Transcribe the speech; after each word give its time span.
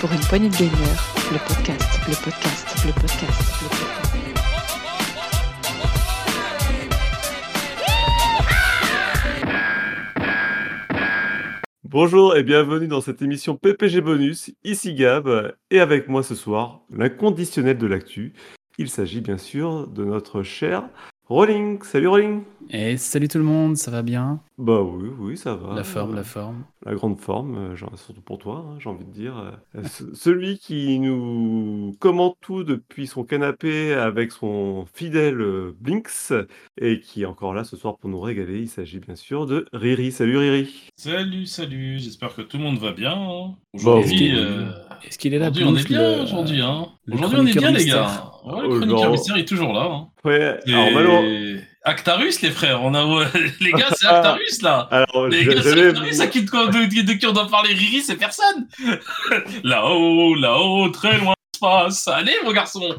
Pour 0.00 0.12
une 0.12 0.20
poignée 0.28 0.48
de 0.48 0.56
gagneurs, 0.56 1.14
le 1.32 1.38
podcast, 1.46 2.00
le 2.08 2.14
podcast, 2.24 2.86
le 2.86 2.92
podcast, 2.92 3.62
le 3.62 3.68
podcast. 3.68 4.04
Bonjour 11.84 12.36
et 12.36 12.42
bienvenue 12.42 12.88
dans 12.88 13.00
cette 13.00 13.20
émission 13.22 13.56
PPG 13.56 14.00
Bonus, 14.00 14.50
ici 14.64 14.94
Gab, 14.94 15.54
et 15.70 15.80
avec 15.80 16.08
moi 16.08 16.22
ce 16.22 16.34
soir, 16.34 16.80
l'inconditionnel 16.90 17.76
de 17.78 17.86
l'actu. 17.86 18.32
Il 18.78 18.88
s'agit 18.88 19.20
bien 19.20 19.38
sûr 19.38 19.86
de 19.88 20.04
notre 20.04 20.42
cher 20.42 20.88
Rolling. 21.26 21.82
Salut 21.82 22.08
Rolling 22.08 22.42
Et 22.70 22.96
salut 22.98 23.28
tout 23.28 23.38
le 23.38 23.44
monde, 23.44 23.76
ça 23.76 23.90
va 23.90 24.02
bien? 24.02 24.40
Bah 24.58 24.82
oui, 24.82 25.08
oui, 25.18 25.36
ça 25.38 25.54
va. 25.54 25.74
La 25.74 25.82
forme, 25.84 26.14
la 26.14 26.22
forme. 26.22 26.64
La 26.84 26.94
grande 26.94 27.18
forme, 27.18 27.56
euh, 27.56 27.76
genre, 27.76 27.98
surtout 27.98 28.20
pour 28.20 28.38
toi, 28.38 28.64
hein, 28.68 28.76
j'ai 28.78 28.90
envie 28.90 29.06
de 29.06 29.10
dire. 29.10 29.38
Euh, 29.74 29.82
ce- 29.84 30.14
celui 30.14 30.58
qui 30.58 30.98
nous 30.98 31.94
commente 31.98 32.36
tout 32.42 32.62
depuis 32.62 33.06
son 33.06 33.24
canapé 33.24 33.94
avec 33.94 34.32
son 34.32 34.84
fidèle 34.92 35.40
euh, 35.40 35.74
Blinks 35.80 36.32
et 36.78 37.00
qui 37.00 37.22
est 37.22 37.26
encore 37.26 37.54
là 37.54 37.64
ce 37.64 37.76
soir 37.76 37.96
pour 37.96 38.10
nous 38.10 38.20
régaler. 38.20 38.60
Il 38.60 38.68
s'agit 38.68 39.00
bien 39.00 39.16
sûr 39.16 39.46
de 39.46 39.66
Riri. 39.72 40.12
Salut 40.12 40.36
Riri. 40.36 40.88
Salut, 40.96 41.46
salut, 41.46 41.98
j'espère 41.98 42.34
que 42.34 42.42
tout 42.42 42.58
le 42.58 42.62
monde 42.64 42.78
va 42.78 42.92
bien. 42.92 43.12
hein. 43.12 43.56
Bah, 43.72 43.80
Aujourd'hui. 43.80 44.30
Euh, 45.04 45.08
Est-ce 45.08 45.18
qu'il 45.18 45.34
est 45.34 45.38
là 45.38 45.50
aujourd'hui, 45.50 45.64
on 45.64 45.76
est 45.76 45.88
bien, 45.88 46.16
le- 46.16 46.22
aujourd'hui. 46.22 46.60
Hein. 46.62 46.86
le 47.06 47.14
Aujourd'hui, 47.14 47.38
on 47.40 47.46
est 47.46 47.58
bien, 47.58 47.70
les 47.70 47.84
gars. 47.84 48.30
Ouais, 48.44 48.62
le 48.62 48.68
Oh, 48.68 48.78
chroniqueur 48.80 49.10
mystère 49.10 49.36
est 49.36 49.44
toujours 49.44 49.72
là. 49.72 49.82
Hein. 49.90 50.08
Ouais, 50.24 50.58
Et... 50.66 50.74
alors 50.74 50.90
malheureux- 50.92 51.58
Actarus, 51.86 52.40
les 52.40 52.50
frères, 52.50 52.82
on 52.82 52.94
a... 52.94 53.04
les 53.60 53.72
gars, 53.72 53.88
c'est 53.94 54.06
Actarus, 54.06 54.62
là. 54.62 54.88
Alors, 54.90 55.28
Les 55.28 55.44
gars, 55.44 55.60
c'est 55.62 55.86
Actarus, 55.88 56.20
à 56.20 56.26
qui, 56.28 56.42
de, 56.42 56.46
de- 56.48 57.06
de 57.06 57.12
qui 57.12 57.26
on 57.26 57.32
doit 57.32 57.46
parler 57.46 57.74
Riri, 57.74 58.00
c'est 58.00 58.16
personne. 58.16 58.66
là-haut, 59.64 60.34
là-haut, 60.34 60.88
très 60.90 61.18
loin 61.18 61.32
de 61.34 61.52
l'espace. 61.52 62.08
Allez, 62.08 62.32
mon 62.44 62.52
garçon. 62.52 62.94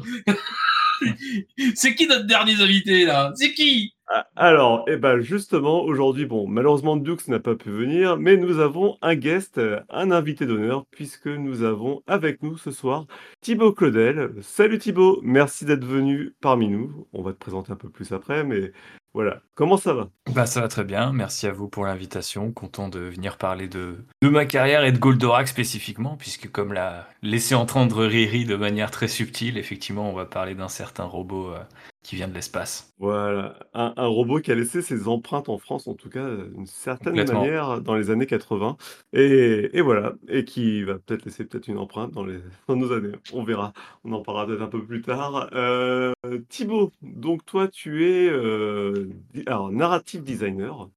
c'est 1.74 1.94
qui 1.94 2.06
notre 2.06 2.26
dernier 2.26 2.60
invité, 2.60 3.04
là? 3.04 3.32
C'est 3.34 3.52
qui? 3.52 3.92
Ah, 4.08 4.24
Alors, 4.36 4.84
eh 4.88 4.96
ben 4.96 5.18
justement, 5.20 5.82
aujourd'hui, 5.82 6.26
bon, 6.26 6.46
malheureusement, 6.46 6.96
Dux 6.96 7.16
n'a 7.26 7.40
pas 7.40 7.56
pu 7.56 7.70
venir, 7.70 8.16
mais 8.16 8.36
nous 8.36 8.60
avons 8.60 8.96
un 9.02 9.16
guest, 9.16 9.58
euh, 9.58 9.80
un 9.90 10.12
invité 10.12 10.46
d'honneur, 10.46 10.86
puisque 10.92 11.26
nous 11.26 11.64
avons 11.64 12.02
avec 12.06 12.40
nous 12.42 12.56
ce 12.56 12.70
soir 12.70 13.06
Thibaut 13.40 13.72
Claudel. 13.72 14.32
Salut 14.42 14.78
Thibaut, 14.78 15.20
merci 15.24 15.64
d'être 15.64 15.84
venu 15.84 16.34
parmi 16.40 16.68
nous. 16.68 17.08
On 17.12 17.22
va 17.22 17.32
te 17.32 17.38
présenter 17.38 17.72
un 17.72 17.76
peu 17.76 17.90
plus 17.90 18.12
après, 18.12 18.44
mais 18.44 18.70
voilà. 19.16 19.40
Comment 19.54 19.78
ça 19.78 19.94
va? 19.94 20.10
Bah 20.30 20.44
ça 20.44 20.60
va 20.60 20.68
très 20.68 20.84
bien, 20.84 21.10
merci 21.10 21.46
à 21.46 21.52
vous 21.52 21.68
pour 21.68 21.86
l'invitation, 21.86 22.52
content 22.52 22.90
de 22.90 22.98
venir 22.98 23.38
parler 23.38 23.66
de, 23.66 24.04
de 24.20 24.28
ma 24.28 24.44
carrière 24.44 24.84
et 24.84 24.92
de 24.92 24.98
Goldorak 24.98 25.48
spécifiquement, 25.48 26.18
puisque 26.18 26.50
comme 26.50 26.74
l'a 26.74 27.08
laissé 27.22 27.54
entendre 27.54 28.04
Riri 28.04 28.44
de 28.44 28.56
manière 28.56 28.90
très 28.90 29.08
subtile, 29.08 29.56
effectivement 29.56 30.10
on 30.10 30.12
va 30.12 30.26
parler 30.26 30.54
d'un 30.54 30.68
certain 30.68 31.04
robot 31.04 31.54
euh, 31.54 31.60
qui 32.06 32.14
vient 32.14 32.28
de 32.28 32.34
l'espace. 32.34 32.94
Voilà, 32.98 33.58
un, 33.74 33.92
un 33.96 34.06
robot 34.06 34.40
qui 34.40 34.52
a 34.52 34.54
laissé 34.54 34.80
ses 34.80 35.08
empreintes 35.08 35.48
en 35.48 35.58
France, 35.58 35.88
en 35.88 35.94
tout 35.94 36.08
cas, 36.08 36.36
d'une 36.36 36.64
certaine 36.64 37.16
manière, 37.16 37.80
dans 37.80 37.96
les 37.96 38.10
années 38.10 38.26
80. 38.26 38.76
Et, 39.12 39.70
et 39.72 39.80
voilà, 39.80 40.14
et 40.28 40.44
qui 40.44 40.84
va 40.84 41.00
peut-être 41.00 41.24
laisser 41.24 41.44
peut-être 41.44 41.66
une 41.66 41.78
empreinte 41.78 42.12
dans, 42.12 42.24
les, 42.24 42.38
dans 42.68 42.76
nos 42.76 42.92
années. 42.92 43.10
On 43.32 43.42
verra, 43.42 43.72
on 44.04 44.12
en 44.12 44.22
parlera 44.22 44.46
peut-être 44.46 44.62
un 44.62 44.68
peu 44.68 44.84
plus 44.84 45.02
tard. 45.02 45.50
Euh, 45.52 46.12
Thibaut, 46.48 46.92
donc 47.02 47.44
toi, 47.44 47.66
tu 47.66 48.06
es 48.08 48.28
euh, 48.30 49.08
alors, 49.46 49.72
narrative 49.72 50.22
designer 50.22 50.88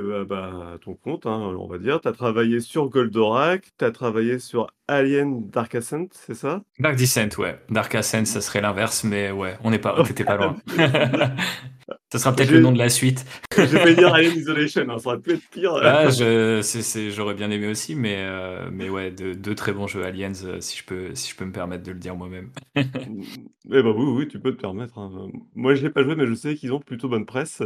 bah, 0.00 0.24
bah, 0.24 0.78
ton 0.82 0.94
compte, 0.94 1.26
hein, 1.26 1.38
on 1.58 1.66
va 1.66 1.78
dire. 1.78 2.00
Tu 2.00 2.08
as 2.08 2.12
travaillé 2.12 2.60
sur 2.60 2.88
Goldorak, 2.88 3.72
tu 3.78 3.84
as 3.84 3.90
travaillé 3.90 4.38
sur 4.38 4.66
Alien 4.88 5.48
Dark 5.50 5.74
Ascent, 5.74 6.06
c'est 6.12 6.34
ça? 6.34 6.62
Dark 6.78 6.96
Descent, 6.96 7.28
ouais. 7.38 7.58
Dark 7.70 7.94
Ascent, 7.94 8.24
ça 8.24 8.40
serait 8.40 8.60
l'inverse, 8.60 9.04
mais 9.04 9.30
ouais, 9.30 9.56
on 9.64 9.70
n'est 9.70 9.78
pas, 9.78 10.02
t'étais 10.06 10.24
pas 10.24 10.36
loin. 10.36 10.56
ça 12.12 12.18
sera 12.18 12.34
peut-être 12.34 12.50
le 12.50 12.60
nom 12.60 12.72
de 12.72 12.78
la 12.78 12.88
suite. 12.88 13.24
J'ai 13.56 13.66
failli 13.66 13.96
dire 13.96 14.12
Alien 14.14 14.36
Isolation, 14.36 14.86
hein, 14.88 14.98
ça 14.98 15.08
aurait 15.10 15.20
pu 15.20 15.32
être 15.34 15.48
pire. 15.50 15.74
Ah, 15.82 16.08
je, 16.10 16.60
c'est- 16.62 17.10
j'aurais 17.10 17.34
bien 17.34 17.50
aimé 17.50 17.66
aussi, 17.68 17.94
mais, 17.94 18.16
euh, 18.18 18.68
mais 18.72 18.88
ouais, 18.88 19.10
de- 19.10 19.34
deux 19.34 19.54
très 19.54 19.72
bons 19.72 19.86
jeux 19.86 20.04
Aliens, 20.04 20.32
euh, 20.44 20.60
si 20.60 20.78
je 20.78 20.84
peux, 20.84 21.14
si 21.14 21.30
je 21.30 21.36
peux 21.36 21.44
me 21.44 21.52
permettre 21.52 21.82
de 21.84 21.92
le 21.92 21.98
dire 21.98 22.14
moi-même. 22.16 22.50
Eh 22.76 23.82
ben 23.82 23.86
oui, 23.96 24.04
oui, 24.06 24.28
tu 24.28 24.38
peux 24.40 24.54
te 24.54 24.60
permettre. 24.60 24.98
hein. 24.98 25.28
Moi, 25.54 25.74
je 25.74 25.82
l'ai 25.82 25.90
pas 25.90 26.02
joué, 26.02 26.14
mais 26.16 26.26
je 26.26 26.34
sais 26.34 26.54
qu'ils 26.54 26.72
ont 26.72 26.80
plutôt 26.80 27.08
bonne 27.08 27.26
presse. 27.26 27.62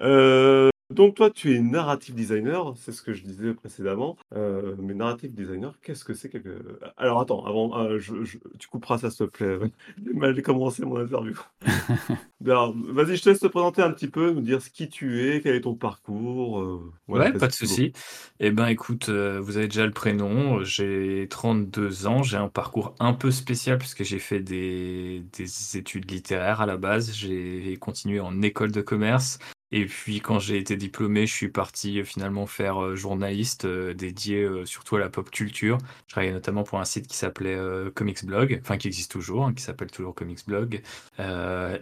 Euh, 0.00 0.70
donc 0.92 1.14
toi, 1.16 1.30
tu 1.30 1.54
es 1.54 1.60
narrative 1.60 2.14
designer, 2.14 2.72
c'est 2.76 2.92
ce 2.92 3.02
que 3.02 3.12
je 3.12 3.22
disais 3.22 3.54
précédemment. 3.54 4.16
Euh, 4.34 4.74
mais 4.78 4.94
narrative 4.94 5.34
designer, 5.34 5.74
qu'est-ce 5.82 6.04
que 6.04 6.14
c'est 6.14 6.28
que... 6.28 6.78
Alors 6.96 7.20
attends, 7.20 7.44
avant, 7.46 7.78
euh, 7.78 7.98
je- 7.98 8.24
je- 8.24 8.38
tu 8.58 8.68
couperas 8.68 8.98
ça, 8.98 9.10
s'il 9.10 9.26
te 9.26 9.30
plaît. 9.30 9.58
J'ai 10.04 10.12
mal 10.14 10.40
commencé 10.42 10.84
mon 10.84 10.98
interview. 10.98 11.34
Alors, 12.44 12.74
vas-y, 12.76 13.16
je 13.16 13.22
te 13.22 13.28
laisse 13.28 13.38
te 13.38 13.46
présenter 13.46 13.82
un 13.82 13.92
petit 13.92 14.08
peu, 14.08 14.32
nous 14.32 14.40
dire 14.40 14.60
ce 14.60 14.68
qui 14.70 14.88
tu 14.88 15.20
es, 15.28 15.40
quel 15.40 15.54
est 15.54 15.60
ton 15.60 15.74
parcours. 15.74 16.60
euh, 16.60 16.92
voilà, 17.06 17.26
Ouais, 17.26 17.38
pas 17.38 17.46
de 17.46 17.52
souci. 17.52 17.92
Eh 18.40 18.50
ben, 18.50 18.66
écoute, 18.66 19.08
vous 19.08 19.56
avez 19.56 19.68
déjà 19.68 19.86
le 19.86 19.92
prénom. 19.92 20.64
J'ai 20.64 21.28
32 21.30 22.06
ans. 22.08 22.22
J'ai 22.24 22.36
un 22.38 22.48
parcours 22.48 22.94
un 22.98 23.12
peu 23.12 23.30
spécial 23.30 23.78
puisque 23.78 24.02
j'ai 24.02 24.18
fait 24.18 24.40
des, 24.40 25.22
des 25.38 25.76
études 25.76 26.10
littéraires 26.10 26.60
à 26.60 26.66
la 26.66 26.76
base. 26.76 27.12
J'ai 27.14 27.76
continué 27.80 28.18
en 28.18 28.42
école 28.42 28.72
de 28.72 28.80
commerce. 28.80 29.38
Et 29.74 29.86
puis, 29.86 30.20
quand 30.20 30.38
j'ai 30.38 30.58
été 30.58 30.76
diplômé, 30.76 31.26
je 31.26 31.32
suis 31.32 31.48
parti 31.48 31.98
euh, 31.98 32.04
finalement 32.04 32.46
faire 32.46 32.82
euh, 32.82 32.94
journaliste 32.94 33.64
euh, 33.64 33.94
dédié 33.94 34.42
euh, 34.42 34.66
surtout 34.66 34.96
à 34.96 34.98
la 35.00 35.08
pop 35.08 35.30
culture. 35.30 35.78
Je 36.06 36.12
travaillais 36.12 36.32
notamment 36.32 36.62
pour 36.62 36.78
un 36.78 36.84
site 36.84 37.06
qui 37.06 37.16
s'appelait 37.16 37.58
Comics 37.94 38.24
Blog, 38.26 38.60
enfin 38.62 38.76
qui 38.76 38.86
existe 38.86 39.10
toujours, 39.10 39.46
hein, 39.46 39.54
qui 39.54 39.62
s'appelle 39.62 39.90
toujours 39.90 40.14
Comics 40.14 40.46
Blog. 40.46 40.82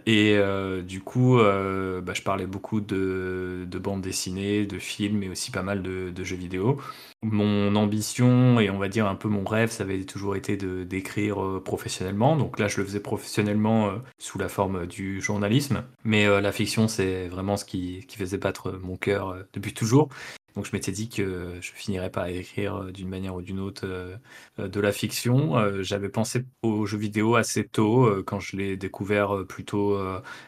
Et 0.05 0.39
du 0.83 1.01
coup, 1.01 1.37
bah, 1.37 2.13
je 2.13 2.21
parlais 2.21 2.47
beaucoup 2.47 2.79
de, 2.79 3.65
de 3.69 3.79
bandes 3.79 4.01
dessinées, 4.01 4.65
de 4.65 4.79
films, 4.79 5.17
mais 5.17 5.29
aussi 5.29 5.51
pas 5.51 5.63
mal 5.63 5.81
de, 5.81 6.11
de 6.11 6.23
jeux 6.23 6.37
vidéo. 6.37 6.79
Mon 7.23 7.75
ambition 7.75 8.59
et 8.59 8.69
on 8.69 8.77
va 8.77 8.87
dire 8.87 9.05
un 9.05 9.15
peu 9.15 9.27
mon 9.27 9.43
rêve, 9.43 9.69
ça 9.69 9.83
avait 9.83 10.03
toujours 10.05 10.35
été 10.35 10.55
de 10.57 10.83
d'écrire 10.83 11.61
professionnellement. 11.63 12.37
Donc 12.37 12.57
là, 12.57 12.67
je 12.67 12.77
le 12.79 12.85
faisais 12.85 13.01
professionnellement 13.01 13.91
sous 14.17 14.39
la 14.39 14.47
forme 14.47 14.87
du 14.87 15.21
journalisme. 15.21 15.83
Mais 16.05 16.25
la 16.41 16.51
fiction, 16.51 16.87
c'est 16.87 17.27
vraiment 17.27 17.57
ce 17.57 17.65
qui, 17.65 17.80
qui 18.07 18.17
faisait 18.17 18.37
battre 18.37 18.71
mon 18.71 18.97
cœur 18.97 19.29
euh, 19.29 19.43
depuis 19.53 19.73
toujours. 19.73 20.09
Donc 20.55 20.65
je 20.65 20.71
m'étais 20.73 20.91
dit 20.91 21.07
que 21.07 21.53
je 21.61 21.71
finirais 21.71 22.09
par 22.09 22.25
écrire 22.27 22.75
euh, 22.75 22.91
d'une 22.91 23.07
manière 23.07 23.35
ou 23.35 23.41
d'une 23.41 23.59
autre 23.59 23.85
euh, 23.85 24.17
de 24.57 24.79
la 24.81 24.91
fiction. 24.91 25.81
J'avais 25.81 26.09
pensé 26.09 26.45
aux 26.61 26.85
jeux 26.85 26.97
vidéo 26.97 27.35
assez 27.35 27.65
tôt, 27.65 28.23
quand 28.25 28.39
je 28.39 28.57
l'ai 28.57 28.77
découvert 28.77 29.45
plutôt 29.47 29.97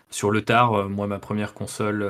sur 0.10 0.30
le 0.32 0.44
tard. 0.44 0.90
Moi, 0.90 1.08
ma 1.08 1.20
première 1.20 1.54
console, 1.54 2.04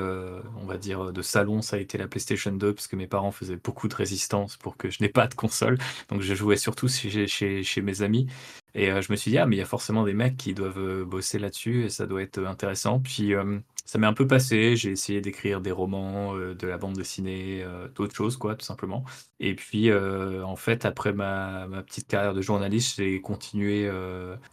on 0.60 0.66
va 0.66 0.76
dire, 0.76 1.12
de 1.12 1.22
salon, 1.22 1.62
ça 1.62 1.76
a 1.76 1.78
été 1.78 1.98
la 1.98 2.08
PlayStation 2.08 2.52
2, 2.52 2.74
parce 2.74 2.88
que 2.88 2.96
mes 2.96 3.06
parents 3.06 3.30
faisaient 3.30 3.56
beaucoup 3.56 3.88
de 3.88 3.94
résistance 3.94 4.56
pour 4.56 4.76
que 4.76 4.90
je 4.90 5.02
n'ai 5.02 5.08
pas 5.08 5.26
de 5.26 5.34
console. 5.34 5.78
Donc 6.08 6.20
je 6.20 6.34
jouais 6.34 6.56
surtout 6.56 6.88
chez, 6.88 7.26
chez, 7.26 7.82
mes 7.82 8.02
amis. 8.02 8.26
Et 8.74 8.86
je 9.00 9.12
me 9.12 9.16
suis 9.16 9.30
dit, 9.30 9.38
ah, 9.38 9.46
mais 9.46 9.56
il 9.56 9.60
y 9.60 9.62
a 9.62 9.66
forcément 9.66 10.04
des 10.04 10.14
mecs 10.14 10.36
qui 10.36 10.54
doivent 10.54 11.04
bosser 11.04 11.38
là-dessus, 11.38 11.84
et 11.84 11.88
ça 11.90 12.06
doit 12.06 12.22
être 12.22 12.44
intéressant. 12.44 13.00
Puis 13.00 13.34
ça 13.86 13.98
m'est 13.98 14.06
un 14.06 14.14
peu 14.14 14.26
passé, 14.26 14.76
j'ai 14.76 14.90
essayé 14.90 15.20
d'écrire 15.20 15.60
des 15.60 15.70
romans, 15.70 16.34
euh, 16.34 16.54
de 16.54 16.66
la 16.66 16.78
bande 16.78 16.94
dessinée, 16.94 17.62
euh, 17.62 17.86
d'autres 17.94 18.14
choses, 18.14 18.38
quoi, 18.38 18.54
tout 18.54 18.64
simplement. 18.64 19.04
Et 19.40 19.54
puis, 19.54 19.90
euh, 19.90 20.42
en 20.42 20.56
fait, 20.56 20.86
après 20.86 21.12
ma, 21.12 21.68
petite 21.86 22.08
carrière 22.08 22.32
de 22.32 22.40
journaliste, 22.40 22.96
j'ai 22.96 23.20
continué 23.20 23.90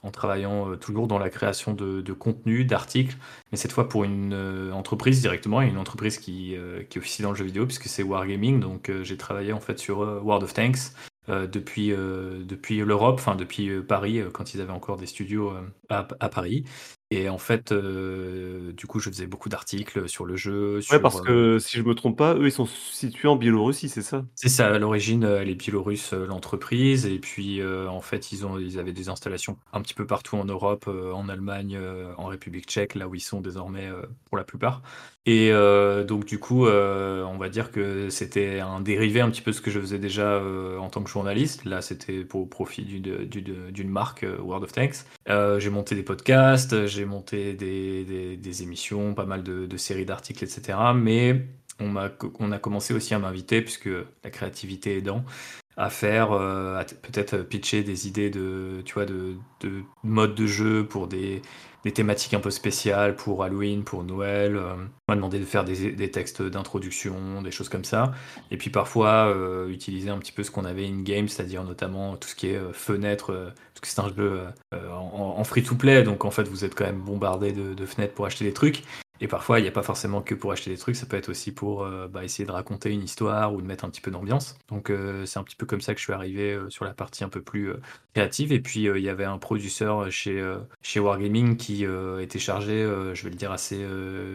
en 0.04 0.12
travaillant 0.12 0.76
toujours 0.78 1.08
dans 1.08 1.20
la 1.20 1.30
création 1.30 1.74
de, 1.74 2.02
de 2.02 2.14
contenu, 2.14 2.66
d'articles, 2.66 3.16
mais 3.52 3.58
cette 3.58 3.72
fois 3.72 3.88
pour 3.88 4.04
une 4.04 4.34
entreprise 4.74 5.22
directement, 5.22 5.62
une 5.62 5.78
entreprise 5.78 6.18
qui, 6.18 6.56
qui 6.90 7.00
officie 7.00 7.22
dans 7.22 7.32
le 7.32 7.38
jeu 7.38 7.46
vidéo, 7.46 7.66
puisque 7.66 7.86
c'est 7.88 8.04
Wargaming. 8.04 8.60
Donc, 8.60 8.92
j'ai 9.04 9.18
travaillé 9.18 9.54
en 9.54 9.60
fait 9.60 9.80
sur 9.80 10.00
World 10.00 10.44
of 10.44 10.54
Tanks. 10.54 10.92
depuis, 11.28 11.90
depuis 11.90 12.80
l'Europe, 12.80 13.16
enfin 13.20 13.36
depuis 13.36 13.82
Paris, 13.82 14.22
quand 14.34 14.54
ils 14.54 14.62
avaient 14.62 14.72
encore 14.72 14.98
des 14.98 15.06
studios 15.06 15.54
à 15.90 16.30
Paris. 16.30 16.66
Et 17.14 17.28
en 17.28 17.38
fait, 17.38 17.74
euh, 17.74 18.72
du 18.72 18.88
coup, 18.88 19.00
je 19.00 19.10
faisais 19.10 19.28
beaucoup 19.28 19.50
d'articles 19.50 20.08
sur 20.08 20.24
le 20.26 20.38
jeu. 20.38 20.78
Ouais, 20.78 20.82
sur, 20.82 21.02
parce 21.02 21.20
euh, 21.20 21.24
que 21.24 21.60
si 21.60 21.76
je 21.78 21.84
me 21.84 21.94
trompe 21.94 22.18
pas, 22.18 22.36
eux, 22.36 22.46
ils 22.46 22.54
sont 22.54 22.66
situés 22.66 23.28
en 23.28 23.36
Biélorussie, 23.36 23.90
c'est 23.90 24.02
ça? 24.02 24.26
c'est 24.34 24.48
ça, 24.48 24.68
à 24.74 24.80
l'origine, 24.80 25.26
euh, 25.26 25.42
elle 25.42 25.50
est 25.50 25.56
biélorusse, 25.56 26.14
euh, 26.14 26.26
l'entreprise, 26.26 27.06
et 27.06 27.20
puis 27.20 27.60
euh, 27.60 27.90
en 27.90 28.00
fait, 28.00 28.32
ils 28.32 28.46
ont, 28.46 28.58
ils 28.58 28.80
avaient 28.80 28.94
des 28.94 29.10
installations 29.10 29.58
un 29.74 29.82
petit 29.82 29.94
peu 29.94 30.08
partout 30.08 30.38
en 30.38 30.46
Europe, 30.46 30.86
euh, 30.88 31.12
en 31.12 31.28
Allemagne, 31.28 31.76
euh, 31.78 32.14
en 32.18 32.28
République 32.28 32.66
tchèque, 32.68 32.96
là 32.96 33.10
où 33.10 33.16
ils 33.16 33.20
sont 33.20 33.42
désormais 33.42 33.88
euh, 33.88 34.04
pour 34.26 34.38
la 34.38 34.46
plupart. 34.46 34.82
Et 35.28 35.52
euh, 35.52 36.04
donc, 36.04 36.26
du 36.26 36.40
coup, 36.40 36.66
euh, 36.66 37.24
on 37.26 37.38
va 37.38 37.50
dire 37.50 37.72
que 37.72 38.10
c'était 38.10 38.60
un 38.60 38.82
dérivé 38.82 39.22
un 39.22 39.30
petit 39.30 39.42
peu 39.42 39.52
de 39.52 39.56
ce 39.56 39.62
que 39.62 39.70
je 39.70 39.80
faisais 39.80 40.00
déjà 40.00 40.24
euh, 40.34 40.80
en 40.80 40.90
tant 40.90 41.04
que 41.04 41.10
journaliste. 41.12 41.64
Là, 41.66 41.82
c'était 41.84 42.24
pour 42.26 42.42
au 42.42 42.46
profit 42.48 42.84
d'une 42.84 43.90
marque, 43.90 44.24
euh, 44.24 44.40
World 44.40 44.64
of 44.64 44.72
Tanks. 44.72 45.06
Euh, 45.30 45.60
j'ai 45.60 45.70
monté 45.70 45.94
des 45.94 46.02
podcasts, 46.02 46.88
j'ai 46.88 47.01
monté 47.06 47.54
des, 47.54 48.64
émissions, 48.64 49.14
pas 49.14 49.26
mal 49.26 49.44
de, 49.44 49.78
séries 49.78 50.06
d'articles, 50.06 50.44
etc. 50.44 50.78
Mais 50.96 51.46
on, 51.80 51.90
m'a, 51.90 52.10
on 52.40 52.52
a 52.52 52.60
commencé 52.60 52.94
aussi 52.94 53.14
à 53.14 53.20
m'inviter, 53.20 53.62
puisque 53.62 53.90
la 54.24 54.30
créativité 54.30 54.98
aidant, 54.98 55.24
à 55.78 55.90
faire, 55.90 56.32
euh, 56.34 56.84
peut-être 57.02 57.38
pitcher 57.38 57.84
des 57.84 58.08
idées 58.08 58.30
de, 58.30 58.82
tu 58.86 58.94
vois, 58.94 59.06
de, 59.06 59.36
de 59.62 59.84
mode 60.04 60.36
de 60.36 60.46
jeu 60.46 60.86
pour 60.86 61.08
des, 61.08 61.42
des 61.84 61.92
thématiques 61.92 62.34
un 62.34 62.40
peu 62.40 62.52
spéciales, 62.52 63.16
pour 63.16 63.44
Halloween, 63.44 63.84
pour 63.84 64.04
Noël. 64.04 64.56
euh. 64.56 64.76
on 64.76 65.12
m'a 65.12 65.16
demandé 65.16 65.40
de 65.40 65.46
faire 65.46 65.64
des, 65.64 66.12
textes 66.12 66.42
d'introduction, 66.42 67.42
des 67.42 67.52
choses 67.52 67.70
comme 67.70 67.84
ça. 67.84 68.12
Et 68.52 68.58
puis 68.58 68.70
parfois, 68.70 69.28
euh, 69.28 69.68
utiliser 69.70 70.10
un 70.10 70.18
petit 70.18 70.32
peu 70.32 70.44
ce 70.44 70.52
qu'on 70.52 70.66
avait 70.66 70.86
in-game, 70.86 71.28
c'est-à-dire 71.28 71.64
notamment 71.64 72.18
tout 72.18 72.28
ce 72.30 72.36
qui 72.36 72.48
est 72.50 72.58
euh, 72.58 72.74
fenêtre, 72.74 73.32
euh, 73.32 73.50
parce 73.74 73.82
que 73.82 73.88
c'est 73.88 74.02
un 74.02 74.16
jeu 74.16 74.42
en, 74.92 75.44
free-to-play, 75.44 76.04
donc 76.04 76.26
en 76.26 76.32
fait, 76.32 76.44
vous 76.44 76.66
êtes 76.66 76.76
quand 76.76 76.86
même 76.86 77.02
bombardé 77.02 77.52
de 77.52 77.86
fenêtres 77.86 78.14
pour 78.14 78.26
acheter 78.26 78.46
des 78.46 78.54
trucs. 78.54 78.84
Et 79.24 79.28
parfois, 79.28 79.60
il 79.60 79.62
n'y 79.62 79.68
a 79.68 79.72
pas 79.72 79.84
forcément 79.84 80.24
que 80.24 80.34
pour 80.34 80.52
acheter 80.52 80.72
des 80.72 80.78
trucs, 80.78 80.96
ça 80.96 81.06
peut 81.06 81.16
être 81.16 81.30
aussi 81.30 81.52
pour 81.52 81.84
euh, 81.84 82.08
bah, 82.08 82.24
essayer 82.24 82.44
de 82.44 82.52
raconter 82.52 82.90
une 82.90 83.04
histoire 83.04 83.54
ou 83.54 83.62
de 83.62 83.68
mettre 83.68 83.86
un 83.86 83.92
petit 83.92 84.02
peu 84.02 84.10
d'ambiance. 84.10 84.58
Donc 84.68 84.90
euh, 84.90 85.28
c'est 85.28 85.38
un 85.38 85.44
petit 85.44 85.56
peu 85.56 85.68
comme 85.68 85.80
ça 85.80 85.94
que 85.94 86.00
je 86.00 86.06
suis 86.06 86.14
arrivé 86.14 86.54
euh, 86.54 86.72
sur 86.72 86.86
la 86.86 86.94
partie 86.96 87.24
un 87.24 87.30
peu 87.30 87.40
plus 87.44 87.70
euh, 87.70 87.80
créative. 88.16 88.52
Et 88.52 88.60
puis 88.60 88.86
il 88.86 89.02
y 89.02 89.10
avait 89.10 89.24
un 89.24 89.38
producteur 89.38 90.12
chez, 90.12 90.44
chez 90.82 91.00
Wargaming 91.00 91.56
qui 91.56 91.86
était 92.20 92.40
chargé, 92.40 92.84
je 93.14 93.24
vais 93.24 93.30
le 93.30 93.36
dire 93.36 93.52
assez 93.52 93.86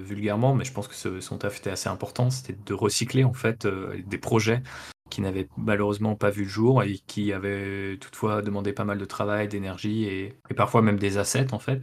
vulgairement, 0.03 0.55
mais 0.55 0.65
je 0.65 0.73
pense 0.73 0.89
que 0.89 1.21
son 1.21 1.39
taf 1.39 1.59
était 1.59 1.71
assez 1.71 1.89
important, 1.89 2.31
c'était 2.31 2.57
de 2.65 2.75
recycler 2.75 3.25
en 3.25 3.35
fait 3.35 3.67
des 3.67 4.19
projets 4.19 4.63
qui 5.11 5.21
n'avaient 5.21 5.49
malheureusement 5.57 6.17
pas 6.17 6.31
vu 6.31 6.43
le 6.43 6.49
jour 6.49 6.83
et 6.83 7.01
qui 7.07 7.33
avaient 7.33 7.97
toutefois 7.99 8.43
demandé 8.43 8.73
pas 8.73 8.85
mal 8.85 8.99
de 8.99 9.05
travail, 9.05 9.49
d'énergie 9.49 10.05
et, 10.05 10.35
parfois 10.57 10.83
même 10.83 10.99
des 10.99 11.19
assets 11.19 11.53
en 11.53 11.59
fait. 11.59 11.83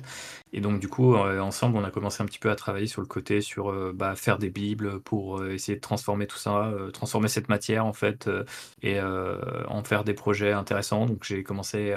Et 0.52 0.62
donc 0.62 0.80
du 0.80 0.88
coup, 0.88 1.16
euh, 1.16 1.40
ensemble, 1.40 1.78
on 1.78 1.84
a 1.84 1.92
commencé 1.92 2.22
un 2.22 2.26
petit 2.26 2.40
peu 2.40 2.52
à 2.52 2.56
travailler 2.56 2.88
sur 2.88 3.02
le 3.02 3.08
côté, 3.08 3.42
sur 3.42 3.72
euh, 3.72 3.92
bah, 3.96 4.16
faire 4.16 4.38
des 4.38 4.50
bibles 4.50 5.00
pour 5.00 5.40
euh, 5.40 5.54
essayer 5.54 5.76
de 5.76 5.82
transformer 5.82 6.28
tout 6.28 6.38
ça, 6.38 6.72
transformer 6.94 7.28
cette 7.28 7.50
matière 7.50 7.86
en 7.86 7.94
fait, 7.94 8.30
et 8.82 9.00
en 9.02 9.84
faire 9.84 10.04
des 10.04 10.14
projets 10.14 10.52
intéressants. 10.52 11.06
Donc 11.06 11.24
j'ai 11.24 11.44
commencé, 11.44 11.96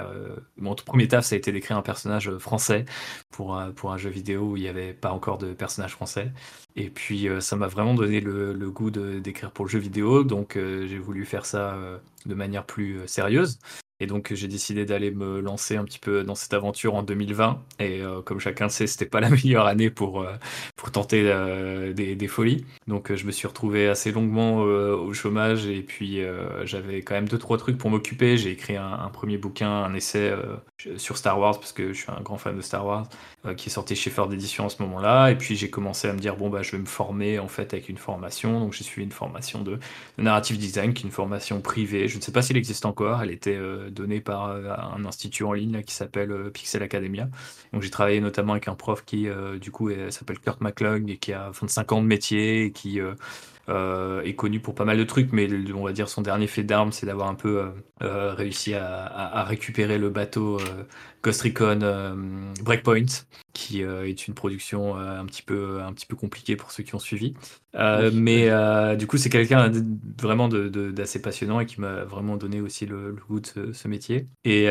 mon 0.57 0.75
premier 0.75 1.07
taf, 1.07 1.25
ça 1.25 1.35
a 1.35 1.37
été 1.37 1.51
d'écrire 1.51 1.77
un 1.77 1.81
personnage 1.81 2.35
français 2.37 2.85
pour, 3.31 3.61
pour 3.75 3.91
un 3.91 3.97
jeu 3.97 4.09
vidéo 4.09 4.51
où 4.51 4.57
il 4.57 4.63
n'y 4.63 4.69
avait 4.69 4.93
pas 4.93 5.11
encore 5.11 5.37
de 5.37 5.53
personnage 5.53 5.91
français. 5.91 6.31
Et 6.77 6.91
puis 6.91 7.27
euh, 7.27 7.41
ça 7.41 7.55
m'a 7.55 7.67
vraiment 7.67 7.95
donné 7.95 8.21
le, 8.21 8.53
le 8.53 8.69
goût 8.69 8.91
d'écrire 8.91 9.51
pour 9.51 9.65
le 9.65 9.69
jeu 9.71 9.79
vidéo, 9.79 10.23
donc 10.23 10.55
euh, 10.55 10.85
j'ai 10.87 10.99
voulu 10.99 11.25
faire 11.25 11.45
ça 11.45 11.73
euh, 11.73 11.97
de 12.27 12.35
manière 12.35 12.65
plus 12.65 12.99
sérieuse. 13.07 13.59
Et 13.99 14.05
donc 14.05 14.31
j'ai 14.33 14.47
décidé 14.47 14.85
d'aller 14.85 15.09
me 15.09 15.39
lancer 15.39 15.75
un 15.75 15.83
petit 15.83 15.97
peu 15.97 16.23
dans 16.23 16.35
cette 16.35 16.53
aventure 16.53 16.93
en 16.93 17.01
2020. 17.01 17.59
Et 17.79 18.01
euh, 18.01 18.21
comme 18.21 18.39
chacun 18.39 18.69
sait, 18.69 18.85
c'était 18.85 19.07
pas 19.07 19.19
la 19.21 19.29
meilleure 19.29 19.65
année 19.65 19.89
pour, 19.89 20.21
euh, 20.21 20.33
pour 20.75 20.91
tenter 20.91 21.23
euh, 21.25 21.93
des, 21.93 22.15
des 22.15 22.27
folies. 22.27 22.63
Donc 22.87 23.13
je 23.13 23.25
me 23.25 23.31
suis 23.31 23.47
retrouvé 23.47 23.87
assez 23.87 24.11
longuement 24.11 24.57
au 24.57 25.13
chômage 25.13 25.65
et 25.65 25.81
puis 25.81 26.21
j'avais 26.63 27.01
quand 27.01 27.15
même 27.15 27.27
deux 27.27 27.37
trois 27.37 27.57
trucs 27.57 27.77
pour 27.77 27.89
m'occuper. 27.89 28.37
J'ai 28.37 28.51
écrit 28.51 28.75
un, 28.77 29.09
premier 29.11 29.37
bouquin, 29.37 29.69
un 29.69 29.93
essai 29.93 30.31
sur 30.95 31.17
Star 31.17 31.39
Wars 31.39 31.59
parce 31.59 31.73
que 31.73 31.91
je 31.93 31.99
suis 31.99 32.11
un 32.11 32.21
grand 32.21 32.37
fan 32.37 32.55
de 32.55 32.61
Star 32.61 32.85
Wars 32.85 33.07
qui 33.57 33.69
est 33.69 33.71
sorti 33.71 33.95
chez 33.95 34.09
Ford 34.09 34.31
Edition 34.31 34.65
en 34.65 34.69
ce 34.69 34.81
moment-là. 34.83 35.31
Et 35.31 35.35
puis 35.35 35.55
j'ai 35.55 35.69
commencé 35.69 36.07
à 36.07 36.13
me 36.13 36.19
dire 36.19 36.37
bon 36.37 36.49
bah 36.49 36.61
je 36.61 36.71
vais 36.71 36.77
me 36.77 36.85
former 36.85 37.39
en 37.39 37.47
fait 37.47 37.73
avec 37.73 37.89
une 37.89 37.97
formation. 37.97 38.59
Donc 38.59 38.73
j'ai 38.73 38.83
suivi 38.83 39.03
une 39.03 39.11
formation 39.11 39.61
de, 39.61 39.79
narrative 40.17 40.57
design 40.57 40.93
qui 40.93 41.03
est 41.03 41.07
une 41.07 41.11
formation 41.11 41.59
privée. 41.59 42.07
Je 42.07 42.17
ne 42.17 42.21
sais 42.21 42.31
pas 42.31 42.41
s'il 42.41 42.57
existe 42.57 42.85
encore. 42.85 43.21
Elle 43.21 43.31
était 43.31 43.57
donnée 43.89 44.21
par 44.21 44.49
euh, 44.49 44.71
un 44.95 45.05
institut 45.05 45.43
en 45.43 45.53
ligne 45.53 45.83
qui 45.83 45.93
s'appelle 45.93 46.31
euh, 46.31 46.49
Pixel 46.49 46.83
Academia. 46.83 47.29
Donc 47.73 47.81
j'ai 47.81 47.89
travaillé 47.89 48.21
notamment 48.21 48.53
avec 48.53 48.67
un 48.67 48.75
prof 48.75 49.03
qui 49.05 49.27
euh, 49.27 49.57
du 49.59 49.71
coup 49.71 49.89
s'appelle 50.09 50.39
Kurt 50.39 50.61
McClung 50.61 51.09
et 51.09 51.17
qui 51.17 51.33
a 51.33 51.51
25 51.51 51.91
ans 51.91 52.01
de 52.01 52.07
métier 52.07 52.65
et 52.65 52.71
qui 52.71 52.99
euh, 52.99 53.13
euh, 53.69 54.21
est 54.21 54.33
connu 54.33 54.59
pour 54.59 54.75
pas 54.75 54.85
mal 54.85 54.97
de 54.97 55.03
trucs, 55.03 55.33
mais 55.33 55.49
on 55.73 55.83
va 55.83 55.91
dire 55.91 56.07
son 56.07 56.21
dernier 56.21 56.47
fait 56.47 56.63
d'armes, 56.63 56.93
c'est 56.93 57.05
d'avoir 57.05 57.27
un 57.27 57.35
peu 57.35 57.59
euh, 57.59 57.69
euh, 58.01 58.33
réussi 58.33 58.73
à, 58.73 59.43
récupérer 59.43 59.97
le 59.97 60.09
bateau 60.09 60.57
euh, 60.59 60.83
Ghost 61.23 61.41
Recon 61.41 61.79
euh, 61.81 62.15
Breakpoint, 62.61 63.05
qui 63.53 63.83
euh, 63.83 64.07
est 64.07 64.27
une 64.27 64.33
production 64.33 64.97
euh, 64.97 65.19
un 65.19 65.25
petit 65.25 65.41
peu 65.41 65.81
un 65.81 65.91
petit 65.93 66.05
peu 66.05 66.15
compliquée 66.15 66.55
pour 66.55 66.71
ceux 66.71 66.83
qui 66.83 66.95
ont 66.95 66.99
suivi. 66.99 67.33
Oui. 67.79 68.09
mais 68.11 68.49
du 68.95 69.05
coup, 69.05 69.17
c'est 69.17 69.29
quelqu'un 69.29 69.71
vraiment 70.19 70.47
d'assez 70.47 71.21
passionnant 71.21 71.59
et 71.59 71.67
qui 71.67 71.79
m'a 71.79 72.05
vraiment 72.05 72.35
donné 72.35 72.59
aussi 72.59 72.87
le, 72.87 73.11
le 73.11 73.21
goût 73.27 73.39
de 73.39 73.45
ce, 73.45 73.71
ce 73.71 73.87
métier. 73.87 74.25
Et 74.45 74.67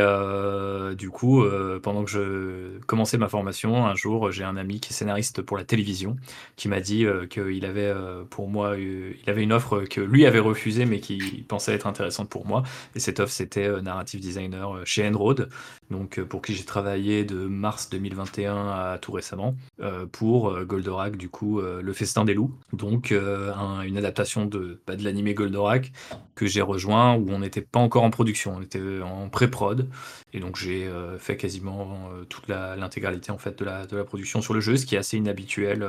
du 0.97 1.11
coup, 1.11 1.45
pendant 1.85 2.03
que 2.03 2.11
je 2.11 2.79
commençais 2.87 3.17
ma 3.17 3.29
formation, 3.29 3.87
un 3.87 3.95
jour, 3.95 4.33
j'ai 4.33 4.43
un 4.43 4.57
ami 4.57 4.81
qui 4.81 4.91
est 4.91 4.93
scénariste 4.93 5.41
pour 5.43 5.57
la 5.57 5.63
télévision 5.63 6.17
qui 6.57 6.67
m'a 6.67 6.81
dit 6.81 7.07
qu'il 7.31 7.65
avait 7.65 7.95
pour 8.29 8.49
moi, 8.49 8.77
il 8.77 9.31
avait 9.31 9.45
une 9.45 9.53
offre 9.53 9.85
que 9.85 10.01
lui 10.01 10.27
avait 10.27 10.41
refusée 10.41 10.85
mais 10.85 10.99
qui 10.99 11.45
pensait 11.49 11.75
être 11.75 11.87
intéressante 11.87 12.29
pour 12.29 12.45
moi. 12.45 12.65
Et 12.97 12.99
cette 12.99 13.21
offre, 13.21 13.33
c'était 13.33 13.71
narrative 13.83 14.19
designer 14.19 14.85
chez 14.85 15.07
Enroad, 15.07 15.49
donc 15.91 16.19
euh, 16.19 16.25
pour 16.37 16.43
qui 16.43 16.55
j'ai 16.55 16.65
travaillé 16.65 17.25
de 17.25 17.35
mars 17.47 17.89
2021 17.89 18.69
à 18.69 18.99
tout 19.01 19.11
récemment 19.11 19.57
euh, 19.81 20.05
pour 20.05 20.51
euh, 20.51 20.67
Goldorak, 20.67 21.17
du 21.17 21.31
coup, 21.31 21.61
euh, 21.61 21.81
le 21.81 21.93
festin 21.95 22.27
des 22.27 22.35
loups. 22.35 22.53
Donc 22.75 23.11
un- 23.11 23.81
une 23.81 23.97
adaptation 23.97 24.45
de, 24.45 24.83
bah, 24.87 24.97
de 24.97 25.03
l'animé 25.03 25.33
Goldorak 25.33 25.93
que 26.35 26.45
j'ai 26.47 26.61
rejoint 26.61 27.15
où 27.15 27.31
on 27.31 27.39
n'était 27.39 27.63
pas 27.63 27.81
encore 27.81 28.03
en 28.05 28.11
production, 28.11 28.57
on 28.59 28.61
était 28.61 29.01
en 29.01 29.31
pré-prod. 29.31 29.89
Et 30.35 30.41
donc 30.41 30.57
j'ai 30.57 30.87
fait 31.19 31.39
quasiment 31.39 32.11
toute 32.29 32.47
l'intégralité 32.49 33.31
en 33.31 33.39
fait 33.39 33.59
de 33.59 33.65
la, 33.65 33.87
de 33.87 33.97
la 33.97 34.05
production 34.05 34.43
sur 34.43 34.53
le 34.53 34.61
jeu, 34.61 34.77
ce 34.77 34.85
qui 34.85 34.95
est 34.95 34.99
assez 34.99 35.17
inhabituel 35.17 35.87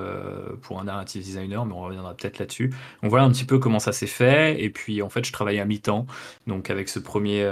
pour 0.62 0.80
un 0.80 0.86
narrative 0.86 1.22
designer, 1.22 1.66
mais 1.66 1.74
on 1.74 1.82
reviendra 1.82 2.14
peut-être 2.14 2.40
là-dessus. 2.40 2.70
Donc 3.02 3.10
voilà 3.10 3.26
un 3.26 3.32
petit 3.32 3.44
peu 3.44 3.60
comment 3.60 3.80
ça 3.80 3.92
s'est 3.92 4.08
fait. 4.08 4.64
Et 4.64 4.70
puis 4.70 5.02
en 5.02 5.10
fait 5.10 5.26
je 5.26 5.34
travaillais 5.34 5.60
à 5.60 5.66
mi-temps, 5.66 6.06
donc 6.46 6.70
avec 6.70 6.88
ce 6.88 7.00
premier 7.00 7.46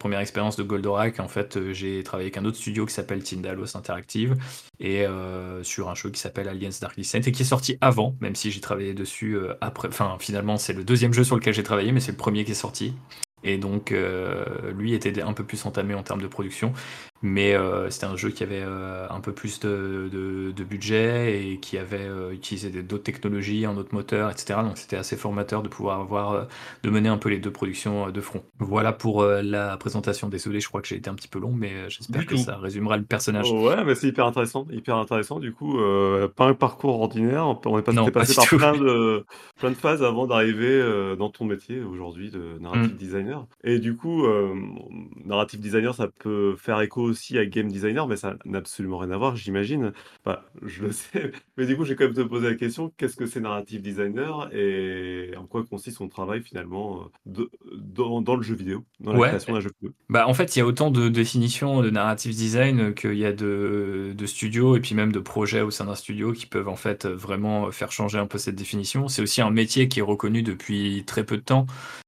première 0.00 0.18
expérience 0.18 0.56
de 0.56 0.64
Goldorak, 0.64 1.20
en 1.20 1.28
fait 1.28 1.72
j'ai 1.72 2.02
travaillé 2.02 2.31
un 2.36 2.44
autre 2.44 2.56
studio 2.56 2.86
qui 2.86 2.94
s'appelle 2.94 3.22
Tindalos 3.22 3.76
Interactive 3.76 4.36
et 4.80 5.06
euh, 5.06 5.62
sur 5.62 5.88
un 5.88 5.94
jeu 5.94 6.10
qui 6.10 6.20
s'appelle 6.20 6.48
Aliens 6.48 6.70
Dark 6.80 6.96
Descent 6.96 7.20
et 7.26 7.32
qui 7.32 7.42
est 7.42 7.46
sorti 7.46 7.78
avant, 7.80 8.16
même 8.20 8.34
si 8.34 8.50
j'ai 8.50 8.60
travaillé 8.60 8.94
dessus 8.94 9.36
euh, 9.36 9.54
après. 9.60 9.88
Enfin 9.88 10.16
finalement 10.18 10.56
c'est 10.56 10.72
le 10.72 10.84
deuxième 10.84 11.12
jeu 11.12 11.24
sur 11.24 11.36
lequel 11.36 11.54
j'ai 11.54 11.62
travaillé, 11.62 11.92
mais 11.92 12.00
c'est 12.00 12.12
le 12.12 12.16
premier 12.16 12.44
qui 12.44 12.52
est 12.52 12.54
sorti. 12.54 12.94
Et 13.44 13.58
donc, 13.58 13.92
euh, 13.92 14.72
lui 14.72 14.94
était 14.94 15.20
un 15.20 15.32
peu 15.32 15.44
plus 15.44 15.64
entamé 15.66 15.94
en 15.94 16.02
termes 16.02 16.22
de 16.22 16.28
production, 16.28 16.72
mais 17.22 17.54
euh, 17.54 17.88
c'était 17.90 18.06
un 18.06 18.16
jeu 18.16 18.30
qui 18.30 18.42
avait 18.42 18.62
euh, 18.62 19.06
un 19.08 19.20
peu 19.20 19.32
plus 19.32 19.60
de, 19.60 20.08
de- 20.12 20.52
de 20.52 20.64
budget 20.64 21.46
et 21.46 21.58
qui 21.58 21.78
avait 21.78 22.06
euh, 22.06 22.32
utilisé 22.32 22.70
d'autres 22.82 23.04
technologies, 23.04 23.64
un 23.64 23.76
autre 23.76 23.94
moteur, 23.94 24.30
etc. 24.30 24.60
Donc, 24.62 24.78
c'était 24.78 24.96
assez 24.96 25.16
formateur 25.16 25.62
de 25.62 25.68
pouvoir 25.68 26.00
avoir, 26.00 26.48
de 26.82 26.90
mener 26.90 27.08
un 27.08 27.18
peu 27.18 27.28
les 27.28 27.38
deux 27.38 27.50
productions 27.52 28.10
de 28.10 28.20
front. 28.20 28.42
Voilà 28.58 28.92
pour 28.92 29.24
la 29.24 29.76
présentation. 29.76 30.28
Désolé, 30.28 30.60
je 30.60 30.68
crois 30.68 30.82
que 30.82 30.88
j'ai 30.88 30.96
été 30.96 31.08
un 31.10 31.14
petit 31.14 31.28
peu 31.28 31.38
long, 31.38 31.52
mais 31.52 31.88
j'espère 31.88 32.26
que 32.26 32.36
ça 32.36 32.56
résumera 32.56 32.96
le 32.96 33.04
personnage. 33.04 33.50
Ouais, 33.50 33.84
mais 33.84 33.94
c'est 33.94 34.08
hyper 34.08 34.26
intéressant, 34.26 34.66
hyper 34.70 34.96
intéressant. 34.96 35.38
Du 35.38 35.52
coup, 35.52 35.78
pas 36.36 36.46
un 36.46 36.54
parcours 36.54 37.00
ordinaire. 37.00 37.46
On 37.64 37.78
est 37.78 37.82
passé, 37.82 37.96
Non, 37.96 38.06
pas 38.10 38.24
par 38.24 38.46
plein 38.46 38.76
de, 38.76 39.24
plein 39.58 39.70
de 39.70 39.76
phases 39.76 40.02
avant 40.02 40.26
d'arriver 40.26 40.82
dans 41.18 41.30
ton 41.30 41.44
métier 41.44 41.80
aujourd'hui 41.80 42.30
de 42.30 42.58
narrative 42.60 42.94
Mm. 42.94 42.96
designer. 42.96 43.46
Et 43.64 43.78
du 43.78 43.96
coup, 43.96 44.24
narrative 45.24 45.60
designer, 45.60 45.94
ça 45.94 46.08
peut 46.08 46.56
faire 46.56 46.80
écho 46.80 47.11
aussi 47.12 47.38
à 47.38 47.46
game 47.46 47.68
designer, 47.70 48.08
mais 48.08 48.16
ça 48.16 48.36
n'a 48.44 48.58
absolument 48.58 48.98
rien 48.98 49.10
à 49.12 49.16
voir, 49.18 49.36
j'imagine. 49.36 49.92
Bah, 50.24 50.44
je 50.62 50.82
le 50.84 50.92
sais, 50.92 51.32
mais 51.56 51.66
du 51.66 51.76
coup, 51.76 51.84
j'ai 51.84 51.96
quand 51.96 52.04
même 52.04 52.14
te 52.14 52.20
poser 52.22 52.50
la 52.50 52.56
question, 52.56 52.90
qu'est-ce 52.96 53.16
que 53.16 53.26
c'est 53.26 53.40
narrative 53.40 53.80
designer 53.82 54.50
et 54.54 55.34
en 55.36 55.46
quoi 55.46 55.64
consiste 55.64 55.98
son 55.98 56.08
travail 56.08 56.42
finalement 56.42 57.04
euh, 57.04 57.08
de- 57.26 57.50
dans, 57.76 58.22
dans 58.22 58.36
le 58.36 58.42
jeu 58.42 58.54
vidéo, 58.56 58.84
dans 59.00 59.12
la 59.12 59.20
Ouais. 59.20 59.30
création 59.30 59.52
d'un 59.54 59.60
jeu 59.60 59.70
vidéo? 59.80 59.94
Bah, 60.10 60.28
en 60.28 60.34
fait, 60.34 60.56
il 60.56 60.60
y 60.60 60.62
a 60.62 60.66
autant 60.66 60.90
de 60.90 61.08
définitions 61.08 61.82
de 61.82 61.90
narrative 61.90 62.32
design 62.34 62.94
qu'il 62.94 63.14
y 63.14 63.26
a 63.26 63.32
de, 63.32 64.12
de 64.16 64.26
studios 64.26 64.76
et 64.76 64.80
puis 64.80 64.94
même 64.94 65.12
de 65.12 65.20
projets 65.20 65.62
au 65.62 65.70
sein 65.70 65.86
d'un 65.86 65.94
studio 65.96 66.32
qui 66.32 66.46
peuvent 66.46 66.68
en 66.68 66.76
fait 66.76 67.06
vraiment 67.06 67.70
faire 67.72 67.92
changer 67.92 68.18
un 68.18 68.26
peu 68.26 68.38
cette 68.38 68.56
définition. 68.56 69.08
C'est 69.08 69.22
aussi 69.22 69.42
un 69.42 69.50
métier 69.50 69.88
qui 69.88 70.00
est 70.00 70.02
reconnu 70.02 70.42
depuis 70.42 71.04
très 71.06 71.24
peu 71.26 71.36
de 71.38 71.42
temps. 71.42 71.66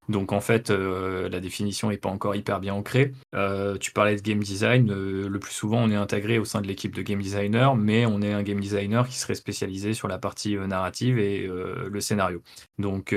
Donc 0.09 0.33
en 0.33 0.41
fait, 0.41 0.71
euh, 0.71 1.29
la 1.29 1.41
définition 1.41 1.91
n'est 1.91 1.97
pas 1.97 2.09
encore 2.09 2.35
hyper 2.37 2.61
bien 2.61 2.75
ancrée. 2.75 3.13
Euh, 3.35 3.79
tu 3.79 3.93
parlais 3.93 4.17
de 4.17 4.21
game 4.21 4.41
design. 4.43 4.91
euh, 4.91 5.29
le 5.29 5.39
plus 5.39 5.53
souvent, 5.53 5.79
on 5.83 5.91
est 5.91 5.97
intégré 5.97 6.39
au 6.39 6.45
sein 6.45 6.61
de 6.61 6.67
l'équipe 6.67 6.95
de 6.95 7.03
game 7.03 7.21
designer, 7.23 7.77
mais 7.77 8.07
on 8.07 8.21
est 8.21 8.33
un 8.33 8.43
game 8.43 8.61
designer 8.61 9.09
qui 9.09 9.17
serait 9.17 9.35
spécialisé 9.35 9.95
sur 9.95 10.09
la 10.09 10.19
partie 10.19 10.57
narrative 10.57 11.19
et 11.19 11.47
le 11.47 12.01
scénario. 12.01 12.43
Donc 12.79 13.15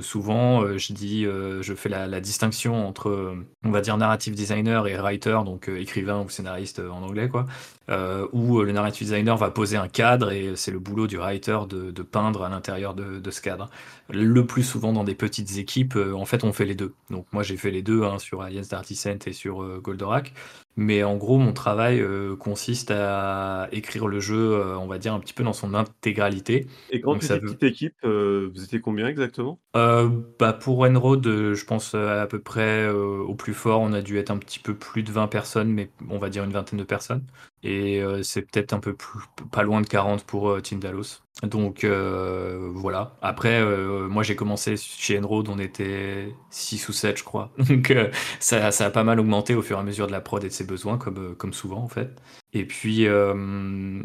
souvent, 0.00 0.76
je 0.76 0.92
dis, 0.92 1.24
je 1.24 1.74
fais 1.74 1.88
la, 1.88 2.06
la 2.06 2.20
distinction 2.20 2.86
entre, 2.86 3.34
on 3.64 3.70
va 3.70 3.80
dire, 3.80 3.96
narrative 3.96 4.34
designer 4.34 4.86
et 4.86 4.96
writer, 4.96 5.38
donc 5.44 5.68
écrivain 5.68 6.22
ou 6.22 6.28
scénariste 6.28 6.80
en 6.80 7.02
anglais, 7.02 7.28
quoi. 7.28 7.46
Euh, 7.90 8.28
où 8.32 8.58
euh, 8.60 8.64
le 8.64 8.72
narrative 8.72 9.06
designer 9.06 9.36
va 9.38 9.50
poser 9.50 9.78
un 9.78 9.88
cadre 9.88 10.30
et 10.30 10.52
c'est 10.56 10.70
le 10.70 10.78
boulot 10.78 11.06
du 11.06 11.16
writer 11.16 11.58
de, 11.66 11.90
de 11.90 12.02
peindre 12.02 12.44
à 12.44 12.50
l'intérieur 12.50 12.94
de, 12.94 13.18
de 13.18 13.30
ce 13.30 13.40
cadre. 13.40 13.70
Le 14.10 14.44
plus 14.44 14.62
souvent 14.62 14.92
dans 14.92 15.04
des 15.04 15.14
petites 15.14 15.56
équipes, 15.56 15.96
euh, 15.96 16.12
en 16.12 16.26
fait, 16.26 16.44
on 16.44 16.52
fait 16.52 16.66
les 16.66 16.74
deux. 16.74 16.94
Donc 17.08 17.26
moi, 17.32 17.42
j'ai 17.42 17.56
fait 17.56 17.70
les 17.70 17.80
deux 17.80 18.02
hein, 18.04 18.18
sur 18.18 18.42
Alliance 18.42 18.68
d'Artisent 18.68 19.18
et 19.26 19.32
sur 19.32 19.62
euh, 19.62 19.80
Goldorak. 19.82 20.34
Mais 20.78 21.02
en 21.04 21.16
gros, 21.16 21.38
mon 21.38 21.52
travail 21.52 22.00
euh, 22.00 22.36
consiste 22.36 22.90
à 22.92 23.68
écrire 23.72 24.06
le 24.06 24.20
jeu, 24.20 24.36
euh, 24.54 24.78
on 24.78 24.86
va 24.86 24.98
dire, 24.98 25.12
un 25.14 25.20
petit 25.20 25.34
peu 25.34 25.42
dans 25.44 25.52
son 25.52 25.74
intégralité. 25.74 26.68
Et 26.90 27.00
quand 27.00 27.14
Donc 27.14 27.22
tu 27.22 27.26
ça 27.26 27.38
dis 27.38 27.40
veut- 27.40 27.58
petite 27.58 27.62
équipe, 27.62 27.94
euh, 28.04 28.50
vous 28.52 28.62
étiez 28.64 28.80
combien 28.82 29.08
exactement? 29.08 29.58
Euh, 29.76 30.08
bah 30.38 30.54
pour 30.54 30.80
Enroad, 30.80 31.26
euh, 31.26 31.54
je 31.54 31.64
pense 31.66 31.94
euh, 31.94 32.22
à 32.22 32.26
peu 32.26 32.40
près 32.40 32.84
euh, 32.88 33.18
au 33.22 33.34
plus 33.34 33.52
fort, 33.54 33.80
on 33.82 33.92
a 33.92 34.00
dû 34.02 34.16
être 34.18 34.30
un 34.30 34.38
petit 34.38 34.58
peu 34.58 34.74
plus 34.76 35.02
de 35.02 35.12
20 35.12 35.28
personnes, 35.28 35.70
mais 35.72 35.90
on 36.08 36.18
va 36.18 36.30
dire 36.30 36.42
une 36.44 36.52
vingtaine 36.52 36.78
de 36.78 36.84
personnes. 36.84 37.26
Et 37.62 38.00
euh, 38.02 38.22
c'est 38.22 38.42
peut-être 38.42 38.72
un 38.72 38.80
peu 38.80 38.94
plus, 38.96 39.20
pas 39.52 39.62
loin 39.62 39.80
de 39.82 39.86
40 39.86 40.24
pour 40.24 40.48
euh, 40.50 40.60
Team 40.62 40.80
Dalos. 40.80 41.20
Donc 41.44 41.84
euh, 41.84 42.68
voilà. 42.74 43.16
Après, 43.22 43.60
euh, 43.60 44.08
moi 44.08 44.24
j'ai 44.24 44.34
commencé 44.34 44.76
chez 44.76 45.16
Enroad, 45.20 45.48
on 45.48 45.60
était 45.60 46.34
6 46.50 46.88
ou 46.88 46.92
7 46.92 47.16
je 47.18 47.22
crois. 47.22 47.52
Donc 47.68 47.92
euh, 47.92 48.10
ça, 48.40 48.72
ça 48.72 48.86
a 48.86 48.90
pas 48.90 49.04
mal 49.04 49.20
augmenté 49.20 49.54
au 49.54 49.62
fur 49.62 49.76
et 49.76 49.80
à 49.80 49.84
mesure 49.84 50.08
de 50.08 50.12
la 50.12 50.20
prod 50.20 50.42
et 50.42 50.48
de 50.48 50.52
ses 50.52 50.64
besoins, 50.64 50.98
comme, 50.98 51.18
euh, 51.18 51.34
comme 51.36 51.52
souvent 51.52 51.78
en 51.78 51.86
fait. 51.88 52.10
Et 52.54 52.64
puis, 52.64 53.06
euh, 53.06 53.34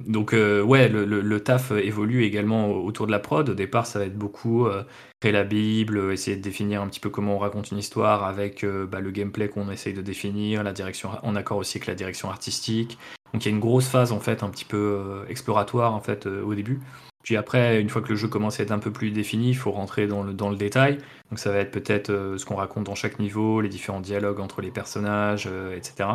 donc 0.05 0.33
euh, 0.33 0.61
ouais, 0.61 0.89
le, 0.89 1.05
le- 1.05 1.39
taf 1.43 1.71
évolue 1.71 2.23
également 2.23 2.69
autour 2.71 3.07
de 3.07 3.11
la 3.11 3.19
prod. 3.19 3.49
Au 3.49 3.53
départ, 3.55 3.87
ça 3.87 3.97
va 3.99 4.05
être 4.05 4.17
beaucoup 4.17 4.67
créer 5.19 5.31
la 5.31 5.43
Bible, 5.43 6.11
essayer 6.11 6.37
de 6.37 6.41
définir 6.41 6.81
un 6.81 6.87
petit 6.87 6.99
peu 6.99 7.09
comment 7.09 7.35
on 7.35 7.39
raconte 7.39 7.71
une 7.71 7.77
histoire 7.79 8.23
avec 8.25 8.65
bah, 8.65 8.99
le 8.99 9.11
gameplay 9.11 9.47
qu'on 9.49 9.71
essaye 9.71 9.93
de 9.93 10.01
définir, 10.01 10.61
la 10.63 10.73
direction, 10.73 11.11
en 11.23 11.35
accord 11.35 11.57
aussi 11.57 11.77
avec 11.77 11.87
la 11.87 11.95
direction 11.95 12.29
artistique. 12.29 12.97
Donc 13.33 13.43
il 13.45 13.49
y 13.49 13.51
a 13.51 13.55
une 13.55 13.61
grosse 13.61 13.87
phase 13.87 14.11
en 14.11 14.19
fait 14.19 14.43
un 14.43 14.49
petit 14.49 14.65
peu 14.65 15.23
exploratoire 15.29 15.93
en 15.95 16.01
fait 16.01 16.27
au 16.27 16.53
début. 16.53 16.79
Puis 17.23 17.37
après, 17.37 17.79
une 17.79 17.89
fois 17.89 18.01
que 18.01 18.09
le 18.09 18.15
jeu 18.15 18.27
commence 18.27 18.59
à 18.59 18.63
être 18.63 18.71
un 18.71 18.79
peu 18.79 18.91
plus 18.91 19.11
défini, 19.11 19.49
il 19.49 19.55
faut 19.55 19.71
rentrer 19.71 20.07
dans 20.07 20.23
le, 20.23 20.33
dans 20.33 20.49
le 20.49 20.57
détail. 20.57 20.97
Donc 21.29 21.39
ça 21.39 21.51
va 21.51 21.59
être 21.59 21.71
peut-être 21.71 22.09
euh, 22.09 22.37
ce 22.37 22.45
qu'on 22.45 22.55
raconte 22.55 22.83
dans 22.83 22.95
chaque 22.95 23.17
niveau, 23.17 23.61
les 23.61 23.69
différents 23.69 24.01
dialogues 24.01 24.41
entre 24.41 24.61
les 24.61 24.71
personnages, 24.71 25.47
euh, 25.49 25.75
etc. 25.75 26.09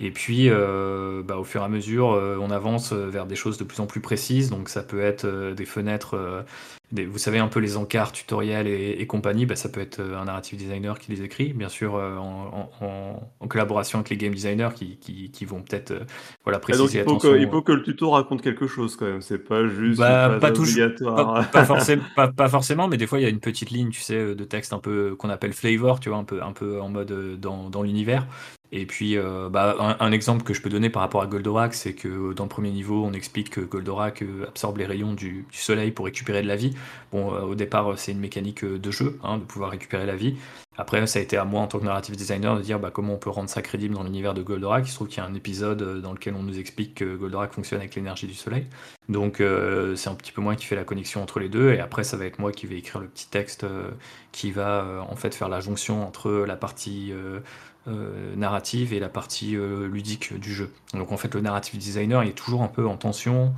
Et 0.00 0.10
puis, 0.10 0.48
euh, 0.48 1.22
bah, 1.22 1.36
au 1.36 1.44
fur 1.44 1.60
et 1.60 1.64
à 1.64 1.68
mesure, 1.68 2.12
euh, 2.12 2.38
on 2.40 2.50
avance 2.50 2.92
vers 2.92 3.26
des 3.26 3.36
choses 3.36 3.58
de 3.58 3.64
plus 3.64 3.80
en 3.80 3.86
plus 3.86 4.00
précises. 4.00 4.48
Donc, 4.50 4.70
ça 4.70 4.82
peut 4.82 5.00
être 5.00 5.52
des 5.52 5.66
fenêtres, 5.66 6.44
des- 6.92 7.06
vous 7.06 7.18
savez, 7.18 7.38
un 7.38 7.48
peu 7.48 7.60
les 7.60 7.76
encarts 7.76 8.12
tutoriels 8.12 8.66
et, 8.66 8.90
et 9.00 9.06
compagnie. 9.06 9.46
Bah, 9.46 9.56
ça 9.56 9.68
peut 9.68 9.80
être 9.80 10.00
euh, 10.00 10.18
un 10.18 10.24
narrative 10.26 10.58
designer 10.58 10.98
qui 10.98 11.10
les 11.12 11.22
écrit, 11.22 11.52
bien 11.52 11.68
sûr, 11.68 11.94
euh, 11.96 12.16
en, 12.16 12.70
en- 12.80 12.86
en- 12.86 13.32
en 13.40 13.48
collaboration 13.48 13.98
avec 14.00 14.10
les 14.10 14.16
game 14.16 14.34
designers 14.34 14.70
qui, 14.74 14.98
qui- 14.98 15.30
qui 15.30 15.44
vont 15.44 15.62
peut-être 15.62 15.92
euh, 15.92 16.04
voilà, 16.44 16.58
donc 16.68 16.92
préciser 16.92 16.98
il 16.98 17.02
faut, 17.02 17.18
que, 17.18 17.38
il 17.38 17.48
faut 17.48 17.62
que 17.62 17.72
le 17.72 17.82
tuto 17.82 18.10
raconte 18.10 18.42
quelque 18.42 18.66
chose 18.66 18.96
quand 18.96 19.06
même, 19.06 19.20
c'est 19.22 19.38
pas 19.38 19.66
juste 19.68 20.08
Bah, 20.08 20.36
pas 20.40 20.52
obligatoire. 20.58 21.32
Pas, 21.32 21.44
pas 21.50 21.64
forcément, 21.64 22.04
pas, 22.14 22.28
pas 22.32 22.48
forcément, 22.48 22.86
mais 22.88 22.96
des 22.96 23.06
fois 23.06 23.18
il 23.18 23.22
y 23.22 23.26
a 23.26 23.28
une 23.28 23.40
petite 23.40 23.70
ligne, 23.70 23.90
tu 23.90 24.00
sais, 24.00 24.34
de 24.34 24.44
texte 24.44 24.72
un 24.72 24.78
peu 24.78 25.16
qu'on 25.16 25.30
appelle 25.30 25.52
flavor, 25.52 25.98
tu 26.00 26.08
vois, 26.10 26.18
un 26.18 26.24
peu, 26.24 26.42
un 26.42 26.52
peu 26.52 26.80
en 26.80 26.88
mode 26.88 27.10
euh, 27.10 27.36
dans, 27.36 27.70
dans 27.70 27.82
l'univers. 27.82 28.26
Et 28.72 28.86
puis, 28.86 29.16
euh, 29.16 29.48
bah, 29.50 29.74
un, 29.80 29.96
un 30.06 30.12
exemple 30.12 30.44
que 30.44 30.54
je 30.54 30.62
peux 30.62 30.70
donner 30.70 30.90
par 30.90 31.02
rapport 31.02 31.22
à 31.22 31.26
Goldorak, 31.26 31.74
c'est 31.74 31.94
que 31.94 32.32
dans 32.34 32.44
le 32.44 32.48
premier 32.48 32.70
niveau, 32.70 33.04
on 33.04 33.12
explique 33.12 33.50
que 33.50 33.60
Goldorak 33.60 34.22
euh, 34.22 34.46
absorbe 34.48 34.78
les 34.78 34.86
rayons 34.86 35.12
du, 35.12 35.44
du 35.50 35.58
soleil 35.58 35.90
pour 35.90 36.04
récupérer 36.04 36.42
de 36.42 36.46
la 36.46 36.54
vie. 36.56 36.72
Bon, 37.12 37.34
euh, 37.34 37.42
au 37.42 37.54
départ, 37.54 37.98
c'est 37.98 38.12
une 38.12 38.20
mécanique 38.20 38.64
euh, 38.64 38.78
de 38.78 38.90
jeu, 38.90 39.18
hein, 39.22 39.38
de 39.38 39.44
pouvoir 39.44 39.70
récupérer 39.70 40.06
la 40.06 40.16
vie. 40.16 40.36
Après, 40.76 41.06
ça 41.06 41.18
a 41.18 41.22
été 41.22 41.36
à 41.36 41.44
moi 41.44 41.60
en 41.60 41.66
tant 41.66 41.78
que 41.78 41.84
narrative 41.84 42.16
designer 42.16 42.56
de 42.56 42.62
dire 42.62 42.78
bah, 42.78 42.90
comment 42.90 43.14
on 43.14 43.18
peut 43.18 43.30
rendre 43.30 43.50
ça 43.50 43.60
crédible 43.60 43.94
dans 43.94 44.02
l'univers 44.02 44.32
de 44.32 44.42
Goldorak. 44.42 44.86
Il 44.86 44.90
se 44.90 44.94
trouve 44.94 45.08
qu'il 45.08 45.18
y 45.18 45.20
a 45.20 45.28
un 45.28 45.34
épisode 45.34 45.82
euh, 45.82 46.00
dans 46.00 46.12
lequel 46.12 46.34
on 46.34 46.42
nous 46.42 46.58
explique 46.58 46.94
que 46.94 47.16
Goldorak 47.16 47.52
fonctionne 47.52 47.80
avec 47.80 47.94
l'énergie 47.94 48.26
du 48.26 48.34
soleil. 48.34 48.66
Donc 49.10 49.40
euh, 49.40 49.96
c'est 49.96 50.08
un 50.08 50.14
petit 50.14 50.30
peu 50.32 50.40
moi 50.40 50.54
qui 50.54 50.66
fais 50.66 50.76
la 50.76 50.84
connexion 50.84 51.22
entre 51.22 51.40
les 51.40 51.48
deux 51.48 51.72
et 51.72 51.80
après 51.80 52.04
ça 52.04 52.16
va 52.16 52.26
être 52.26 52.38
moi 52.38 52.52
qui 52.52 52.66
vais 52.66 52.78
écrire 52.78 53.00
le 53.00 53.08
petit 53.08 53.28
texte 53.28 53.64
euh, 53.64 53.90
qui 54.30 54.52
va 54.52 54.84
euh, 54.84 55.00
en 55.00 55.16
fait 55.16 55.34
faire 55.34 55.48
la 55.48 55.58
jonction 55.58 56.06
entre 56.06 56.30
la 56.30 56.56
partie 56.56 57.10
euh, 57.12 57.40
euh, 57.88 58.36
narrative 58.36 58.92
et 58.92 59.00
la 59.00 59.08
partie 59.08 59.56
euh, 59.56 59.88
ludique 59.88 60.38
du 60.38 60.54
jeu. 60.54 60.70
Donc 60.94 61.12
en 61.12 61.16
fait 61.16 61.34
le 61.34 61.40
narrative 61.40 61.78
designer 61.78 62.22
est 62.22 62.36
toujours 62.36 62.62
un 62.62 62.68
peu 62.68 62.86
en 62.86 62.96
tension, 62.96 63.52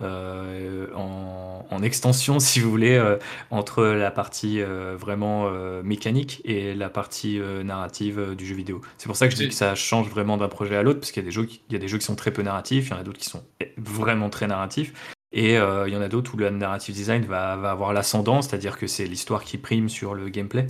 euh, 0.00 0.88
en, 0.94 1.66
en 1.70 1.82
extension 1.82 2.38
si 2.40 2.60
vous 2.60 2.70
voulez 2.70 2.96
euh, 2.96 3.16
entre 3.50 3.84
la 3.84 4.10
partie 4.10 4.60
euh, 4.60 4.96
vraiment 4.98 5.46
euh, 5.46 5.82
mécanique 5.82 6.42
et 6.44 6.74
la 6.74 6.90
partie 6.90 7.40
euh, 7.40 7.62
narrative 7.62 8.18
euh, 8.18 8.34
du 8.34 8.46
jeu 8.46 8.54
vidéo. 8.54 8.80
C'est 8.98 9.06
pour 9.06 9.16
ça 9.16 9.26
que 9.28 9.34
je 9.34 9.38
dis 9.38 9.48
que 9.48 9.54
ça 9.54 9.74
change 9.74 10.08
vraiment 10.08 10.36
d'un 10.36 10.48
projet 10.48 10.76
à 10.76 10.82
l'autre 10.82 11.00
parce 11.00 11.12
qu'il 11.12 11.22
y 11.22 11.26
a 11.26 11.28
des 11.28 11.32
jeux 11.32 11.44
qui, 11.44 11.62
il 11.68 11.72
y 11.72 11.76
a 11.76 11.78
des 11.78 11.88
jeux 11.88 11.98
qui 11.98 12.04
sont 12.04 12.16
très 12.16 12.32
peu 12.32 12.42
narratifs, 12.42 12.88
il 12.88 12.90
y 12.90 12.94
en 12.94 13.00
a 13.00 13.02
d'autres 13.02 13.18
qui 13.18 13.28
sont 13.28 13.44
vraiment 13.76 14.30
très 14.30 14.46
narratifs. 14.46 14.92
Et 15.32 15.58
euh, 15.58 15.88
il 15.88 15.92
y 15.92 15.96
en 15.96 16.00
a 16.00 16.08
d'autres 16.08 16.34
où 16.34 16.36
le 16.38 16.48
narrative 16.50 16.94
design 16.94 17.24
va, 17.24 17.56
va 17.56 17.72
avoir 17.72 17.92
l'ascendant, 17.92 18.42
c'est-à-dire 18.42 18.78
que 18.78 18.86
c'est 18.86 19.06
l'histoire 19.06 19.44
qui 19.44 19.58
prime 19.58 19.88
sur 19.88 20.14
le 20.14 20.28
gameplay. 20.28 20.66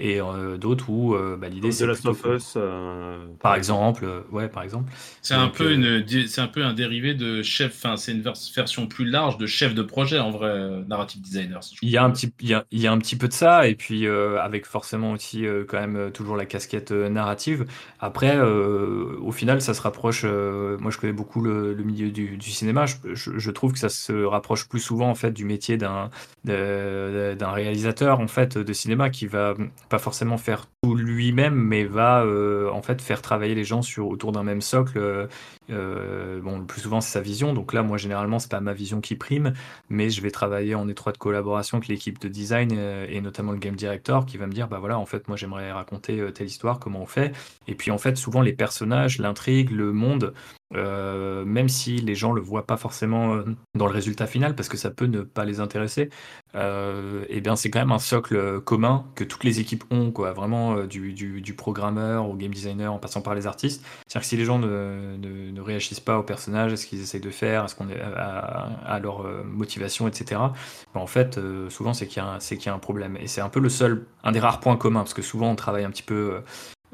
Et 0.00 0.20
euh, 0.20 0.56
d'autres 0.58 0.90
où 0.90 1.14
euh, 1.14 1.36
bah, 1.36 1.48
l'idée 1.48 1.72
c'est 1.72 1.84
The 1.84 1.88
Last 1.88 2.06
of 2.06 2.24
Us. 2.24 2.54
euh, 2.56 3.26
par 3.40 3.54
exemple, 3.56 4.04
euh, 4.04 4.20
ouais, 4.30 4.48
par 4.48 4.62
exemple. 4.62 4.92
C'est 5.22 5.34
un 5.34 5.48
peu 5.48 5.64
euh, 5.64 5.74
une, 5.74 6.00
di- 6.02 6.28
c'est 6.28 6.40
un 6.40 6.46
peu 6.48 6.64
un 6.64 6.72
dérivé 6.72 7.14
de 7.14 7.42
chef. 7.42 7.74
Enfin, 7.76 7.96
c'est 7.96 8.12
une 8.12 8.22
vers- 8.22 8.34
version 8.54 8.86
plus 8.86 9.04
large 9.04 9.38
de 9.38 9.46
chef 9.46 9.74
de 9.74 9.82
projet 9.82 10.18
en 10.18 10.30
vrai, 10.30 10.82
narrative 10.88 11.20
designer. 11.20 11.62
si 11.64 11.76
Il 11.80 11.90
y 11.90 11.96
a 11.96 12.02
un 12.02 12.10
petit, 12.10 12.32
il 12.40 12.48
y 12.48 12.54
a, 12.54 12.64
il 12.72 12.80
y 12.80 12.88
a 12.88 12.92
un 12.92 12.98
petit 12.98 13.14
peu 13.14 13.28
de 13.28 13.32
ça, 13.32 13.68
et 13.68 13.76
puis 13.76 14.04
euh, 14.06 14.40
avec 14.42 14.66
forcément 14.66 15.12
aussi 15.12 15.46
euh, 15.46 15.64
quand 15.64 15.78
même 15.78 16.10
toujours 16.10 16.36
la 16.36 16.44
casquette 16.44 16.90
euh, 16.90 17.08
narrative. 17.08 17.66
Après, 18.00 18.36
euh, 18.36 19.16
au 19.20 19.30
final, 19.30 19.62
ça 19.62 19.74
se 19.74 19.80
rapproche. 19.82 20.22
euh, 20.24 20.76
moi, 20.80 20.90
je 20.90 20.98
connais 20.98 21.12
beaucoup 21.12 21.40
le, 21.40 21.74
le 21.74 21.84
milieu 21.84 22.10
du, 22.10 22.36
du 22.36 22.50
cinéma. 22.50 22.86
Je, 22.86 22.96
je- 23.14 23.38
je 23.38 23.50
trouve 23.52 23.72
que 23.74 23.78
ça 23.78 23.88
se 23.88 24.12
rapproche 24.24 24.68
plus 24.68 24.80
souvent 24.80 25.08
en 25.08 25.14
fait 25.14 25.30
du 25.30 25.44
métier 25.44 25.76
d'un 25.76 26.10
d'un 26.44 27.50
réalisateur 27.52 28.20
en 28.20 28.28
fait 28.28 28.58
de 28.58 28.72
cinéma 28.72 29.10
qui 29.10 29.26
va 29.26 29.54
pas 29.88 29.98
forcément 29.98 30.38
faire 30.38 30.66
tout 30.82 30.94
lui-même, 30.94 31.54
mais 31.54 31.84
va 31.84 32.22
euh, 32.22 32.70
en 32.70 32.82
fait 32.82 33.00
faire 33.00 33.22
travailler 33.22 33.54
les 33.54 33.64
gens 33.64 33.82
sur 33.82 34.08
autour 34.08 34.32
d'un 34.32 34.42
même 34.42 34.60
socle. 34.60 35.28
Euh, 35.70 36.40
bon, 36.40 36.58
le 36.58 36.64
plus 36.64 36.80
souvent 36.80 37.00
c'est 37.00 37.12
sa 37.12 37.20
vision. 37.20 37.52
Donc 37.52 37.72
là, 37.72 37.82
moi 37.82 37.96
généralement, 37.98 38.38
c'est 38.38 38.50
pas 38.50 38.60
ma 38.60 38.72
vision 38.72 39.00
qui 39.00 39.16
prime 39.16 39.52
mais 39.90 40.10
je 40.10 40.20
vais 40.20 40.30
travailler 40.30 40.74
en 40.74 40.88
étroite 40.88 41.18
collaboration 41.18 41.78
avec 41.78 41.88
l'équipe 41.88 42.18
de 42.20 42.28
design 42.28 42.70
euh, 42.74 43.06
et 43.08 43.20
notamment 43.20 43.52
le 43.52 43.58
game 43.58 43.76
director 43.76 44.26
qui 44.26 44.36
va 44.36 44.46
me 44.46 44.52
dire 44.52 44.68
bah 44.68 44.78
voilà 44.78 44.98
en 44.98 45.06
fait 45.06 45.28
moi 45.28 45.36
j'aimerais 45.36 45.72
raconter 45.72 46.20
euh, 46.20 46.30
telle 46.30 46.46
histoire 46.46 46.78
comment 46.78 47.02
on 47.02 47.06
fait. 47.06 47.32
Et 47.66 47.74
puis 47.74 47.90
en 47.90 47.98
fait 47.98 48.16
souvent 48.16 48.40
les 48.40 48.52
personnages 48.52 49.18
l'intrigue 49.18 49.70
le 49.70 49.92
monde 49.92 50.34
même 50.70 51.70
si 51.70 51.96
les 51.96 52.14
gens 52.14 52.32
le 52.32 52.42
voient 52.42 52.66
pas 52.66 52.76
forcément 52.76 53.42
dans 53.74 53.86
le 53.86 53.92
résultat 53.92 54.26
final 54.26 54.54
parce 54.54 54.68
que 54.68 54.76
ça 54.76 54.90
peut 54.90 55.06
ne 55.06 55.22
pas 55.22 55.46
les 55.46 55.60
intéresser 55.60 56.10
et 56.54 57.40
bien 57.40 57.56
c'est 57.56 57.70
quand 57.70 57.78
même 57.78 57.90
un 57.90 57.98
socle 57.98 58.60
commun 58.60 59.06
que 59.14 59.24
toutes 59.24 59.44
les 59.44 59.60
équipes 59.60 59.84
ont 59.90 60.10
quoi. 60.10 60.34
Vraiment 60.34 60.84
du, 60.84 61.14
du, 61.14 61.54
programmeur 61.54 62.28
au 62.28 62.34
game 62.34 62.52
designer 62.52 62.92
en 62.92 62.98
passant 62.98 63.22
par 63.22 63.34
les 63.34 63.46
artistes. 63.46 63.82
C'est-à-dire 64.06 64.20
que 64.20 64.26
si 64.26 64.36
les 64.36 64.44
gens 64.44 64.58
ne, 64.58 65.57
ne 65.58 65.62
réagissent 65.64 66.00
pas 66.00 66.18
aux 66.18 66.22
personnages, 66.22 66.72
à 66.72 66.76
ce 66.76 66.86
qu'ils 66.86 67.00
essayent 67.00 67.20
de 67.20 67.30
faire, 67.30 67.64
à, 67.64 67.68
ce 67.68 67.74
qu'on 67.74 67.88
est, 67.90 68.00
à, 68.00 68.98
leur 69.02 69.26
euh, 69.26 69.42
motivation, 69.44 70.08
etc., 70.08 70.52
ben, 70.94 71.00
en 71.00 71.06
fait, 71.06 71.38
euh, 71.38 71.68
souvent, 71.70 71.92
c'est 71.94 72.06
qu'il 72.06 72.22
y, 72.22 72.26
a 72.26 72.28
un- 72.28 72.40
c'est 72.40 72.56
qu'il 72.56 72.66
y 72.66 72.70
a 72.70 72.74
un 72.74 72.78
problème. 72.78 73.16
Et 73.20 73.26
c'est 73.28 73.40
un 73.40 73.48
peu 73.48 73.60
le 73.60 73.68
seul, 73.68 74.06
un 74.24 74.32
des 74.32 74.40
rares 74.40 74.60
points 74.60 74.76
communs, 74.76 75.00
parce 75.00 75.14
que 75.14 75.22
souvent, 75.22 75.50
on 75.50 75.56
travaille 75.56 75.84
un 75.84 75.90
petit 75.90 76.02
peu, 76.02 76.34
euh, 76.36 76.40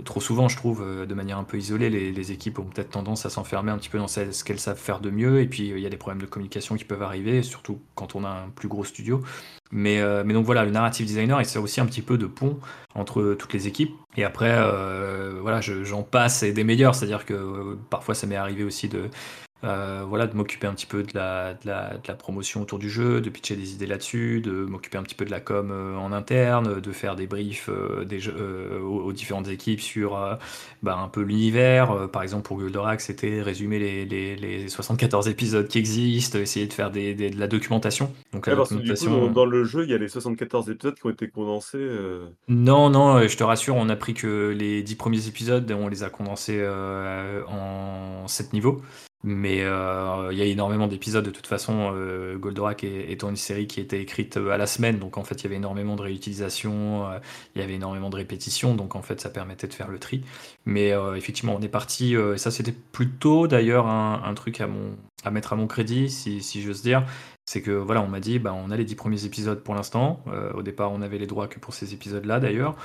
trop 0.03 0.21
souvent, 0.21 0.49
je 0.49 0.57
trouve, 0.57 0.83
euh, 0.83 1.07
de 1.07 1.15
manière 1.15 1.39
un 1.39 1.45
peu 1.45 1.57
isolée. 1.57 1.89
Les, 1.91 2.33
équipes 2.33 2.59
ont 2.59 2.65
peut-être 2.65 2.91
tendance 2.91 3.27
à 3.27 3.31
s'enfermer 3.31 3.71
un 3.71 3.79
petit 3.79 3.91
peu 3.91 3.99
dans 3.99 4.09
ce 4.09 4.43
qu'elles 4.45 4.59
savent 4.59 4.79
faire 4.79 5.01
de 5.01 5.11
mieux, 5.11 5.41
et 5.41 5.47
puis 5.47 5.71
euh, 5.71 5.79
il 5.79 5.83
y 5.83 5.87
a 5.87 5.91
des 5.91 5.97
problèmes 5.97 6.21
de 6.21 6.27
communication 6.27 6.75
qui 6.77 6.85
peuvent 6.85 7.03
arriver, 7.03 7.43
surtout 7.43 7.79
quand 7.95 8.17
on 8.17 8.25
a 8.25 8.29
un 8.29 8.49
plus 8.55 8.69
gros 8.69 8.85
studio. 8.85 9.23
Mais, 9.71 10.01
euh, 10.01 10.25
donc 10.25 10.47
voilà, 10.47 10.65
le 10.65 10.71
narrative 10.71 11.07
designer, 11.07 11.41
il 11.41 11.47
sert 11.47 11.63
aussi 11.63 11.81
un 11.81 11.87
petit 11.87 12.03
peu 12.03 12.19
de 12.19 12.27
pont 12.27 12.59
entre 12.95 13.37
toutes 13.39 13.53
les 13.53 13.69
équipes. 13.69 13.93
Et 14.17 14.25
après, 14.25 14.55
voilà, 15.41 15.61
je- 15.61 15.85
j'en 15.85 16.03
passe 16.03 16.43
et 16.43 16.53
des 16.53 16.65
meilleurs. 16.65 16.95
C'est-à-dire 16.95 17.25
que 17.25 17.77
parfois, 17.91 18.15
ça 18.15 18.27
m'est 18.27 18.37
arrivé 18.37 18.63
aussi 18.63 18.89
de, 18.89 19.11
euh, 19.65 20.05
voilà, 20.07 20.27
de 20.27 20.37
m'occuper 20.37 20.67
un 20.67 20.75
petit 20.75 20.87
peu 20.87 21.03
de 21.03 21.11
la, 21.15 21.55
de, 21.55 21.67
la, 21.67 21.95
de 21.95 22.07
la 22.07 22.15
promotion 22.15 22.61
autour 22.63 22.79
du 22.79 22.91
jeu, 22.91 23.21
de 23.21 23.31
pitcher 23.31 23.57
des 23.57 23.73
idées 23.73 23.87
là-dessus, 23.87 24.41
de 24.41 24.53
m'occuper 24.53 24.99
un 24.99 25.03
petit 25.03 25.15
peu 25.15 25.25
de 25.25 25.31
la 25.31 25.41
com 25.41 25.71
euh, 25.73 25.97
en 25.97 26.13
interne, 26.13 26.81
de 26.81 26.93
faire 26.93 27.17
des 27.17 27.27
briefs 27.27 27.69
euh, 27.71 28.05
des 28.05 28.21
jeux, 28.21 28.81
aux, 28.83 29.01
aux 29.05 29.13
différentes 29.13 29.49
équipes 29.49 29.81
sur 29.81 30.39
bah, 30.83 30.97
un 30.99 31.09
peu 31.09 31.23
l'univers. 31.23 32.09
Par 32.11 32.23
exemple, 32.23 32.43
pour 32.47 32.59
Goldorak, 32.59 33.01
c'était 33.01 33.41
résumer 33.43 33.79
les, 33.79 34.05
les, 34.05 34.37
les 34.37 34.69
74 34.69 35.29
épisodes 35.29 35.67
qui 35.69 35.79
existent, 35.79 36.39
essayer 36.39 36.67
de 36.67 36.73
faire 36.73 36.91
des, 36.91 37.15
des- 37.15 37.31
de 37.31 37.39
la 37.41 37.47
documentation. 37.49 38.13
Donc 38.33 38.47
la 38.47 38.55
du 38.83 38.95
coup, 38.95 39.07
dans, 39.07 39.31
dans 39.31 39.47
le 39.47 39.65
jeu, 39.65 39.85
il 39.85 39.91
y 39.91 39.95
a 39.95 39.99
les 39.99 40.09
74 40.09 40.69
épisodes 40.71 40.95
qui 40.95 41.07
ont 41.07 41.11
été 41.11 41.29
condensés. 41.29 41.79
Non, 42.49 42.91
non, 42.91 43.27
je 43.27 43.37
te 43.37 43.43
rassure, 43.45 43.77
on 43.77 43.89
a 43.89 43.97
pris 43.97 44.15
que 44.15 44.55
les 44.57 44.83
dix 44.83 44.95
premiers 44.97 45.27
épisodes, 45.29 45.71
on 45.73 45.89
les 45.89 46.03
a 46.03 46.11
condensés 46.11 46.63
en 47.49 48.27
sept 48.29 48.53
niveaux. 48.53 48.81
Mais 49.27 49.63
euh, 49.63 50.29
il 50.33 50.39
y 50.39 50.43
a 50.43 50.45
énormément 50.45 50.87
d'épisodes 50.87 51.25
de 51.25 51.31
toute 51.31 51.47
façon. 51.47 51.93
euh, 51.95 52.37
Goldorak 52.37 52.85
étant 52.85 53.31
une 53.31 53.37
série 53.37 53.67
qui 53.67 53.81
était 53.81 54.01
écrite 54.03 54.37
euh, 54.37 54.51
à 54.51 54.59
la 54.59 54.67
semaine, 54.67 54.99
donc 54.99 55.17
en 55.17 55.25
fait 55.25 55.37
il 55.37 55.45
y 55.45 55.47
avait 55.47 55.57
énormément 55.57 55.97
de 55.97 56.03
réutilisation, 56.03 57.09
euh, 57.11 57.19
il 57.55 57.63
y 57.63 57.65
avait 57.65 57.73
énormément 57.75 58.11
de 58.11 58.17
répétitions, 58.17 58.75
donc 58.75 58.95
en 58.97 59.01
fait 59.03 59.23
ça 59.23 59.31
permettait 59.31 59.67
de 59.67 59.73
faire 59.73 59.89
le 59.89 59.99
tri. 59.99 60.23
Mais 60.67 60.93
effectivement, 61.17 61.55
on 61.59 61.63
est 61.63 61.69
parti, 61.69 62.15
et 62.15 62.39
ça 62.39 62.51
c'était 62.51 62.73
plutôt 62.73 63.47
d'ailleurs 63.47 63.87
un, 63.87 64.35
truc 64.35 64.61
à, 64.61 64.67
mon, 64.67 64.97
à 65.25 65.31
mettre 65.31 65.53
à 65.53 65.57
mon 65.57 65.67
crédit, 65.67 66.11
si, 66.11 66.43
si 66.43 66.63
j'ose 66.63 66.83
dire. 66.83 67.05
C'est 67.47 67.61
que 67.61 67.71
voilà, 67.73 68.01
on 68.03 68.09
m'a 68.09 68.21
dit, 68.21 68.39
bah, 68.39 68.55
on 68.55 68.71
a 68.71 68.77
les 68.77 68.85
dix 68.85 68.95
premiers 68.95 69.27
épisodes 69.27 69.63
pour 69.63 69.75
l'instant. 69.75 70.25
Au 70.55 70.63
départ, 70.63 70.91
on 70.93 71.03
avait 71.03 71.19
les 71.19 71.27
droits 71.27 71.47
que 71.49 71.59
pour 71.59 71.75
ces 71.75 71.93
épisodes-là 71.93 72.41
d'ailleurs. 72.41 72.77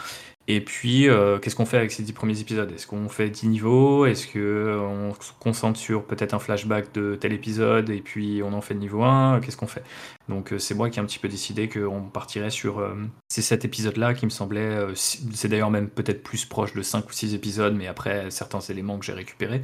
Et 0.51 0.61
puis, 0.61 1.07
euh, 1.07 1.37
qu'est-ce 1.37 1.55
qu'on 1.55 1.67
fait 1.67 1.77
avec 1.77 1.91
ces 1.91 2.01
10 2.01 2.11
premiers 2.13 2.41
épisodes? 2.41 2.71
Est-ce 2.71 2.87
qu'on 2.87 3.07
fait 3.07 3.29
10 3.29 3.49
niveaux? 3.49 4.07
Est-ce 4.07 4.25
qu'on 4.25 5.13
se 5.21 5.31
concentre 5.39 5.79
sur 5.79 6.03
peut-être 6.05 6.33
un 6.33 6.39
flashback 6.39 6.91
de 6.91 7.15
tel 7.15 7.33
épisode 7.33 7.91
et 7.91 8.01
puis 8.01 8.41
on 8.43 8.53
en 8.53 8.61
fait 8.61 8.73
le 8.73 8.79
niveau 8.79 9.03
1 9.03 9.41
Qu'est-ce 9.41 9.57
qu'on 9.57 9.67
fait? 9.67 9.83
Donc, 10.27 10.51
c'est 10.57 10.73
moi 10.73 10.89
qui 10.89 10.97
ai 10.97 11.03
un 11.03 11.05
petit 11.05 11.19
peu 11.19 11.27
décidé 11.27 11.69
qu'on 11.69 12.01
partirait 12.01 12.49
sur 12.49 12.83
ces 13.27 13.43
7 13.43 13.63
épisodes-là 13.63 14.15
qui 14.15 14.25
me 14.25 14.31
semblaient. 14.31 14.87
c'est 14.95 15.49
d'ailleurs 15.49 15.69
même 15.69 15.87
peut-être 15.87 16.23
plus 16.23 16.45
proche 16.45 16.73
de 16.73 16.81
5 16.81 17.07
ou 17.07 17.13
6 17.13 17.35
épisodes, 17.35 17.75
mais 17.75 17.85
après 17.85 18.31
certains 18.31 18.59
éléments 18.59 18.97
que 18.97 19.05
j'ai 19.05 19.13
récupérés. 19.13 19.61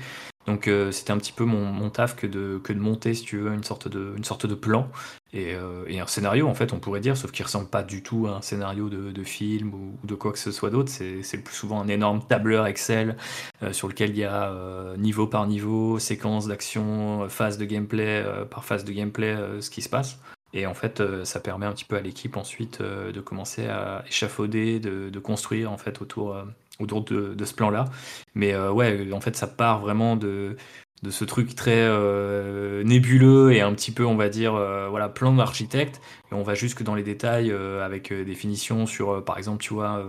Donc 0.48 0.68
euh, 0.68 0.92
c'était 0.92 1.12
un 1.12 1.18
petit 1.18 1.32
peu 1.32 1.44
mon, 1.44 1.90
taf 1.90 2.16
que 2.16 2.28
de, 2.28 2.62
monter, 2.76 3.14
si 3.14 3.24
tu 3.24 3.38
veux, 3.38 3.54
une 3.54 3.64
sorte 3.64 3.88
de, 3.88 4.56
plan 4.56 4.90
et, 5.34 5.56
euh, 5.56 5.86
et 5.88 6.00
un 6.00 6.08
scénario, 6.08 6.48
en 6.48 6.54
fait, 6.54 6.72
on 6.72 6.80
pourrait 6.80 7.00
dire, 7.00 7.18
sauf 7.18 7.32
qu'il 7.32 7.46
ressemble 7.46 7.68
pas 7.68 7.84
du 7.84 8.04
tout 8.04 8.28
à 8.28 8.38
un 8.38 8.42
scénario 8.42 8.90
de, 8.90 9.24
film 9.24 9.74
ou, 9.74 9.98
de 10.04 10.16
quoi 10.16 10.32
que 10.32 10.40
ce 10.40 10.52
soit 10.52 10.70
d'autre. 10.70 10.90
C'est, 10.90 11.22
le 11.34 11.42
plus 11.42 11.56
souvent 11.56 11.82
un 11.82 11.88
énorme 11.88 12.22
tableur 12.28 12.68
Excel 12.68 13.18
euh, 13.64 13.74
sur 13.74 13.88
lequel 13.88 14.12
il 14.12 14.18
y 14.18 14.24
a 14.24 14.54
niveau 14.98 15.28
par 15.28 15.48
niveau, 15.48 16.00
séquence 16.00 16.48
d'action, 16.48 17.28
phase 17.30 17.58
de 17.58 17.66
gameplay 17.66 18.24
par 18.50 18.64
phase 18.64 18.86
de 18.86 18.92
gameplay, 18.92 19.36
ce 19.60 19.70
qui 19.70 19.82
se 19.82 19.90
passe. 19.90 20.20
Et 20.54 20.68
en 20.68 20.74
fait, 20.74 21.02
ça 21.26 21.42
permet 21.42 21.66
un 21.66 21.74
petit 21.74 21.84
peu 21.84 21.98
à 21.98 22.02
l'équipe 22.02 22.38
ensuite 22.38 22.82
de 22.82 23.20
commencer 23.20 23.68
à 23.68 24.06
échafauder, 24.08 24.80
de, 24.80 25.10
de 25.10 25.20
construire 25.20 25.72
en 25.72 25.78
fait 25.78 26.02
autour 26.02 26.38
autour 26.80 27.04
de, 27.04 27.46
ce 27.46 27.54
plan-là. 27.54 27.86
Mais 28.34 28.54
euh, 28.54 28.72
ouais, 28.72 29.12
en 29.12 29.22
fait, 29.22 29.36
ça 29.36 29.48
part 29.48 29.80
vraiment 29.80 30.16
de, 30.16 30.58
de 31.04 31.10
ce 31.10 31.24
truc 31.26 31.56
très 31.56 31.78
euh, 31.78 32.84
nébuleux 32.84 33.54
et 33.54 33.62
un 33.62 33.74
petit 33.74 33.92
peu, 33.92 34.06
on 34.06 34.16
va 34.16 34.30
dire, 34.30 34.56
euh, 34.56 34.88
voilà, 34.90 35.10
plan 35.10 35.34
d'architecte. 35.34 36.02
Et 36.32 36.36
on 36.36 36.44
va 36.44 36.54
jusque 36.54 36.84
dans 36.84 36.96
les 36.96 37.04
détails 37.04 37.52
avec 37.52 38.12
définition 38.14 38.86
sur, 38.86 39.24
par 39.24 39.38
exemple, 39.38 39.62
tu 39.64 39.74
vois, 39.74 40.06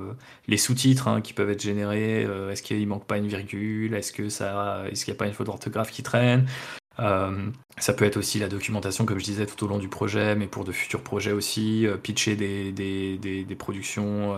les 0.48 0.56
sous-titres 0.56 1.08
hein, 1.08 1.20
qui 1.20 1.32
peuvent 1.32 1.50
être 1.50 1.62
générés. 1.62 2.26
est-ce 2.50 2.62
qu'il 2.62 2.86
manque 2.86 3.06
pas 3.06 3.18
une 3.18 3.28
virgule 3.28 3.94
Est-ce 3.94 4.22
est-ce 4.22 5.04
qu'il 5.04 5.12
n'y 5.12 5.16
a 5.16 5.18
pas 5.18 5.26
une 5.26 5.34
faute 5.34 5.46
d'orthographe 5.46 5.90
qui 5.90 6.02
traîne 6.02 6.46
ça 7.78 7.92
peut 7.92 8.06
être 8.06 8.16
aussi 8.16 8.38
la 8.38 8.48
documentation, 8.48 9.04
comme 9.04 9.18
je 9.18 9.24
disais, 9.24 9.44
tout 9.44 9.62
au 9.62 9.68
long 9.68 9.76
du 9.76 9.88
projet, 9.88 10.34
mais 10.34 10.46
pour 10.46 10.64
de 10.64 10.72
futurs 10.72 11.02
projets 11.02 11.32
aussi, 11.32 11.86
pitcher 12.02 12.36
des, 12.36 12.72
des, 12.72 13.18
des, 13.18 13.44
des 13.44 13.54
productions 13.54 14.34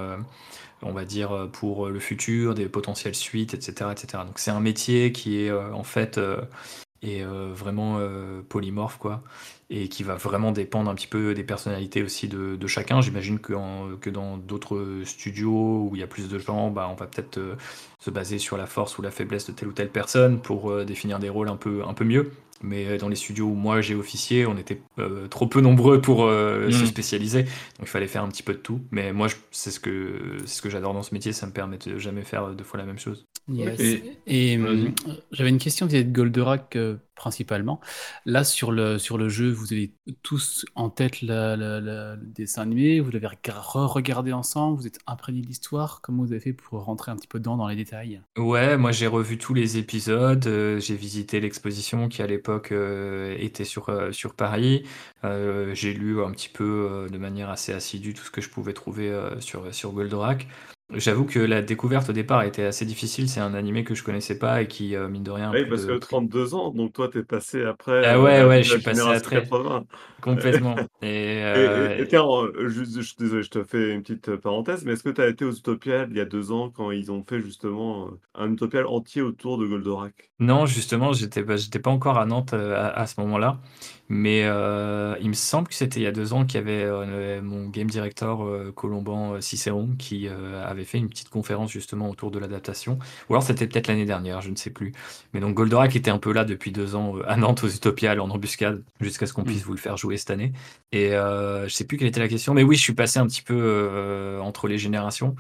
on 0.83 0.93
va 0.93 1.05
dire, 1.05 1.33
euh, 1.33 1.47
pour 1.47 1.89
le 1.89 2.01
futur, 2.01 2.55
des 2.55 2.69
potentielles 2.69 3.15
suites, 3.15 3.55
etc. 3.55 3.91
etc. 3.93 4.25
Donc 4.27 4.39
c'est 4.39 4.51
un 4.51 4.61
métier 4.61 5.13
qui 5.13 5.43
est 5.43 5.51
euh, 5.51 5.73
en 5.73 5.85
fait 5.85 6.21
euh, 7.05 7.51
est 7.51 7.55
vraiment 7.55 8.01
polymorphe, 8.49 8.99
quoi, 8.99 9.23
et 9.71 9.89
qui 9.89 10.03
va 10.03 10.15
vraiment 10.15 10.53
dépendre 10.53 10.91
un 10.91 10.95
petit 10.95 11.07
peu 11.07 11.35
des 11.35 11.45
personnalités 11.45 12.03
aussi 12.03 12.29
de, 12.29 12.67
chacun. 12.67 13.01
J'imagine 13.01 13.39
que, 13.39 13.55
que 13.97 14.11
dans 14.11 14.37
d'autres 14.37 15.03
studios 15.05 15.89
où 15.89 15.91
il 15.95 16.01
y 16.01 16.05
a 16.05 16.07
plus 16.07 16.29
de 16.29 16.39
gens, 16.39 16.71
bah, 16.71 16.89
on 16.91 16.95
va 16.95 17.07
peut-être 17.07 17.41
se 17.99 18.11
baser 18.11 18.39
sur 18.39 18.57
la 18.57 18.67
force 18.67 18.99
ou 18.99 19.03
la 19.03 19.11
faiblesse 19.11 19.47
de 19.47 19.53
telle 19.53 19.69
ou 19.69 19.73
telle 19.73 19.91
personne 19.91 20.41
pour 20.41 20.85
définir 20.85 21.19
des 21.19 21.29
rôles 21.29 21.49
un 21.49 21.57
peu, 21.57 21.83
un 21.87 21.95
peu 21.95 22.05
mieux. 22.05 22.31
Mais 22.63 22.87
euh, 22.87 22.99
dans 22.99 23.09
les 23.09 23.17
studios 23.17 23.47
où 23.47 23.55
moi 23.55 23.81
j'ai 23.81 23.95
officié, 23.95 24.47
on 24.47 24.57
était 24.57 24.81
euh, 24.99 25.29
trop 25.29 25.47
peu 25.47 25.61
nombreux 25.61 26.01
pour 26.01 26.25
euh, 26.25 26.71
se 26.71 26.87
spécialiser. 26.87 27.45
Donc 27.45 27.83
il 27.83 27.87
fallait 27.87 28.07
faire 28.07 28.25
un 28.25 28.29
petit 28.29 28.43
peu 28.43 28.53
de 28.53 28.59
tout. 28.59 28.81
Mais 28.91 29.13
moi, 29.13 29.29
c'est 29.51 29.71
ce 29.71 29.81
que, 29.81 30.39
ce 30.45 30.63
que 30.63 30.71
j'adore 30.71 30.95
dans 30.95 31.03
ce 31.03 31.15
métier. 31.15 31.33
Ça 31.33 31.47
me 31.47 31.53
permet 31.53 31.79
de 31.79 31.99
jamais 31.99 32.23
faire 32.23 32.49
deux 32.51 32.65
fois 32.65 32.79
la 32.79 32.87
même 32.87 32.99
chose. 32.99 33.27
Et, 34.27 34.59
j'avais 35.33 35.51
une 35.51 35.59
question 35.59 35.87
vis-à-vis 35.87 36.05
de 36.05 36.13
Goldorak 36.13 36.77
principalement. 37.19 37.81
Là, 38.25 38.45
sur 38.45 38.73
le, 38.73 38.99
sur 38.99 39.19
le 39.19 39.29
jeu, 39.29 39.51
vous 39.51 39.73
avez 39.73 39.93
tous 40.23 40.65
en 40.75 40.89
tête 40.89 41.21
le, 41.21 42.17
dessin 42.17 42.63
animé, 42.63 43.01
vous 43.01 43.11
l'avez 43.11 43.29
regardé 43.29 44.33
ensemble, 44.33 44.79
vous 44.79 44.87
êtes 44.87 45.01
imprégné 45.07 45.43
de 45.43 45.47
l'histoire. 45.47 46.01
Comment 46.01 46.23
vous 46.23 46.33
avez 46.33 46.41
fait 46.41 46.53
pour 46.53 46.83
rentrer 46.85 47.11
un 47.11 47.17
petit 47.17 47.27
peu 47.27 47.39
dedans 47.39 47.57
dans 47.57 47.67
les 47.67 47.77
détails? 47.77 48.23
Ouais, 48.39 48.79
moi 48.79 48.93
j'ai 48.93 49.09
revu 49.09 49.37
tous 49.37 49.53
les 49.53 49.77
épisodes, 49.77 50.47
euh, 50.47 50.81
j'ai 50.81 50.95
visité 50.95 51.41
l'exposition 51.41 52.09
qui 52.09 52.23
à 52.23 52.27
l'époque 52.27 52.73
euh, 52.73 53.35
était 53.39 53.65
sur, 53.65 53.89
euh, 53.89 54.13
sur 54.13 54.35
Paris. 54.35 54.85
j'ai 55.25 55.93
lu 55.93 56.23
un 56.23 56.31
petit 56.31 56.49
peu 56.49 57.09
de 57.11 57.19
manière 57.19 57.51
assez 57.51 57.73
assidue 57.73 58.15
tout 58.15 58.23
ce 58.23 58.31
que 58.31 58.41
je 58.41 58.49
pouvais 58.49 58.73
trouver 58.73 59.13
sur, 59.41 59.75
sur 59.75 59.93
Goldorak. 59.93 60.47
J'avoue 60.95 61.25
que 61.25 61.39
la 61.39 61.61
découverte 61.61 62.09
au 62.09 62.13
départ 62.13 62.43
était 62.43 62.65
assez 62.65 62.87
difficile. 62.87 63.29
C'est 63.29 63.41
un 63.41 63.55
animé 63.55 63.85
que 63.85 63.95
je 63.95 64.03
connaissais 64.03 64.39
pas 64.39 64.63
et 64.63 64.69
qui, 64.69 64.97
euh, 64.97 65.09
mine 65.09 65.23
de 65.23 65.31
rien, 65.31 65.53
Oui, 65.53 65.67
parce 65.69 65.85
que 65.85 65.99
32 65.99 66.55
ans, 66.55 66.71
donc 66.73 66.95
toi, 66.95 67.09
t'es 67.09 67.23
passé 67.23 67.63
après 67.63 68.07
Ah 68.07 68.21
ouais, 68.21 68.45
ouais, 68.45 68.63
je 68.63 68.73
suis 68.73 68.83
passé 68.83 69.01
à 69.01 69.21
très 69.21 69.47
complètement 70.21 70.77
et 71.03 71.43
Et, 72.01 72.07
tiens, 72.09 72.25
juste, 72.69 73.01
je, 73.01 73.17
désolé, 73.17 73.43
je 73.43 73.51
te 73.51 73.65
fais 73.65 73.93
une 73.93 74.03
petite 74.03 74.37
parenthèse, 74.37 74.85
mais 74.85 74.93
est-ce 74.93 75.03
que 75.03 75.11
tu 75.11 75.21
as 75.21 75.29
été 75.29 75.45
aux 75.45 75.53
Utopiales 75.53 76.09
il 76.11 76.17
y 76.17 76.21
a 76.21 76.25
deux 76.25 76.53
ans 76.53 76.71
quand 76.71 76.91
ils 76.91 77.13
ont 77.13 77.23
fait 77.23 77.41
justement 77.41 78.11
un 78.35 78.53
Utopial 78.53 78.87
entier 78.87 79.21
autour 79.23 79.59
de 79.59 79.67
Goldorak? 79.67 80.31
Non, 80.41 80.67
justement, 80.67 81.13
j'étais 81.13 81.43
pas, 81.43 81.57
j'étais 81.57 81.81
pas 81.81 81.91
encore 81.91 82.17
à 82.19 82.25
Nantes 82.25 82.55
à, 82.55 82.89
à 82.91 83.07
ce 83.09 83.21
moment-là. 83.21 83.61
Mais 84.09 84.45
euh, 84.45 85.17
il 85.21 85.29
me 85.29 85.35
semble 85.35 85.69
que 85.69 85.75
c'était 85.75 86.01
il 86.01 86.03
y 86.03 86.07
a 86.07 86.13
deux 86.13 86.33
ans 86.33 86.47
qu'il 86.47 86.55
y 86.55 86.63
avait 86.63 86.83
euh, 86.83 87.43
mon 87.43 87.69
game 87.69 87.89
director 87.89 88.43
euh, 88.43 88.73
Colomban 88.75 89.41
Cicéron 89.41 89.91
qui 89.99 90.29
avait 90.29 90.85
fait 90.85 90.99
une 90.99 91.09
petite 91.09 91.29
conférence 91.29 91.71
justement 91.71 92.09
autour 92.09 92.31
de 92.31 92.39
l'adaptation. 92.39 92.99
Ou 93.29 93.35
alors 93.35 93.43
c'était 93.43 93.67
peut-être 93.67 93.87
l'année 93.87 94.07
dernière, 94.07 94.41
je 94.41 94.51
ne 94.51 94.57
sais 94.57 94.71
plus. 94.71 94.93
Mais 95.35 95.41
donc 95.41 95.55
Goldorak 95.55 95.95
était 95.95 96.11
un 96.11 96.19
peu 96.19 96.33
là 96.33 96.45
depuis 96.45 96.73
deux 96.73 96.95
ans 96.95 97.17
à 97.27 97.37
Nantes 97.37 97.65
aux 97.65 97.69
Utopiales 97.69 98.21
en 98.21 98.31
embuscade 98.31 98.83
jusqu'à 99.01 99.27
ce 99.27 99.33
qu'on 99.33 99.45
puisse 99.45 99.63
mm. 99.63 99.67
vous 99.67 99.73
le 99.73 99.79
faire 99.79 99.97
jouer 99.97 100.17
cette 100.17 100.31
année. 100.31 100.53
Et 100.93 101.11
je 101.11 101.69
sais 101.69 101.85
plus 101.85 101.99
quelle 101.99 102.09
était 102.09 102.21
la 102.21 102.29
question, 102.29 102.55
mais 102.55 102.63
oui, 102.63 102.77
je 102.77 102.83
suis 102.83 102.95
passé 102.95 103.19
un 103.19 103.27
petit 103.27 103.43
peu 103.43 104.39
entre 104.41 104.69
les 104.69 104.79
générations. 104.79 105.37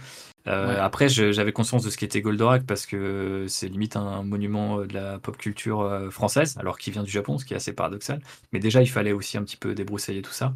Euh, 0.48 0.82
après, 0.82 1.08
j'avais 1.08 1.52
conscience 1.52 1.84
de 1.84 1.90
ce 1.90 1.96
qu'était 1.96 2.20
Goldorak 2.20 2.64
parce 2.64 2.86
que 2.86 3.44
c'est 3.48 3.68
limite 3.68 3.96
un 3.96 4.22
monument 4.22 4.80
euh, 4.80 4.86
de 4.86 4.94
la 4.94 5.18
pop 5.18 5.36
culture 5.36 5.82
euh, 5.82 6.10
française, 6.10 6.56
alors 6.58 6.78
qu'il 6.78 6.92
vient 6.92 7.02
du 7.02 7.10
Japon, 7.10 7.38
ce 7.38 7.44
qui 7.44 7.54
est 7.54 7.56
assez 7.56 7.72
paradoxal. 7.72 8.20
Mais 8.52 8.58
déjà, 8.58 8.80
il 8.80 8.88
fallait 8.88 9.12
aussi 9.12 9.36
un 9.36 9.42
petit 9.42 9.56
peu 9.56 9.74
débroussailler 9.74 10.22
tout 10.22 10.32
ça. 10.32 10.54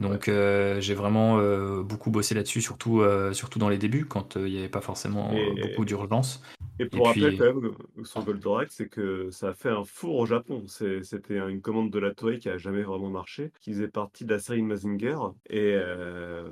Donc 0.00 0.28
j'ai 0.28 0.94
vraiment 0.94 1.38
beaucoup 1.82 2.10
bossé 2.10 2.34
là-dessus, 2.34 2.60
surtout, 2.60 3.04
surtout 3.30 3.60
dans 3.60 3.68
les 3.68 3.78
débuts, 3.78 4.06
quand 4.06 4.34
il 4.34 4.52
n'y 4.52 4.58
avait 4.58 4.68
pas 4.68 4.80
forcément 4.80 5.32
beaucoup 5.62 5.84
d'urgence. 5.84 6.42
Et 6.80 6.86
pour 6.86 7.06
rappeler 7.06 7.32
quand 7.34 7.44
même, 7.54 7.72
sur 8.04 8.22
Goldorak, 8.24 8.68
c'est 8.72 8.88
que 8.88 9.30
ça 9.30 9.50
a 9.50 9.54
fait 9.54 9.70
un 9.70 9.84
four 9.84 10.16
au 10.16 10.26
Japon. 10.26 10.64
C'était 10.66 11.38
une 11.38 11.60
commande 11.60 11.90
de 11.90 11.98
la 12.00 12.12
Toei 12.12 12.38
qui 12.38 12.48
a 12.48 12.58
jamais 12.58 12.82
vraiment 12.82 13.10
marché, 13.10 13.52
qui 13.60 13.72
faisait 13.72 13.88
partie 13.88 14.24
de 14.24 14.32
la 14.32 14.40
série 14.40 14.62
Mazinger. 14.62 15.16
Et 15.48 15.76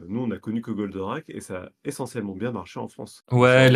nous, 0.08 0.20
on 0.20 0.30
a 0.30 0.38
connu 0.38 0.62
que 0.62 0.70
Goldorak 0.70 1.24
et 1.28 1.40
ça 1.40 1.64
a 1.64 1.68
essentiellement 1.84 2.34
bien 2.34 2.52
marché 2.52 2.78
en 2.78 2.88
France. 2.88 3.24
Ouais, 3.32 3.70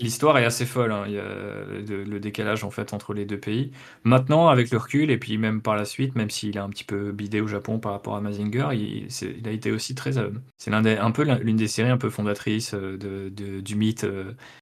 l'histoire 0.00 0.38
est 0.38 0.44
assez 0.44 0.66
folle. 0.66 0.92
hein. 0.92 1.04
Il 1.06 1.12
y 1.14 1.18
a 1.18 1.24
le 1.24 2.18
décalage 2.20 2.64
en 2.64 2.70
fait 2.70 2.94
entre 2.94 3.12
les 3.12 3.26
deux 3.26 3.38
pays. 3.38 3.70
Maintenant, 4.04 4.48
avec 4.48 4.70
le 4.70 4.78
recul 4.78 5.10
et 5.10 5.18
puis 5.18 5.36
même 5.38 5.60
par 5.62 5.76
la 5.76 5.84
suite, 5.84 6.14
même 6.14 6.30
s'il 6.30 6.58
a 6.58 6.64
un 6.64 6.70
petit 6.70 6.84
peu 6.84 7.12
bidé 7.12 7.40
au 7.40 7.46
Japon 7.46 7.78
par 7.78 7.92
rapport 7.92 8.16
à 8.16 8.20
Mazinger, 8.20 8.68
il, 8.72 9.08
il 9.38 9.48
a 9.48 9.50
été 9.50 9.70
aussi 9.70 9.94
très. 9.94 10.12
c'est 10.56 10.70
l'un 10.70 10.82
des, 10.82 10.96
un 10.96 11.10
peu 11.10 11.24
l'une 11.24 11.56
des 11.56 11.68
séries 11.68 11.90
un 11.90 11.98
peu 11.98 12.08
fondatrices 12.10 12.74
de, 12.74 13.28
du 13.60 13.74
mythe 13.76 14.06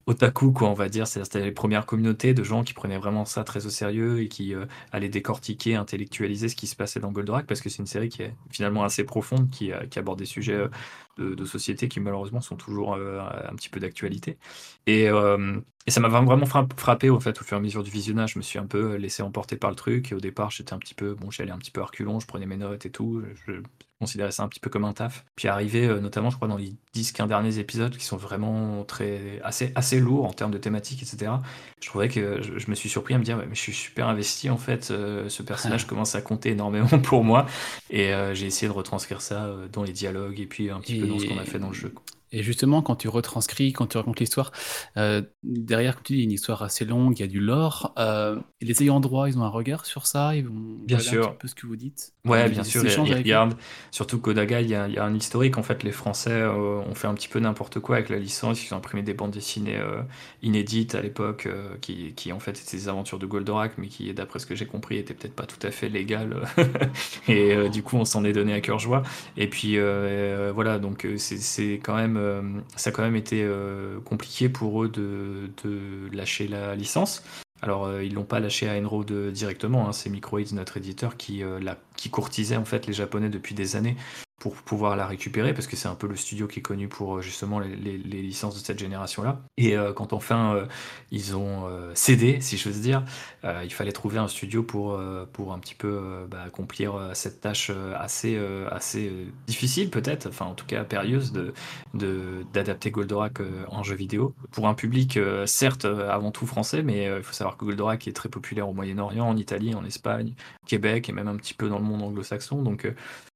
otaku, 0.06 0.52
quoi, 0.52 0.68
on 0.70 0.74
va 0.74 0.88
dire 0.88 1.06
c'était 1.12 1.40
les 1.40 1.52
premières 1.52 1.86
communautés 1.86 2.34
de 2.34 2.42
gens 2.42 2.64
qui 2.64 2.74
prenaient 2.74 2.98
vraiment 2.98 3.24
ça 3.24 3.44
très 3.44 3.66
au 3.66 3.70
sérieux 3.70 4.20
et 4.20 4.28
qui 4.28 4.54
euh, 4.54 4.66
allaient 4.92 5.08
décortiquer, 5.08 5.74
intellectualiser 5.76 6.48
ce 6.48 6.56
qui 6.56 6.66
se 6.66 6.76
passait 6.76 7.00
dans 7.00 7.12
Goldorak, 7.12 7.46
parce 7.46 7.60
que 7.60 7.68
c'est 7.68 7.78
une 7.78 7.86
série 7.86 8.08
qui 8.08 8.22
est 8.22 8.34
finalement 8.50 8.84
assez 8.84 9.04
profonde, 9.04 9.50
qui, 9.50 9.72
euh, 9.72 9.80
aborde 9.96 10.18
des 10.18 10.24
sujets 10.24 10.54
euh, 10.54 10.68
de, 11.18 11.44
société 11.44 11.88
qui 11.88 12.00
malheureusement 12.00 12.40
sont 12.40 12.56
toujours 12.56 12.94
un 12.94 13.54
petit 13.54 13.68
peu 13.68 13.80
d'actualité. 13.80 14.38
Et, 14.86 15.08
ça 15.88 16.00
m'a 16.00 16.08
vraiment 16.08 16.46
frappé 16.46 17.10
au 17.10 17.20
fait 17.20 17.40
au 17.40 17.44
fur 17.44 17.56
et 17.56 17.60
à 17.60 17.62
mesure 17.62 17.82
du 17.82 17.90
visionnage. 17.90 18.32
Je 18.32 18.38
me 18.38 18.42
suis 18.42 18.58
un 18.58 18.66
peu 18.66 18.94
laissé 18.94 19.22
emporter 19.22 19.56
par 19.56 19.68
le 19.68 19.76
truc. 19.76 20.14
Au 20.16 20.20
départ, 20.20 20.50
j'étais 20.50 20.72
un 20.72 20.78
petit 20.78 20.94
peu, 20.94 21.14
bon, 21.14 21.30
j'allais 21.30 21.50
un 21.50 21.58
petit 21.58 21.72
peu 21.72 21.82
reculons, 21.82 22.20
je 22.20 22.26
prenais 22.26 22.46
mes 22.46 22.56
notes 22.56 22.86
et 22.86 22.90
tout. 22.90 23.22
Considérais 24.02 24.32
ça 24.32 24.42
un 24.42 24.48
petit 24.48 24.58
peu 24.58 24.68
comme 24.68 24.84
un 24.84 24.92
taf. 24.92 25.24
Puis 25.36 25.46
arrivé, 25.46 25.86
euh, 25.86 26.00
notamment, 26.00 26.28
je 26.28 26.36
crois, 26.36 26.48
dans 26.48 26.56
les 26.56 26.74
10-15 26.94 27.28
derniers 27.28 27.58
épisodes 27.58 27.96
qui 27.96 28.04
sont 28.04 28.16
vraiment 28.16 28.82
très, 28.82 29.40
assez, 29.44 29.70
assez 29.76 30.00
lourds 30.00 30.24
en 30.24 30.32
termes 30.32 30.50
de 30.50 30.58
thématiques, 30.58 31.02
etc. 31.02 31.30
Je 31.80 31.86
trouvais 31.86 32.08
que 32.08 32.42
je, 32.42 32.68
me 32.68 32.74
suis 32.74 32.88
surpris 32.88 33.14
à 33.14 33.18
me 33.18 33.24
dire, 33.24 33.36
mais 33.36 33.46
je 33.52 33.60
suis 33.60 33.72
super 33.72 34.08
investi 34.08 34.50
en 34.50 34.56
fait. 34.56 34.90
Euh, 34.90 35.28
ce 35.28 35.44
personnage 35.44 35.86
commence 35.86 36.16
à 36.16 36.20
compter 36.20 36.50
énormément 36.50 36.88
pour 37.04 37.22
moi. 37.22 37.46
Et 37.90 38.12
euh, 38.12 38.34
j'ai 38.34 38.46
essayé 38.46 38.66
de 38.66 38.76
retranscrire 38.76 39.20
ça 39.20 39.54
dans 39.72 39.84
les 39.84 39.92
dialogues 39.92 40.40
et 40.40 40.46
puis 40.46 40.68
un 40.68 40.80
petit 40.80 40.98
peu 40.98 41.06
dans 41.06 41.18
ce 41.20 41.26
qu'on 41.26 41.38
a 41.38 41.44
fait 41.44 41.60
dans 41.60 41.68
le 41.68 41.74
jeu. 41.74 41.94
Et 42.32 42.42
justement, 42.42 42.82
quand 42.82 42.96
tu 42.96 43.08
retranscris, 43.08 43.72
quand 43.72 43.86
tu 43.86 43.98
racontes 43.98 44.20
l'histoire, 44.20 44.52
euh, 44.96 45.22
derrière, 45.42 45.94
comme 45.94 46.04
tu 46.04 46.12
dis, 46.14 46.18
il 46.18 46.22
y 46.22 46.24
a 46.24 46.24
une 46.24 46.32
histoire 46.32 46.62
assez 46.62 46.84
longue, 46.84 47.18
il 47.18 47.20
y 47.20 47.24
a 47.24 47.28
du 47.28 47.40
lore. 47.40 47.92
Euh, 47.98 48.38
les 48.60 48.82
ayants 48.82 49.00
droit, 49.00 49.28
ils 49.28 49.38
ont 49.38 49.44
un 49.44 49.48
regard 49.48 49.86
sur 49.86 50.06
ça, 50.06 50.34
ils 50.34 50.46
vont 50.46 50.78
bien 50.86 50.98
sûr. 50.98 51.28
un 51.28 51.32
peu 51.32 51.48
ce 51.48 51.54
que 51.54 51.66
vous 51.66 51.76
dites. 51.76 52.12
Ouais, 52.24 52.48
bien 52.48 52.62
sûr, 52.62 52.84
ils, 52.84 53.14
regardent. 53.14 53.54
Surtout 53.90 54.20
Kodaga, 54.20 54.60
il 54.60 54.68
y, 54.68 54.74
a, 54.76 54.86
il 54.86 54.94
y, 54.94 54.98
a, 54.98 55.04
un 55.04 55.14
historique. 55.14 55.58
En 55.58 55.64
fait, 55.64 55.82
les 55.82 55.90
Français 55.90 56.30
euh, 56.30 56.78
ont 56.78 56.94
fait 56.94 57.08
un 57.08 57.14
petit 57.14 57.26
peu 57.26 57.40
n'importe 57.40 57.80
quoi 57.80 57.96
avec 57.96 58.10
la 58.10 58.18
licence. 58.18 58.64
Ils 58.64 58.72
ont 58.72 58.76
imprimé 58.76 59.02
des 59.02 59.14
bandes 59.14 59.32
dessinées 59.32 59.78
euh, 59.78 60.02
inédites 60.40 60.94
à 60.94 61.02
l'époque, 61.02 61.46
euh, 61.46 61.74
qui, 61.80 62.12
qui, 62.14 62.32
en 62.32 62.38
fait 62.38 62.52
étaient 62.52 62.76
des 62.76 62.88
aventures 62.88 63.18
de 63.18 63.26
Goldorak, 63.26 63.72
mais 63.76 63.88
qui, 63.88 64.12
d'après 64.14 64.38
ce 64.38 64.46
que 64.46 64.54
j'ai 64.54 64.66
compris, 64.66 64.98
étaient 64.98 65.14
peut-être 65.14 65.34
pas 65.34 65.46
tout 65.46 65.66
à 65.66 65.72
fait 65.72 65.88
légales. 65.88 66.42
Et 67.28 67.68
du 67.70 67.82
coup, 67.82 67.96
on 67.96 68.04
s'en 68.04 68.24
est 68.24 68.32
donné 68.32 68.52
à 68.54 68.60
cœur 68.60 68.78
joie. 68.78 69.02
Et 69.36 69.48
puis 69.48 69.76
voilà, 70.54 70.78
donc 70.78 71.06
c'est 71.16 71.80
quand 71.82 71.96
même 71.96 72.16
euh, 72.22 72.42
ça 72.76 72.90
a 72.90 72.92
quand 72.92 73.02
même 73.02 73.16
été 73.16 73.42
euh, 73.42 74.00
compliqué 74.00 74.48
pour 74.48 74.84
eux 74.84 74.88
de, 74.88 75.50
lâcher 76.12 76.48
la 76.48 76.74
licence. 76.74 77.22
Alors, 77.60 77.84
euh, 77.84 78.02
ils 78.02 78.14
l'ont 78.14 78.24
pas 78.24 78.40
lâché 78.40 78.68
à 78.68 78.74
Enroad 78.74 79.10
euh, 79.10 79.30
directement, 79.30 79.88
hein, 79.88 79.92
c'est 79.92 80.10
Microids, 80.10 80.40
notre 80.52 80.78
éditeur, 80.78 81.16
qui, 81.16 81.42
qui 81.96 82.10
courtisait 82.10 82.56
en 82.56 82.64
fait 82.64 82.86
les 82.86 82.92
Japonais 82.92 83.28
depuis 83.28 83.54
des 83.54 83.76
années 83.76 83.96
pour 84.42 84.56
pouvoir 84.56 84.96
la 84.96 85.06
récupérer, 85.06 85.54
parce 85.54 85.68
que 85.68 85.76
c'est 85.76 85.86
un 85.86 85.94
peu 85.94 86.08
le 86.08 86.16
studio 86.16 86.48
qui 86.48 86.58
est 86.58 86.62
connu 86.62 86.88
pour 86.88 87.18
euh, 87.18 87.20
justement 87.20 87.60
les, 87.60 87.96
licences 87.96 88.56
de 88.56 88.58
cette 88.58 88.80
génération-là. 88.80 89.40
Et 89.56 89.76
euh, 89.76 89.92
quand 89.92 90.12
enfin 90.12 90.56
euh, 90.56 90.66
ils 91.12 91.36
ont 91.36 91.70
cédé, 91.94 92.40
si 92.40 92.56
j'ose 92.56 92.80
dire, 92.80 93.04
il 93.44 93.72
fallait 93.72 93.92
trouver 93.92 94.18
un 94.18 94.26
studio 94.26 94.64
pour, 94.64 94.98
pour 95.32 95.52
un 95.52 95.58
petit 95.58 95.74
peu 95.76 96.26
bah, 96.28 96.42
accomplir 96.44 97.10
cette 97.12 97.40
tâche 97.40 97.70
assez, 97.96 98.40
assez 98.70 99.12
difficile 99.46 99.90
peut-être, 99.90 100.26
enfin 100.26 100.46
en 100.46 100.54
tout 100.54 100.66
cas 100.66 100.84
périlleuse, 100.84 101.32
de, 101.32 101.52
de- 101.94 102.44
d'adapter 102.52 102.90
Goldorak 102.90 103.40
en 103.68 103.82
jeu 103.82 103.94
vidéo. 103.94 104.34
Pour 104.50 104.68
un 104.68 104.74
public 104.74 105.18
certes 105.46 105.84
avant 105.84 106.30
tout 106.30 106.46
français, 106.46 106.82
mais 106.82 107.04
il 107.04 107.22
faut 107.22 107.34
savoir 107.34 107.56
que 107.56 107.64
Goldorak 107.64 108.08
est 108.08 108.12
très 108.12 108.30
populaire 108.30 108.68
au 108.68 108.72
Moyen-Orient, 108.72 109.28
en 109.28 109.36
Italie, 109.36 109.74
en 109.74 109.84
Espagne, 109.84 110.34
Québec 110.66 111.08
et 111.08 111.12
même 111.12 111.28
un 111.28 111.36
petit 111.36 111.54
peu 111.54 111.68
dans 111.68 111.78
le 111.78 111.84
monde 111.84 112.02
anglo-saxon. 112.02 112.62
Donc 112.62 112.90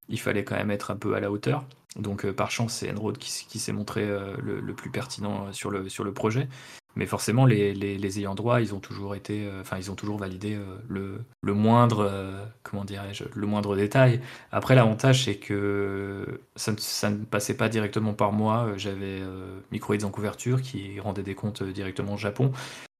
il 0.08 0.20
fallait 0.20 0.44
quand 0.44 0.56
même 0.56 0.70
être 0.70 0.90
un 0.90 0.96
peu 0.96 1.14
à 1.14 1.20
la 1.20 1.30
hauteur. 1.30 1.64
Donc 1.98 2.24
euh, 2.24 2.32
par 2.32 2.50
chance, 2.50 2.74
c'est 2.74 2.90
Enroad 2.90 3.18
qui, 3.18 3.46
qui 3.48 3.58
s'est 3.58 3.72
montré 3.72 4.02
euh, 4.02 4.36
le, 4.42 4.74
plus 4.74 4.90
pertinent 4.90 5.46
euh, 5.46 5.52
sur 5.52 5.70
le, 5.70 5.88
sur 5.88 6.04
le 6.04 6.12
projet. 6.12 6.48
Mais 6.94 7.04
forcément, 7.04 7.44
les, 7.44 7.74
les, 7.74 8.18
ayants 8.18 8.34
droit, 8.34 8.62
ils 8.62 8.74
ont 8.74 8.80
toujours 8.80 9.14
été, 9.14 9.46
enfin, 9.60 9.76
ils 9.76 9.90
ont 9.90 9.94
toujours 9.94 10.16
validé 10.16 10.58
le, 10.88 11.20
le 11.42 11.52
moindre, 11.52 12.10
comment 12.62 12.86
dirais-je, 12.86 13.24
le 13.34 13.46
moindre 13.46 13.76
détail. 13.76 14.22
Après, 14.50 14.74
l'avantage, 14.74 15.26
c'est 15.26 15.36
que 15.36 16.40
ça 16.54 17.10
ne, 17.10 17.24
passait 17.26 17.54
pas 17.54 17.68
directement 17.68 18.14
par 18.14 18.32
moi. 18.32 18.72
J'avais 18.78 19.20
euh, 19.20 19.60
en 20.04 20.10
couverture 20.10 20.62
qui 20.62 20.98
rendait 20.98 21.22
des 21.22 21.34
comptes 21.34 21.62
directement 21.62 22.14
au 22.14 22.16
Japon. 22.16 22.50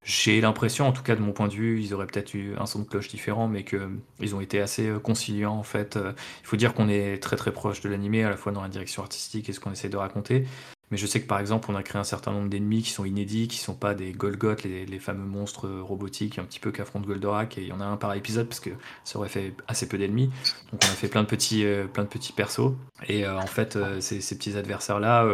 J'ai 0.09 0.40
l'impression, 0.40 0.87
en 0.87 0.92
tout 0.92 1.03
cas 1.03 1.16
de 1.16 1.21
mon 1.21 1.33
point 1.33 1.49
de 1.49 1.53
vue, 1.55 1.83
ils 1.83 1.92
auraient 1.92 2.07
peut-être 2.07 2.33
eu 2.35 2.55
un 2.59 2.66
son 2.66 2.79
de 2.79 2.85
cloche 2.85 3.09
différent, 3.09 3.49
mais 3.49 3.64
qu'ils 3.64 4.37
ont 4.37 4.40
été 4.40 4.61
assez 4.61 4.87
euh, 4.88 5.01
conciliants 5.01 5.55
en 5.57 5.64
fait. 5.64 5.97
Euh, 5.97 6.12
Il 6.42 6.47
faut 6.47 6.57
dire 6.57 6.75
qu'on 6.75 6.88
est 6.88 7.21
très 7.21 7.35
très 7.37 7.53
proche 7.53 7.81
de 7.81 7.88
l'animé, 7.88 8.23
à 8.23 8.31
la 8.31 8.37
fois 8.37 8.53
dans 8.53 8.62
la 8.62 8.69
direction 8.69 9.03
artistique 9.03 9.49
et 9.49 9.53
ce 9.53 9.59
qu'on 9.59 9.73
essaie 9.73 9.88
de 9.88 9.97
raconter. 9.97 10.47
Mais 10.90 10.96
je 10.96 11.07
sais 11.07 11.20
que 11.20 11.27
par 11.27 11.40
exemple, 11.40 11.68
on 11.70 11.75
a 11.75 11.83
créé 11.83 12.01
un 12.01 12.05
certain 12.05 12.33
nombre 12.33 12.49
d'ennemis 12.49 12.83
qui 12.83 12.90
sont 12.90 13.05
inédits, 13.05 13.49
qui 13.49 13.59
sont 13.59 13.75
pas 13.75 13.94
des 13.94 14.12
Golgoth, 14.12 14.62
les, 14.62 14.87
les 14.87 14.99
fameux 14.99 15.27
monstres 15.27 15.66
euh, 15.66 15.83
robotiques 15.83 16.38
un 16.38 16.44
petit 16.44 16.61
peu 16.61 16.70
qu'affrontent 16.70 17.07
Goldorak, 17.07 17.59
et 17.59 17.62
il 17.62 17.68
y 17.68 17.72
en 17.72 17.81
a 17.81 17.85
un 17.85 17.96
par 17.96 18.14
épisode 18.14 18.46
parce 18.46 18.61
que 18.61 18.70
ça 19.05 19.18
aurait 19.18 19.29
fait 19.29 19.55
assez 19.66 19.88
peu 19.88 19.99
d'ennemis. 19.99 20.31
Donc 20.72 20.81
on 20.85 20.87
a 20.87 20.96
fait 20.96 21.09
plein 21.09 21.22
de 21.22 21.29
petits, 21.29 21.64
euh, 21.64 21.87
plein 21.87 22.05
de 22.05 22.09
petits 22.09 22.33
persos. 22.33 22.72
Et 23.09 23.25
euh, 23.25 23.37
en 23.37 23.46
fait, 23.46 23.77
euh, 23.77 24.01
ces, 24.01 24.20
ces 24.20 24.37
petits 24.37 24.57
adversaires-là, 24.57 25.27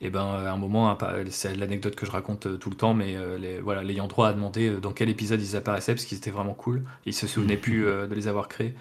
et 0.00 0.10
ben 0.10 0.20
à 0.20 0.52
un 0.52 0.56
moment, 0.56 0.96
c'est 1.30 1.56
l'anecdote 1.56 1.96
que 1.96 2.06
je 2.06 2.10
raconte 2.10 2.58
tout 2.58 2.70
le 2.70 2.76
temps, 2.76 2.94
mais 2.94 3.16
les, 3.38 3.58
voilà, 3.60 3.82
l'ayant 3.82 4.06
droit 4.06 4.28
a 4.28 4.32
demandé 4.32 4.70
dans 4.80 4.92
quel 4.92 5.08
épisode 5.08 5.42
ils 5.42 5.56
apparaissaient 5.56 5.94
parce 5.94 6.04
qu'ils 6.04 6.18
étaient 6.18 6.30
vraiment 6.30 6.54
cool. 6.54 6.84
Ils 7.04 7.14
se 7.14 7.26
souvenaient 7.26 7.56
plus 7.56 7.84
de 8.08 8.14
les 8.14 8.28
avoir 8.28 8.46
créés. 8.48 8.74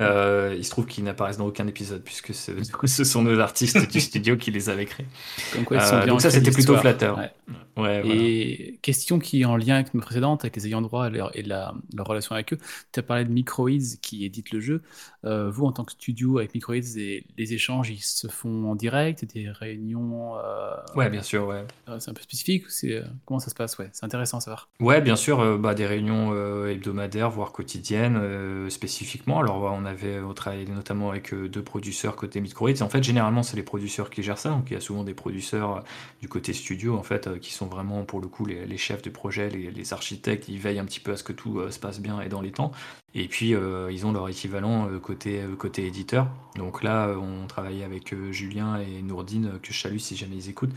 Euh, 0.00 0.54
il 0.56 0.64
se 0.64 0.70
trouve 0.70 0.86
qu'ils 0.86 1.04
n'apparaissent 1.04 1.36
dans 1.36 1.46
aucun 1.46 1.68
épisode 1.68 2.02
puisque 2.02 2.34
ce, 2.34 2.50
ce 2.86 3.04
sont 3.04 3.22
nos 3.22 3.38
artistes 3.38 3.90
du 3.90 4.00
studio 4.00 4.36
qui 4.36 4.50
les 4.50 4.68
avaient 4.68 4.86
créés. 4.86 5.06
Comme 5.52 5.64
quoi, 5.64 5.76
ils 5.76 5.82
sont 5.82 5.94
Euh, 5.94 5.98
bien 5.98 6.06
donc 6.08 6.20
ça, 6.20 6.30
c'était 6.30 6.50
plutôt 6.50 6.76
flatteur. 6.76 7.16
Ouais. 7.18 7.30
Ouais, 7.76 8.00
voilà. 8.02 8.14
Et 8.14 8.78
question 8.82 9.18
qui 9.18 9.42
est 9.42 9.44
en 9.44 9.56
lien 9.56 9.74
avec 9.76 9.92
nos 9.94 10.00
précédentes, 10.00 10.44
avec 10.44 10.56
les 10.56 10.66
ayants 10.66 10.82
droit 10.82 11.08
et 11.08 11.10
leur, 11.10 11.36
et 11.36 11.42
la, 11.42 11.74
leur 11.94 12.06
relation 12.06 12.34
avec 12.34 12.52
eux. 12.52 12.58
Tu 12.92 13.00
as 13.00 13.02
parlé 13.02 13.24
de 13.24 13.30
Microids 13.30 13.70
qui 14.00 14.24
édite 14.24 14.50
le 14.52 14.60
jeu. 14.60 14.82
Euh, 15.24 15.50
vous, 15.50 15.66
en 15.66 15.72
tant 15.72 15.84
que 15.84 15.92
studio 15.92 16.38
avec 16.38 16.54
Microids, 16.54 16.76
les 16.76 17.24
échanges, 17.54 17.90
ils 17.90 18.02
se 18.02 18.28
font 18.28 18.70
en 18.70 18.74
direct, 18.76 19.24
des 19.34 19.50
réunions. 19.50 20.36
euh, 20.38 20.74
Ouais, 20.94 21.10
bien 21.10 21.22
sûr, 21.22 21.46
ouais. 21.46 21.64
euh, 21.88 21.98
c'est 21.98 22.10
un 22.10 22.14
peu 22.14 22.22
spécifique. 22.22 22.64
c'est, 22.68 22.92
euh, 22.92 23.02
comment 23.24 23.40
ça 23.40 23.50
se 23.50 23.54
passe? 23.54 23.76
Ouais, 23.78 23.90
c'est 23.92 24.04
intéressant 24.04 24.38
à 24.38 24.40
savoir. 24.40 24.68
Ouais, 24.80 25.00
bien 25.00 25.16
sûr, 25.16 25.58
bah, 25.58 25.74
des 25.74 25.86
réunions 25.86 26.34
hebdomadaires, 26.66 27.30
voire 27.30 27.52
quotidiennes, 27.52 28.70
spécifiquement. 28.70 29.40
Alors, 29.40 29.62
on 29.62 29.84
avait, 29.84 30.20
on 30.20 30.34
travaillait 30.34 30.66
notamment 30.66 31.10
avec 31.10 31.34
deux 31.34 31.62
producteurs 31.62 32.16
côté 32.16 32.40
Microids. 32.40 32.82
En 32.82 32.88
fait, 32.88 33.02
généralement, 33.02 33.42
c'est 33.42 33.56
les 33.56 33.62
producteurs 33.62 34.10
qui 34.10 34.22
gèrent 34.22 34.38
ça. 34.38 34.50
Donc, 34.50 34.70
il 34.70 34.74
y 34.74 34.76
a 34.76 34.80
souvent 34.80 35.04
des 35.04 35.14
producteurs 35.14 35.84
du 36.20 36.28
côté 36.28 36.52
studio, 36.52 36.96
en 36.96 37.02
fait, 37.02 37.28
qui 37.38 37.52
sont 37.52 37.66
vraiment, 37.66 38.04
pour 38.04 38.20
le 38.20 38.28
coup, 38.28 38.46
les, 38.46 38.76
chefs 38.76 39.02
du 39.02 39.10
projet, 39.10 39.48
les, 39.48 39.70
les 39.70 39.92
architectes. 39.92 40.48
Ils 40.48 40.58
veillent 40.58 40.78
un 40.78 40.84
petit 40.84 41.00
peu 41.00 41.12
à 41.12 41.16
ce 41.16 41.24
que 41.24 41.32
tout 41.32 41.58
euh, 41.58 41.70
se 41.70 41.78
passe 41.78 42.00
bien 42.00 42.20
et 42.20 42.28
dans 42.28 42.40
les 42.40 42.52
temps. 42.52 42.72
Et 43.16 43.28
puis, 43.28 43.54
euh, 43.54 43.90
ils 43.92 44.06
ont 44.06 44.12
leur 44.12 44.28
équivalent 44.28 44.88
euh, 44.90 44.98
côté, 44.98 45.40
euh, 45.42 45.54
côté 45.56 45.86
éditeur. 45.86 46.28
Donc 46.56 46.82
là, 46.82 47.08
on 47.16 47.46
travaillait 47.46 47.84
avec 47.84 48.14
Julien 48.32 48.78
et 48.80 49.02
Nourdine, 49.02 49.52
que 49.62 49.72
je 49.72 49.78
salue 49.80 49.98
si 49.98 50.16
jamais 50.16 50.36
ils 50.36 50.48
écoutent. 50.50 50.72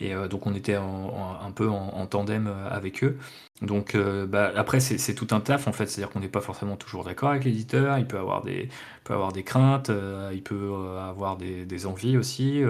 Et 0.00 0.14
donc, 0.28 0.46
on 0.46 0.54
était 0.54 0.76
en- 0.76 0.84
en- 0.84 1.46
un 1.46 1.50
peu 1.52 1.68
en, 1.68 1.74
en 1.94 2.06
tandem 2.06 2.48
avec 2.70 3.04
eux. 3.04 3.18
Donc 3.62 3.96
bah, 3.96 4.50
après 4.56 4.80
c'est 4.80 5.14
tout 5.14 5.28
un 5.30 5.38
taf 5.38 5.68
en 5.68 5.72
fait, 5.72 5.86
c'est-à-dire 5.86 6.10
qu'on 6.12 6.18
n'est 6.18 6.26
pas 6.28 6.40
forcément 6.40 6.74
toujours 6.76 7.04
d'accord 7.04 7.30
avec 7.30 7.44
l'éditeur, 7.44 7.96
il 7.98 8.06
peut 8.08 8.18
avoir 8.18 8.42
des, 8.42 8.68
peut 9.04 9.14
avoir 9.14 9.32
des 9.32 9.44
craintes, 9.44 9.88
il 10.32 10.42
peut 10.42 10.72
avoir 10.98 11.36
des, 11.36 11.64
des 11.64 11.86
envies 11.86 12.16
aussi, 12.16 12.60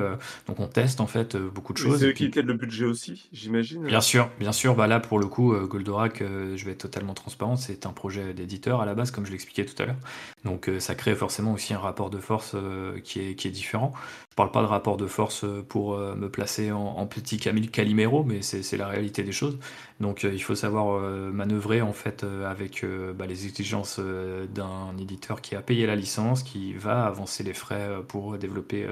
donc 0.46 0.61
on 0.61 0.66
teste 0.66 1.00
en 1.00 1.06
fait 1.06 1.35
beaucoup 1.37 1.72
de 1.72 1.78
choses. 1.78 2.00
c'est 2.00 2.08
eux 2.08 2.12
qui 2.12 2.28
puis- 2.28 2.42
le 2.42 2.54
budget 2.54 2.85
aussi, 2.85 3.28
j'imagine. 3.32 3.85
Bien 3.87 4.00
sûr, 4.02 4.28
bien 4.38 4.52
sûr. 4.52 4.74
Bah 4.74 4.87
là, 4.87 5.00
pour 5.00 5.18
le 5.18 5.26
coup, 5.26 5.54
Goldorak, 5.66 6.18
je 6.20 6.64
vais 6.64 6.72
être 6.72 6.78
totalement 6.78 7.14
transparent, 7.14 7.56
c'est 7.56 7.87
un 7.87 7.92
projet 7.92 8.35
d'éditeur 8.35 8.80
à 8.82 8.87
la 8.87 8.94
base, 8.94 9.11
comme 9.12 9.27
je 9.27 9.31
l'expliquais 9.31 9.64
tout 9.64 9.81
à 9.83 9.87
l'heure. 9.87 9.96
Donc, 10.44 10.68
euh, 10.68 10.81
ça 10.81 10.94
crée 10.94 11.14
forcément 11.14 11.53
aussi 11.53 11.72
un 11.75 11.79
rapport 11.79 12.11
de 12.11 12.18
force 12.18 12.53
euh, 12.55 12.98
qui, 13.01 13.20
est, 13.20 13.51
différent. 13.51 13.92
Je 14.31 14.35
parle 14.35 14.51
pas 14.51 14.62
de 14.62 14.66
rapport 14.66 14.96
de 14.96 15.07
force 15.07 15.44
euh, 15.44 15.62
pour 15.62 15.96
me 15.96 16.29
placer 16.29 16.72
en, 16.72 16.81
en 16.81 17.07
petit 17.07 17.38
Camille 17.38 17.68
Calimero, 17.68 18.25
mais 18.25 18.42
c'est 18.42 18.77
la 18.77 18.88
réalité 18.88 19.22
des 19.22 19.33
choses. 19.33 19.59
Donc, 20.01 20.25
il 20.25 20.42
faut 20.42 20.57
savoir 20.57 21.01
manœuvrer 21.33 21.81
en 21.81 21.92
fait 21.92 22.25
avec 22.25 22.85
bah, 23.14 23.27
les 23.27 23.46
exigences 23.46 24.01
d'un 24.01 24.96
éditeur 24.98 25.40
qui 25.40 25.55
a 25.55 25.62
payé 25.62 25.87
la 25.87 25.94
licence, 25.94 26.42
qui 26.42 26.72
va 26.72 27.07
avancer 27.07 27.44
les 27.44 27.55
frais 27.55 27.88
pour 28.09 28.37
développer 28.37 28.88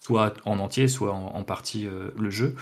soit 0.00 0.34
en 0.46 0.58
entier, 0.60 0.88
soit 0.88 1.12
en, 1.12 1.42
partie 1.42 1.86
le 2.16 2.30
jeu. 2.30 2.54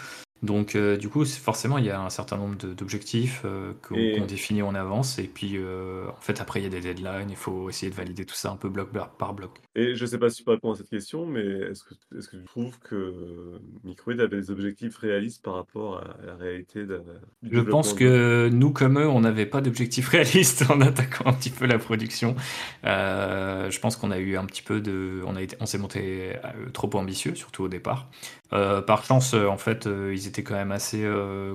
Donc, 0.44 0.76
euh, 0.76 0.96
du 0.98 1.08
coup, 1.08 1.24
forcément, 1.24 1.78
il 1.78 1.86
y 1.86 1.90
a 1.90 2.00
un 2.00 2.10
certain 2.10 2.36
nombre 2.36 2.56
d'objectifs 2.56 3.42
euh, 3.44 3.72
qu'on 3.82 3.94
Et- 3.96 4.20
définit 4.20 4.62
en 4.62 4.74
avance. 4.74 5.18
Et 5.18 5.24
puis, 5.24 5.52
euh, 5.54 6.06
en 6.08 6.20
fait, 6.20 6.40
après, 6.40 6.60
il 6.60 6.64
y 6.64 6.66
a 6.66 6.68
des 6.68 6.80
deadlines. 6.80 7.30
Il 7.30 7.36
faut 7.36 7.70
essayer 7.70 7.90
de 7.90 7.96
valider 7.96 8.26
tout 8.26 8.34
ça 8.34 8.50
un 8.50 8.56
peu 8.56 8.68
bloc 8.68 8.90
par 9.18 9.32
bloc. 9.32 9.58
Et 9.74 9.94
je 9.96 10.04
sais 10.04 10.18
pas 10.18 10.28
si 10.28 10.38
tu 10.38 10.44
peux 10.44 10.50
répondre 10.50 10.74
à 10.74 10.76
cette 10.76 10.90
question, 10.90 11.24
mais 11.26 11.40
est-ce 11.42 11.82
que, 11.84 11.94
est-ce 12.16 12.28
que 12.28 12.36
tu 12.36 12.44
trouves 12.44 12.78
que 12.80 13.58
Microïd 13.84 14.20
avait 14.20 14.36
des 14.36 14.50
objectifs 14.50 14.98
réalistes 14.98 15.42
par 15.42 15.54
rapport 15.54 15.98
à 15.98 16.16
la 16.26 16.36
réalité 16.36 16.84
de, 16.84 17.00
du 17.42 17.56
Je 17.56 17.60
pense 17.60 17.94
que 17.94 18.48
nous, 18.52 18.70
comme 18.70 18.98
eux, 18.98 19.08
on 19.08 19.20
n'avait 19.20 19.46
pas 19.46 19.62
d'objectif 19.62 20.08
réaliste 20.10 20.70
en 20.70 20.80
attaquant 20.82 21.26
un 21.26 21.32
petit 21.32 21.50
peu 21.50 21.66
la 21.66 21.78
production. 21.78 22.36
Je 22.84 23.78
pense 23.80 23.96
qu'on 23.96 24.10
a 24.10 24.18
eu 24.18 24.36
un 24.36 24.44
petit 24.44 24.62
peu 24.62 24.80
de, 24.80 25.22
on 25.26 25.36
a 25.36 25.42
été, 25.42 25.56
on 25.60 25.66
s'est 25.66 25.78
monté 25.78 26.36
trop 26.72 26.90
ambitieux, 26.94 27.34
surtout 27.34 27.64
au 27.64 27.68
départ. 27.68 28.10
Euh, 28.54 28.80
par 28.80 29.04
chance, 29.04 29.34
euh, 29.34 29.46
en 29.48 29.58
fait, 29.58 29.86
euh, 29.86 30.14
ils 30.14 30.28
étaient 30.28 30.44
quand 30.44 30.54
même 30.54 30.70
assez 30.72 31.04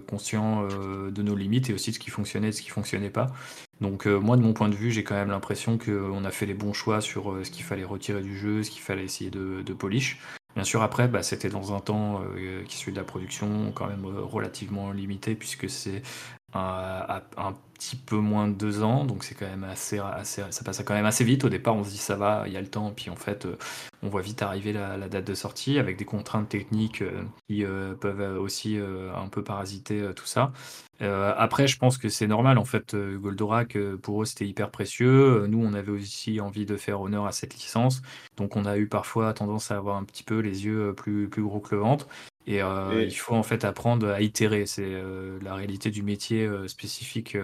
conscients 0.07 0.67
de 0.67 1.21
nos 1.21 1.35
limites 1.35 1.69
et 1.69 1.73
aussi 1.73 1.91
de 1.91 1.95
ce 1.95 1.99
qui 1.99 2.09
fonctionnait 2.09 2.47
et 2.47 2.51
de 2.51 2.55
ce 2.55 2.61
qui 2.61 2.69
fonctionnait 2.69 3.09
pas. 3.09 3.27
Donc 3.81 4.05
moi, 4.05 4.35
de 4.35 4.41
mon 4.41 4.53
point 4.53 4.69
de 4.69 4.75
vue, 4.75 4.91
j'ai 4.91 5.03
quand 5.03 5.15
même 5.15 5.29
l'impression 5.29 5.77
qu'on 5.77 6.25
a 6.25 6.31
fait 6.31 6.45
les 6.45 6.53
bons 6.53 6.73
choix 6.73 7.01
sur 7.01 7.37
ce 7.43 7.49
qu'il 7.49 7.63
fallait 7.63 7.83
retirer 7.83 8.21
du 8.21 8.37
jeu, 8.37 8.63
ce 8.63 8.71
qu'il 8.71 8.81
fallait 8.81 9.05
essayer 9.05 9.29
de, 9.31 9.73
polish. 9.73 10.19
Bien 10.55 10.63
sûr, 10.63 10.81
après, 10.81 11.07
bah, 11.07 11.23
c'était 11.23 11.49
dans 11.49 11.73
un 11.75 11.79
temps 11.79 12.21
qui 12.67 12.77
suit 12.77 12.91
de 12.91 12.97
la 12.97 13.03
production 13.03 13.71
quand 13.73 13.87
même 13.87 14.05
relativement 14.05 14.91
limité 14.91 15.35
puisque 15.35 15.69
c'est 15.69 16.01
un, 16.53 17.53
petit 17.73 17.95
peu 17.95 18.17
moins 18.17 18.49
de 18.49 18.53
deux 18.53 18.83
ans, 18.83 19.05
donc 19.05 19.23
c'est 19.23 19.35
quand 19.35 19.47
même 19.47 19.63
assez, 19.63 19.99
assez, 19.99 20.43
ça 20.49 20.63
passe 20.65 20.83
quand 20.83 20.93
même 20.93 21.05
assez 21.05 21.23
vite. 21.23 21.45
Au 21.45 21.49
départ, 21.49 21.75
on 21.75 21.85
se 21.85 21.91
dit 21.91 21.97
ça 21.97 22.17
va, 22.17 22.43
il 22.45 22.51
y 22.51 22.57
a 22.57 22.61
le 22.61 22.67
temps, 22.67 22.91
puis 22.91 23.09
en 23.09 23.15
fait, 23.15 23.45
euh, 23.45 23.57
on 24.03 24.09
voit 24.09 24.21
vite 24.21 24.41
arriver 24.41 24.73
la, 24.73 24.97
date 25.07 25.25
de 25.25 25.33
sortie 25.33 25.79
avec 25.79 25.97
des 25.97 26.03
contraintes 26.03 26.49
techniques 26.49 27.01
euh, 27.01 27.23
qui 27.47 27.63
euh, 27.63 27.93
peuvent 27.95 28.37
aussi 28.37 28.77
un 28.77 29.29
peu 29.29 29.43
parasiter 29.43 30.11
tout 30.15 30.25
ça. 30.25 30.51
Après, 31.01 31.67
je 31.67 31.77
pense 31.77 31.97
que 31.97 32.09
c'est 32.09 32.27
normal. 32.27 32.57
En 32.57 32.65
fait, 32.65 32.93
Goldorak, 32.93 33.77
pour 34.01 34.21
eux, 34.21 34.25
c'était 34.25 34.45
hyper 34.45 34.69
précieux. 34.69 35.47
Nous, 35.47 35.63
on 35.63 35.73
avait 35.73 35.91
aussi 35.91 36.41
envie 36.41 36.65
de 36.65 36.75
faire 36.75 36.99
honneur 36.99 37.25
à 37.25 37.31
cette 37.31 37.53
licence. 37.53 38.01
Donc, 38.35 38.57
on 38.57 38.65
a 38.65 38.77
eu 38.77 38.87
parfois 38.87 39.33
tendance 39.33 39.71
à 39.71 39.77
avoir 39.77 39.95
un 39.95 40.03
petit 40.03 40.23
peu 40.23 40.39
les 40.39 40.65
yeux 40.65 40.93
plus, 40.93 41.29
plus 41.29 41.43
gros 41.43 41.61
que 41.61 41.73
le 41.73 41.81
ventre. 41.81 42.07
Et, 42.51 42.63
euh, 42.63 43.01
Et- 43.01 43.05
il 43.05 43.11
faut 43.15 43.35
en 43.35 43.43
fait 43.43 43.63
apprendre 43.63 44.09
à 44.09 44.21
itérer. 44.21 44.65
C'est 44.65 44.81
euh, 44.83 45.37
la 45.43 45.53
réalité 45.53 45.91
du 45.91 46.01
métier 46.01 46.45
euh, 46.45 46.67
spécifique 46.67 47.37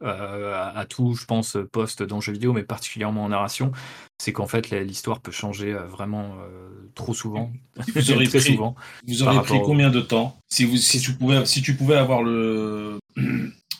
à, 0.00 0.68
à 0.78 0.84
tout, 0.86 1.14
je 1.14 1.24
pense, 1.24 1.56
poste 1.72 2.02
dans 2.04 2.16
le 2.16 2.22
jeu 2.22 2.32
vidéo, 2.32 2.52
mais 2.52 2.62
particulièrement 2.62 3.24
en 3.24 3.28
narration. 3.30 3.72
C'est 4.18 4.32
qu'en 4.32 4.46
fait, 4.46 4.70
l'histoire 4.70 5.20
peut 5.20 5.32
changer 5.32 5.72
euh, 5.72 5.86
vraiment 5.86 6.36
euh, 6.40 6.68
trop 6.94 7.12
souvent. 7.12 7.50
Vous 7.94 8.12
auriez 8.12 8.28
Très 8.28 8.38
pris- 8.38 8.52
souvent. 8.52 8.76
Vous 9.08 9.18
Par 9.24 9.28
auriez 9.28 9.40
pris 9.42 9.58
au- 9.58 9.62
combien 9.62 9.90
de 9.90 10.00
temps? 10.00 10.38
Si, 10.48 10.64
vous, 10.64 10.76
si, 10.76 11.00
tu 11.00 11.12
pouvais, 11.14 11.44
si 11.44 11.60
tu 11.60 11.74
pouvais 11.74 11.96
avoir 11.96 12.22
le, 12.22 12.98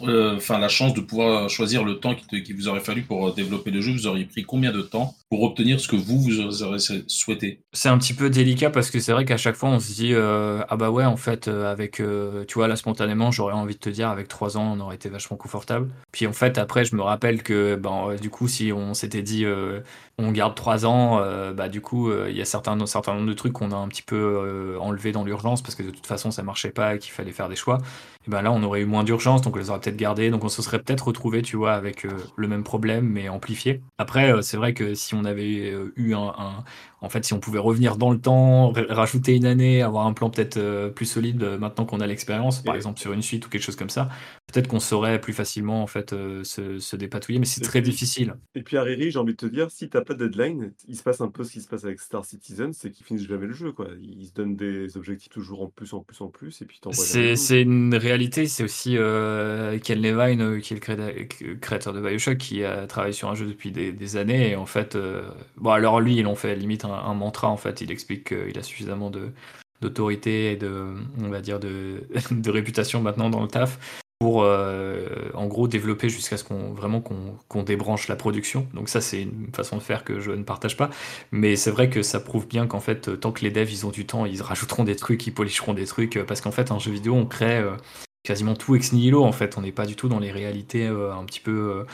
enfin 0.00 0.58
la 0.58 0.68
chance 0.68 0.94
de 0.94 1.00
pouvoir 1.00 1.48
choisir 1.48 1.84
le 1.84 1.98
temps 1.98 2.14
qui, 2.14 2.52
vous 2.52 2.68
aurait 2.68 2.80
fallu 2.80 3.02
pour 3.02 3.28
euh, 3.28 3.32
développer 3.32 3.70
le 3.70 3.80
jeu, 3.80 3.92
vous 3.92 4.06
auriez 4.06 4.24
pris 4.24 4.42
combien 4.42 4.72
de 4.72 4.82
temps 4.82 5.14
pour 5.28 5.42
obtenir 5.42 5.80
ce 5.80 5.88
que 5.88 5.96
vous, 5.96 6.20
vous 6.20 6.62
aurez 6.62 6.78
souhaité? 7.06 7.60
C'est 7.72 7.88
un 7.88 7.98
petit 7.98 8.14
peu 8.14 8.30
délicat 8.30 8.70
parce 8.70 8.90
que 8.90 9.00
c'est 9.00 9.12
vrai 9.12 9.24
qu'à 9.24 9.36
chaque 9.36 9.54
fois 9.54 9.70
on 9.70 9.80
se 9.80 9.92
dit 9.92 10.12
euh, 10.12 10.62
ah 10.68 10.76
bah 10.76 10.90
ouais 10.90 11.04
en 11.04 11.16
fait 11.16 11.48
euh, 11.48 11.70
avec 11.70 12.00
euh, 12.00 12.44
tu 12.46 12.54
vois 12.54 12.68
là 12.68 12.76
spontanément 12.76 13.30
j'aurais 13.30 13.54
envie 13.54 13.74
de 13.74 13.80
te 13.80 13.90
dire 13.90 14.08
avec 14.08 14.28
trois 14.28 14.56
ans 14.56 14.76
on 14.76 14.80
aurait 14.80 14.96
été 14.96 15.08
vachement 15.08 15.36
confortable. 15.36 15.88
Puis 16.12 16.26
en 16.26 16.32
fait 16.32 16.58
après 16.58 16.84
je 16.84 16.94
me 16.96 17.02
rappelle 17.02 17.42
que 17.42 17.76
ben 17.76 18.08
euh, 18.10 18.16
du 18.18 18.30
coup 18.30 18.48
si 18.48 18.72
on 18.72 18.94
s'était 18.94 19.22
dit 19.22 19.44
euh, 19.44 19.80
on 20.22 20.32
garde 20.32 20.54
trois 20.54 20.86
ans 20.86 21.20
euh, 21.20 21.52
bah 21.52 21.68
du 21.68 21.80
coup 21.80 22.10
euh, 22.10 22.28
il 22.30 22.36
y 22.36 22.40
a 22.40 22.44
certains 22.44 22.80
un 22.80 22.86
certain 22.86 23.14
nombre 23.14 23.26
de 23.26 23.32
trucs 23.34 23.52
qu'on 23.52 23.72
a 23.72 23.76
un 23.76 23.88
petit 23.88 24.02
peu 24.02 24.16
euh, 24.16 24.78
enlevé 24.78 25.12
dans 25.12 25.24
l'urgence 25.24 25.62
parce 25.62 25.74
que 25.74 25.82
de 25.82 25.90
toute 25.90 26.06
façon 26.06 26.30
ça 26.30 26.42
marchait 26.42 26.70
pas 26.70 26.94
et 26.94 26.98
qu'il 26.98 27.12
fallait 27.12 27.32
faire 27.32 27.48
des 27.48 27.56
choix. 27.56 27.78
Et 28.26 28.30
ben 28.30 28.40
là 28.42 28.52
on 28.52 28.62
aurait 28.62 28.80
eu 28.82 28.86
moins 28.86 29.04
d'urgence 29.04 29.42
donc 29.42 29.56
on 29.56 29.58
les 29.58 29.70
aurait 29.70 29.80
peut-être 29.80 29.96
gardés. 29.96 30.30
Donc 30.30 30.44
on 30.44 30.48
se 30.48 30.62
serait 30.62 30.78
peut-être 30.78 31.08
retrouvé 31.08 31.42
tu 31.42 31.56
vois 31.56 31.72
avec 31.74 32.06
le 32.36 32.48
même 32.48 32.64
problème 32.64 33.06
mais 33.08 33.28
amplifié. 33.28 33.82
Après 33.98 34.42
c'est 34.42 34.56
vrai 34.56 34.74
que 34.74 34.94
si 34.94 35.14
on 35.14 35.24
avait 35.24 35.74
eu 35.96 36.14
un- 36.14 36.64
en 37.02 37.08
fait, 37.08 37.24
si 37.24 37.32
on 37.34 37.40
pouvait 37.40 37.58
revenir 37.58 37.96
dans 37.96 38.10
le 38.12 38.18
temps, 38.20 38.72
rajouter 38.88 39.34
une 39.36 39.44
année, 39.44 39.82
avoir 39.82 40.06
un 40.06 40.12
plan 40.12 40.30
peut-être 40.30 40.56
euh, 40.56 40.88
plus 40.88 41.04
solide 41.06 41.42
euh, 41.42 41.58
maintenant 41.58 41.84
qu'on 41.84 42.00
a 42.00 42.06
l'expérience, 42.06 42.62
par 42.62 42.74
exemple 42.76 43.00
sur 43.00 43.12
une 43.12 43.22
suite 43.22 43.44
ou 43.46 43.50
quelque 43.50 43.62
chose 43.62 43.76
comme 43.76 43.90
ça, 43.90 44.08
peut-être 44.52 44.68
qu'on 44.68 44.80
saurait 44.80 45.20
plus 45.20 45.32
facilement 45.32 45.82
en 45.82 45.86
fait 45.86 46.12
euh, 46.12 46.44
se, 46.44 46.78
se 46.78 46.96
dépatouiller, 46.96 47.38
mais 47.40 47.44
c'est 47.44 47.60
très 47.60 47.82
puis- 47.82 47.90
difficile. 47.90 48.34
Et 48.54 48.62
puis 48.62 48.76
à 48.76 48.82
Riri, 48.82 49.10
j'ai 49.10 49.18
envie 49.18 49.32
de 49.32 49.36
te 49.36 49.46
dire, 49.46 49.70
si 49.70 49.88
t'as 49.90 50.00
pas 50.02 50.14
de 50.14 50.26
deadline, 50.26 50.72
il 50.88 50.96
se 50.96 51.02
passe 51.02 51.20
un 51.20 51.28
peu 51.28 51.44
ce 51.44 51.52
qui 51.52 51.60
se 51.60 51.68
passe 51.68 51.84
avec 51.84 52.00
Star 52.00 52.24
Citizen, 52.24 52.72
c'est 52.72 52.90
qu'ils 52.90 53.04
finissent 53.04 53.26
jamais 53.26 53.46
le 53.46 53.52
jeu, 53.52 53.72
quoi. 53.72 53.88
Ils 54.00 54.26
se 54.26 54.32
donnent 54.32 54.56
des 54.56 54.96
objectifs 54.96 55.28
toujours 55.30 55.62
en 55.62 55.68
plus, 55.68 55.92
en 55.94 56.00
plus, 56.00 56.20
en 56.20 56.28
plus, 56.28 56.62
et 56.62 56.64
puis 56.66 56.78
t'envoies 56.80 57.04
C'est 57.36 57.62
une 57.62 57.94
réalité, 57.96 58.46
c'est 58.46 58.62
aussi 58.62 58.96
Ken 59.82 60.00
Levine, 60.00 60.60
qui 60.60 60.74
est 60.74 60.76
le 60.76 60.80
créa- 60.80 61.58
créateur 61.60 61.92
de 61.92 62.00
Bioshock, 62.00 62.38
qui 62.38 62.64
a 62.64 62.86
travaillé 62.86 63.12
sur 63.12 63.28
un 63.28 63.34
jeu 63.34 63.46
depuis 63.46 63.72
des, 63.72 63.92
des 63.92 64.16
années, 64.16 64.50
et 64.50 64.56
en 64.56 64.66
fait, 64.66 64.96
bon 65.56 65.70
alors 65.70 66.00
lui, 66.00 66.16
ils 66.16 66.22
l'ont 66.22 66.34
fait 66.36 66.54
limite 66.56 66.84
un, 66.84 66.91
un 66.92 67.14
mantra, 67.14 67.48
en 67.48 67.56
fait, 67.56 67.80
il 67.80 67.90
explique 67.90 68.28
qu'il 68.28 68.58
a 68.58 68.62
suffisamment 68.62 69.10
de 69.10 69.32
d'autorité 69.80 70.52
et 70.52 70.56
de, 70.56 70.94
on 71.20 71.28
va 71.28 71.40
dire, 71.40 71.58
de, 71.58 72.06
réputation 72.46 73.02
maintenant 73.02 73.28
dans 73.28 73.42
le 73.42 73.48
taf 73.48 73.78
pour 74.22 74.44
euh, 74.44 75.08
en 75.34 75.48
gros 75.48 75.66
développer 75.66 76.08
jusqu'à 76.08 76.36
ce 76.36 76.44
qu'on 76.44 76.72
vraiment 76.74 77.00
qu'on 77.00 77.62
débranche 77.64 78.06
la 78.06 78.14
production. 78.14 78.68
Donc 78.72 78.88
ça 78.88 79.00
c'est 79.00 79.22
une 79.22 79.48
façon 79.52 79.76
de 79.76 79.82
faire 79.82 80.04
que 80.04 80.20
je 80.20 80.30
ne 80.30 80.44
partage 80.44 80.76
pas, 80.76 80.90
mais 81.32 81.56
c'est 81.56 81.72
vrai 81.72 81.90
que 81.90 82.02
ça 82.02 82.20
prouve 82.20 82.46
bien 82.46 82.68
qu'en 82.68 82.78
fait 82.78 83.08
euh, 83.08 83.16
tant 83.16 83.32
que 83.32 83.42
les 83.42 83.50
devs 83.50 83.72
ils 83.72 83.84
ont 83.84 83.90
du 83.90 84.06
temps, 84.06 84.24
ils 84.24 84.40
rajouteront 84.40 84.84
des 84.84 84.94
trucs, 84.94 85.26
ils 85.26 85.34
policheront 85.34 85.74
des 85.74 85.86
trucs 85.86 86.18
euh, 86.18 86.24
parce 86.24 86.40
qu'en 86.40 86.52
fait 86.52 86.70
un 86.70 86.78
jeu 86.78 86.92
vidéo 86.92 87.14
on 87.14 87.26
crée 87.26 87.64
quasiment 88.22 88.54
tout 88.54 88.76
ex 88.76 88.92
nihilo 88.92 89.24
en 89.24 89.32
fait, 89.32 89.58
on 89.58 89.62
n'est 89.62 89.72
pas 89.72 89.86
du 89.86 89.96
tout 89.96 90.08
dans 90.08 90.20
les 90.20 90.30
réalités 90.30 90.86
un 90.86 91.24
petit 91.24 91.40
peu 91.40 91.84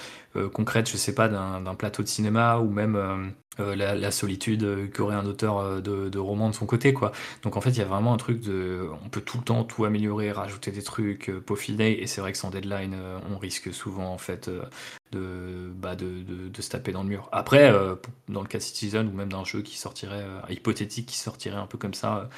concrètes, 0.52 0.90
je 0.90 0.98
sais 0.98 1.14
pas 1.14 1.28
d'un 1.28 1.74
plateau 1.76 2.02
de 2.02 2.08
cinéma 2.08 2.58
ou 2.58 2.68
même 2.68 3.32
euh, 3.60 3.74
la, 3.76 3.94
la 3.94 4.10
solitude 4.10 4.62
euh, 4.64 4.86
qu'aurait 4.88 5.14
un 5.16 5.26
auteur 5.26 5.58
euh, 5.58 5.80
de, 5.80 6.08
de 6.08 6.18
roman 6.18 6.48
de 6.50 6.54
son 6.54 6.66
côté 6.66 6.92
quoi. 6.92 7.12
Donc 7.42 7.56
en 7.56 7.60
fait, 7.60 7.70
il 7.70 7.78
y 7.78 7.82
a 7.82 7.84
vraiment 7.84 8.14
un 8.14 8.16
truc 8.16 8.40
de. 8.40 8.88
On 9.04 9.08
peut 9.08 9.20
tout 9.20 9.38
le 9.38 9.44
temps 9.44 9.64
tout 9.64 9.84
améliorer, 9.84 10.32
rajouter 10.32 10.70
des 10.70 10.82
trucs, 10.82 11.28
euh, 11.30 11.40
peaufiner. 11.40 12.00
Et 12.02 12.06
c'est 12.06 12.20
vrai 12.20 12.32
que 12.32 12.38
sans 12.38 12.50
deadline, 12.50 12.96
on 13.32 13.38
risque 13.38 13.72
souvent 13.72 14.12
en 14.12 14.18
fait 14.18 14.50
de, 15.12 15.70
bah, 15.74 15.96
de, 15.96 16.22
de, 16.22 16.48
de 16.48 16.62
se 16.62 16.68
taper 16.70 16.92
dans 16.92 17.02
le 17.02 17.08
mur. 17.08 17.28
Après, 17.32 17.72
dans 18.28 18.40
le 18.42 18.46
cas 18.48 18.58
de 18.58 18.62
Citizen 18.62 19.06
ou 19.08 19.12
même 19.12 19.30
d'un 19.30 19.44
jeu 19.44 19.62
qui 19.62 19.76
sortirait, 19.78 20.24
hypothétique, 20.50 21.06
qui 21.06 21.16
sortirait 21.18 21.56
un 21.56 21.66
peu 21.66 21.78
comme 21.78 21.94
ça. 21.94 22.28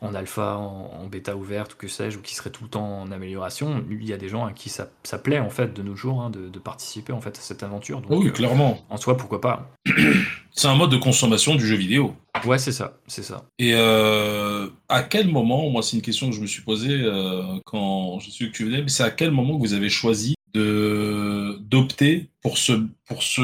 en 0.00 0.14
alpha, 0.14 0.56
en, 0.56 0.90
en 1.02 1.06
bêta 1.06 1.36
ouverte 1.36 1.74
ou 1.74 1.76
que 1.76 1.88
sais-je, 1.88 2.18
ou 2.18 2.22
qui 2.22 2.34
serait 2.34 2.50
tout 2.50 2.64
le 2.64 2.70
temps 2.70 3.02
en 3.02 3.10
amélioration, 3.12 3.84
il 3.90 4.04
y 4.06 4.12
a 4.12 4.16
des 4.16 4.28
gens 4.28 4.46
à 4.46 4.52
qui 4.52 4.70
ça, 4.70 4.88
ça 5.02 5.18
plaît 5.18 5.40
en 5.40 5.50
fait 5.50 5.74
de 5.74 5.82
nos 5.82 5.94
jours 5.96 6.22
hein, 6.22 6.30
de, 6.30 6.48
de 6.48 6.58
participer 6.58 7.12
en 7.12 7.20
fait 7.20 7.36
à 7.38 7.40
cette 7.40 7.62
aventure. 7.62 8.00
Donc, 8.00 8.10
Oui, 8.12 8.32
clairement. 8.32 8.84
en 8.88 8.96
soi, 8.96 9.16
pourquoi 9.16 9.40
pas 9.40 9.70
C'est 10.52 10.68
un 10.68 10.74
mode 10.74 10.90
de 10.90 10.96
consommation 10.96 11.54
du 11.54 11.66
jeu 11.66 11.76
vidéo. 11.76 12.14
Ouais, 12.44 12.58
c'est 12.58 12.72
ça, 12.72 12.98
c'est 13.06 13.22
ça. 13.22 13.44
Et 13.58 13.72
euh, 13.74 14.68
à 14.88 15.02
quel 15.02 15.28
moment, 15.28 15.68
moi 15.70 15.82
c'est 15.82 15.96
une 15.96 16.02
question 16.02 16.30
que 16.30 16.36
je 16.36 16.40
me 16.40 16.46
suis 16.46 16.62
posée 16.62 17.00
euh, 17.02 17.58
quand 17.64 18.18
je 18.20 18.30
suis 18.30 18.50
que 18.50 18.56
tu 18.56 18.64
venais, 18.64 18.82
mais 18.82 18.88
c'est 18.88 19.02
à 19.02 19.10
quel 19.10 19.30
moment 19.30 19.56
que 19.56 19.60
vous 19.66 19.74
avez 19.74 19.90
choisi 19.90 20.34
de 20.54 21.58
d'opter 21.60 22.30
pour 22.42 22.58
ce 22.58 22.72
pour 23.06 23.22
ce 23.22 23.40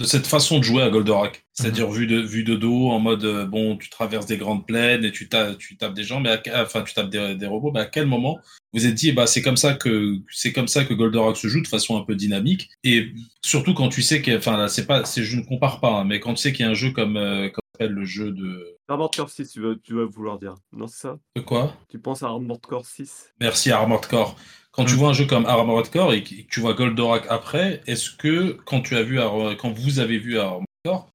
de 0.00 0.04
cette 0.04 0.26
façon 0.26 0.58
de 0.58 0.64
jouer 0.64 0.82
à 0.82 0.88
Goldorak, 0.88 1.44
c'est-à-dire 1.60 1.90
vu 1.90 2.06
de 2.06 2.18
vu 2.20 2.44
de 2.44 2.54
dos 2.56 2.88
en 2.88 2.98
mode 3.00 3.24
euh, 3.24 3.46
bon 3.46 3.76
tu 3.76 3.88
traverses 3.90 4.26
des 4.26 4.36
grandes 4.36 4.66
plaines 4.66 5.04
et 5.04 5.12
tu 5.12 5.28
tapes 5.28 5.58
tu 5.58 5.76
tapes 5.76 5.94
des 5.94 6.04
gens, 6.04 6.20
mais 6.20 6.30
à- 6.30 6.62
enfin 6.62 6.82
tu 6.82 6.94
tapes 6.94 7.10
des, 7.10 7.34
des 7.34 7.46
robots, 7.46 7.70
mais 7.72 7.80
à 7.80 7.86
quel 7.86 8.06
moment 8.06 8.38
vous 8.72 8.86
êtes 8.86 8.94
dit 8.94 9.12
bah 9.12 9.26
c'est 9.26 9.42
comme 9.42 9.56
ça 9.56 9.74
que 9.74 10.16
c'est 10.30 10.52
comme 10.52 10.68
ça 10.68 10.84
que 10.84 10.94
Goldorak 10.94 11.36
se 11.36 11.48
joue 11.48 11.60
de 11.62 11.68
façon 11.68 11.96
un 11.98 12.04
peu 12.04 12.14
dynamique 12.14 12.70
et 12.84 13.12
surtout 13.42 13.74
quand 13.74 13.88
tu 13.88 14.02
sais 14.02 14.22
que 14.22 14.36
enfin 14.36 14.56
là 14.56 14.68
c'est 14.68 14.86
pas 14.86 15.04
c'est 15.04 15.22
je 15.24 15.36
ne 15.36 15.42
compare 15.42 15.80
pas 15.80 16.00
hein, 16.00 16.04
mais 16.04 16.20
quand 16.20 16.34
tu 16.34 16.40
sais 16.42 16.52
qu'il 16.52 16.64
y 16.64 16.68
a 16.68 16.70
un 16.70 16.74
jeu 16.74 16.90
comme 16.92 17.16
euh, 17.16 17.48
comme 17.48 17.60
le 17.88 18.04
jeu 18.04 18.30
de 18.32 18.76
Armored 18.88 19.14
Core 19.14 19.30
6, 19.30 19.48
tu 19.52 19.60
vas, 19.62 19.74
tu 19.82 19.94
vas 19.94 20.04
vouloir 20.04 20.38
dire. 20.38 20.54
Non, 20.72 20.86
c'est 20.86 21.00
ça? 21.02 21.18
De 21.36 21.40
quoi? 21.40 21.74
Tu 21.88 21.98
penses 21.98 22.22
à 22.22 22.26
Armored 22.26 22.60
Core 22.60 22.84
6 22.84 23.30
Merci 23.40 23.70
Armored 23.70 24.04
Core. 24.06 24.36
Quand 24.72 24.84
tu 24.84 24.94
Mm. 24.94 24.96
vois 24.98 25.08
un 25.10 25.12
jeu 25.14 25.24
comme 25.26 25.46
Armored 25.46 25.88
Core 25.90 26.12
et 26.12 26.22
que 26.22 26.34
tu 26.50 26.60
vois 26.60 26.74
Goldorak 26.74 27.24
après, 27.30 27.80
est-ce 27.86 28.10
que 28.10 28.58
quand 28.66 28.80
tu 28.82 28.96
as 28.96 29.02
vu 29.02 29.18
Ar- 29.20 29.56
quand 29.56 29.70
vous 29.70 29.98
avez 30.00 30.18
vu 30.18 30.38
Armored 30.38 30.58
Core, 30.58 30.64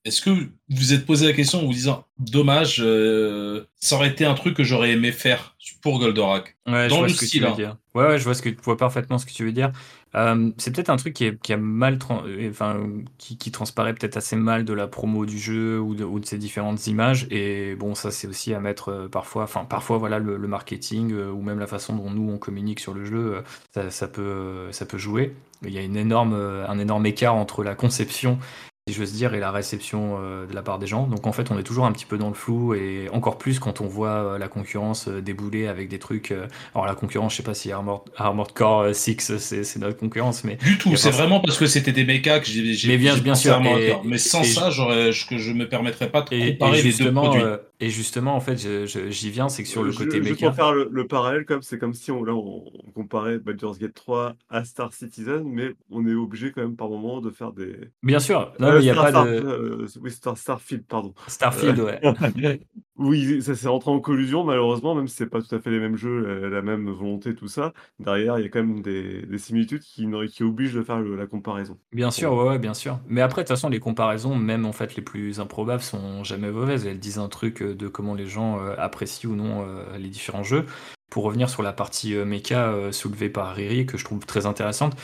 est-ce 0.04 0.22
que 0.22 0.30
vous 0.30 0.46
vous 0.70 0.94
êtes 0.94 1.06
posé 1.06 1.26
la 1.26 1.34
question 1.34 1.60
en 1.60 1.66
vous 1.66 1.74
disant 1.74 2.06
dommage, 2.20 2.82
euh, 2.84 3.66
ça 3.80 3.96
aurait 3.96 4.10
été 4.10 4.24
un 4.24 4.36
truc 4.36 4.56
que 4.56 4.64
j'aurais 4.64 4.92
aimé 4.92 5.12
faire 5.12 5.56
pour 5.82 6.00
Goldorak? 6.00 6.56
Ouais, 6.68 6.88
Dans 6.88 6.96
je 6.96 7.00
vois 7.00 7.08
le 7.08 7.14
ce 7.14 7.20
que 7.20 7.26
style, 7.26 7.42
tu 7.42 7.46
veux 7.48 7.52
hein. 7.52 7.56
dire. 7.56 7.78
Ouais, 7.96 8.08
ouais, 8.08 8.20
je 8.20 8.24
vois 8.24 8.36
ce 8.36 8.44
que 8.44 8.50
tu 8.50 8.62
vois 8.62 8.78
parfaitement 8.78 9.18
ce 9.18 9.26
que 9.26 9.32
tu 9.32 9.44
veux 9.44 9.52
dire. 9.52 9.72
Euh, 10.14 10.52
c'est 10.58 10.74
peut-être 10.74 10.90
un 10.92 10.96
truc 10.98 11.14
qui, 11.14 11.26
est, 11.26 11.42
qui 11.42 11.52
a 11.52 11.58
mal, 11.58 11.98
euh, 12.12 12.50
enfin, 12.50 12.80
qui, 13.18 13.38
qui 13.38 13.52
transparaît 13.52 13.94
peut-être 13.94 14.18
assez 14.18 14.36
mal 14.36 14.66
de 14.66 14.74
la 14.74 14.88
promo 14.88 15.26
du 15.26 15.40
jeu 15.40 15.80
ou 15.80 15.96
de, 15.96 16.04
ou 16.04 16.20
de 16.20 16.26
ses 16.26 16.38
différentes 16.38 16.86
images. 16.86 17.28
Et 17.32 17.76
bon, 17.76 17.96
ça 17.96 18.12
c'est 18.12 18.28
aussi 18.28 18.54
à 18.54 18.60
mettre 18.60 19.10
parfois, 19.12 19.44
enfin, 19.44 19.66
parfois 19.66 19.98
voilà 19.98 20.20
le, 20.20 20.38
le 20.38 20.48
marketing 20.48 21.12
euh, 21.12 21.32
ou 21.32 21.42
même 21.42 21.60
la 21.60 21.68
façon 21.68 21.96
dont 21.96 22.12
nous 22.12 22.32
on 22.32 22.38
communique 22.38 22.80
sur 22.80 22.94
le 22.94 23.04
jeu, 23.04 23.44
ça, 23.74 23.90
ça 23.90 24.08
peut, 24.08 24.68
ça 24.72 24.86
peut 24.86 25.00
jouer. 25.00 25.36
Il 25.64 25.72
y 25.72 25.80
a 25.80 25.82
une 25.82 25.98
énorme, 25.98 26.34
un 26.34 26.78
énorme 26.78 27.06
écart 27.08 27.36
entre 27.36 27.64
la 27.64 27.74
conception 27.74 28.38
si 28.88 28.94
je 28.94 29.00
veux 29.00 29.08
dire, 29.12 29.34
et 29.34 29.40
la 29.40 29.50
réception 29.50 30.20
euh, 30.22 30.46
de 30.46 30.54
la 30.54 30.62
part 30.62 30.78
des 30.78 30.86
gens. 30.86 31.08
Donc 31.08 31.26
en 31.26 31.32
fait, 31.32 31.50
on 31.50 31.58
est 31.58 31.64
toujours 31.64 31.88
un 31.88 31.92
petit 31.92 32.06
peu 32.06 32.20
dans 32.20 32.28
le 32.28 32.36
flou 32.36 32.76
et 32.76 33.10
encore 33.12 33.40
plus 33.40 33.58
quand 33.58 33.82
on 33.82 33.88
voit 33.88 34.10
euh, 34.10 34.38
la 34.38 34.48
concurrence 34.48 35.08
euh, 35.08 35.22
débouler 35.24 35.66
avec 35.66 35.90
des 35.90 35.98
trucs. 35.98 36.32
alors 36.76 36.86
la 36.86 36.94
concurrence, 36.94 37.32
je 37.32 37.38
sais 37.38 37.44
pas 37.44 37.56
si 37.56 37.72
Armored, 37.72 38.02
Armored 38.16 38.52
Core 38.54 38.82
euh, 38.82 38.94
6 38.94 39.38
c'est 39.40 39.78
notre 39.80 39.98
concurrence, 39.98 40.44
mais 40.44 40.58
Du 40.58 40.78
tout, 40.78 40.96
c'est 40.98 41.10
vraiment 41.10 41.40
parce 41.40 41.58
que 41.58 41.66
c'était 41.66 41.94
des 41.94 42.06
mechas 42.06 42.40
que 42.42 42.46
j'ai 42.46 42.98
bien- 43.00 43.18
bien 43.18 43.34
sûr, 43.34 43.54
Armored 43.54 43.82
et- 43.82 43.90
Core. 43.90 44.04
Mais 44.06 44.20
sans 44.20 44.42
et- 44.44 44.46
ça, 44.46 44.70
je- 44.70 45.28
que 45.30 45.40
je 45.40 45.52
me 45.52 45.68
permettrais 45.68 46.12
pas 46.12 46.22
de 46.22 46.30
comparer 46.52 46.52
et 46.80 46.84
les 46.84 46.84
deux 46.84 46.90
justement, 46.90 47.24
produits. 47.24 47.44
Euh, 47.82 47.86
et 47.86 47.90
justement, 47.90 48.36
en 48.36 48.40
fait, 48.40 48.58
je- 48.58 48.86
je- 48.86 49.10
j'y 49.10 49.30
viens, 49.30 49.50
c'est 49.50 49.64
que 49.64 49.70
sur 49.70 49.84
le 49.84 49.92
Je- 49.92 49.98
côté 50.00 50.18
Juste 50.24 50.42
méca. 50.42 50.52
faire 50.54 50.74
le, 50.74 50.90
le 50.92 51.08
parallèle, 51.08 51.46
comme 51.46 51.62
c'est 51.62 51.78
comme 51.78 51.94
si 51.94 52.12
on, 52.12 52.24
là, 52.24 52.34
on, 52.34 52.66
on 52.88 52.92
comparait 52.92 53.40
Baldur's 53.40 53.78
Gate 53.78 53.94
3 53.94 54.36
à 54.50 54.64
Star 54.66 54.94
Citizen, 54.94 55.44
mais 55.46 55.74
on 55.90 56.06
est 56.08 56.14
obligé 56.14 56.52
quand 56.52 56.62
même 56.62 56.76
par 56.76 56.90
moment 56.90 57.22
de 57.22 57.30
faire 57.30 57.52
des. 57.52 57.76
Bien 58.04 58.20
sûr, 58.20 58.54
non, 58.60 58.68
Euh, 58.68 58.74
mais 58.76 58.80
il 58.80 58.84
n'y 58.84 58.90
a 58.90 58.96
pas 58.96 59.10
Star- 59.10 59.26
de 59.26 59.30
euh, 59.32 59.88
oui, 60.02 60.12
Star, 60.12 60.38
Starfield, 60.38 60.86
pardon. 60.88 61.14
Starfield, 61.28 61.80
ouais. 61.80 62.00
Oui, 62.98 63.42
ça 63.42 63.56
s'est 63.56 63.68
rentré 63.68 63.92
en 63.92 64.00
collusion, 64.00 64.46
malheureusement, 64.46 64.96
même 64.96 65.08
si 65.10 65.16
c'est 65.18 65.28
pas 65.28 65.42
tout 65.42 65.54
à 65.54 65.60
fait 65.60 65.70
les 65.70 65.80
mêmes 65.80 65.98
jeux, 65.98 66.40
la, 66.42 66.50
la 66.50 66.62
même 66.62 66.90
volonté, 66.90 67.36
tout 67.36 67.48
ça. 67.50 67.74
Derrière, 68.00 68.40
il 68.40 68.44
y 68.44 68.46
a 68.46 68.50
quand 68.50 68.64
même 68.64 68.82
des, 68.82 69.26
des 69.26 69.38
similitudes 69.38 69.82
qui, 69.82 70.08
qui 70.32 70.44
obligent 70.44 70.74
de 70.76 70.82
faire 70.84 71.00
le- 71.02 71.18
la 71.18 71.28
comparaison. 71.28 71.78
Bien 71.92 72.12
sûr, 72.12 72.34
ouais, 72.34 72.44
ouais, 72.50 72.60
bien 72.60 72.74
sûr. 72.74 73.00
Mais 73.08 73.22
après, 73.22 73.44
de 73.44 73.48
toute 73.48 73.56
façon, 73.56 73.70
les 73.70 73.80
comparaisons, 73.80 74.36
même 74.36 74.66
en 74.66 74.74
fait 74.74 74.96
les 74.96 75.02
plus 75.02 75.40
improbables, 75.40 75.82
sont 75.82 76.24
jamais 76.26 76.52
mauvaises. 76.52 76.86
Elles 76.86 77.00
disent 77.00 77.20
un 77.20 77.30
truc 77.30 77.62
euh, 77.62 77.74
de 77.74 77.88
comment 77.88 78.16
les 78.16 78.28
gens 78.28 78.60
euh, 78.60 78.76
apprécient 78.78 79.30
ou 79.30 79.36
non 79.36 79.66
euh, 79.66 79.98
les 79.98 80.10
différents 80.10 80.44
jeux. 80.44 80.66
Pour 81.10 81.24
revenir 81.24 81.50
sur 81.50 81.64
la 81.64 81.72
partie 81.72 82.14
euh, 82.16 82.26
méca 82.26 82.92
soulevée 82.92 83.30
par 83.30 83.56
Riri, 83.56 83.86
que 83.86 83.98
je 83.98 84.04
trouve 84.04 84.26
très 84.26 84.46
intéressante, 84.46 84.98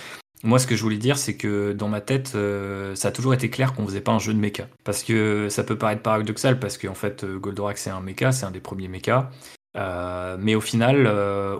moi, 0.44 0.58
ce 0.60 0.66
que 0.66 0.76
je 0.76 0.82
voulais 0.82 0.98
dire, 0.98 1.18
c'est 1.18 1.36
que 1.36 1.74
dans 1.74 1.88
ma 1.88 2.02
tête, 2.02 2.34
euh, 2.36 2.96
ça 2.96 3.10
a 3.10 3.12
toujours 3.12 3.34
été 3.34 3.50
clair 3.50 3.74
qu'on 3.74 3.86
faisait 3.86 4.02
pas 4.02 4.12
un 4.12 4.20
jeu 4.20 4.34
de 4.34 4.40
méca. 4.40 4.68
Parce 4.84 5.04
que 5.04 5.50
ça 5.50 5.64
peut 5.64 5.78
paraître 5.78 6.02
paradoxal, 6.02 6.60
parce 6.60 6.78
qu'en 6.78 6.96
fait, 6.96 7.24
euh, 7.24 7.38
Goldorak, 7.38 7.78
c'est 7.78 7.92
un 7.92 8.02
méca, 8.02 8.32
c'est 8.32 8.46
un 8.46 8.52
des 8.52 8.60
premiers 8.60 8.88
mécas. 8.88 9.30
Euh, 9.78 10.38
mais 10.40 10.56
au 10.56 10.62
final, 10.62 11.08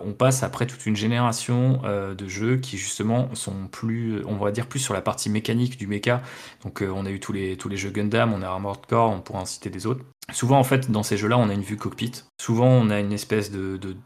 on 0.04 0.12
passe 0.12 0.42
après 0.42 0.66
toute 0.66 0.84
une 0.84 0.96
génération 0.96 1.80
de 1.82 2.28
jeux 2.28 2.56
qui 2.56 2.76
justement 2.76 3.34
sont 3.34 3.68
plus, 3.68 4.22
on 4.26 4.36
va 4.36 4.50
dire 4.50 4.66
plus 4.66 4.80
sur 4.80 4.92
la 4.92 5.00
partie 5.00 5.30
mécanique 5.30 5.78
du 5.78 5.86
mecha. 5.86 6.20
Donc 6.62 6.82
on 6.86 7.06
a 7.06 7.10
eu 7.10 7.20
tous 7.20 7.32
les, 7.32 7.56
jeux 7.76 7.90
Gundam, 7.90 8.34
on 8.34 8.42
a 8.42 8.46
Armored 8.46 8.84
Core, 8.86 9.10
on 9.12 9.20
pourra 9.20 9.40
en 9.40 9.46
citer 9.46 9.70
des 9.70 9.86
autres. 9.86 10.04
Souvent 10.32 10.58
en 10.58 10.64
fait 10.64 10.90
dans 10.90 11.02
ces 11.02 11.16
jeux-là, 11.16 11.38
on 11.38 11.48
a 11.48 11.54
une 11.54 11.62
vue 11.62 11.76
cockpit. 11.76 12.12
Souvent 12.40 12.68
on 12.68 12.90
a 12.90 13.00
une 13.00 13.12
espèce 13.12 13.50
de, 13.50 13.76
de, 13.76 13.96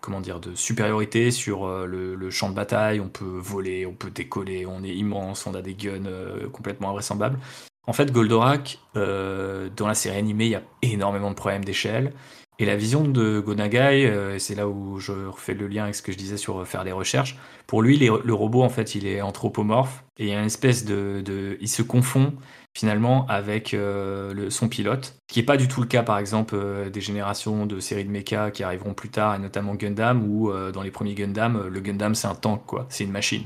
comment 0.00 0.20
dire 0.20 0.40
de 0.40 0.54
supériorité 0.54 1.30
sur 1.30 1.66
euh, 1.66 1.86
le, 1.86 2.30
champ 2.30 2.50
de 2.50 2.54
bataille. 2.54 3.00
On 3.00 3.08
peut 3.08 3.38
voler, 3.38 3.86
on 3.86 3.94
peut 3.94 4.10
décoller, 4.10 4.66
on 4.66 4.82
est 4.82 4.94
immense, 4.94 5.46
on 5.46 5.54
a 5.54 5.62
des 5.62 5.74
guns 5.74 6.06
euh, 6.06 6.48
complètement 6.48 6.90
invraisemblables. 6.90 7.38
En 7.86 7.92
fait, 7.92 8.12
Goldorak, 8.12 8.78
euh, 8.96 9.68
dans 9.76 9.88
la 9.88 9.94
série 9.94 10.16
animée, 10.16 10.44
il 10.46 10.50
y 10.50 10.54
a 10.54 10.62
énormément 10.82 11.30
de 11.30 11.34
problèmes 11.34 11.64
d'échelle. 11.64 12.12
Et 12.58 12.64
la 12.64 12.76
vision 12.76 13.02
de 13.02 13.40
Gonagai, 13.40 14.06
euh, 14.06 14.38
c'est 14.38 14.54
là 14.54 14.68
où 14.68 15.00
je 15.00 15.12
refais 15.12 15.54
le 15.54 15.66
lien 15.66 15.84
avec 15.84 15.96
ce 15.96 16.02
que 16.02 16.12
je 16.12 16.16
disais 16.16 16.36
sur 16.36 16.66
faire 16.66 16.84
des 16.84 16.92
recherches. 16.92 17.36
Pour 17.66 17.82
lui, 17.82 17.98
le 17.98 18.34
robot, 18.34 18.62
en 18.62 18.68
fait, 18.68 18.94
il 18.94 19.06
est 19.06 19.20
anthropomorphe 19.20 20.04
et 20.18 20.26
il 20.26 20.28
y 20.28 20.34
a 20.34 20.38
une 20.38 20.46
espèce 20.46 20.84
de, 20.84 21.22
de 21.24 21.56
il 21.60 21.68
se 21.68 21.82
confond 21.82 22.34
finalement 22.74 23.26
avec 23.28 23.74
euh, 23.74 24.50
son 24.50 24.68
pilote, 24.68 25.14
qui 25.28 25.38
n'est 25.38 25.44
pas 25.44 25.56
du 25.56 25.68
tout 25.68 25.80
le 25.80 25.86
cas 25.86 26.02
par 26.02 26.18
exemple 26.18 26.56
des 26.90 27.00
générations 27.00 27.66
de 27.66 27.80
séries 27.80 28.04
de 28.04 28.10
mecha 28.10 28.50
qui 28.50 28.62
arriveront 28.62 28.94
plus 28.94 29.10
tard, 29.10 29.34
et 29.34 29.38
notamment 29.38 29.74
Gundam, 29.74 30.22
où 30.24 30.52
dans 30.72 30.82
les 30.82 30.90
premiers 30.90 31.14
Gundam, 31.14 31.68
le 31.68 31.80
Gundam 31.80 32.14
c'est 32.14 32.28
un 32.28 32.34
tank, 32.34 32.64
quoi, 32.66 32.86
c'est 32.88 33.04
une 33.04 33.12
machine. 33.12 33.44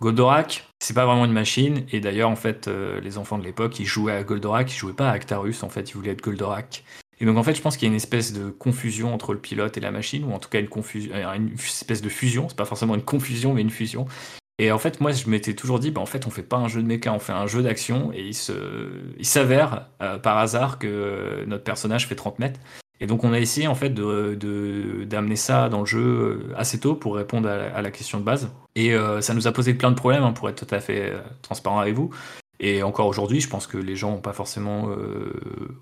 Goldorak, 0.00 0.64
c'est 0.78 0.94
pas 0.94 1.06
vraiment 1.06 1.24
une 1.24 1.32
machine, 1.32 1.84
et 1.90 2.00
d'ailleurs 2.00 2.30
en 2.30 2.36
fait 2.36 2.68
les 2.68 3.18
enfants 3.18 3.38
de 3.38 3.44
l'époque 3.44 3.80
ils 3.80 3.86
jouaient 3.86 4.12
à 4.12 4.22
Goldorak, 4.22 4.72
ils 4.72 4.76
jouaient 4.76 4.92
pas 4.92 5.10
à 5.10 5.12
Actarus, 5.12 5.62
en 5.62 5.68
fait 5.68 5.90
ils 5.90 5.94
voulaient 5.94 6.12
être 6.12 6.22
Goldorak. 6.22 6.84
Et 7.20 7.24
donc 7.24 7.36
en 7.36 7.42
fait, 7.42 7.54
je 7.54 7.62
pense 7.62 7.76
qu'il 7.76 7.86
y 7.86 7.90
a 7.90 7.92
une 7.92 7.96
espèce 7.96 8.32
de 8.32 8.50
confusion 8.50 9.12
entre 9.12 9.32
le 9.32 9.40
pilote 9.40 9.76
et 9.76 9.80
la 9.80 9.90
machine, 9.90 10.24
ou 10.24 10.32
en 10.32 10.38
tout 10.38 10.48
cas 10.48 10.60
une, 10.60 10.68
confusion, 10.68 11.12
euh, 11.14 11.32
une 11.34 11.52
espèce 11.54 12.00
de 12.00 12.08
fusion. 12.08 12.48
C'est 12.48 12.56
pas 12.56 12.64
forcément 12.64 12.94
une 12.94 13.02
confusion, 13.02 13.54
mais 13.54 13.62
une 13.62 13.70
fusion. 13.70 14.06
Et 14.58 14.72
en 14.72 14.78
fait, 14.78 15.00
moi, 15.00 15.12
je 15.12 15.28
m'étais 15.28 15.54
toujours 15.54 15.78
dit, 15.78 15.90
bah, 15.90 16.00
en 16.00 16.06
fait, 16.06 16.26
on 16.26 16.30
fait 16.30 16.42
pas 16.42 16.56
un 16.56 16.68
jeu 16.68 16.82
de 16.82 16.86
méca, 16.86 17.12
on 17.12 17.18
fait 17.18 17.32
un 17.32 17.46
jeu 17.46 17.62
d'action. 17.62 18.12
Et 18.12 18.22
il 18.22 18.34
se, 18.34 18.52
il 19.18 19.26
s'avère 19.26 19.86
euh, 20.02 20.18
par 20.18 20.38
hasard 20.38 20.78
que 20.78 21.44
notre 21.46 21.64
personnage 21.64 22.08
fait 22.08 22.16
30 22.16 22.38
mètres. 22.38 22.60
Et 23.00 23.06
donc, 23.06 23.22
on 23.22 23.32
a 23.32 23.38
essayé 23.38 23.68
en 23.68 23.76
fait 23.76 23.90
de, 23.90 25.04
d'amener 25.04 25.36
ça 25.36 25.68
dans 25.68 25.80
le 25.80 25.86
jeu 25.86 26.00
euh, 26.00 26.54
assez 26.56 26.80
tôt 26.80 26.96
pour 26.96 27.14
répondre 27.14 27.48
à 27.48 27.80
la, 27.80 27.90
question 27.92 28.18
de 28.18 28.24
base. 28.24 28.50
Et 28.74 28.94
ça 29.20 29.34
nous 29.34 29.48
a 29.48 29.52
posé 29.52 29.74
plein 29.74 29.90
de 29.90 29.96
problèmes, 29.96 30.22
hein, 30.22 30.32
pour 30.32 30.48
être 30.48 30.64
tout 30.64 30.74
à 30.74 30.78
fait 30.78 31.12
transparent 31.42 31.80
avec 31.80 31.94
vous. 31.94 32.10
Et 32.60 32.82
encore 32.82 33.06
aujourd'hui, 33.06 33.40
je 33.40 33.48
pense 33.48 33.66
que 33.66 33.78
les 33.78 33.94
gens 33.94 34.12
n'ont 34.12 34.20
pas 34.20 34.32
forcément 34.32 34.90
euh, 34.90 35.32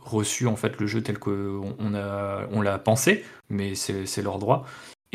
reçu 0.02 0.46
en 0.46 0.56
fait 0.56 0.78
le 0.78 0.86
jeu 0.86 1.02
tel 1.02 1.18
qu'on 1.18 1.74
on 1.78 1.94
on 2.52 2.60
l'a 2.60 2.78
pensé, 2.78 3.24
mais 3.48 3.74
c'est 3.74 4.22
leur 4.22 4.38
droit. 4.38 4.66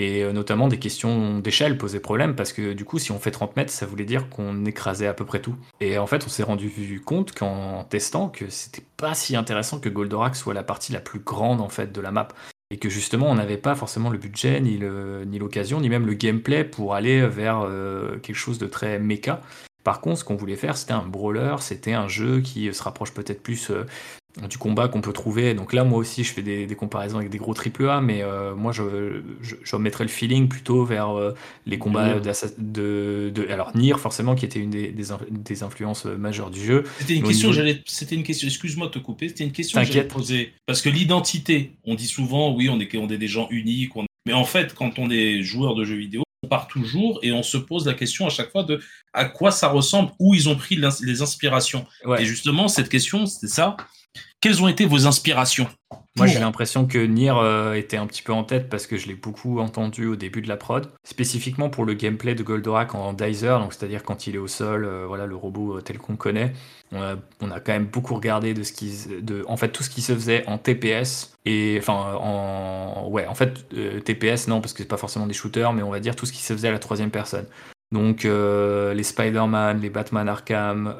Et 0.01 0.23
euh, 0.23 0.33
notamment 0.33 0.67
des 0.67 0.79
questions 0.79 1.37
d'échelle 1.37 1.77
posaient 1.77 1.99
problème 1.99 2.35
parce 2.35 2.53
que 2.53 2.73
du 2.73 2.85
coup, 2.85 2.97
si 2.97 3.11
on 3.11 3.19
fait 3.19 3.29
30 3.29 3.55
mètres, 3.55 3.71
ça 3.71 3.85
voulait 3.85 4.03
dire 4.03 4.29
qu'on 4.29 4.65
écrasait 4.65 5.05
à 5.05 5.13
peu 5.13 5.25
près 5.25 5.41
tout. 5.41 5.55
Et 5.79 5.99
en 5.99 6.07
fait, 6.07 6.25
on 6.25 6.29
s'est 6.29 6.41
rendu 6.41 7.01
compte 7.05 7.33
qu'en 7.33 7.83
testant 7.83 8.27
que 8.27 8.49
c'était 8.49 8.83
pas 8.97 9.13
si 9.13 9.35
intéressant 9.35 9.79
que 9.79 9.89
Goldorak 9.89 10.35
soit 10.35 10.55
la 10.55 10.63
partie 10.63 10.91
la 10.91 11.01
plus 11.01 11.19
grande 11.19 11.61
en 11.61 11.69
fait 11.69 11.91
de 11.91 12.01
la 12.01 12.09
map 12.09 12.29
et 12.71 12.77
que 12.77 12.89
justement 12.89 13.29
on 13.29 13.35
n'avait 13.35 13.57
pas 13.57 13.75
forcément 13.75 14.09
le 14.09 14.17
budget 14.17 14.59
ni 14.59 14.77
l'occasion 15.37 15.81
ni, 15.81 15.89
même 15.89 16.07
le 16.07 16.13
gameplay 16.13 16.63
pour 16.63 16.95
aller 16.95 17.27
vers 17.27 17.61
euh, 17.61 18.17
quelque 18.19 18.37
chose 18.37 18.57
de 18.57 18.65
très 18.65 18.97
méca 18.97 19.41
par 19.83 20.01
contre, 20.01 20.19
ce 20.19 20.23
qu'on 20.23 20.35
voulait 20.35 20.55
faire, 20.55 20.77
c'était 20.77 20.93
un 20.93 21.05
brawler, 21.05 21.55
c'était 21.59 21.93
un 21.93 22.07
jeu 22.07 22.41
qui 22.41 22.73
se 22.73 22.83
rapproche 22.83 23.11
peut-être 23.11 23.41
plus 23.41 23.71
euh, 23.71 23.85
du 24.47 24.57
combat 24.57 24.87
qu'on 24.87 25.01
peut 25.01 25.11
trouver. 25.11 25.53
Donc 25.53 25.73
là, 25.73 25.83
moi 25.83 25.97
aussi, 25.99 26.23
je 26.23 26.31
fais 26.31 26.41
des, 26.41 26.67
comparaisons 26.75 27.17
avec 27.17 27.29
des 27.29 27.37
gros 27.37 27.53
AAA, 27.53 28.01
mais 28.01 28.21
euh, 28.21 28.55
moi, 28.55 28.71
je, 28.71 29.21
je, 29.41 29.75
mettrais 29.75 30.03
le 30.03 30.09
feeling 30.09 30.47
plutôt 30.47 30.85
vers 30.85 31.09
euh, 31.09 31.33
les 31.65 31.77
combats 31.77 32.19
de, 32.19 33.29
de, 33.33 33.47
Alors, 33.49 33.75
Nier, 33.75 33.97
forcément, 33.97 34.35
qui 34.35 34.45
était 34.45 34.59
une 34.59 34.69
des, 34.69 34.93
des, 34.93 35.63
influences 35.63 36.05
majeures 36.05 36.49
du 36.49 36.63
jeu. 36.63 36.83
C'était 36.99 37.15
une, 37.15 37.23
question, 37.23 37.51
c'était 37.85 38.15
une 38.15 38.23
question, 38.23 38.47
excuse-moi 38.47 38.87
de 38.87 38.93
te 38.93 38.99
couper, 38.99 39.27
c'était 39.27 39.43
une 39.43 39.51
question 39.51 39.81
que 39.81 39.87
j'allais 39.87 40.07
poser. 40.07 40.53
Parce 40.65 40.81
que 40.81 40.89
l'identité, 40.89 41.73
on 41.83 41.95
dit 41.95 42.07
souvent, 42.07 42.55
oui, 42.55 42.69
on 42.69 42.79
est, 42.79 42.95
on 42.97 43.09
est 43.09 43.17
des 43.17 43.27
gens 43.27 43.47
uniques, 43.49 43.93
mais 44.25 44.33
en 44.33 44.45
fait, 44.45 44.73
quand 44.73 44.99
on 44.99 45.09
est 45.09 45.41
joueur 45.41 45.75
de 45.75 45.83
jeux 45.83 45.97
vidéo, 45.97 46.23
on 46.43 46.47
part 46.47 46.67
toujours 46.67 47.19
et 47.21 47.31
on 47.31 47.43
se 47.43 47.57
pose 47.57 47.85
la 47.85 47.93
question 47.93 48.25
à 48.25 48.29
chaque 48.29 48.51
fois 48.51 48.63
de 48.63 48.81
à 49.13 49.25
quoi 49.25 49.51
ça 49.51 49.67
ressemble, 49.67 50.11
où 50.19 50.33
ils 50.33 50.49
ont 50.49 50.55
pris 50.55 50.79
les 51.01 51.21
inspirations. 51.21 51.85
Et 52.17 52.25
justement, 52.25 52.67
cette 52.67 52.89
question, 52.89 53.25
c'est 53.25 53.47
ça. 53.47 53.77
Quelles 54.41 54.63
ont 54.63 54.67
été 54.67 54.87
vos 54.87 55.05
inspirations? 55.05 55.67
Moi, 56.17 56.25
j'ai 56.25 56.39
l'impression 56.39 56.87
que 56.87 56.97
Nier 56.97 57.31
euh, 57.31 57.75
était 57.75 57.95
un 57.95 58.07
petit 58.07 58.23
peu 58.23 58.33
en 58.33 58.43
tête 58.43 58.69
parce 58.69 58.87
que 58.87 58.97
je 58.97 59.07
l'ai 59.07 59.13
beaucoup 59.13 59.59
entendu 59.59 60.07
au 60.07 60.15
début 60.15 60.41
de 60.41 60.49
la 60.49 60.57
prod, 60.57 60.89
spécifiquement 61.03 61.69
pour 61.69 61.85
le 61.85 61.93
gameplay 61.93 62.33
de 62.33 62.41
Goldorak 62.41 62.95
en 62.95 63.13
Dizer, 63.13 63.59
donc 63.59 63.71
c'est-à-dire 63.71 64.03
quand 64.03 64.25
il 64.25 64.35
est 64.35 64.39
au 64.39 64.47
sol, 64.47 64.83
euh, 64.83 65.05
voilà 65.07 65.27
le 65.27 65.35
robot 65.35 65.77
euh, 65.77 65.81
tel 65.81 65.99
qu'on 65.99 66.15
connaît. 66.15 66.53
On 66.91 67.01
a, 67.01 67.15
on 67.39 67.51
a, 67.51 67.59
quand 67.59 67.71
même 67.71 67.85
beaucoup 67.85 68.15
regardé 68.15 68.55
de 68.55 68.63
ce 68.63 68.73
qui, 68.73 68.91
de, 69.21 69.45
en 69.47 69.57
fait, 69.57 69.69
tout 69.69 69.83
ce 69.83 69.91
qui 69.91 70.01
se 70.01 70.13
faisait 70.13 70.43
en 70.47 70.57
TPS 70.57 71.37
et 71.45 71.77
enfin 71.79 71.93
en, 71.93 73.07
ouais, 73.09 73.27
en 73.27 73.35
fait 73.35 73.69
TPS 74.03 74.47
non 74.47 74.59
parce 74.59 74.73
que 74.73 74.79
c'est 74.79 74.89
pas 74.89 74.97
forcément 74.97 75.27
des 75.27 75.33
shooters, 75.33 75.71
mais 75.71 75.83
on 75.83 75.91
va 75.91 75.99
dire 75.99 76.15
tout 76.15 76.25
ce 76.25 76.33
qui 76.33 76.41
se 76.41 76.51
faisait 76.51 76.67
à 76.67 76.71
la 76.71 76.79
troisième 76.79 77.11
personne. 77.11 77.45
Donc 77.93 78.23
les 78.23 79.03
Spider-Man, 79.03 79.81
les 79.81 79.89
Batman 79.89 80.27
Arkham, 80.27 80.95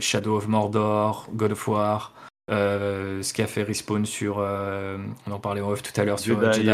Shadow 0.00 0.36
of 0.36 0.48
Mordor, 0.48 1.28
God 1.34 1.52
of 1.52 1.68
War, 1.68 2.12
euh, 2.50 3.22
ce 3.22 3.32
qui 3.32 3.42
a 3.42 3.46
fait 3.46 3.62
Respawn 3.62 4.04
sur, 4.06 4.38
on 4.38 5.30
en 5.30 5.40
parlait 5.40 5.60
en 5.60 5.70
off 5.70 5.82
tout 5.82 5.98
à 6.00 6.04
l'heure 6.04 6.18
sur 6.18 6.52
Jedi, 6.52 6.70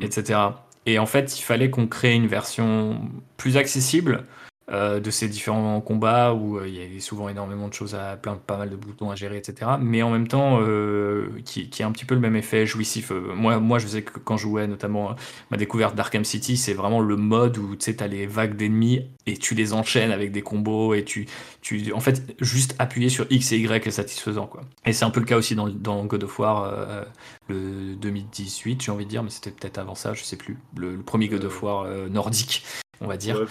etc. 0.00 0.38
Et 0.86 0.98
en 0.98 1.06
fait, 1.06 1.38
il 1.38 1.42
fallait 1.42 1.70
qu'on 1.70 1.86
crée 1.86 2.12
une 2.12 2.26
version 2.26 3.00
plus 3.36 3.56
accessible 3.56 4.26
euh, 4.70 5.00
de 5.00 5.10
ces 5.10 5.28
différents 5.28 5.80
combats 5.80 6.34
où 6.34 6.56
euh, 6.56 6.68
il 6.68 6.94
y 6.94 6.96
a 6.96 7.00
souvent 7.00 7.28
énormément 7.28 7.66
de 7.66 7.74
choses 7.74 7.96
à 7.96 8.16
plein 8.16 8.36
pas 8.36 8.56
mal 8.56 8.70
de 8.70 8.76
boutons 8.76 9.10
à 9.10 9.16
gérer 9.16 9.36
etc 9.36 9.72
mais 9.80 10.04
en 10.04 10.10
même 10.10 10.28
temps 10.28 10.60
euh, 10.62 11.30
qui, 11.44 11.68
qui, 11.68 11.82
a 11.82 11.86
un 11.88 11.90
petit 11.90 12.04
peu 12.04 12.14
le 12.14 12.20
même 12.20 12.36
effet 12.36 12.64
jouissif. 12.64 13.10
Moi 13.10 13.58
moi 13.58 13.80
je 13.80 13.88
sais 13.88 14.02
que 14.02 14.20
quand 14.20 14.36
je 14.36 14.42
jouais 14.42 14.68
notamment 14.68 15.16
ma 15.50 15.56
découverte 15.56 15.96
d'Arkham 15.96 16.24
City 16.24 16.56
c'est 16.56 16.74
vraiment 16.74 17.00
le 17.00 17.16
mode 17.16 17.58
où 17.58 17.74
tu 17.74 17.86
sais 17.86 17.96
t'as 17.96 18.06
les 18.06 18.24
vagues 18.26 18.56
d'ennemis 18.56 19.00
et 19.26 19.36
tu 19.36 19.56
les 19.56 19.72
enchaînes 19.72 20.12
avec 20.12 20.30
des 20.30 20.42
combos 20.42 20.94
et 20.94 21.02
tu 21.02 21.26
tu 21.60 21.92
en 21.92 22.00
fait 22.00 22.32
juste 22.40 22.76
appuyer 22.78 23.08
sur 23.08 23.26
X 23.30 23.50
et 23.50 23.58
Y 23.58 23.84
est 23.84 23.90
satisfaisant 23.90 24.46
quoi. 24.46 24.60
Et 24.86 24.92
c'est 24.92 25.04
un 25.04 25.10
peu 25.10 25.18
le 25.18 25.26
cas 25.26 25.38
aussi 25.38 25.56
dans, 25.56 25.68
dans 25.68 26.04
God 26.04 26.22
of 26.22 26.38
War 26.38 27.04
le 27.48 27.96
2018 27.96 28.80
j'ai 28.80 28.92
envie 28.92 29.06
de 29.06 29.10
dire 29.10 29.24
mais 29.24 29.30
c'était 29.30 29.50
peut-être 29.50 29.78
avant 29.78 29.96
ça 29.96 30.14
je 30.14 30.22
sais 30.22 30.36
plus. 30.36 30.56
Le, 30.76 30.94
le 30.94 31.02
premier 31.02 31.26
God 31.26 31.44
of 31.44 31.62
War 31.64 31.88
nordique 32.08 32.64
on 33.02 33.08
va 33.08 33.16
dire. 33.16 33.44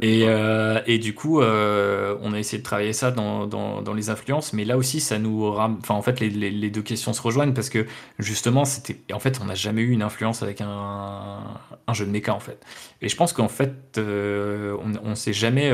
et, 0.00 0.22
euh, 0.26 0.80
et, 0.86 0.98
du 0.98 1.14
coup, 1.14 1.40
euh, 1.40 2.16
on 2.22 2.32
a 2.32 2.38
essayé 2.38 2.58
de 2.58 2.62
travailler 2.62 2.92
ça 2.92 3.10
dans, 3.10 3.46
dans, 3.46 3.94
les 3.94 4.10
influences, 4.10 4.52
mais 4.52 4.64
là 4.64 4.76
aussi, 4.76 5.00
ça 5.00 5.18
nous 5.18 5.50
ram... 5.50 5.78
enfin, 5.80 5.94
en 5.94 6.02
fait, 6.02 6.20
les, 6.20 6.30
les, 6.30 6.70
deux 6.70 6.82
questions 6.82 7.12
se 7.12 7.20
rejoignent 7.20 7.54
parce 7.54 7.68
que 7.68 7.86
justement, 8.18 8.64
c'était, 8.64 8.96
en 9.12 9.18
fait, 9.18 9.40
on 9.42 9.46
n'a 9.46 9.54
jamais 9.54 9.82
eu 9.82 9.90
une 9.90 10.02
influence 10.02 10.42
avec 10.42 10.60
un, 10.60 11.40
un 11.86 11.94
jeu 11.94 12.06
de 12.06 12.10
méca, 12.10 12.34
en 12.34 12.40
fait. 12.40 12.64
Et 13.02 13.08
je 13.08 13.16
pense 13.16 13.32
qu'en 13.32 13.48
fait, 13.48 13.98
euh, 13.98 14.76
on, 14.82 15.10
ne 15.10 15.14
s'est 15.14 15.32
jamais 15.32 15.72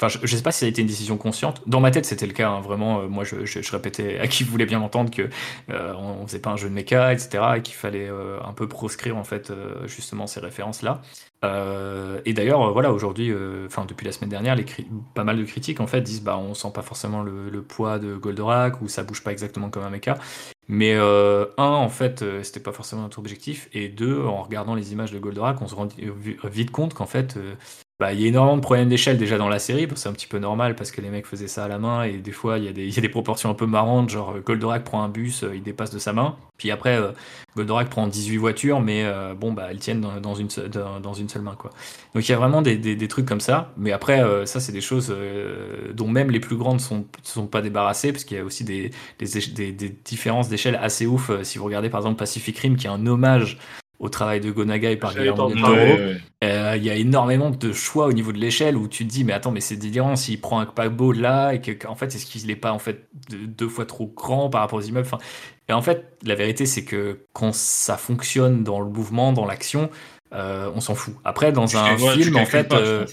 Enfin, 0.00 0.06
je, 0.08 0.20
ne 0.20 0.36
sais 0.36 0.42
pas 0.42 0.52
si 0.52 0.60
ça 0.60 0.66
a 0.66 0.68
été 0.68 0.80
une 0.80 0.86
décision 0.86 1.16
consciente. 1.16 1.60
Dans 1.66 1.80
ma 1.80 1.90
tête, 1.90 2.04
c'était 2.04 2.26
le 2.26 2.32
cas. 2.32 2.48
Hein. 2.50 2.60
Vraiment, 2.60 3.00
euh, 3.00 3.08
moi, 3.08 3.24
je, 3.24 3.44
je, 3.44 3.72
répétais 3.72 4.20
à 4.20 4.28
qui 4.28 4.44
voulait 4.44 4.64
bien 4.64 4.78
m'entendre 4.78 5.10
que 5.10 5.28
euh, 5.70 5.92
on, 5.94 6.24
faisait 6.24 6.38
pas 6.38 6.50
un 6.50 6.56
jeu 6.56 6.68
de 6.68 6.74
méca, 6.74 7.12
etc., 7.12 7.42
et 7.56 7.62
qu'il 7.62 7.74
fallait 7.74 8.08
euh, 8.08 8.38
un 8.44 8.52
peu 8.52 8.68
proscrire 8.68 9.16
en 9.16 9.24
fait 9.24 9.52
justement 9.86 10.28
ces 10.28 10.38
références-là. 10.38 11.02
et 12.24 12.32
d'ailleurs, 12.32 12.72
voilà, 12.72 12.92
aujourd'hui, 12.92 13.32
enfin 13.66 13.86
depuis 13.86 14.04
la 14.06 14.12
semaine 14.12 14.30
dernière, 14.30 14.54
les 14.54 14.66
pas 15.14 15.24
mal 15.24 15.36
de 15.38 15.44
critiques 15.44 15.80
en 15.80 15.86
fait 15.86 16.00
disent 16.00 16.22
bah 16.22 16.36
on 16.38 16.54
sent 16.54 16.70
pas 16.74 16.82
forcément 16.82 17.22
le, 17.22 17.48
le 17.48 17.62
poids 17.62 17.98
de 17.98 18.16
Goldorak 18.16 18.80
ou 18.82 18.88
ça 18.88 19.02
bouge 19.02 19.22
pas 19.22 19.32
exactement 19.32 19.70
comme 19.70 19.84
un 19.84 19.90
mecha. 19.90 20.18
Mais 20.68 20.94
un, 20.94 21.48
en 21.56 21.88
fait, 21.88 22.24
c'était 22.42 22.60
pas 22.60 22.72
forcément 22.72 23.02
notre 23.02 23.18
objectif, 23.18 23.68
et 23.72 23.88
deux, 23.88 24.22
en 24.22 24.42
regardant 24.42 24.74
les 24.74 24.92
images 24.92 25.12
de 25.12 25.18
Goldorak, 25.18 25.60
on 25.62 25.66
se 25.66 25.74
rend 25.74 25.88
vite 26.44 26.70
compte 26.70 26.94
qu'en 26.94 27.06
fait, 27.06 27.38
bah, 28.00 28.12
il 28.12 28.20
y 28.20 28.24
a 28.26 28.28
énormément 28.28 28.56
de 28.56 28.62
problèmes 28.62 28.88
d'échelle 28.88 29.18
déjà 29.18 29.38
dans 29.38 29.48
la 29.48 29.58
série, 29.58 29.88
c'est 29.96 30.08
un 30.08 30.12
petit 30.12 30.28
peu 30.28 30.38
normal 30.38 30.76
parce 30.76 30.92
que 30.92 31.00
les 31.00 31.10
mecs 31.10 31.26
faisaient 31.26 31.48
ça 31.48 31.64
à 31.64 31.68
la 31.68 31.80
main 31.80 32.04
et 32.04 32.18
des 32.18 32.30
fois 32.30 32.58
il 32.58 32.64
y, 32.64 32.68
a 32.68 33.00
des, 33.00 33.08
proportions 33.08 33.50
un 33.50 33.54
peu 33.54 33.66
marrantes, 33.66 34.08
genre 34.08 34.36
euh, 34.36 34.40
Goldorak 34.40 34.84
prend 34.84 35.02
un 35.02 35.08
bus, 35.08 35.42
euh, 35.42 35.56
il 35.56 35.64
dépasse 35.64 35.90
de 35.90 35.98
sa 35.98 36.12
main, 36.12 36.36
puis 36.58 36.70
après 36.70 36.96
euh, 36.96 37.10
Goldorak 37.56 37.90
prend 37.90 38.06
18 38.06 38.36
voitures, 38.36 38.80
mais 38.80 39.04
bon 39.34 39.52
bah 39.52 39.66
elles 39.68 39.80
tiennent 39.80 40.00
dans, 40.00 40.34
une, 40.36 40.48
seule 40.48 41.42
main 41.42 41.56
quoi. 41.58 41.70
Donc 42.14 42.28
il 42.28 42.30
y 42.30 42.34
a 42.34 42.38
vraiment 42.38 42.62
des, 42.62 42.76
des, 42.76 43.08
trucs 43.08 43.26
comme 43.26 43.40
ça, 43.40 43.72
mais 43.76 43.90
après 43.90 44.22
ça 44.46 44.60
c'est 44.60 44.70
des 44.70 44.80
choses 44.80 45.12
dont 45.92 46.06
même 46.06 46.30
les 46.30 46.40
plus 46.40 46.56
grandes 46.56 46.80
sont 46.80 47.04
sont 47.24 47.48
pas 47.48 47.62
débarrassées 47.62 48.12
parce 48.12 48.22
qu'il 48.22 48.36
y 48.36 48.40
a 48.40 48.44
aussi 48.44 48.62
des, 48.62 48.92
des, 49.18 49.72
des 49.72 49.88
différences 50.04 50.48
d'échelle 50.48 50.78
assez 50.80 51.06
ouf. 51.06 51.32
Si 51.42 51.58
vous 51.58 51.64
regardez 51.64 51.90
par 51.90 51.98
exemple 51.98 52.18
Pacific 52.18 52.56
Rim 52.58 52.76
qui 52.76 52.86
est 52.86 52.90
un 52.90 53.06
hommage 53.06 53.58
au 53.98 54.08
travail 54.08 54.40
de 54.40 54.50
Gonaga 54.50 54.90
et 54.90 54.96
par 54.96 55.14
Guillermo 55.14 55.48
del 55.48 55.60
Toro. 55.60 55.76
Euh, 56.44 56.74
il 56.76 56.84
y 56.84 56.90
a 56.90 56.94
énormément 56.94 57.50
de 57.50 57.72
choix 57.72 58.06
au 58.06 58.12
niveau 58.12 58.30
de 58.30 58.38
l'échelle 58.38 58.76
où 58.76 58.86
tu 58.86 59.04
te 59.04 59.10
dis 59.10 59.24
mais 59.24 59.32
attends 59.32 59.50
mais 59.50 59.60
c'est 59.60 59.76
délirant 59.76 60.14
s'il 60.14 60.40
prend 60.40 60.60
un 60.60 60.66
paquebot 60.66 61.10
là 61.10 61.52
et 61.52 61.60
que 61.60 61.86
en 61.88 61.96
fait 61.96 62.14
est-ce 62.14 62.26
qu'il 62.26 62.46
n'est 62.46 62.54
pas 62.54 62.72
en 62.72 62.78
fait 62.78 63.08
deux 63.28 63.68
fois 63.68 63.86
trop 63.86 64.06
grand 64.06 64.48
par 64.48 64.60
rapport 64.60 64.78
aux 64.78 64.82
immeubles? 64.82 65.06
Enfin, 65.06 65.18
et 65.68 65.72
en 65.72 65.82
fait 65.82 66.16
la 66.22 66.36
vérité 66.36 66.64
c'est 66.64 66.84
que 66.84 67.24
quand 67.32 67.52
ça 67.52 67.96
fonctionne 67.96 68.62
dans 68.62 68.80
le 68.80 68.88
mouvement, 68.88 69.32
dans 69.32 69.46
l'action, 69.46 69.90
euh, 70.32 70.70
on 70.74 70.80
s'en 70.80 70.94
fout. 70.94 71.14
Après, 71.24 71.52
dans 71.52 71.76
un 71.76 71.96
ouais, 71.96 72.12
film, 72.14 72.36
en 72.36 72.44
fait, 72.44 72.64
pas, 72.68 72.78
euh, 72.80 73.06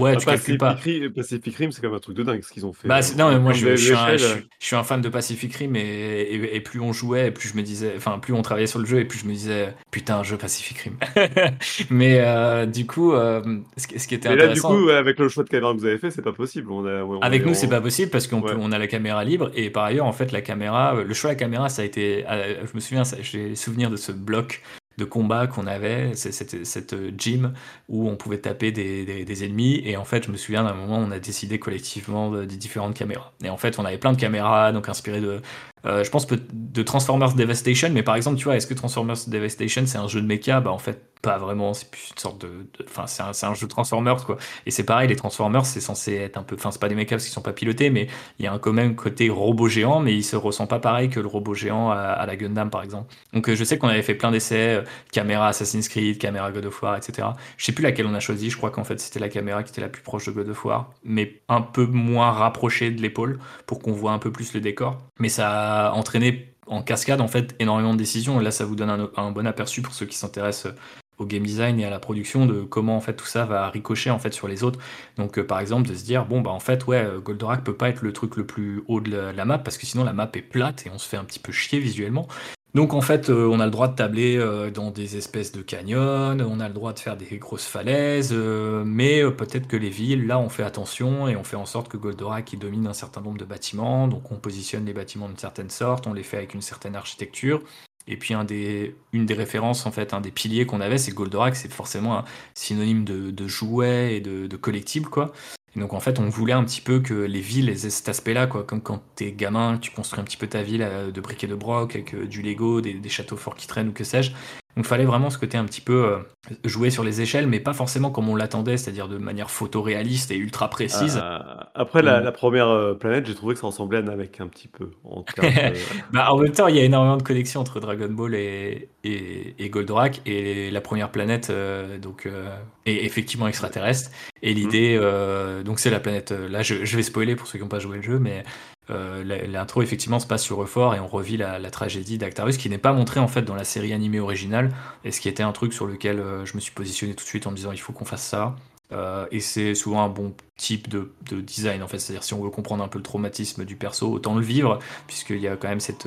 ouais, 0.00 0.16
tu 0.16 0.26
calcules 0.26 0.58
pas. 0.58 0.76
Pacific 1.14 1.56
Rim, 1.56 1.72
c'est 1.72 1.80
quand 1.80 1.88
même 1.88 1.96
un 1.96 2.00
truc 2.00 2.16
de 2.16 2.22
dingue 2.22 2.42
ce 2.42 2.52
qu'ils 2.52 2.64
ont 2.66 2.72
fait. 2.72 2.88
Bah, 2.88 3.00
non, 3.18 3.30
mais 3.32 3.38
moi 3.38 3.52
je, 3.52 3.74
suis 3.76 3.92
un, 3.94 4.06
d'échelle, 4.06 4.18
je 4.18 4.26
suis- 4.26 4.48
je 4.60 4.66
suis 4.66 4.76
un 4.76 4.82
fan 4.84 5.00
de 5.00 5.08
Pacific 5.08 5.54
Rim 5.54 5.74
et, 5.76 5.80
et, 5.80 6.56
et 6.56 6.60
plus 6.60 6.80
on 6.80 6.92
jouait, 6.92 7.28
et 7.28 7.30
plus 7.30 7.48
je 7.48 7.56
me 7.56 7.62
disais, 7.62 7.94
enfin 7.96 8.18
plus 8.18 8.32
on 8.32 8.42
travaillait 8.42 8.66
sur 8.66 8.78
le 8.78 8.86
jeu, 8.86 9.00
et 9.00 9.04
plus 9.04 9.18
je 9.18 9.26
me 9.26 9.32
disais 9.32 9.74
putain 9.90 10.18
un 10.18 10.22
jeu 10.22 10.36
Pacific 10.36 10.78
Rim. 10.78 10.96
mais 11.90 12.18
euh, 12.20 12.66
du 12.66 12.86
coup, 12.86 13.12
euh, 13.12 13.42
ce, 13.76 13.86
qui- 13.86 13.98
ce 13.98 14.06
qui 14.08 14.14
était 14.14 14.28
Mais 14.28 14.36
là, 14.36 14.48
du 14.48 14.60
coup, 14.60 14.88
avec 14.90 15.18
le 15.18 15.28
choix 15.28 15.44
de 15.44 15.48
caméra 15.48 15.72
que 15.74 15.78
vous 15.78 15.86
avez 15.86 15.98
fait, 15.98 16.10
c'est 16.10 16.22
pas 16.22 16.32
possible. 16.32 16.70
On 16.70 16.86
a, 16.86 17.02
on 17.02 17.20
Avec 17.20 17.42
est 17.42 17.46
nous, 17.46 17.54
c'est 17.54 17.68
pas 17.68 17.80
possible 17.80 18.10
parce 18.10 18.26
qu'on 18.26 18.40
peut- 18.40 18.50
Ouais. 18.52 18.56
on 18.60 18.72
a 18.72 18.78
la 18.78 18.86
caméra 18.86 19.24
libre 19.24 19.50
et 19.54 19.70
par 19.70 19.84
ailleurs, 19.84 20.06
en 20.06 20.12
fait, 20.12 20.32
la 20.32 20.40
caméra, 20.42 20.94
le 20.94 21.14
choix 21.14 21.30
de 21.30 21.34
la 21.34 21.38
caméra, 21.38 21.68
ça 21.68 21.82
a 21.82 21.84
été, 21.84 22.24
je 22.28 22.74
me 22.74 22.80
souviens, 22.80 23.02
j'ai 23.22 23.54
souvenir 23.54 23.90
de 23.90 23.96
ce 23.96 24.12
bloc 24.12 24.62
de 25.02 25.08
combat 25.08 25.46
qu'on 25.46 25.66
avait, 25.66 26.14
c'était 26.14 26.64
cette 26.64 26.92
euh, 26.92 27.10
gym 27.16 27.52
où 27.88 28.08
on 28.08 28.16
pouvait 28.16 28.38
taper 28.38 28.70
des, 28.70 29.44
ennemis 29.44 29.82
et 29.84 29.96
en 29.96 30.04
fait, 30.04 30.26
je 30.26 30.30
me 30.30 30.36
souviens 30.36 30.62
d'un 30.62 30.74
moment, 30.74 30.98
on 30.98 31.10
a 31.10 31.18
décidé 31.18 31.58
collectivement 31.58 32.30
de- 32.30 32.44
des 32.44 32.56
différentes 32.56 32.94
caméras. 32.94 33.32
Et 33.42 33.50
en 33.50 33.56
fait, 33.56 33.78
on 33.78 33.84
avait 33.84 33.98
plein 33.98 34.12
de 34.12 34.20
caméras, 34.20 34.72
donc 34.72 34.88
inspirées 34.88 35.20
de, 35.20 35.40
euh, 35.86 36.04
je 36.04 36.10
pense 36.10 36.26
de 36.26 36.82
Transformers 36.82 37.34
Devastation, 37.34 37.90
mais 37.92 38.02
par 38.02 38.16
exemple, 38.16 38.36
tu 38.38 38.44
vois, 38.44 38.56
est-ce 38.56 38.66
que 38.66 38.74
Transformers 38.74 39.16
Devastation 39.26 39.82
c'est 39.86 39.98
un 39.98 40.08
jeu 40.08 40.20
de 40.20 40.26
mecha 40.26 40.60
Bah 40.60 40.70
en 40.70 40.78
fait, 40.78 41.12
pas 41.22 41.38
vraiment. 41.38 41.72
C'est 41.72 41.90
plus 41.90 42.10
une 42.10 42.18
sorte 42.18 42.42
de, 42.42 42.66
enfin, 42.84 43.06
c'est 43.06 43.22
un, 43.22 43.50
un 43.50 43.54
jeu 43.54 43.68
Transformers 43.68 44.24
quoi. 44.24 44.36
Et 44.66 44.70
c'est 44.70 44.84
pareil, 44.84 45.08
les 45.08 45.16
Transformers, 45.16 45.64
c'est 45.64 45.80
censé 45.80 46.14
être 46.14 46.36
un 46.36 46.42
peu, 46.42 46.56
enfin, 46.56 46.70
c'est 46.70 46.80
pas 46.80 46.88
des 46.88 46.94
mechas 46.94 47.16
parce 47.16 47.24
qu'ils 47.24 47.32
sont 47.32 47.42
pas 47.42 47.52
pilotés, 47.52 47.90
mais 47.90 48.08
il 48.38 48.44
y 48.44 48.48
a 48.48 48.52
un 48.52 48.58
quand 48.58 48.72
même 48.72 48.96
côté 48.96 49.30
robot 49.30 49.68
géant, 49.68 50.00
mais 50.00 50.14
il 50.14 50.24
se 50.24 50.36
ressent 50.36 50.66
pas 50.66 50.80
pareil 50.80 51.08
que 51.08 51.20
le 51.20 51.28
robot 51.28 51.54
géant 51.54 51.90
à, 51.90 51.96
à 51.96 52.26
la 52.26 52.36
Gundam 52.36 52.70
par 52.70 52.82
exemple. 52.82 53.14
Donc 53.32 53.48
euh, 53.48 53.54
je 53.54 53.64
sais 53.64 53.78
qu'on 53.78 53.88
avait 53.88 54.02
fait 54.02 54.14
plein 54.14 54.30
d'essais, 54.30 54.76
euh, 54.76 54.82
caméra 55.12 55.48
Assassin's 55.48 55.88
Creed, 55.88 56.18
caméra 56.18 56.50
God 56.50 56.66
of 56.66 56.82
War, 56.82 56.96
etc. 56.96 57.28
Je 57.56 57.64
sais 57.64 57.72
plus 57.72 57.82
laquelle 57.82 58.06
on 58.06 58.14
a 58.14 58.20
choisi. 58.20 58.50
Je 58.50 58.56
crois 58.56 58.70
qu'en 58.70 58.84
fait 58.84 59.00
c'était 59.00 59.20
la 59.20 59.28
caméra 59.28 59.62
qui 59.62 59.70
était 59.70 59.80
la 59.80 59.88
plus 59.88 60.02
proche 60.02 60.26
de 60.26 60.32
God 60.32 60.48
of 60.48 60.64
War, 60.64 60.90
mais 61.04 61.40
un 61.48 61.62
peu 61.62 61.86
moins 61.86 62.32
rapprochée 62.32 62.90
de 62.90 63.00
l'épaule 63.00 63.38
pour 63.66 63.80
qu'on 63.80 63.92
voit 63.92 64.12
un 64.12 64.18
peu 64.18 64.32
plus 64.32 64.52
le 64.54 64.60
décor. 64.60 64.98
Mais 65.18 65.28
ça 65.28 65.71
a 65.72 65.92
entraîné 65.92 66.54
en 66.66 66.82
cascade 66.82 67.20
en 67.20 67.28
fait 67.28 67.54
énormément 67.58 67.92
de 67.92 67.98
décisions. 67.98 68.40
Et 68.40 68.44
là, 68.44 68.50
ça 68.50 68.64
vous 68.64 68.76
donne 68.76 69.08
un, 69.16 69.30
bon 69.30 69.46
aperçu 69.46 69.82
pour 69.82 69.94
ceux 69.94 70.06
qui 70.06 70.16
s'intéressent 70.16 70.72
au 71.18 71.26
game 71.26 71.42
design 71.42 71.78
et 71.78 71.84
à 71.84 71.90
la 71.90 71.98
production 71.98 72.46
de 72.46 72.62
comment 72.62 72.96
en 72.96 73.00
fait 73.00 73.14
tout 73.14 73.26
ça 73.26 73.44
va 73.44 73.68
ricocher 73.68 74.10
en 74.10 74.18
fait 74.18 74.32
sur 74.32 74.48
les 74.48 74.64
autres. 74.64 74.78
Donc 75.16 75.38
euh, 75.38 75.46
par 75.46 75.60
exemple 75.60 75.88
de 75.88 75.94
se 75.94 76.04
dire 76.04 76.24
bon 76.24 76.40
bah 76.40 76.50
en 76.50 76.58
fait 76.58 76.86
ouais 76.86 77.04
euh, 77.04 77.20
Goldorak 77.20 77.62
peut 77.62 77.76
pas 77.76 77.90
être 77.90 78.02
le 78.02 78.12
truc 78.12 78.36
le 78.36 78.46
plus 78.46 78.82
haut 78.88 79.00
de 79.00 79.14
la 79.14 79.44
map 79.44 79.58
parce 79.58 79.78
que 79.78 79.86
sinon 79.86 80.04
la 80.04 80.14
map 80.14 80.30
est 80.34 80.42
plate 80.42 80.86
et 80.86 80.90
on 80.90 80.98
se 80.98 81.08
fait 81.08 81.18
un 81.18 81.24
petit 81.24 81.38
peu 81.38 81.52
chier 81.52 81.78
visuellement. 81.78 82.26
Donc 82.74 82.94
en 82.94 83.02
fait, 83.02 83.28
euh, 83.28 83.46
on 83.48 83.60
a 83.60 83.66
le 83.66 83.70
droit 83.70 83.88
de 83.88 83.94
tabler 83.94 84.38
euh, 84.38 84.70
dans 84.70 84.90
des 84.90 85.18
espèces 85.18 85.52
de 85.52 85.60
canyons, 85.60 86.38
on 86.40 86.58
a 86.58 86.68
le 86.68 86.74
droit 86.74 86.94
de 86.94 86.98
faire 86.98 87.18
des 87.18 87.36
grosses 87.36 87.66
falaises, 87.66 88.30
euh, 88.32 88.82
mais 88.86 89.22
peut-être 89.30 89.68
que 89.68 89.76
les 89.76 89.90
villes, 89.90 90.26
là, 90.26 90.38
on 90.38 90.48
fait 90.48 90.62
attention 90.62 91.28
et 91.28 91.36
on 91.36 91.44
fait 91.44 91.56
en 91.56 91.66
sorte 91.66 91.88
que 91.88 91.98
Goldorak 91.98 92.50
il 92.54 92.58
domine 92.58 92.86
un 92.86 92.94
certain 92.94 93.20
nombre 93.20 93.36
de 93.36 93.44
bâtiments, 93.44 94.08
donc 94.08 94.32
on 94.32 94.36
positionne 94.36 94.86
les 94.86 94.94
bâtiments 94.94 95.28
d'une 95.28 95.36
certaine 95.36 95.68
sorte, 95.68 96.06
on 96.06 96.14
les 96.14 96.22
fait 96.22 96.38
avec 96.38 96.54
une 96.54 96.62
certaine 96.62 96.96
architecture. 96.96 97.62
Et 98.08 98.16
puis 98.16 98.34
une 98.34 99.26
des 99.26 99.34
références, 99.34 99.86
en 99.86 99.92
fait, 99.92 100.12
un 100.12 100.20
des 100.20 100.32
piliers 100.32 100.66
qu'on 100.66 100.80
avait, 100.80 100.98
c'est 100.98 101.12
Goldorak, 101.12 101.54
c'est 101.54 101.72
forcément 101.72 102.18
un 102.18 102.24
synonyme 102.54 103.04
de, 103.04 103.30
de 103.30 103.46
jouet 103.46 104.16
et 104.16 104.20
de, 104.20 104.46
de 104.48 104.56
collectible, 104.56 105.08
quoi. 105.08 105.32
Et 105.74 105.80
donc 105.80 105.94
en 105.94 106.00
fait, 106.00 106.18
on 106.18 106.28
voulait 106.28 106.52
un 106.52 106.64
petit 106.64 106.80
peu 106.80 107.00
que 107.00 107.14
les 107.14 107.40
villes 107.40 107.68
aient 107.70 107.76
cet 107.76 108.08
aspect-là, 108.08 108.46
quoi. 108.46 108.64
Comme 108.64 108.82
quand 108.82 109.02
t'es 109.14 109.32
gamin, 109.32 109.78
tu 109.78 109.90
construis 109.90 110.20
un 110.20 110.24
petit 110.24 110.36
peu 110.36 110.46
ta 110.46 110.62
ville 110.62 110.82
euh, 110.82 111.10
de 111.10 111.20
briques 111.20 111.44
et 111.44 111.46
de 111.46 111.54
broc 111.54 111.94
avec 111.94 112.14
euh, 112.14 112.26
du 112.26 112.42
Lego, 112.42 112.80
des, 112.80 112.94
des 112.94 113.08
châteaux 113.08 113.36
forts 113.36 113.54
qui 113.54 113.66
traînent 113.66 113.88
ou 113.88 113.92
que 113.92 114.04
sais-je. 114.04 114.32
Donc 114.76 114.86
il 114.86 114.88
fallait 114.88 115.04
vraiment 115.04 115.28
ce 115.28 115.36
côté 115.38 115.58
un 115.58 115.64
petit 115.66 115.82
peu 115.82 116.04
euh, 116.06 116.18
jouer 116.64 116.88
sur 116.90 117.04
les 117.04 117.20
échelles, 117.20 117.46
mais 117.46 117.60
pas 117.60 117.74
forcément 117.74 118.10
comme 118.10 118.28
on 118.30 118.36
l'attendait, 118.36 118.78
c'est-à-dire 118.78 119.06
de 119.06 119.18
manière 119.18 119.50
photoréaliste 119.50 120.30
et 120.30 120.36
ultra 120.36 120.70
précise. 120.70 121.20
Euh, 121.22 121.38
après 121.74 122.00
la, 122.02 122.20
Mm. 122.20 122.24
la 122.24 122.32
première 122.32 122.68
euh, 122.68 122.94
planète, 122.94 123.26
j'ai 123.26 123.34
trouvé 123.34 123.54
que 123.54 123.60
ça 123.60 123.66
ressemblait 123.66 123.98
à 123.98 124.02
Namek 124.02 124.40
un 124.40 124.46
petit 124.48 124.68
peu. 124.68 124.90
En 125.04 125.20
de- 125.42 125.74
Bah, 126.12 126.32
en 126.32 126.38
même 126.38 126.52
temps, 126.52 126.68
il 126.68 126.76
y 126.76 126.80
a 126.80 126.84
énormément 126.84 127.18
de 127.18 127.22
connexions 127.22 127.60
entre 127.60 127.80
Dragon 127.80 128.08
Ball 128.08 128.34
et, 128.34 128.88
et, 129.04 129.54
et 129.58 129.68
Goldorak. 129.68 130.22
Et 130.26 130.70
la 130.70 130.80
première 130.80 131.10
planète 131.10 131.50
euh, 131.50 131.98
donc, 131.98 132.24
euh, 132.26 132.48
est 132.86 133.04
effectivement 133.04 133.48
extraterrestre. 133.48 134.10
Et 134.42 134.54
l'idée, 134.54 134.96
euh, 134.98 135.62
donc 135.62 135.80
c'est 135.80 135.90
la 135.90 136.00
planète. 136.00 136.32
euh, 136.32 136.48
là, 136.48 136.62
je, 136.62 136.84
je 136.84 136.96
vais 136.96 137.02
spoiler 137.02 137.36
pour 137.36 137.46
ceux 137.46 137.58
qui 137.58 137.62
n'ont 137.62 137.68
pas 137.68 137.78
joué 137.78 137.98
le 137.98 138.02
jeu, 138.02 138.18
mais 138.18 138.42
euh, 138.90 139.22
l'intro 139.46 139.82
effectivement 139.82 140.18
se 140.18 140.26
passe 140.26 140.42
sur 140.42 140.60
Euphor 140.60 140.94
et 140.94 141.00
on 141.00 141.06
revit 141.06 141.36
la, 141.36 141.70
tragédie 141.70 142.18
d'Actarus 142.18 142.56
qui 142.56 142.68
n'est 142.68 142.78
pas 142.78 142.92
montrée 142.92 143.20
en 143.20 143.28
fait 143.28 143.42
dans 143.42 143.54
la 143.54 143.64
série 143.64 143.92
animée 143.92 144.20
originale. 144.20 144.74
Et 145.04 145.12
ce 145.12 145.20
qui 145.20 145.28
était 145.28 145.42
un 145.42 145.52
truc 145.52 145.72
sur 145.72 145.86
lequel 145.86 146.18
euh, 146.18 146.44
je 146.44 146.54
me 146.54 146.60
suis 146.60 146.72
positionné 146.72 147.14
tout 147.14 147.24
de 147.24 147.28
suite 147.28 147.46
en 147.46 147.52
me 147.52 147.56
disant 147.56 147.72
il 147.72 147.80
faut 147.80 147.92
qu'on 147.92 148.04
fasse 148.04 148.24
ça. 148.24 148.56
Euh, 148.90 149.26
et 149.30 149.40
c'est 149.40 149.74
souvent 149.74 150.02
un 150.02 150.08
bon 150.08 150.34
type 150.56 150.88
de, 150.88 151.12
de 151.30 151.40
design 151.40 151.82
en 151.82 151.88
fait, 151.88 151.98
c'est-à-dire 151.98 152.24
si 152.24 152.34
on 152.34 152.42
veut 152.42 152.50
comprendre 152.50 152.84
un 152.84 152.88
peu 152.88 152.98
le 152.98 153.04
traumatisme 153.04 153.64
du 153.64 153.76
perso, 153.76 154.12
autant 154.12 154.34
le 154.34 154.42
vivre, 154.42 154.80
puisqu'il 155.06 155.40
y 155.40 155.48
a 155.48 155.56
quand 155.56 155.68
même 155.68 155.80
cette, 155.80 156.06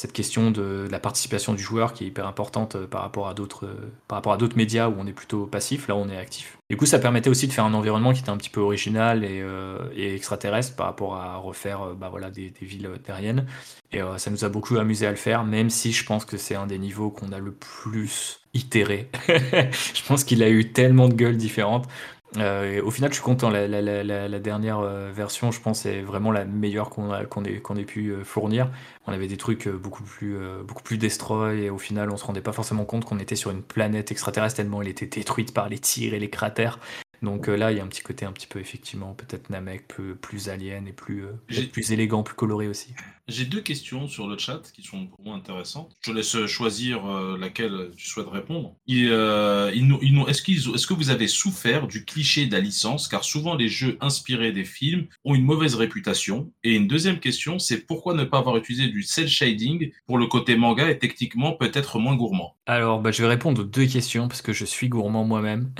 cette 0.00 0.14
question 0.14 0.50
de, 0.50 0.88
la 0.90 0.98
participation 0.98 1.52
du 1.52 1.62
joueur 1.62 1.92
qui 1.92 2.04
est 2.04 2.06
hyper 2.06 2.26
importante 2.26 2.74
euh, 2.74 2.86
par 2.86 3.02
rapport 3.02 3.28
à 3.28 3.34
d'autres 3.34 3.66
euh, 3.66 3.92
par 4.08 4.16
rapport 4.16 4.32
à 4.32 4.38
d'autres 4.38 4.56
médias 4.56 4.88
où 4.88 4.94
on 4.98 5.06
est 5.06 5.12
plutôt 5.12 5.44
passif, 5.44 5.88
là 5.88 5.96
on 5.96 6.08
est 6.08 6.16
actif. 6.16 6.56
Du 6.70 6.78
coup, 6.78 6.86
ça 6.86 6.98
permettait 6.98 7.28
aussi 7.28 7.48
de 7.48 7.52
faire 7.52 7.66
un 7.66 7.74
environnement 7.74 8.14
qui 8.14 8.20
était 8.20 8.30
un 8.30 8.38
petit 8.38 8.48
peu 8.48 8.60
original 8.60 9.24
et, 9.24 9.42
euh, 9.42 9.76
extraterrestre 9.94 10.74
par 10.74 10.86
rapport 10.86 11.16
à 11.16 11.36
refaire 11.36 11.94
bah, 11.96 12.08
voilà, 12.08 12.30
des, 12.30 12.50
villes 12.62 12.88
terriennes. 13.04 13.44
Et 13.92 14.00
ça 14.18 14.30
nous 14.30 14.44
a 14.44 14.48
beaucoup 14.48 14.78
amusé 14.78 15.04
à 15.04 15.10
le 15.10 15.16
faire, 15.16 15.42
même 15.42 15.68
si 15.68 15.90
je 15.90 16.06
pense 16.06 16.24
que 16.24 16.36
c'est 16.36 16.54
un 16.54 16.68
des 16.68 16.78
niveaux 16.78 17.10
qu'on 17.10 17.32
a 17.32 17.40
le 17.40 17.50
plus 17.50 18.38
itéré. 18.54 19.10
je 19.28 20.06
pense 20.06 20.22
qu'il 20.22 20.44
a 20.44 20.48
eu 20.48 20.70
tellement 20.70 21.08
de 21.08 21.14
gueules 21.14 21.36
différentes. 21.36 21.88
Euh, 22.36 22.82
au 22.82 22.90
final, 22.90 23.10
je 23.10 23.16
suis 23.16 23.24
content. 23.24 23.50
La, 23.50 24.38
dernière 24.38 24.78
euh, 24.78 25.10
version, 25.12 25.50
je 25.50 25.60
pense, 25.60 25.86
est 25.86 26.02
vraiment 26.02 26.30
la 26.30 26.44
meilleure 26.44 26.90
qu'on 26.90 27.12
ait, 27.44 27.60
qu'on 27.60 27.76
ait 27.76 27.84
pu 27.84 28.10
euh, 28.10 28.24
fournir. 28.24 28.70
On 29.06 29.12
avait 29.12 29.26
des 29.26 29.36
trucs 29.36 29.68
beaucoup 29.68 30.04
plus, 30.04 30.36
beaucoup 30.64 30.82
plus 30.82 30.98
destroy 30.98 31.64
et 31.64 31.70
au 31.70 31.78
final, 31.78 32.10
on 32.10 32.16
se 32.16 32.24
rendait 32.24 32.42
pas 32.42 32.52
forcément 32.52 32.84
compte 32.84 33.04
qu'on 33.04 33.18
était 33.18 33.34
sur 33.34 33.50
une 33.50 33.62
planète 33.62 34.12
extraterrestre 34.12 34.56
tellement 34.56 34.82
elle 34.82 34.88
était 34.88 35.06
détruite 35.06 35.52
par 35.52 35.68
les 35.68 35.78
tirs 35.78 36.14
et 36.14 36.20
les 36.20 36.30
cratères. 36.30 36.78
Donc 37.22 37.48
euh, 37.48 37.56
là, 37.56 37.70
il 37.70 37.76
y 37.76 37.80
a 37.80 37.84
un 37.84 37.88
petit 37.88 38.02
côté 38.02 38.24
un 38.24 38.32
petit 38.32 38.46
peu 38.46 38.60
effectivement 38.60 39.14
peut-être 39.14 39.50
Namek, 39.50 39.86
plus, 39.88 40.16
plus 40.16 40.48
alien 40.48 40.86
et 40.86 40.92
plus, 40.92 41.24
euh, 41.24 41.66
plus 41.72 41.92
élégant, 41.92 42.22
plus 42.22 42.34
coloré 42.34 42.66
aussi. 42.68 42.94
J'ai 43.28 43.44
deux 43.44 43.60
questions 43.60 44.08
sur 44.08 44.26
le 44.26 44.36
chat 44.38 44.60
qui 44.72 44.82
sont 44.82 45.06
pour 45.06 45.24
moi 45.24 45.36
intéressantes. 45.36 45.92
Je 46.02 46.10
te 46.10 46.16
laisse 46.16 46.46
choisir 46.46 47.06
euh, 47.06 47.38
laquelle 47.38 47.90
tu 47.96 48.08
souhaites 48.08 48.28
répondre. 48.28 48.74
Est-ce 48.88 50.42
qu'ils- 50.42 50.74
est-ce 50.74 50.86
que 50.86 50.94
vous 50.94 51.10
avez 51.10 51.28
souffert 51.28 51.86
du 51.86 52.04
cliché 52.04 52.46
de 52.46 52.52
la 52.52 52.60
licence? 52.60 53.06
Car 53.06 53.22
souvent 53.22 53.54
les 53.54 53.68
jeux 53.68 53.98
inspirés 54.00 54.52
des 54.52 54.64
films 54.64 55.06
ont 55.24 55.34
une 55.34 55.44
mauvaise 55.44 55.74
réputation. 55.76 56.50
Et 56.64 56.74
une 56.74 56.88
deuxième 56.88 57.20
question, 57.20 57.58
c'est 57.58 57.86
pourquoi 57.86 58.14
ne 58.14 58.24
pas 58.24 58.38
avoir 58.38 58.56
utilisé 58.56 58.88
du 58.88 59.02
cel 59.02 59.28
shading 59.28 59.92
pour 60.06 60.18
le 60.18 60.26
côté 60.26 60.56
manga 60.56 60.90
et 60.90 60.98
techniquement 60.98 61.52
peut-être 61.52 61.98
moins 61.98 62.16
gourmand? 62.16 62.56
Alors, 62.66 63.00
bah, 63.00 63.12
je 63.12 63.22
vais 63.22 63.28
répondre 63.28 63.60
aux 63.60 63.64
deux 63.64 63.86
questions 63.86 64.28
parce 64.28 64.42
que 64.42 64.52
je 64.52 64.64
suis 64.64 64.88
gourmand 64.88 65.24
moi-même. 65.24 65.72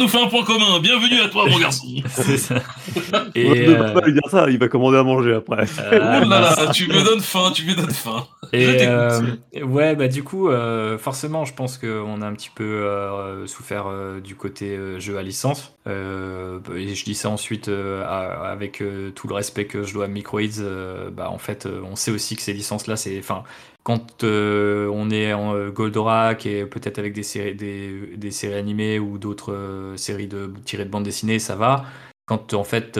Nous 0.00 0.08
fait 0.08 0.22
un 0.22 0.28
point 0.28 0.44
commun. 0.44 0.80
Bienvenue 0.80 1.20
à 1.20 1.28
toi, 1.28 1.44
mon 1.46 1.58
garçon. 1.58 1.86
C'est 2.08 2.38
ça. 2.38 2.54
Et 3.34 3.66
ne 3.66 3.74
euh, 3.74 3.92
pas 3.92 4.00
lui 4.00 4.14
dire 4.14 4.22
ça, 4.30 4.48
il 4.48 4.58
va 4.58 4.68
commander 4.68 4.96
à 4.96 5.02
manger 5.02 5.34
après. 5.34 5.64
euh, 5.78 6.22
oh 6.24 6.28
là 6.28 6.40
là, 6.40 6.70
tu 6.72 6.88
me 6.88 7.04
donnes 7.04 7.20
faim, 7.20 7.50
tu 7.54 7.66
me 7.66 7.74
donnes 7.74 7.90
faim. 7.90 8.26
Et 8.54 8.78
euh, 8.86 9.20
ouais, 9.62 9.94
bah 9.96 10.08
du 10.08 10.24
coup, 10.24 10.48
euh, 10.48 10.96
forcément, 10.96 11.44
je 11.44 11.52
pense 11.52 11.76
qu'on 11.76 12.22
a 12.22 12.26
un 12.26 12.32
petit 12.32 12.48
peu 12.54 12.64
euh, 12.64 13.46
souffert 13.46 13.88
euh, 13.88 14.20
du 14.20 14.36
côté 14.36 14.74
euh, 14.74 14.98
jeu 14.98 15.18
à 15.18 15.22
licence. 15.22 15.74
Euh, 15.86 16.60
et 16.74 16.94
je 16.94 17.04
dis 17.04 17.14
ça 17.14 17.28
ensuite 17.28 17.68
euh, 17.68 18.02
à- 18.04 18.50
avec 18.50 18.80
euh, 18.80 19.10
tout 19.10 19.28
le 19.28 19.34
respect 19.34 19.66
que 19.66 19.82
je 19.82 19.92
dois 19.92 20.06
à 20.06 20.08
Microids. 20.08 20.60
euh, 20.60 21.10
bah 21.10 21.28
en 21.30 21.38
fait, 21.38 21.66
euh, 21.66 21.82
on 21.90 21.94
sait 21.94 22.10
aussi 22.10 22.36
que 22.36 22.42
ces 22.42 22.54
licences-là, 22.54 22.96
c'est, 22.96 23.18
enfin, 23.18 23.42
quand 23.82 24.24
euh, 24.24 24.90
on 24.92 25.10
est 25.10 25.32
en 25.32 25.54
euh, 25.54 25.70
Goldorak 25.70 26.46
et 26.46 26.66
peut-être 26.66 26.98
avec 26.98 27.12
des 27.12 27.22
séries, 27.22 27.54
des, 27.54 28.16
des 28.16 28.30
séries 28.30 28.58
animées 28.58 28.98
ou 28.98 29.18
d'autres 29.18 29.52
euh, 29.52 29.96
séries 29.96 30.26
de 30.26 30.52
tirées 30.64 30.84
de 30.84 30.90
bande 30.90 31.04
dessinée, 31.04 31.38
ça 31.38 31.56
va 31.56 31.84
quand 32.26 32.54
en 32.54 32.62
fait 32.62 32.96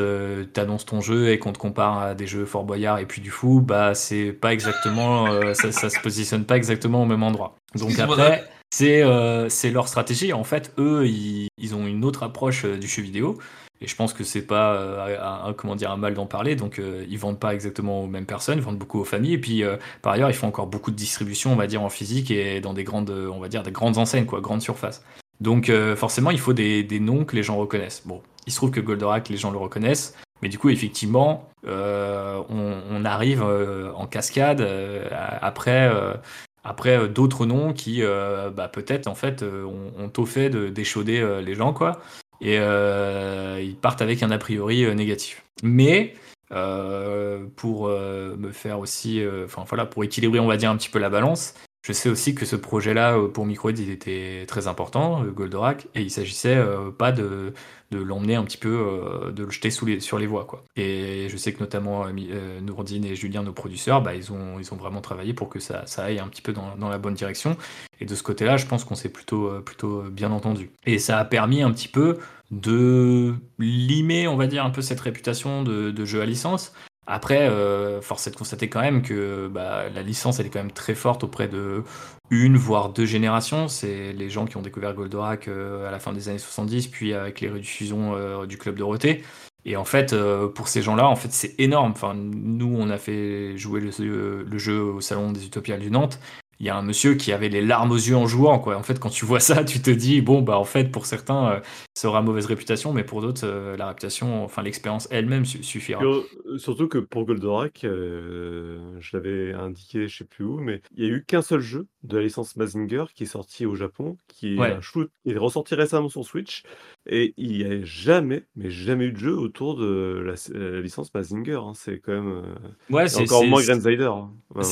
t'annonces 0.53 0.85
ton 0.85 1.01
jeu 1.01 1.31
et 1.31 1.39
qu'on 1.39 1.53
te 1.53 1.59
compare 1.59 1.99
à 1.99 2.15
des 2.17 2.27
jeux 2.27 2.45
Fort 2.47 2.65
Boyard 2.65 2.99
et 2.99 3.07
puis 3.07 3.23
du 3.23 3.31
fou, 3.31 3.61
bah 3.61 3.95
c'est 3.95 4.33
pas 4.33 4.53
exactement, 4.53 5.55
ça, 5.55 5.71
ça 5.71 5.89
se 5.89 6.01
positionne 6.01 6.45
pas 6.45 6.57
exactement 6.57 7.05
au 7.05 7.07
même 7.07 7.23
endroit. 7.23 7.55
Donc 7.77 7.97
après, 8.01 8.43
c'est 8.71 9.71
leur 9.71 9.87
stratégie. 9.87 10.33
En 10.33 10.43
fait, 10.43 10.73
eux, 10.79 11.07
ils, 11.07 11.47
ils 11.59 11.77
ont 11.77 11.87
une 11.87 12.05
autre 12.05 12.25
approche 12.25 12.65
du 12.65 12.89
jeu 12.89 13.03
vidéo. 13.03 13.39
Et 13.83 13.87
je 13.87 13.97
pense 13.97 14.13
que 14.13 14.25
c'est 14.25 14.47
pas 14.47 14.75
euh, 14.75 15.17
un, 15.49 15.53
comment 15.55 15.75
dire 15.75 15.91
un 15.91 15.97
mal 15.97 16.15
d'en 16.15 16.27
parler. 16.27 16.55
Donc 16.55 16.79
euh, 16.79 17.05
ils 17.09 17.19
vendent 17.19 17.41
pas 17.41 17.55
exactement 17.55 18.03
aux 18.03 18.07
mêmes 18.07 18.27
personnes, 18.27 18.59
ils 18.59 18.65
vendent 18.65 18.79
beaucoup 18.79 19.01
aux 19.01 19.05
familles. 19.05 19.35
Et 19.35 19.39
puis 19.39 19.65
euh, 19.65 19.77
par 20.03 20.13
ailleurs, 20.13 20.31
ils 20.31 20.35
font 20.35 20.49
encore 20.49 20.67
beaucoup 20.67 20.91
de 20.91 20.97
distribution, 20.97 21.53
on 21.53 21.57
va 21.57 21.67
dire 21.67 21.83
en 21.83 21.89
physique 21.89 22.31
et 22.31 22.61
dans 22.61 22.75
des 22.75 22.85
grandes, 22.85 23.11
on 23.11 23.41
va 23.41 23.49
dire 23.49 23.63
des 23.63 23.73
grandes 23.73 23.97
enseignes, 23.97 24.27
quoi, 24.27 24.41
grandes 24.41 24.63
surfaces. 24.63 25.03
Donc 25.41 25.71
euh, 25.71 25.97
forcément, 25.97 26.31
il 26.31 26.39
faut 26.39 26.53
des, 26.53 26.83
des 26.83 27.01
noms 27.01 27.25
que 27.25 27.35
les 27.37 27.43
gens 27.43 27.57
reconnaissent. 27.57 28.03
Bon, 28.05 28.21
il 28.47 28.53
se 28.53 28.57
trouve 28.57 28.71
que 28.71 28.81
Goldorak, 28.81 29.29
les 29.29 29.39
gens 29.39 29.51
le 29.51 29.59
reconnaissent. 29.59 30.15
Mais 30.43 30.49
du 30.49 30.59
coup, 30.59 30.71
effectivement, 30.71 31.49
euh, 31.67 32.41
on, 32.49 32.75
on 32.91 33.05
arrive 33.05 33.43
euh, 33.43 33.93
en 33.95 34.07
cascade 34.07 34.61
euh, 34.63 35.07
après, 35.43 35.89
euh, 35.89 36.15
Après, 36.63 36.97
euh, 36.99 37.09
d'autres 37.09 37.47
noms 37.47 37.73
qui, 37.73 38.03
euh, 38.03 38.51
bah, 38.51 38.69
peut-être, 38.69 39.07
en 39.07 39.15
fait, 39.15 39.43
euh, 39.43 39.65
ont, 39.65 39.93
ont 40.05 40.13
au 40.19 40.27
fait 40.27 40.51
de- 40.51 40.69
d'échauder 40.69 41.19
euh, 41.21 41.41
les 41.41 41.55
gens, 41.55 41.73
quoi. 41.73 42.01
Et 42.41 42.59
euh, 42.59 43.61
ils 43.63 43.77
partent 43.77 44.03
avec 44.03 44.23
un 44.23 44.31
a 44.31 44.39
priori 44.39 44.85
euh, 44.85 44.95
négatif. 44.95 45.43
Mais 45.63 46.15
euh, 46.53 47.45
pour 47.57 47.89
me 47.89 48.51
faire 48.51 48.79
aussi, 48.79 49.23
enfin 49.45 49.65
voilà, 49.69 49.87
pour 49.87 50.03
équilibrer, 50.05 50.41
on 50.41 50.47
va 50.47 50.57
dire 50.57 50.71
un 50.71 50.77
petit 50.77 50.89
peu 50.89 50.99
la 50.99 51.11
balance, 51.11 51.55
je 51.83 51.93
sais 51.95 52.11
aussi 52.11 52.35
que 52.35 52.45
ce 52.45 52.57
projet-là 52.57 53.17
euh, 53.17 53.29
pour 53.29 53.47
Microids, 53.47 53.73
il 53.73 53.91
était 53.91 54.45
très 54.47 54.67
important, 54.67 55.25
euh, 55.25 55.31
Goldorak, 55.31 55.87
et 55.95 56.03
il 56.03 56.11
s'agissait 56.11 56.57
euh, 56.57 56.91
pas 56.91 57.11
de, 57.11 57.55
l'emmener 57.91 58.35
un 58.35 58.45
petit 58.45 58.59
peu, 58.59 59.33
de 59.35 59.45
le 59.45 59.51
jeter 59.51 59.71
sur 59.71 60.19
les 60.19 60.27
voies, 60.27 60.45
quoi. 60.45 60.63
Et 60.77 61.27
je 61.29 61.37
sais 61.37 61.53
que 61.53 61.59
notamment 61.59 62.05
euh, 62.07 62.61
Nourdine 62.61 63.05
et 63.05 63.17
Julien, 63.17 63.43
nos 63.43 63.53
producteurs, 63.53 64.03
bah, 64.03 64.15
ils, 64.15 64.31
ont, 64.31 64.61
ils 64.61 64.73
ont 64.73 64.77
vraiment 64.77 65.01
travaillé 65.01 65.33
pour 65.35 65.49
que 65.49 65.59
ça, 65.59 65.85
aille 65.97 66.21
un 66.21 66.29
petit 66.29 66.43
peu 66.43 66.53
dans, 66.53 66.89
la 66.89 66.99
bonne 66.99 67.15
direction. 67.15 67.57
Et 67.99 68.05
de 68.05 68.15
ce 68.15 68.23
côté-là, 68.23 68.59
je 68.59 68.67
pense 68.67 68.85
qu'on 68.85 68.95
s'est 68.95 69.09
plutôt, 69.09 69.61
plutôt 69.63 70.03
bien 70.03 70.31
entendu. 70.31 70.71
Et 70.87 70.99
ça 70.99 71.19
a 71.19 71.25
permis 71.25 71.63
un 71.63 71.73
petit 71.73 71.89
peu 71.89 72.19
de 72.53 73.35
limer, 73.59 74.29
on 74.29 74.37
va 74.37 74.47
dire, 74.47 74.65
un 74.65 74.71
peu 74.71 74.83
cette 74.83 75.01
réputation 75.01 75.65
de 75.65 76.05
jeu 76.05 76.21
à 76.21 76.27
licence. 76.27 76.73
Après, 77.07 77.49
euh, 77.49 78.01
force 78.01 78.27
est 78.27 78.31
de 78.31 78.37
constater 78.37 78.69
quand 78.69 78.81
même 78.81 79.03
que 79.03 79.49
bah, 79.49 79.89
la 79.89 80.03
licence, 80.03 80.39
elle 80.39 80.47
est 80.47 80.51
quand 80.51 80.61
même 80.61 80.73
très 80.73 80.95
forte 80.95 81.25
auprès 81.25 81.49
de 81.49 81.83
une, 82.31 82.57
voire 82.57 82.91
deux 82.91 83.07
générations. 83.07 83.69
C'est 83.69 84.13
les 84.13 84.31
gens 84.31 84.47
qui 84.47 84.57
ont 84.57 84.63
découvert 84.63 84.95
Goldorak 84.95 85.49
euh, 85.49 85.89
à 85.89 85.91
la 85.91 85.99
fin 85.99 86.13
des 86.13 86.29
années 86.29 86.39
70, 86.39 86.89
puis 86.89 87.13
avec 87.15 87.41
les 87.41 87.51
rediffusions 87.51 88.15
euh, 88.15 88.47
du 88.47 88.59
Club 88.59 88.77
Dorothée. 88.77 89.25
Et 89.65 89.77
en 89.77 89.85
fait, 89.85 90.15
pour 90.55 90.69
ces 90.69 90.81
gens-là, 90.81 91.07
en 91.07 91.17
fait, 91.17 91.33
c'est 91.33 91.55
énorme. 91.59 91.93
Enfin, 91.93 92.15
nous, 92.15 92.75
on 92.79 92.89
a 92.89 92.97
fait 92.97 93.59
jouer 93.59 93.81
le, 93.81 94.43
le 94.43 94.59
jeu 94.59 94.81
au 94.81 95.03
Salon 95.03 95.33
des 95.33 95.45
Utopiales 95.45 95.81
du 95.81 95.91
Nantes 95.91 96.19
il 96.61 96.67
y 96.67 96.69
a 96.69 96.77
un 96.77 96.83
monsieur 96.83 97.15
qui 97.15 97.33
avait 97.33 97.49
les 97.49 97.63
larmes 97.63 97.91
aux 97.93 97.97
yeux 97.97 98.17
en 98.17 98.27
jouant 98.27 98.59
quoi. 98.61 98.77
En 98.77 98.83
fait, 98.83 98.99
quand 99.01 99.11
tu 99.11 99.25
vois 99.25 99.41
ça, 99.41 99.65
tu 99.65 99.81
te 99.83 99.91
dis 99.91 100.21
bon 100.21 100.43
bah 100.43 100.59
en 100.59 100.65
fait 100.65 100.91
pour 100.93 101.07
certains 101.07 101.53
euh, 101.55 101.61
ça 101.95 102.09
aura 102.09 102.23
mauvaise 102.23 102.47
réputation, 102.47 102.93
mais 102.93 103.05
pour 103.05 103.21
d'autres 103.23 103.47
euh, 103.47 103.77
la 103.77 103.89
réputation, 103.89 104.45
enfin 104.45 104.63
l'expérience 104.63 105.09
elle-même 105.11 105.45
su- 105.45 105.63
suffira. 105.63 106.01
Sur- 106.01 106.27
surtout 106.59 106.89
que 106.89 106.99
pour 106.99 107.25
Goldorak, 107.27 107.85
euh, 107.85 108.97
je 109.01 109.17
l'avais 109.17 109.53
indiqué, 109.53 110.09
je 110.09 110.19
sais 110.19 110.25
plus 110.25 110.45
où, 110.45 110.59
mais 110.59 110.81
il 110.97 111.05
y 111.05 111.07
a 111.07 111.11
eu 111.11 111.25
qu'un 111.25 111.43
seul 111.43 111.61
jeu 111.61 111.87
de 112.03 112.17
la 112.17 112.23
licence 112.23 112.57
Mazinger 112.57 113.05
qui 113.15 113.25
est 113.25 113.27
sorti 113.27 113.67
au 113.67 113.75
Japon, 113.75 114.17
qui 114.29 114.57
est 114.57 114.59
Ouais. 114.59 114.73
un 114.73 114.81
shoot, 114.81 115.11
qui 115.25 115.31
est 115.33 115.39
ressorti 115.39 115.75
récemment 115.75 116.09
sur 116.09 116.25
Switch, 116.25 116.63
et 117.07 117.35
il 117.37 117.53
n'y 117.53 117.65
a 117.65 117.83
jamais, 117.85 118.45
mais 118.57 118.71
jamais 118.71 119.07
eu 119.07 119.13
de 119.13 119.19
jeu 119.19 119.33
autour 119.37 119.77
de 119.77 120.23
la, 120.25 120.35
la 120.59 120.81
licence 120.81 121.13
Mazinger. 121.15 121.55
hein. 121.63 121.73
C'est 121.75 121.99
quand 121.99 122.13
même 122.13 122.29
euh, 122.29 122.43
Ouais, 122.91 123.05
et 123.05 123.09
c'est 123.09 123.23
encore 123.23 123.45
moins 123.47 123.63
Granzider. 123.65 124.05
hein. 124.05 124.31
Enfin, 124.55 124.63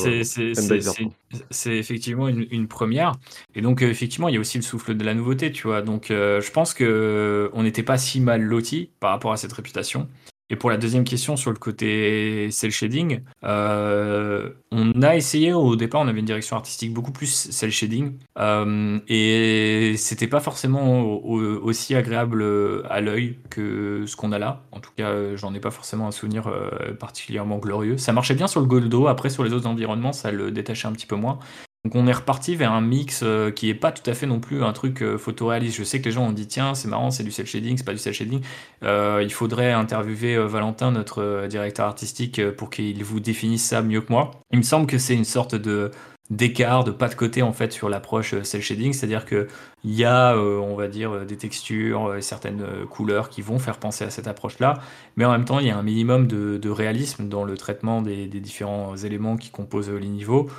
C'est 1.51 1.77
effectivement 1.77 2.27
une, 2.27 2.47
une 2.51 2.67
première. 2.67 3.13
Et 3.55 3.61
donc, 3.61 3.81
euh, 3.81 3.89
effectivement, 3.89 4.27
il 4.29 4.35
y 4.35 4.37
a 4.37 4.39
aussi 4.41 4.57
le 4.57 4.63
souffle 4.63 4.95
de 4.95 5.03
la 5.03 5.13
nouveauté, 5.13 5.51
tu 5.51 5.67
vois. 5.67 5.81
Donc, 5.81 6.11
euh, 6.11 6.41
je 6.41 6.51
pense 6.51 6.73
que 6.73 6.83
euh, 6.83 7.49
on 7.53 7.63
n'était 7.63 7.83
pas 7.83 7.97
si 7.97 8.19
mal 8.21 8.41
loti 8.41 8.91
par 8.99 9.11
rapport 9.11 9.31
à 9.31 9.37
cette 9.37 9.53
réputation. 9.53 10.07
Et 10.51 10.55
pour 10.55 10.69
la 10.71 10.77
deuxième 10.77 11.03
question 11.03 11.37
sur 11.37 11.51
le 11.51 11.57
côté 11.57 12.49
cel 12.51 12.71
shading, 12.71 13.21
euh, 13.43 14.49
on 14.71 15.01
a 15.03 15.15
essayé 15.15 15.53
au 15.53 15.75
départ, 15.75 16.01
on 16.01 16.07
avait 16.07 16.19
une 16.19 16.25
direction 16.25 16.55
artistique 16.55 16.91
beaucoup 16.93 17.11
plus 17.11 17.27
cel 17.51 17.71
shading. 17.71 18.17
Euh, 18.39 18.99
et 19.07 19.93
c'était 19.97 20.27
pas 20.27 20.39
forcément 20.39 21.01
au- 21.01 21.21
au- 21.39 21.59
aussi 21.63 21.93
agréable 21.95 22.41
euh, 22.41 22.81
à 22.89 22.99
l'œil 23.01 23.37
que 23.51 24.05
ce 24.07 24.15
qu'on 24.15 24.31
a 24.31 24.39
là. 24.39 24.63
En 24.71 24.79
tout 24.79 24.91
cas, 24.97 25.09
euh, 25.09 25.37
j'en 25.37 25.53
ai 25.53 25.59
pas 25.59 25.71
forcément 25.71 26.07
un 26.07 26.11
souvenir 26.11 26.51
particulièrement 26.99 27.57
glorieux. 27.59 27.97
Ça 27.97 28.11
marchait 28.13 28.35
bien 28.35 28.47
sur 28.47 28.59
le 28.61 28.65
Goldo, 28.67 29.07
après 29.07 29.29
sur 29.29 29.43
les 29.43 29.53
autres 29.53 29.67
environnements, 29.67 30.13
ça 30.13 30.31
le 30.31 30.51
détachait 30.51 30.87
un 30.87 30.93
petit 30.93 31.05
peu 31.07 31.15
moins. 31.15 31.39
Donc 31.85 31.95
on 31.95 32.07
est 32.07 32.13
reparti 32.13 32.57
vers 32.57 32.73
un 32.73 32.81
mix 32.81 33.21
euh, 33.23 33.51
qui 33.51 33.69
est 33.69 33.73
pas 33.73 33.93
tout 33.93 34.07
à 34.09 34.13
fait 34.13 34.25
non 34.25 34.41
plus 34.41 34.63
un 34.63 34.73
truc 34.73 35.01
euh, 35.01 35.17
photoréaliste. 35.17 35.77
Je 35.77 35.85
sais 35.85 35.99
que 35.99 36.05
les 36.05 36.11
gens 36.11 36.27
ont 36.27 36.33
dit 36.33 36.45
tiens 36.45 36.75
c'est 36.75 36.89
marrant 36.89 37.09
c'est 37.09 37.23
du 37.23 37.31
cel 37.31 37.45
shading, 37.45 37.77
c'est 37.77 37.85
pas 37.85 37.93
du 37.93 37.99
cel 37.99 38.13
shading. 38.13 38.41
Euh, 38.83 39.21
il 39.23 39.31
faudrait 39.31 39.71
interviewer 39.71 40.45
Valentin 40.45 40.91
notre 40.91 41.47
directeur 41.47 41.85
artistique 41.85 42.45
pour 42.51 42.69
qu'il 42.69 43.01
vous 43.05 43.21
définisse 43.21 43.63
ça 43.63 43.81
mieux 43.81 44.01
que 44.01 44.11
moi. 44.11 44.31
Il 44.51 44.57
me 44.57 44.63
semble 44.63 44.87
que 44.87 44.97
c'est 44.97 45.15
une 45.15 45.23
sorte 45.23 45.55
de 45.55 45.91
d'écart, 46.29 46.83
de 46.83 46.91
pas 46.91 47.07
de 47.07 47.15
côté 47.15 47.41
en 47.41 47.53
fait 47.53 47.71
sur 47.71 47.89
l'approche 47.89 48.35
cel 48.43 48.61
shading, 48.61 48.91
c'est-à-dire 48.91 49.25
que 49.25 49.47
il 49.85 49.95
y 49.95 50.03
a 50.03 50.35
on 50.37 50.75
va 50.75 50.89
dire 50.89 51.25
des 51.25 51.37
textures, 51.37 52.09
euh, 52.09 52.21
certaines 52.21 52.85
couleurs 52.89 53.29
qui 53.29 53.41
vont 53.41 53.57
faire 53.57 53.79
penser 53.79 54.03
à 54.03 54.09
cette 54.09 54.27
approche-là, 54.27 54.75
mais 55.15 55.23
en 55.23 55.31
même 55.31 55.45
temps 55.45 55.59
il 55.59 55.67
y 55.67 55.71
a 55.71 55.77
un 55.77 55.83
minimum 55.83 56.27
de, 56.27 56.69
réalisme 56.69 57.29
dans 57.29 57.45
le 57.45 57.55
traitement 57.55 58.01
des, 58.01 58.27
différents 58.27 58.97
éléments 58.97 59.37
qui 59.37 59.49
composent 59.49 59.89
les 59.89 60.09
niveaux 60.09 60.49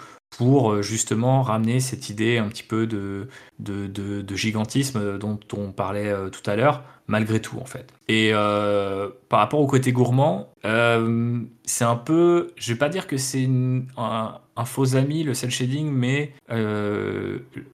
pour 0.41 0.73
euh, 0.73 0.81
justement 0.81 1.43
ramener 1.43 1.81
cette 1.81 2.09
idée 2.09 2.39
un 2.39 2.49
petit 2.49 2.63
peu 2.63 2.87
de, 2.87 3.29
de, 3.59 4.35
gigantisme 4.35 5.19
dont 5.19 5.39
on 5.55 5.71
parlait 5.71 6.09
euh, 6.09 6.31
tout 6.31 6.41
à 6.49 6.57
l'heure, 6.57 6.83
malgré 7.09 7.43
tout 7.43 7.59
en 7.59 7.67
fait. 7.67 7.93
Et 8.09 8.31
euh, 8.33 9.11
par 9.29 9.41
rapport 9.41 9.61
au 9.61 9.67
côté 9.67 9.93
gourmand, 9.93 10.49
c'est 10.65 11.85
un 11.85 11.97
peu, 11.97 12.53
je 12.57 12.73
vais 12.73 12.79
pas 12.79 12.89
dire 12.89 13.07
que 13.07 13.19
c'est 13.19 13.47
un, 13.99 14.65
faux 14.65 14.97
ami 14.97 15.25
le 15.25 15.35
cel 15.35 15.51
shading, 15.51 15.93
mais 15.93 16.33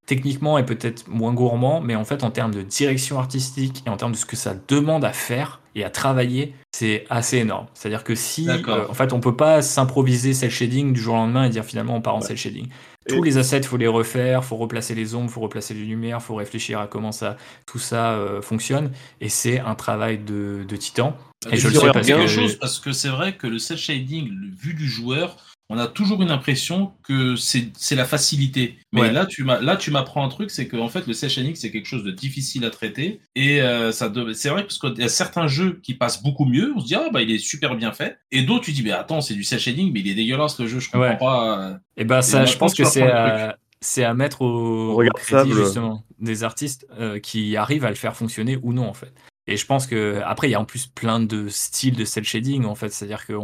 techniquement 0.06 0.58
est 0.58 0.66
peut-être 0.66 1.06
moins 1.06 1.32
gourmand, 1.34 1.80
mais 1.80 1.94
en 1.94 2.04
fait 2.04 2.24
en 2.24 2.32
termes 2.32 2.52
de 2.52 2.62
direction 2.62 3.20
artistique 3.20 3.84
et 3.86 3.90
en 3.90 3.96
termes 3.96 4.12
de 4.12 4.16
ce 4.16 4.26
que 4.26 4.34
ça 4.34 4.56
demande 4.66 5.04
à 5.04 5.12
faire 5.12 5.60
et 5.76 5.84
à 5.84 5.90
travailler, 5.90 6.52
c'est 6.79 7.05
assez 7.09 7.39
énorme. 7.39 7.66
C'est-à-dire 7.72 8.05
que 8.05 8.14
si, 8.14 8.47
euh, 8.51 8.87
en 8.89 8.93
fait, 8.93 9.14
on 9.14 9.20
peut 9.20 9.35
pas 9.35 9.62
s'improviser 9.62 10.35
cel 10.35 10.51
shading 10.51 10.93
du 10.93 11.01
jour 11.01 11.14
au 11.14 11.18
lendemain 11.18 11.45
et 11.45 11.49
dire 11.49 11.64
finalement 11.64 11.95
on 11.97 12.03
part 12.03 12.14
en 12.16 12.20
Ouais. 12.20 12.27
cel 12.27 12.37
shading. 12.37 12.68
Et- 13.09 13.14
Tous 13.14 13.22
les 13.22 13.39
assets, 13.39 13.62
faut 13.62 13.79
les 13.79 13.87
refaire, 13.87 14.45
faut 14.45 14.57
replacer 14.57 14.95
les 14.95 15.14
ombres, 15.14 15.31
faut 15.31 15.41
replacer 15.41 15.72
les 15.72 15.85
lumières, 15.85 16.20
faut 16.20 16.35
réfléchir 16.35 16.79
à 16.79 16.87
comment 16.87 17.12
ça, 17.12 17.39
tout 17.64 17.79
ça 17.79 18.11
euh, 18.12 18.43
fonctionne. 18.43 18.91
Et 19.22 19.31
c'est 19.31 19.59
un 19.59 19.74
travail 19.74 20.18
de, 20.18 20.64
de 20.68 20.77
titan. 20.77 21.16
Et 21.51 21.57
je 21.57 21.68
le 21.68 21.74
sais 21.74 21.91
parce 21.93 22.07
que 22.07 22.27
chose 22.27 22.57
parce 22.57 22.79
que 22.79 22.93
c'est 22.93 23.09
vrai 23.09 23.37
que 23.37 23.47
le 23.47 23.59
cel 23.59 23.79
shading, 23.79 24.29
le 24.29 24.49
vu 24.55 24.74
du 24.74 24.87
joueur, 24.87 25.37
on 25.68 25.78
a 25.78 25.88
toujours 25.88 26.22
une 26.22 26.30
impression 26.30 26.92
que 27.02 27.34
c'est 27.36 27.68
c'est 27.76 27.96
la 27.96 28.04
facilité. 28.04 28.78
Mais 28.92 29.00
Ouais. 29.02 29.12
là, 29.12 29.26
tu 29.26 29.42
m'as 29.44 29.60
là 29.60 29.76
tu 29.76 29.90
m'apprends 29.90 30.24
un 30.24 30.28
truc, 30.28 30.50
c'est 30.50 30.68
qu'en 30.68 30.88
fait 30.88 31.06
le 31.06 31.12
shading 31.14 31.54
c'est 31.54 31.70
quelque 31.72 31.86
chose 31.86 32.04
de 32.04 32.10
difficile 32.12 32.64
à 32.64 32.70
traiter 32.70 33.20
et 33.34 33.60
euh, 33.60 33.90
ça 33.92 34.12
c'est 34.34 34.48
vrai 34.48 34.62
parce 34.62 34.78
qu'il 34.78 34.94
y 34.98 35.02
a 35.02 35.08
certains 35.08 35.48
jeux 35.48 35.80
qui 35.82 35.94
passent 35.94 36.22
beaucoup 36.22 36.44
mieux. 36.44 36.72
On 36.76 36.80
se 36.80 36.86
dit 36.86 36.94
ah 36.94 37.08
bah 37.12 37.20
il 37.22 37.30
est 37.32 37.38
super 37.38 37.74
bien 37.74 37.92
fait 37.92 38.18
et 38.30 38.42
d'autres 38.42 38.64
tu 38.64 38.72
dis 38.72 38.82
mais 38.82 38.92
attends 38.92 39.20
c'est 39.20 39.34
du 39.34 39.42
shading 39.42 39.92
mais 39.92 40.00
il 40.00 40.08
est 40.08 40.14
dégueulasse 40.14 40.58
le 40.60 40.66
jeu, 40.68 40.78
je 40.78 40.86
comprends 40.90 41.00
Ouais. 41.08 41.18
pas. 41.18 41.60
euh. 41.70 41.74
Et 41.96 42.04
ben 42.04 42.22
ça, 42.22 42.38
maintenant, 42.38 42.52
je 42.52 42.58
pense 42.58 42.74
que 42.74 42.84
c'est 42.84 43.02
à, 43.10 43.56
c'est 43.80 44.04
à 44.04 44.14
mettre 44.14 44.42
au, 44.42 44.90
au 44.92 44.94
Regarde 44.94 45.16
crédit 45.16 45.52
justement 45.52 46.04
des 46.18 46.44
artistes 46.44 46.86
euh, 46.98 47.18
qui 47.18 47.56
arrivent 47.56 47.84
à 47.84 47.90
le 47.90 47.94
faire 47.96 48.16
fonctionner 48.16 48.58
ou 48.62 48.72
non 48.72 48.86
en 48.88 48.94
fait. 48.94 49.12
Et 49.49 49.57
je 49.57 49.66
pense 49.66 49.86
que 49.86 50.20
après 50.24 50.49
il 50.49 50.51
y 50.51 50.55
a 50.55 50.61
en 50.61 50.64
plus 50.64 50.86
plein 50.86 51.20
de 51.20 51.49
styles 51.49 51.97
de 51.97 52.05
cel 52.05 52.24
shading 52.24 52.64
en 52.64 52.74
fait, 52.74 52.90
c'est-à-dire 52.90 53.26
que 53.26 53.34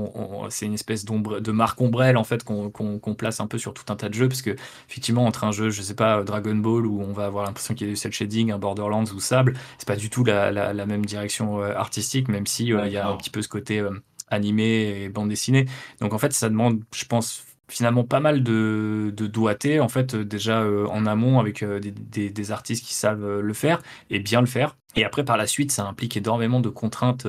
c'est 0.50 0.66
une 0.66 0.74
espèce 0.74 1.04
d'ombre 1.04 1.40
de 1.40 1.52
marque 1.52 1.80
ombrelle 1.80 2.16
en 2.16 2.24
fait 2.24 2.42
qu'on 2.44 3.14
place 3.16 3.40
un 3.40 3.46
peu 3.46 3.58
sur 3.58 3.72
tout 3.74 3.84
un 3.92 3.96
tas 3.96 4.08
de 4.08 4.14
jeux. 4.14 4.28
Parce 4.28 4.42
que 4.42 4.56
effectivement 4.88 5.24
entre 5.26 5.44
un 5.44 5.52
jeu 5.52 5.70
je 5.70 5.82
sais 5.82 5.94
pas 5.94 6.22
Dragon 6.24 6.56
Ball 6.56 6.86
où 6.86 7.02
on 7.02 7.12
va 7.12 7.26
avoir 7.26 7.44
l'impression 7.46 7.74
qu'il 7.74 7.86
y 7.86 7.90
a 7.90 7.92
du 7.92 7.96
cel 7.96 8.12
shading, 8.12 8.50
un 8.52 8.58
Borderlands 8.58 9.04
ou 9.14 9.20
Sable, 9.20 9.54
c'est 9.78 9.88
pas 9.88 9.96
du 9.96 10.10
tout 10.10 10.24
la, 10.24 10.50
la, 10.50 10.72
la 10.72 10.86
même 10.86 11.04
direction 11.06 11.62
euh, 11.62 11.74
artistique 11.74 12.28
même 12.28 12.46
si 12.46 12.72
euh, 12.72 12.86
il 12.86 12.92
y 12.92 12.96
a 12.96 13.08
un 13.08 13.16
petit 13.16 13.30
peu 13.30 13.42
ce 13.42 13.48
côté 13.48 13.78
euh, 13.80 13.90
animé 14.32 15.02
et 15.04 15.08
bande 15.08 15.28
dessinée. 15.28 15.66
Donc 16.00 16.12
en 16.12 16.18
fait, 16.18 16.32
ça 16.32 16.48
demande, 16.48 16.82
je 16.94 17.04
pense, 17.04 17.44
finalement 17.72 18.04
pas 18.04 18.20
mal 18.20 18.42
de, 18.42 19.12
de 19.16 19.26
doigté, 19.26 19.80
en 19.80 19.88
fait, 19.88 20.14
euh, 20.14 20.24
déjà 20.24 20.60
euh, 20.60 20.86
en 20.88 21.06
amont 21.06 21.40
avec 21.40 21.62
euh, 21.62 21.80
des, 21.80 22.52
artistes 22.52 22.84
qui 22.84 22.94
savent 22.94 23.40
le 23.40 23.54
faire 23.54 23.80
et 24.10 24.18
bien 24.18 24.40
le 24.40 24.46
faire. 24.46 24.76
Et 24.94 25.04
après, 25.04 25.24
par 25.24 25.38
la 25.38 25.46
suite, 25.46 25.72
ça 25.72 25.86
implique 25.86 26.16
énormément 26.16 26.60
de 26.60 26.68
contraintes, 26.68 27.26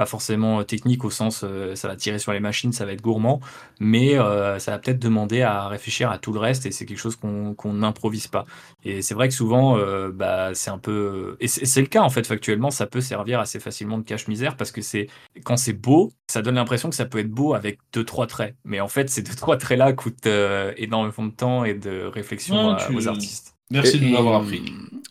pas 0.00 0.06
forcément 0.06 0.60
euh, 0.60 0.62
techniques 0.64 1.04
au 1.04 1.10
sens 1.10 1.42
euh, 1.44 1.74
ça 1.74 1.86
va 1.86 1.94
tirer 1.94 2.18
sur 2.18 2.32
les 2.32 2.40
machines, 2.40 2.72
ça 2.72 2.86
va 2.86 2.92
être 2.92 3.02
gourmand, 3.02 3.38
mais 3.80 4.18
euh, 4.18 4.58
ça 4.58 4.70
va 4.70 4.78
peut-être 4.78 4.98
demander 4.98 5.42
à 5.42 5.68
réfléchir 5.68 6.10
à 6.10 6.16
tout 6.16 6.32
le 6.32 6.38
reste 6.40 6.64
et 6.64 6.70
c'est 6.72 6.86
quelque 6.86 6.98
chose 7.06 7.16
qu'on 7.16 7.52
qu'on 7.54 7.74
n'improvise 7.74 8.26
pas. 8.26 8.46
Et 8.82 9.02
c'est 9.02 9.12
vrai 9.12 9.28
que 9.28 9.34
souvent, 9.34 9.76
euh, 9.76 10.10
bah, 10.10 10.54
c'est 10.54 10.70
un 10.70 10.78
peu. 10.78 11.36
Et 11.40 11.48
c'est 11.48 11.82
le 11.82 11.86
cas 11.86 12.00
en 12.00 12.08
fait, 12.08 12.26
factuellement, 12.26 12.70
ça 12.70 12.86
peut 12.86 13.02
servir 13.02 13.40
assez 13.40 13.60
facilement 13.60 13.98
de 13.98 14.04
cache-misère 14.04 14.56
parce 14.56 14.72
que 14.72 14.80
c'est 14.80 15.08
quand 15.44 15.58
c'est 15.58 15.74
beau, 15.74 16.10
ça 16.28 16.40
donne 16.40 16.54
l'impression 16.54 16.88
que 16.88 16.96
ça 16.96 17.04
peut 17.04 17.18
être 17.18 17.30
beau 17.30 17.52
avec 17.52 17.78
deux 17.92 18.04
trois 18.04 18.26
traits. 18.26 18.54
Mais 18.64 18.80
en 18.80 18.88
fait, 18.88 19.10
ces 19.10 19.20
deux 19.20 19.34
trois 19.34 19.58
traits 19.58 19.78
là 19.78 19.92
coûtent 19.92 20.26
euh, 20.26 20.72
énormément 20.78 21.26
de 21.26 21.34
temps 21.44 21.64
et 21.66 21.74
de 21.74 22.04
réflexion 22.06 22.54
Non, 22.54 22.70
à- 22.76 22.86
tu- 22.86 22.94
aux 22.96 23.06
artistes. 23.06 23.54
Merci 23.70 23.98
Et- 23.98 24.00
de 24.00 24.06
m'avoir 24.14 24.40
appris. 24.40 24.62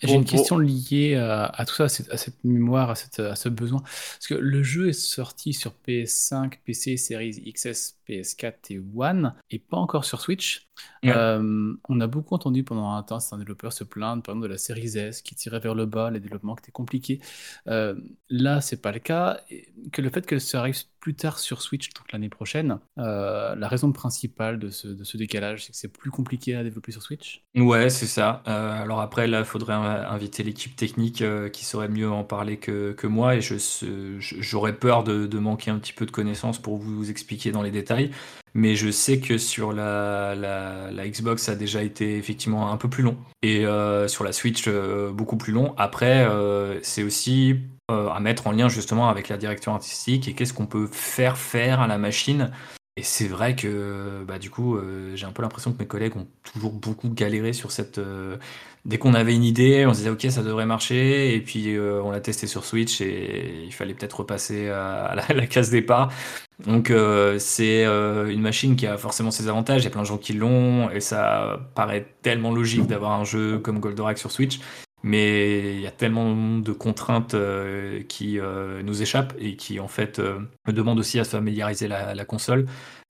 J'ai 0.01 0.15
une 0.15 0.25
question 0.25 0.57
liée 0.57 1.15
à, 1.15 1.45
à 1.45 1.65
tout 1.65 1.75
ça, 1.75 1.85
à 1.85 1.89
cette, 1.89 2.09
à 2.11 2.17
cette 2.17 2.43
mémoire, 2.43 2.89
à, 2.89 2.95
cette- 2.95 3.19
à 3.19 3.35
ce 3.35 3.49
besoin. 3.49 3.81
Parce 3.81 4.27
que 4.27 4.35
le 4.35 4.63
jeu 4.63 4.89
est 4.89 4.93
sorti 4.93 5.53
sur 5.53 5.73
PS5, 5.73 6.59
PC, 6.65 6.97
Series 6.97 7.41
XS, 7.45 7.97
PS4 8.07 8.71
et 8.71 8.81
One, 8.95 9.33
et 9.51 9.59
pas 9.59 9.77
encore 9.77 10.05
sur 10.05 10.21
Switch. 10.21 10.67
Ouais. 11.03 11.11
Euh, 11.15 11.73
on 11.89 11.99
a 11.99 12.07
beaucoup 12.07 12.35
entendu 12.35 12.63
pendant 12.63 12.91
un 12.93 13.03
temps 13.03 13.19
certains 13.19 13.37
développeurs 13.39 13.73
se 13.73 13.83
plaindre, 13.83 14.23
par 14.23 14.33
exemple, 14.33 14.47
de 14.47 14.53
la 14.53 14.57
série 14.57 14.97
S 14.97 15.21
qui 15.21 15.35
tirait 15.35 15.59
vers 15.59 15.75
le 15.75 15.85
bas, 15.85 16.09
les 16.09 16.19
développements 16.21 16.55
qui 16.55 16.61
étaient 16.63 16.71
compliqués. 16.71 17.19
Euh, 17.67 17.95
là, 18.29 18.61
c'est 18.61 18.81
pas 18.81 18.91
le 18.91 18.99
cas. 18.99 19.41
Et 19.49 19.67
que 19.91 20.01
le 20.01 20.09
fait 20.09 20.25
que 20.25 20.39
ça 20.39 20.59
arrive 20.59 20.77
plus 20.99 21.15
tard 21.15 21.39
sur 21.39 21.61
Switch, 21.61 21.89
donc 21.93 22.11
l'année 22.11 22.29
prochaine, 22.29 22.79
euh, 22.97 23.55
la 23.55 23.67
raison 23.67 23.91
principale 23.91 24.59
de 24.59 24.69
ce, 24.69 24.87
de 24.87 25.03
ce 25.03 25.17
décalage, 25.17 25.65
c'est 25.65 25.71
que 25.71 25.77
c'est 25.77 25.87
plus 25.87 26.11
compliqué 26.11 26.55
à 26.55 26.63
développer 26.63 26.91
sur 26.91 27.01
Switch. 27.01 27.43
Ouais, 27.55 27.89
c'est 27.89 28.05
ça. 28.05 28.43
Euh, 28.47 28.81
alors 28.83 29.01
après, 29.01 29.27
là, 29.27 29.39
il 29.39 29.45
faudrait 29.45 29.73
in- 29.73 29.88
inviter 29.89 30.43
l'équipe 30.43 30.75
technique 30.75 31.21
euh, 31.21 31.49
qui 31.49 31.65
saurait 31.65 31.87
mieux 31.87 32.09
en 32.09 32.23
parler 32.23 32.57
que, 32.57 33.07
moi, 33.07 33.35
et 33.35 33.41
j'aurais 33.41 34.73
peur 34.73 35.03
de, 35.03 35.39
manquer 35.39 35.71
un 35.71 35.79
petit 35.79 35.93
peu 35.93 36.05
de 36.05 36.11
connaissances 36.11 36.59
pour 36.59 36.77
vous 36.77 37.09
expliquer 37.09 37.51
dans 37.51 37.61
les 37.61 37.71
détails. 37.71 38.11
Mais 38.53 38.75
je 38.75 38.89
sais 38.89 39.19
que 39.19 39.37
sur 39.37 39.73
la, 39.73 40.35
Xbox, 41.05 41.43
ça 41.43 41.53
a 41.53 41.55
déjà 41.55 41.83
été 41.83 42.17
effectivement 42.17 42.71
un 42.71 42.77
peu 42.77 42.89
plus 42.89 43.03
long, 43.03 43.17
et 43.41 43.65
euh, 43.65 44.07
sur 44.07 44.23
la 44.23 44.31
Switch, 44.31 44.65
euh, 44.67 45.11
beaucoup 45.11 45.37
plus 45.37 45.53
long. 45.53 45.73
Après, 45.77 46.27
c'est 46.81 47.03
aussi 47.03 47.57
à 47.87 48.19
mettre 48.19 48.45
en 48.45 48.51
lien 48.51 48.69
justement 48.69 49.09
avec 49.09 49.29
la 49.29 49.37
direction 49.37 49.73
artistique 49.73 50.27
et 50.27 50.33
qu'est-ce 50.33 50.53
qu'on 50.53 50.67
peut 50.67 50.87
faire 50.91 51.37
faire 51.37 51.81
à 51.81 51.87
la 51.87 51.97
machine. 51.97 52.51
Et 52.97 53.03
c'est 53.03 53.27
vrai 53.27 53.55
que 53.55 54.23
bah, 54.27 54.37
du 54.39 54.49
coup, 54.49 54.77
j'ai 55.15 55.25
un 55.25 55.31
peu 55.31 55.41
l'impression 55.41 55.71
que 55.71 55.79
mes 55.79 55.87
collègues 55.87 56.17
ont 56.17 56.27
toujours 56.43 56.73
beaucoup 56.73 57.09
galéré 57.09 57.53
sur 57.53 57.71
cette. 57.71 57.99
Dès 58.85 58.97
qu'on 58.97 59.13
avait 59.13 59.35
une 59.35 59.43
idée, 59.43 59.85
on 59.85 59.93
se 59.93 59.99
disait 59.99 60.09
ok, 60.09 60.25
ça 60.29 60.43
devrait 60.43 60.65
marcher, 60.65 61.35
et 61.35 61.41
puis 61.41 61.75
euh, 61.75 62.01
on 62.03 62.11
l'a 62.11 62.21
testé 62.21 62.47
sur 62.47 62.65
Switch 62.65 63.01
et 63.01 63.63
il 63.65 63.73
fallait 63.73 63.93
peut-être 63.93 64.19
repasser 64.19 64.69
à, 64.69 65.15
la, 65.33 65.47
case 65.47 65.69
départ. 65.69 66.11
Donc 66.65 66.91
euh, 66.91 67.39
c'est 67.39 67.85
euh, 67.85 68.27
une 68.27 68.41
machine 68.41 68.75
qui 68.75 68.87
a 68.87 68.97
forcément 68.97 69.31
ses 69.31 69.47
avantages, 69.47 69.81
il 69.81 69.85
y 69.85 69.87
a 69.87 69.91
plein 69.91 70.01
de 70.01 70.07
gens 70.07 70.17
qui 70.17 70.33
l'ont, 70.33 70.89
et 70.89 70.99
ça 70.99 71.59
paraît 71.75 72.07
tellement 72.21 72.51
logique 72.51 72.87
d'avoir 72.87 73.11
un 73.19 73.23
jeu 73.23 73.59
comme 73.59 73.79
Goldorak 73.79 74.17
sur 74.17 74.31
Switch. 74.31 74.59
Mais 75.01 75.75
il 75.75 75.79
y 75.79 75.87
a 75.87 75.91
tellement 75.91 76.57
de 76.57 76.73
contraintes 76.73 77.33
qui 78.09 78.37
nous 78.83 79.01
échappent 79.01 79.33
et 79.39 79.55
qui 79.55 79.79
en 79.79 79.87
fait 79.87 80.19
me 80.19 80.73
demandent 80.73 80.99
aussi 80.99 81.21
à 81.21 81.23
se 81.23 81.29
familiariser 81.29 81.87
la, 81.87 82.13
la 82.13 82.25
console, 82.25 82.65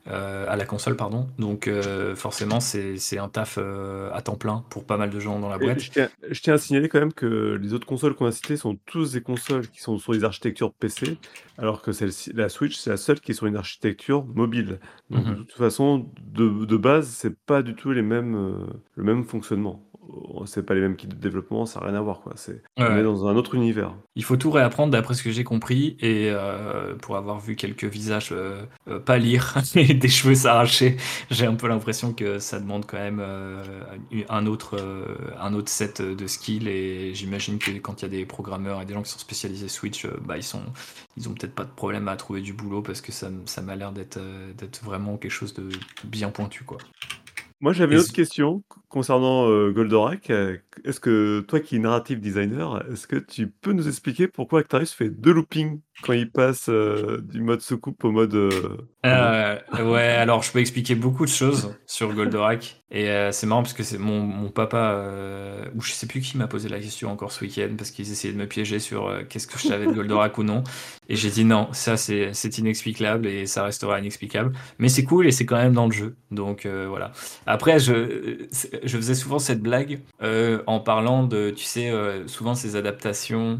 euh, 0.09 0.45
à 0.47 0.55
la 0.55 0.65
console 0.65 0.95
pardon. 0.95 1.27
Donc 1.37 1.67
euh, 1.67 2.15
forcément 2.15 2.59
c'est 2.59 3.17
un 3.17 3.29
taf 3.29 3.57
euh, 3.57 4.09
à 4.13 4.21
temps 4.21 4.35
plein 4.35 4.63
pour 4.69 4.83
pas 4.85 4.97
mal 4.97 5.09
de 5.09 5.19
gens 5.19 5.39
dans 5.39 5.49
la 5.49 5.57
boîte. 5.57 5.79
je, 5.79 5.91
tiens, 5.91 6.09
je 6.29 6.41
tiens 6.41 6.55
à 6.55 6.57
signaler 6.57 6.89
quand 6.89 6.99
même 6.99 7.13
que 7.13 7.59
les 7.61 7.73
autres 7.73 7.85
consoles 7.87 8.15
qu'on 8.15 8.25
a 8.25 8.31
citées 8.31 8.57
sont 8.57 8.77
tous 8.85 9.13
des 9.13 9.21
consoles 9.21 9.67
qui 9.67 9.81
sont 9.81 9.97
sur 9.97 10.13
les 10.13 10.23
architectures 10.23 10.73
PC, 10.73 11.17
alors 11.57 11.81
que 11.81 11.91
la 12.35 12.49
Switch, 12.49 12.75
c'est 12.77 12.89
la 12.89 12.97
seule 12.97 13.19
qui 13.19 13.31
est 13.31 13.35
sur 13.35 13.45
une 13.47 13.57
architecture 13.57 14.25
mobile. 14.25 14.79
Donc 15.09 15.25
Mhm. 15.25 15.35
de 15.35 15.43
toute 15.43 15.51
façon, 15.57 16.09
de, 16.21 16.65
de 16.65 16.77
base, 16.77 17.07
c'est 17.07 17.37
pas 17.37 17.61
du 17.61 17.75
tout 17.75 17.91
les 17.91 18.01
mêmes, 18.01 18.67
le 18.95 19.03
même 19.03 19.23
fonctionnement. 19.23 19.88
C'est 20.45 20.65
pas 20.65 20.73
les 20.73 20.81
mêmes 20.81 20.95
kits 20.95 21.07
de 21.07 21.15
développement, 21.15 21.65
ça 21.65 21.79
n'a 21.79 21.87
rien 21.87 21.95
à 21.95 22.01
voir 22.01 22.21
quoi. 22.21 22.33
C'est, 22.35 22.61
on 22.77 22.97
est 22.97 23.03
dans 23.03 23.27
un 23.27 23.35
autre 23.35 23.55
univers. 23.55 23.93
Il 24.15 24.23
faut 24.23 24.37
tout 24.37 24.51
réapprendre 24.51 24.91
d'après 24.91 25.13
ce 25.13 25.23
que 25.23 25.31
j'ai 25.31 25.43
compris 25.43 25.97
et 25.99 26.29
euh, 26.29 26.95
pour 26.95 27.17
avoir 27.17 27.39
vu 27.39 27.55
quelques 27.55 27.85
visages 27.85 28.29
euh, 28.31 28.63
euh, 28.87 28.99
pâlir 28.99 29.57
et 29.75 29.93
des 29.93 30.07
cheveux 30.07 30.35
s'arracher, 30.35 30.97
j'ai 31.29 31.45
un 31.45 31.55
peu 31.55 31.67
l'impression 31.67 32.13
que 32.13 32.39
ça 32.39 32.59
demande 32.59 32.85
quand 32.85 32.97
même 32.97 33.23
un 34.29 34.45
autre 34.45 34.79
un 35.39 35.53
autre 35.53 35.69
set 35.69 36.01
de 36.01 36.27
skills 36.27 36.67
et 36.67 37.13
j'imagine 37.13 37.59
que 37.59 37.71
quand 37.79 38.01
il 38.01 38.03
y 38.03 38.05
a 38.05 38.09
des 38.09 38.25
programmeurs 38.25 38.81
et 38.81 38.85
des 38.85 38.93
gens 38.93 39.03
qui 39.03 39.11
sont 39.11 39.19
spécialisés 39.19 39.67
Switch, 39.67 40.07
bah 40.25 40.37
ils 40.37 40.43
sont 40.43 40.63
ils 41.17 41.27
ont 41.27 41.33
peut-être 41.33 41.55
pas 41.55 41.65
de 41.65 41.71
problème 41.71 42.07
à 42.07 42.15
trouver 42.15 42.41
du 42.41 42.53
boulot 42.53 42.81
parce 42.81 43.01
que 43.01 43.11
ça 43.11 43.29
m'a 43.61 43.75
l'air 43.75 43.91
d'être 43.91 44.19
d'être 44.57 44.83
vraiment 44.83 45.17
quelque 45.17 45.31
chose 45.31 45.53
de 45.53 45.69
bien 46.03 46.29
pointu 46.29 46.63
quoi. 46.63 46.77
Moi, 47.61 47.73
j'avais 47.73 47.95
une 47.95 48.01
autre 48.01 48.13
question 48.13 48.63
concernant 48.87 49.49
euh, 49.49 49.71
Goldorak. 49.71 50.29
Euh, 50.29 50.57
Est-ce 50.85 50.99
que 50.99 51.41
toi 51.41 51.59
qui 51.59 51.75
es 51.75 51.79
narrative 51.79 52.21
designer, 52.21 52.83
est-ce 52.89 53.05
que 53.05 53.17
tu 53.17 53.47
peux 53.47 53.73
nous 53.73 53.87
expliquer 53.87 54.27
pourquoi 54.27 54.61
Actarius 54.61 54.93
fait 54.93 55.09
deux 55.09 55.33
loopings 55.33 55.81
quand 56.03 56.13
il 56.13 56.31
passe 56.31 56.69
euh, 56.69 57.19
du 57.21 57.41
mode 57.41 57.59
soucoupe 57.61 58.03
au 58.05 58.11
mode 58.11 58.33
Euh, 58.33 59.57
ouais, 59.73 60.07
alors 60.07 60.41
je 60.41 60.51
peux 60.51 60.59
expliquer 60.59 60.95
beaucoup 60.95 61.25
de 61.25 61.29
choses 61.31 61.75
sur 61.85 62.13
Goldorak. 62.13 62.78
Et 62.91 63.09
euh, 63.09 63.31
c'est 63.31 63.45
marrant 63.45 63.61
parce 63.61 63.73
que 63.73 63.83
c'est 63.83 63.99
mon, 63.99 64.21
mon 64.21 64.49
papa, 64.49 64.93
euh, 64.95 65.65
ou 65.75 65.81
je 65.81 65.91
sais 65.91 66.07
plus 66.07 66.21
qui 66.21 66.37
m'a 66.37 66.47
posé 66.47 66.69
la 66.69 66.79
question 66.79 67.11
encore 67.11 67.31
ce 67.31 67.43
week-end, 67.43 67.69
parce 67.77 67.91
qu'ils 67.91 68.11
essayaient 68.11 68.33
de 68.33 68.39
me 68.39 68.47
piéger 68.47 68.79
sur 68.79 69.07
euh, 69.07 69.21
qu'est-ce 69.27 69.45
que 69.45 69.59
je 69.59 69.67
savais 69.67 69.85
de 69.85 69.91
Goldorak 69.91 70.37
ou 70.39 70.43
non. 70.43 70.63
Et 71.07 71.15
j'ai 71.15 71.29
dit 71.29 71.43
non, 71.45 71.69
ça 71.71 71.97
c'est 71.97 72.57
inexplicable 72.57 73.27
et 73.27 73.45
ça 73.45 73.63
restera 73.63 73.99
inexplicable. 73.99 74.53
Mais 74.79 74.89
c'est 74.89 75.03
cool 75.03 75.27
et 75.27 75.31
c'est 75.31 75.45
quand 75.45 75.57
même 75.57 75.73
dans 75.73 75.85
le 75.85 75.91
jeu. 75.91 76.15
Donc 76.31 76.67
voilà. 76.67 77.11
Après, 77.47 77.79
je, 77.79 78.45
je 78.83 78.97
faisais 78.97 79.15
souvent 79.15 79.39
cette 79.39 79.59
blague 79.59 80.01
en 80.21 80.79
parlant 80.79 81.23
de, 81.23 81.49
tu 81.49 81.65
sais, 81.65 81.91
souvent 82.27 82.53
ces 82.53 82.75
adaptations 82.75 83.59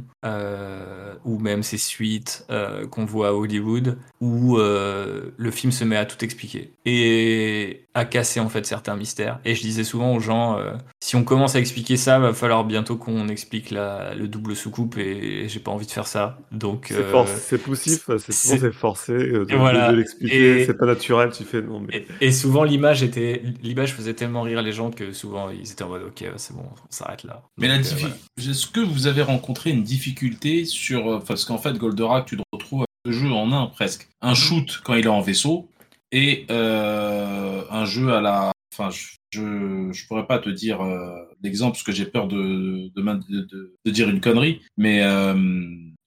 ou 1.26 1.40
même 1.40 1.64
ces 1.64 1.80
suites 1.80 2.46
qu'on 2.92 3.06
voit 3.06 3.30
à 3.30 3.34
Hollywood 3.34 3.98
où 4.22 4.58
le 4.58 5.52
film 5.52 5.72
se 5.72 5.84
met 5.84 5.98
à 5.98 6.06
tout 6.06 6.24
expliquer 6.24 6.74
et 6.86 7.88
à 7.96 8.06
casser 8.06 8.40
en 8.40 8.50
fait 8.50 8.66
certains 8.68 8.96
mystères. 8.96 9.19
Et 9.46 9.56
je 9.56 9.62
disais 9.62 9.84
souvent 9.84 10.14
aux 10.16 10.20
gens, 10.20 10.58
euh, 10.58 10.74
si 11.02 11.16
on 11.16 11.24
commence 11.24 11.56
à 11.56 11.60
expliquer 11.60 11.98
ça, 11.98 12.20
va 12.20 12.34
falloir 12.34 12.64
bientôt 12.66 12.96
qu'on 12.98 13.28
explique 13.28 13.72
la, 13.72 14.14
le 14.16 14.28
double 14.28 14.56
soucoupe 14.56 14.98
et 14.98 15.48
j'ai 15.50 15.60
pas 15.60 15.72
envie 15.72 15.86
de 15.86 15.92
faire 15.92 16.08
ça. 16.08 16.40
Donc 16.52 16.88
C'est 16.90 16.96
euh, 16.98 17.12
forcé, 17.12 17.34
c'est 17.38 17.58
poussif, 17.58 18.10
c'est 18.20 18.72
forcé 18.72 19.14
euh, 19.14 19.46
de, 19.46 19.54
Et 19.54 19.58
voilà. 19.58 19.88
de- 19.88 19.94
de 19.94 19.98
l'expliquer, 19.98 20.62
Et- 20.62 20.66
c'est 20.66 20.74
pas 20.78 20.86
naturel, 20.86 21.32
tu 21.32 21.44
fais 21.44 21.62
non 21.62 21.80
mais 21.82 22.06
Et, 22.22 22.28
et 22.28 22.32
souvent 22.32 22.64
l'image 22.64 23.04
était, 23.04 23.44
l'image 23.64 23.94
faisait 23.94 24.14
tellement 24.14 24.42
rire 24.44 24.62
les 24.62 24.72
gens 24.72 24.92
que 24.92 25.12
souvent 25.14 25.50
ils 25.50 25.72
étaient 25.72 25.84
en 25.84 25.90
mode 25.90 26.04
ok 26.04 26.24
c'est 26.38 26.56
bon 26.56 26.64
on 26.64 26.92
s'arrête 26.92 27.24
là. 27.24 27.44
Mais 27.58 27.68
la 27.68 27.78
Donc, 27.78 27.86
euh, 27.86 27.90
diffi- 27.90 28.00
voilà. 28.02 28.52
est-ce 28.52 28.68
que 28.68 28.80
vous 28.80 29.08
avez 29.08 29.22
rencontré 29.22 29.70
une 29.72 29.84
difficulté 29.84 30.66
sur. 30.66 31.24
Parce 31.26 31.46
qu'en 31.46 31.58
fait, 31.58 31.78
Goldorak, 31.78 32.26
tu 32.26 32.38
te 32.38 32.42
retrouves 32.54 32.86
deux 33.06 33.12
jeux 33.12 33.32
en 33.32 33.52
un 33.52 33.68
presque. 33.68 34.08
Un 34.22 34.34
shoot 34.34 34.82
quand 34.84 34.94
il 34.96 35.06
est 35.06 35.10
en 35.10 35.22
vaisseau 35.22 35.70
et 36.12 36.46
euh, 36.52 37.62
un 37.70 37.86
jeu 37.86 38.14
à 38.14 38.22
la. 38.22 38.52
Enfin, 38.80 38.96
je, 39.32 39.92
je, 39.92 40.08
pourrais 40.08 40.26
pas 40.26 40.40
te 40.40 40.50
dire 40.50 40.80
euh, 40.82 41.14
l'exemple 41.44 41.74
parce 41.74 41.84
que 41.84 41.92
j'ai 41.92 42.06
peur 42.06 42.30
de, 42.30 42.90
de, 42.96 43.92
dire 43.92 44.10
une 44.10 44.22
connerie, 44.22 44.62
mais 44.78 45.04
euh, 45.04 45.36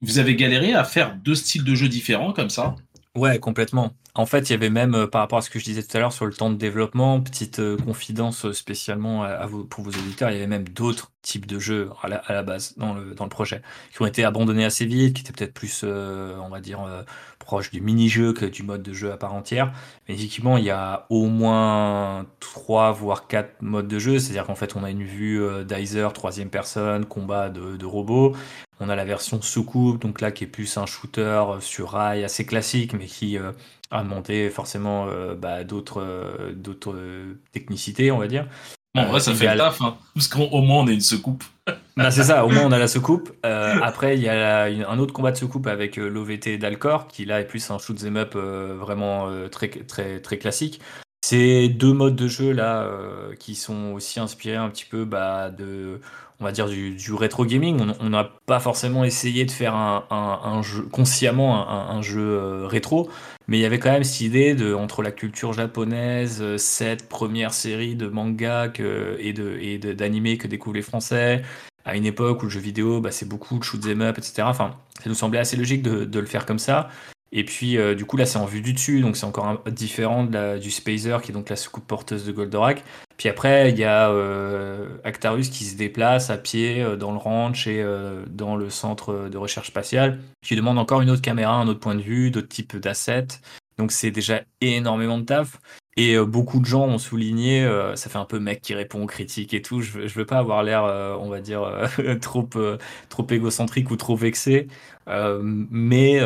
vous 0.00 0.18
avez 0.18 0.36
galéré 0.36 0.72
à 0.72 0.82
faire 0.82 1.14
deux 1.16 1.34
styles 1.34 1.64
de 1.64 1.74
jeux 1.74 1.90
différents 1.90 2.32
comme 2.32 2.48
ça? 2.48 2.74
Ouais, 3.14 3.38
complètement. 3.38 3.92
En 4.14 4.24
fait, 4.24 4.48
il 4.48 4.52
y 4.52 4.54
avait 4.54 4.70
même, 4.70 4.94
euh, 4.94 5.06
par 5.06 5.20
rapport 5.20 5.38
à 5.38 5.42
ce 5.42 5.50
que 5.50 5.58
je 5.58 5.64
disais 5.64 5.82
tout 5.82 5.94
à 5.96 6.00
l'heure 6.00 6.14
sur 6.14 6.24
le 6.24 6.32
temps 6.32 6.48
de 6.48 6.56
développement, 6.56 7.20
petite 7.20 7.58
euh, 7.58 7.76
confidence 7.76 8.46
euh, 8.46 8.54
spécialement 8.54 9.26
pour 9.68 9.84
vos 9.84 9.90
auditeurs, 9.90 10.30
il 10.30 10.34
y 10.34 10.36
avait 10.36 10.46
même 10.46 10.66
d'autres 10.66 11.12
types 11.20 11.44
de 11.46 11.58
jeux 11.58 11.90
à 12.02 12.08
la, 12.32 12.42
base 12.42 12.74
dans 12.78 12.94
le, 12.94 13.14
projet, 13.28 13.60
qui 13.92 14.00
ont 14.00 14.06
été 14.06 14.24
abandonnés 14.24 14.64
assez 14.64 14.86
vite, 14.86 15.14
qui 15.14 15.22
étaient 15.22 15.32
peut-être 15.32 15.52
plus, 15.54 15.84
on 15.84 16.48
va 16.48 16.60
dire, 16.60 16.80
proches 17.38 17.70
du 17.70 17.80
mini-jeu 17.80 18.32
que 18.32 18.46
du 18.46 18.62
mode 18.62 18.82
de 18.82 18.92
jeu 18.92 19.12
à 19.12 19.16
part 19.16 19.34
entière. 19.34 19.72
Mais 20.08 20.14
effectivement, 20.14 20.56
il 20.56 20.64
y 20.64 20.70
a 20.70 21.06
au 21.10 21.26
moins 21.26 22.26
trois, 22.40 22.92
voire 22.92 23.26
quatre 23.28 23.60
modes 23.60 23.88
de 23.88 23.98
jeu, 23.98 24.18
c'est-à-dire 24.18 24.46
qu'en 24.46 24.54
fait, 24.54 24.74
on 24.74 24.84
a 24.84 24.90
une 24.90 25.04
vue 25.04 25.42
euh, 25.42 25.64
troisième 26.12 26.50
personne, 26.50 27.04
combat 27.04 27.50
de, 27.50 27.76
de 27.76 27.86
robots. 27.86 28.34
On 28.82 28.88
a 28.88 28.96
la 28.96 29.04
version 29.04 29.40
soucoupe, 29.40 30.02
donc 30.02 30.20
là 30.20 30.32
qui 30.32 30.44
est 30.44 30.48
plus 30.48 30.76
un 30.76 30.86
shooter 30.86 31.20
euh, 31.22 31.60
sur 31.60 31.90
rail 31.90 32.24
assez 32.24 32.44
classique, 32.44 32.92
mais 32.94 33.06
qui 33.06 33.38
euh, 33.38 33.52
a 33.92 34.02
demandé 34.02 34.50
forcément 34.50 35.06
euh, 35.08 35.34
bah, 35.36 35.62
d'autres 35.64 36.52
d'autres 36.54 36.96
technicités, 37.52 38.10
on 38.10 38.18
va 38.18 38.26
dire. 38.26 38.48
En 38.94 39.04
Euh, 39.04 39.06
vrai, 39.06 39.20
ça 39.20 39.32
fait 39.34 39.50
le 39.50 39.56
taf, 39.58 39.80
hein, 39.80 39.96
parce 40.14 40.28
qu'au 40.28 40.60
moins 40.62 40.80
on 40.82 40.88
est 40.88 40.94
une 40.94 41.00
secoupe. 41.00 41.44
Bah, 41.96 42.10
c'est 42.10 42.24
ça, 42.24 42.44
au 42.46 42.48
moins 42.48 42.64
on 42.64 42.72
a 42.72 42.78
la 42.78 42.88
soucoupe. 42.88 43.30
Euh, 43.44 43.78
après, 43.82 44.16
il 44.16 44.22
y 44.22 44.28
a 44.28 44.34
la- 44.34 44.70
une- 44.70 44.84
un 44.84 44.98
autre 44.98 45.12
combat 45.12 45.30
de 45.30 45.36
soucoupe 45.36 45.66
avec 45.66 45.98
euh, 45.98 46.08
l'OVT 46.08 46.56
d'Alcor, 46.58 47.06
qui 47.06 47.26
là 47.26 47.40
est 47.40 47.44
plus 47.46 47.70
un 47.70 47.78
shoot 47.78 48.02
up 48.16 48.32
euh, 48.34 48.74
vraiment 48.80 49.28
très, 49.50 49.68
très, 49.68 50.20
très 50.20 50.38
classique. 50.38 50.80
C'est 51.24 51.68
deux 51.68 51.92
modes 51.92 52.16
de 52.16 52.26
jeu 52.28 52.52
là 52.52 52.82
euh, 52.82 53.34
qui 53.36 53.54
sont 53.54 53.92
aussi 53.92 54.18
inspirés 54.20 54.56
un 54.56 54.68
petit 54.68 54.84
peu 54.84 55.04
bah, 55.04 55.50
de, 55.50 56.00
on 56.40 56.44
va 56.44 56.50
dire 56.52 56.68
du, 56.68 56.90
du 56.96 57.14
rétro 57.14 57.44
gaming. 57.46 57.92
On- 58.00 58.10
n'a 58.10 58.24
pas 58.46 58.58
forcément 58.60 59.04
essayé 59.04 59.44
de 59.44 59.50
faire 59.52 59.74
un, 59.74 60.04
un- 60.10 60.40
un 60.50 60.62
jeu 60.62 60.82
consciemment 60.82 61.68
un, 61.68 61.96
un 61.96 62.02
jeu 62.02 62.20
euh, 62.20 62.66
rétro, 62.66 63.08
mais 63.46 63.58
il 63.58 63.60
y 63.60 63.64
avait 63.64 63.78
quand 63.78 63.92
même 63.92 64.02
cette 64.04 64.20
idée 64.20 64.54
de 64.54 64.74
entre 64.74 65.00
la 65.02 65.12
culture 65.12 65.52
japonaise, 65.52 66.40
euh, 66.42 66.58
cette 66.58 67.08
première 67.08 67.54
série 67.54 67.94
de 67.94 68.08
manga 68.08 68.68
que- 68.68 69.16
et 69.20 69.32
de 69.32 69.56
et 69.60 69.78
que 70.38 70.46
découvrent 70.48 70.74
les 70.76 70.82
Français, 70.82 71.42
à 71.84 71.96
une 71.96 72.04
époque 72.04 72.42
où 72.42 72.46
le 72.46 72.50
jeu 72.50 72.60
vidéo, 72.60 73.00
bah, 73.00 73.12
c'est 73.12 73.28
beaucoup 73.28 73.58
de 73.58 73.64
shoot 73.64 73.80
'em 73.86 74.02
up, 74.02 74.18
etc. 74.18 74.48
Enfin, 74.48 74.76
ça 75.02 75.08
nous 75.08 75.14
semblait 75.14 75.38
assez 75.40 75.56
logique 75.56 75.82
de, 75.82 76.04
de 76.04 76.18
le 76.20 76.26
faire 76.26 76.46
comme 76.46 76.58
ça. 76.58 76.88
Et 77.34 77.44
puis, 77.44 77.78
euh, 77.78 77.94
du 77.94 78.04
coup, 78.04 78.18
là, 78.18 78.26
c'est 78.26 78.38
en 78.38 78.44
vue 78.44 78.60
du 78.60 78.74
dessus, 78.74 79.00
donc 79.00 79.16
c'est 79.16 79.24
encore 79.24 79.46
un- 79.46 79.70
différent 79.70 80.24
de 80.24 80.34
la- 80.34 80.58
du 80.58 80.70
Spacer, 80.70 81.16
qui 81.22 81.30
est 81.30 81.34
donc 81.34 81.48
la 81.48 81.56
soucoupe 81.56 81.86
porteuse 81.86 82.26
de 82.26 82.32
Goldorak. 82.32 82.84
Puis 83.16 83.28
après, 83.30 83.70
il 83.70 83.78
y 83.78 83.84
a 83.84 84.10
euh, 84.10 84.88
Actarus 85.04 85.48
qui 85.48 85.64
se 85.64 85.76
déplace 85.76 86.28
à 86.28 86.36
pied 86.36 86.82
euh, 86.82 86.96
dans 86.96 87.10
le 87.12 87.16
ranch 87.18 87.66
et 87.66 87.82
dans 88.28 88.56
le 88.56 88.68
centre 88.68 89.28
de 89.30 89.38
recherche 89.38 89.68
spatiale, 89.68 90.20
qui 90.42 90.56
demande 90.56 90.78
encore 90.78 91.00
une 91.00 91.10
autre 91.10 91.22
caméra, 91.22 91.54
un 91.54 91.68
autre 91.68 91.80
point 91.80 91.94
de 91.94 92.02
vue, 92.02 92.30
d'autres 92.30 92.48
types 92.48 92.76
d'assets. 92.76 93.28
Donc 93.78 93.92
c'est 93.92 94.10
déjà 94.10 94.42
énormément 94.60 95.18
de 95.18 95.24
taf. 95.24 95.58
Et 95.96 96.16
beaucoup 96.18 96.58
de 96.58 96.64
gens 96.64 96.86
ont 96.86 96.96
souligné, 96.98 97.68
ça 97.96 98.08
fait 98.08 98.16
un 98.18 98.24
peu 98.24 98.38
mec 98.38 98.62
qui 98.62 98.74
répond 98.74 99.02
aux 99.02 99.06
critiques 99.06 99.52
et 99.52 99.60
tout. 99.60 99.82
Je 99.82 100.06
je 100.06 100.14
veux 100.14 100.24
pas 100.24 100.38
avoir 100.38 100.62
l'air, 100.62 100.84
on 101.20 101.28
va 101.28 101.40
dire, 101.42 101.62
trop, 102.22 102.48
trop 103.10 103.26
égocentrique 103.30 103.90
ou 103.90 103.96
trop 103.96 104.16
vexé. 104.16 104.68
Mais 105.06 106.20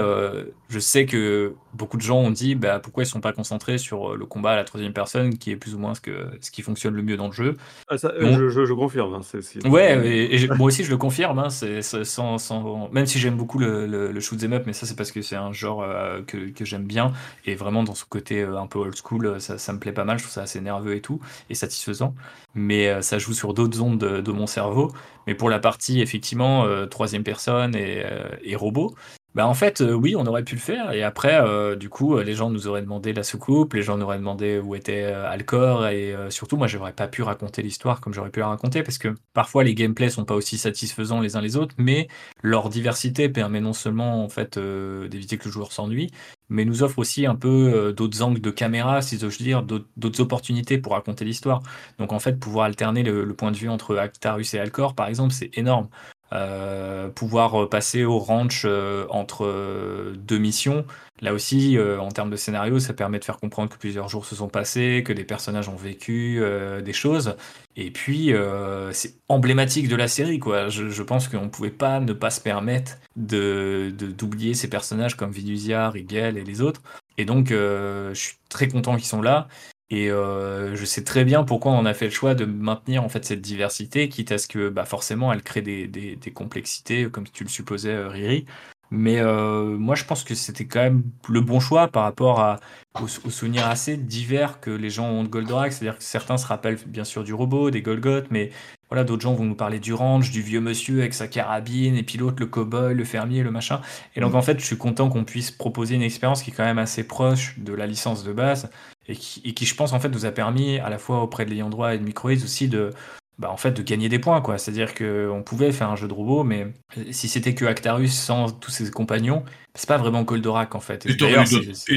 je 0.69 0.79
sais 0.79 1.07
que 1.07 1.55
beaucoup 1.75 1.97
de 1.97 2.03
gens 2.03 2.19
ont 2.19 2.31
dit 2.31 2.55
bah, 2.55 2.79
pourquoi 2.81 3.05
ils 3.05 3.07
sont 3.07 3.21
pas 3.21 3.33
concentrés 3.33 3.79
sur 3.79 4.17
le 4.17 4.27
combat 4.27 4.53
à 4.53 4.57
la 4.57 4.65
troisième 4.65 4.93
personne, 4.93 5.39
qui 5.39 5.51
est 5.51 5.57
plus 5.57 5.75
ou 5.75 5.79
moins 5.79 5.95
ce, 5.95 6.01
que, 6.01 6.29
ce 6.41 6.51
qui 6.51 6.63
fonctionne 6.63 6.95
le 6.95 7.03
mieux 7.03 7.17
dans 7.17 7.27
le 7.27 7.33
jeu. 7.33 7.57
Ah, 7.89 7.99
ça, 7.99 8.13
je, 8.19 8.49
je, 8.49 8.73
confirme. 8.73 9.15
Hein, 9.15 9.69
ouais, 9.69 10.35
et, 10.35 10.49
moi 10.49 10.67
aussi 10.67 10.85
je 10.85 10.91
le 10.91 10.97
confirme. 10.97 11.39
Hein, 11.39 11.51
c'est, 11.51 11.83
sans, 11.83 12.39
sans... 12.39 12.89
Même 12.91 13.07
si 13.07 13.19
j'aime 13.19 13.37
beaucoup 13.37 13.59
le, 13.59 13.87
le, 13.87 14.13
le 14.13 14.21
shoot 14.21 14.43
'em 14.43 14.53
up, 14.55 14.65
mais 14.67 14.73
ça 14.73 14.87
c'est 14.87 14.97
parce 14.97 15.13
que 15.13 15.23
c'est 15.23 15.37
un 15.37 15.53
genre 15.53 15.87
que, 16.27 16.51
que 16.51 16.65
j'aime 16.65 16.85
bien. 16.85 17.13
Et 17.45 17.55
vraiment 17.55 17.85
dans 17.85 17.95
ce 17.95 18.05
côté 18.05 18.43
un 18.43 18.67
peu 18.67 18.79
old 18.79 18.97
school, 18.97 19.41
ça, 19.41 19.59
ça, 19.59 19.73
me 19.73 19.79
plaît 19.79 19.93
pas 19.93 20.05
mal, 20.05 20.19
je 20.19 20.25
trouve 20.25 20.33
ça 20.33 20.43
assez 20.43 20.61
nerveux 20.61 20.95
et 20.95 21.01
tout, 21.01 21.21
et 21.51 21.55
satisfaisant. 21.55 22.15
Mais 22.55 22.89
euh, 22.89 23.03
ça 23.03 23.19
joue 23.19 23.35
sur 23.35 23.55
d'autres 23.55 23.81
ondes 23.83 23.99
de, 23.99 24.33
mon 24.33 24.47
cerveau. 24.47 24.93
Mais 25.27 25.35
pour 25.35 25.51
la 25.51 25.59
partie, 25.59 26.01
effectivement, 26.01 26.65
euh, 26.65 26.87
troisième 26.87 27.25
personne 27.25 27.75
et, 27.75 28.03
euh, 28.05 28.29
et 28.43 28.57
robot, 28.57 28.95
bah 29.35 29.47
en 29.47 29.55
fait, 29.55 29.83
oui, 29.83 30.17
on 30.17 30.25
aurait 30.25 30.45
pu 30.45 30.55
le 30.55 30.61
faire. 30.61 30.93
Et 30.93 31.03
après, 31.03 31.39
du 31.77 31.91
coup, 31.91 32.17
les 32.19 32.33
gens 32.33 32.49
nous 32.49 32.69
auraient 32.69 32.81
demandé 32.81 33.13
la 33.13 33.23
soucoupe, 33.23 33.75
les 33.75 33.83
gens 33.83 33.99
nous 33.99 34.05
auraient 34.05 34.17
demandé 34.17 34.59
où 34.59 34.75
était 34.75 35.05
Alcor, 35.05 35.89
et 35.89 36.15
surtout, 36.31 36.57
moi, 36.57 36.69
j'aurais 36.69 36.95
pas 36.95 37.07
pu 37.07 37.21
raconter 37.21 37.61
l'histoire 37.61 38.01
comme 38.01 38.15
j'aurais 38.15 38.31
pu 38.31 38.41
la 38.41 38.49
raconter, 38.49 38.83
parce 38.83 38.97
que 38.97 39.15
parfois 39.35 39.63
les 39.63 39.75
gameplays 39.75 40.09
sont 40.09 40.25
pas 40.25 40.35
aussi 40.35 40.57
satisfaisants 40.57 41.21
les 41.21 41.37
uns 41.37 41.43
les 41.43 41.59
autres, 41.59 41.75
mais 41.77 42.09
leur 42.43 42.71
diversité 42.71 43.29
permet 43.29 43.61
non 43.61 43.75
seulement 43.75 44.25
en 44.25 44.31
fait 44.31 44.59
d'éviter 44.59 45.37
que 45.37 45.45
le 45.45 45.51
joueur 45.53 45.71
s'ennuie, 45.71 46.11
mais 46.49 46.65
nous 46.65 46.83
offre 46.83 46.99
aussi 46.99 47.27
un 47.27 47.35
peu 47.37 47.73
euh, 47.75 47.93
d'autres 47.93 48.23
angles 48.23 48.41
de 48.41 48.51
caméra, 48.51 49.03
si 49.03 49.19
j'ose 49.19 49.39
dire, 49.39 49.63
d'autres 49.63 50.21
opportunités 50.21 50.79
pour 50.79 50.93
raconter 50.93 51.25
l'histoire. 51.25 51.63
Donc 51.99 52.13
en 52.13 52.19
fait, 52.19 52.39
pouvoir 52.39 52.67
alterner 52.67 53.03
le, 53.03 53.35
point 53.35 53.51
de 53.51 53.57
vue 53.57 53.69
entre 53.69 53.97
Actarus 53.97 54.55
et 54.55 54.59
Alcor, 54.59 54.95
par 54.95 55.09
exemple, 55.09 55.33
c'est 55.33 55.57
énorme. 55.59 55.89
Euh, 56.33 57.09
pouvoir 57.09 57.63
euh, 57.63 57.69
passer 57.69 58.05
au 58.05 58.19
ranch 58.19 58.67
entre 59.11 60.13
deux 60.17 60.39
missions, 60.39 60.85
Là 61.23 61.33
aussi, 61.33 61.79
euh, 61.79 61.99
en 61.99 62.11
termes 62.11 62.29
de 62.29 62.37
scénario, 62.37 62.79
ça 62.79 62.93
permet 62.93 63.19
de 63.19 63.25
faire 63.25 63.39
comprendre 63.39 63.71
que 63.71 63.79
plusieurs 63.79 64.09
jours 64.09 64.27
se 64.27 64.35
sont 64.35 64.49
passés, 64.49 65.03
que 65.05 65.15
des 65.15 65.25
personnages 65.25 65.69
ont 65.69 65.77
vécu 65.77 66.41
euh, 66.43 66.83
des 66.83 66.93
choses. 66.93 67.37
Et 67.77 67.91
puis, 67.91 68.35
euh, 68.35 68.93
c'est 68.93 69.15
emblématique 69.29 69.89
de 69.89 69.97
la 69.97 70.09
série, 70.09 70.39
quoi. 70.39 70.69
Je, 70.69 71.03
pense 71.03 71.29
qu'on 71.29 71.45
ne 71.45 71.49
pouvait 71.49 71.71
pas 71.71 72.01
ne 72.01 72.13
pas 72.13 72.31
se 72.31 72.41
permettre 72.41 72.99
de 73.17 73.95
d'oublier 73.97 74.53
ces 74.53 74.69
personnages 74.69 75.17
comme 75.17 75.31
Vidusia, 75.31 75.89
Rigel 75.89 76.37
et 76.37 76.45
les 76.45 76.61
autres. 76.61 76.83
Et 77.17 77.25
donc, 77.25 77.49
je 77.49 78.13
suis 78.15 78.37
très 78.51 78.69
content 78.69 78.97
qu'ils 78.97 79.07
sont 79.07 79.23
là. 79.23 79.49
Et 79.91 80.09
je 80.09 80.85
sais 80.85 81.05
très 81.05 81.25
bien 81.25 81.45
pourquoi 81.45 81.73
on 81.73 81.85
a 81.87 81.95
fait 81.95 82.07
le 82.07 82.11
choix 82.11 82.35
de 82.35 82.45
maintenir 82.45 83.05
en 83.05 83.09
fait 83.09 83.25
cette 83.25 83.41
diversité, 83.41 84.09
quitte 84.09 84.33
à 84.33 84.39
ce 84.39 84.49
que 84.49 84.69
bah, 84.69 84.85
forcément 84.85 85.33
elle 85.33 85.43
crée 85.43 85.63
des, 85.63 85.87
des, 85.87 86.17
des 86.17 86.33
complexités, 86.33 87.09
comme 87.11 87.29
tu 87.29 87.45
le 87.45 87.49
supposais, 87.49 87.97
Riri. 88.07 88.47
Mais 88.91 89.19
euh, 89.21 89.77
moi, 89.77 89.95
je 89.97 90.05
pense 90.05 90.23
que 90.23 90.35
c'était 90.35 90.67
quand 90.67 90.81
même 90.81 91.03
le 91.29 91.41
bon 91.41 91.59
choix 91.59 91.89
par 91.89 92.05
rapport 92.05 92.41
à, 92.41 92.61
aux, 93.01 93.09
souvenirs 93.09 93.67
assez 93.67 93.97
divers 93.97 94.61
que 94.61 94.71
les 94.71 94.91
gens 94.91 95.09
ont 95.09 95.25
de 95.25 95.29
Goldorak. 95.29 95.73
C'est-à-dire 95.73 95.99
que 95.99 96.05
certains 96.05 96.37
se 96.37 96.47
rappellent 96.47 96.79
bien 96.87 97.05
sûr 97.05 97.25
du 97.25 97.35
robot, 97.35 97.71
des 97.71 97.83
Golgoth, 97.83 98.27
mais 98.31 98.51
voilà, 98.89 99.05
d'autres 99.05 99.23
gens 99.23 99.35
vont 99.35 99.45
nous 99.45 99.55
parler 99.55 99.81
du 99.81 99.93
ranch, 99.93 100.31
du 100.31 100.43
vieux 100.43 100.61
monsieur 100.61 101.01
avec 101.01 101.15
sa 101.15 101.27
carabine, 101.27 101.97
et 101.97 102.03
puis 102.03 102.19
l'autre, 102.19 102.37
le 102.39 102.47
cowboy, 102.47 102.95
le 102.95 103.05
fermier, 103.05 103.43
le 103.43 103.51
machin. 103.51 103.81
Et 104.15 104.21
donc, 104.21 104.33
mm. 104.33 104.37
en 104.37 104.43
fait, 104.43 104.61
je 104.61 104.65
suis 104.65 104.79
content 104.79 105.09
qu'on 105.09 105.25
puisse 105.25 105.51
proposer 105.51 105.97
une 105.97 106.03
expérience 106.03 106.43
qui 106.43 106.51
est 106.51 106.55
quand 106.55 106.65
même 106.65 106.79
assez 106.79 107.05
proche 107.05 107.59
de 107.59 107.73
la 107.73 107.87
licence 107.87 108.23
de 108.23 108.33
base 108.33 108.71
et 109.09 109.17
qui, 109.17 109.43
et 109.45 109.55
qui 109.55 109.67
je 109.67 109.75
pense, 109.75 109.93
en 109.93 110.01
fait, 110.01 110.09
nous 110.09 110.25
a 110.25 110.31
permis, 110.31 110.79
à 110.79 110.89
la 110.89 110.99
fois 110.99 111.23
auprès 111.23 111.45
de 111.45 111.51
l'ayant 111.51 111.71
droit 111.71 111.95
et 111.95 111.99
de 111.99 112.05
Microids 112.05 112.33
aussi, 112.45 112.69
de, 112.69 112.91
bah, 113.39 113.51
en 113.51 113.57
fait, 113.57 113.73
de 113.73 113.83
gagner 113.83 114.09
des 114.09 114.19
points, 114.19 114.41
quoi. 114.41 114.57
C'est-à-dire 114.57 114.95
qu'on 114.95 115.43
pouvait 115.45 115.73
faire 115.73 115.91
un 115.91 115.97
jeu 115.97 116.09
de 116.09 116.15
robot, 116.15 116.43
mais 116.43 116.69
si 117.11 117.29
c'était 117.29 117.55
que 117.55 117.65
Actarus 117.65 118.15
sans 118.15 118.51
tous 118.51 118.71
ses 118.71 118.91
compagnons, 118.91 119.45
c'est 119.75 119.89
pas 119.89 119.99
vraiment 119.99 120.23
Goldorak, 120.23 120.75
en 120.75 120.81
fait. 120.81 121.07
Et 121.07 121.17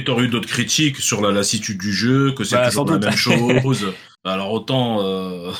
t'aurais 0.03 0.23
eu 0.23 0.27
d'autres 0.27 0.49
critiques 0.49 0.97
sur 0.97 1.21
la 1.21 1.31
lassitude 1.31 1.77
du 1.77 1.93
jeu, 1.93 2.33
que 2.33 2.43
c'est 2.43 2.55
bah, 2.55 2.67
toujours 2.67 2.91
la 2.91 2.99
même 2.99 3.11
chose. 3.15 3.93
Alors 4.25 4.51
autant, 4.51 5.01
euh, 5.01 5.51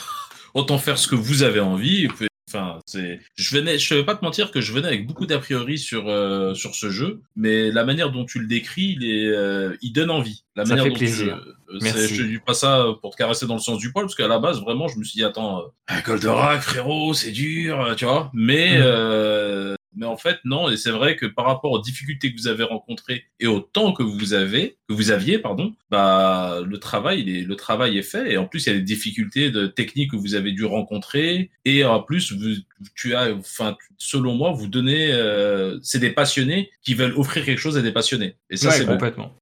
autant 0.54 0.78
faire 0.78 0.98
ce 0.98 1.08
que 1.08 1.16
vous 1.16 1.44
avez 1.44 1.60
envie, 1.60 2.08
Enfin, 2.50 2.80
c'est, 2.88 3.20
je 3.36 3.56
venais, 3.56 3.78
je 3.78 3.94
vais 3.94 4.04
pas 4.04 4.16
te 4.16 4.26
mentir 4.26 4.50
que 4.50 4.60
je 4.60 4.74
venais 4.74 4.88
avec 4.88 5.06
beaucoup 5.06 5.28
d'a 5.28 5.38
priori 5.38 5.78
sur 5.78 6.10
euh, 6.10 6.56
sur 6.56 6.74
ce 6.74 6.90
jeu, 6.90 7.22
mais 7.36 7.70
la 7.70 7.86
manière 7.86 8.12
dont 8.12 8.26
tu 8.26 8.40
le 8.40 8.48
décris, 8.48 8.98
il 9.00 9.06
est, 9.06 9.28
euh, 9.28 9.78
il 9.84 9.94
donne 9.94 10.10
envie. 10.10 10.46
La 10.56 10.66
ça 10.66 10.76
fait 10.78 10.90
plaisir. 10.90 11.40
Je, 11.72 12.08
je 12.08 12.24
dis 12.24 12.40
pas 12.40 12.56
ça 12.56 12.88
pour 13.02 13.12
te 13.12 13.18
caresser 13.18 13.46
dans 13.46 13.54
le 13.54 13.60
sens 13.60 13.78
du 13.78 13.92
poil, 13.92 14.06
parce 14.06 14.16
qu'à 14.16 14.28
la 14.28 14.40
base, 14.40 14.62
vraiment, 14.62 14.88
je 14.88 14.98
me 14.98 15.04
suis 15.04 15.18
dit, 15.18 15.24
attends, 15.24 15.62
euh, 15.92 16.02
Goldorak, 16.04 16.62
frérot, 16.62 17.14
c'est 17.14 17.32
dur, 17.32 17.94
tu 17.96 18.06
vois. 18.06 18.32
Mais 18.34 18.80
mm. 18.80 19.76
Mais 19.96 20.06
en 20.06 20.18
fait, 20.18 20.38
non. 20.46 20.70
Et 20.70 20.78
c'est 20.78 20.92
vrai 20.92 21.16
que 21.16 21.26
par 21.26 21.46
rapport 21.46 21.72
aux 21.72 21.82
difficultés 21.82 22.34
que 22.34 22.40
vous 22.40 22.48
avez 22.48 22.64
rencontrées 22.64 23.26
et 23.40 23.48
au 23.48 23.60
temps 23.60 23.92
que 23.94 24.04
vous 24.04 24.34
avez, 24.34 24.78
que 24.88 24.94
vous 24.94 25.12
aviez, 25.12 25.40
pardon, 25.40 25.76
bah, 25.90 26.62
le 26.66 26.78
travail, 26.80 27.22
il 27.22 27.30
est, 27.30 27.42
le 27.42 27.56
travail 27.56 27.98
est 27.98 28.04
fait. 28.04 28.32
Et 28.32 28.38
en 28.38 28.46
plus, 28.46 28.66
il 28.66 28.70
y 28.70 28.76
a 28.76 28.78
des 28.78 28.84
difficultés 28.86 29.52
de 29.52 29.68
techniques 29.68 30.12
que 30.12 30.16
vous 30.16 30.36
avez 30.36 30.52
dû 30.52 30.66
rencontrer. 30.66 31.50
Et 31.66 31.84
en 31.84 32.02
plus, 32.02 32.32
vous, 32.34 32.56
tu 32.96 33.16
as, 33.16 33.34
enfin, 33.34 33.78
selon 33.98 34.34
moi, 34.36 34.52
vous 34.52 34.68
donnez, 34.68 35.12
euh, 35.12 35.78
c'est 35.82 36.00
des 36.00 36.12
passionnés 36.12 36.70
qui 36.84 36.94
veulent 36.94 37.14
offrir 37.18 37.46
quelque 37.46 37.60
chose 37.60 37.78
à 37.78 37.82
des 37.82 37.92
passionnés. 37.92 38.36
Et 38.50 38.58
ça, 38.58 38.72
c'est 38.72 38.86
complètement. 38.86 39.36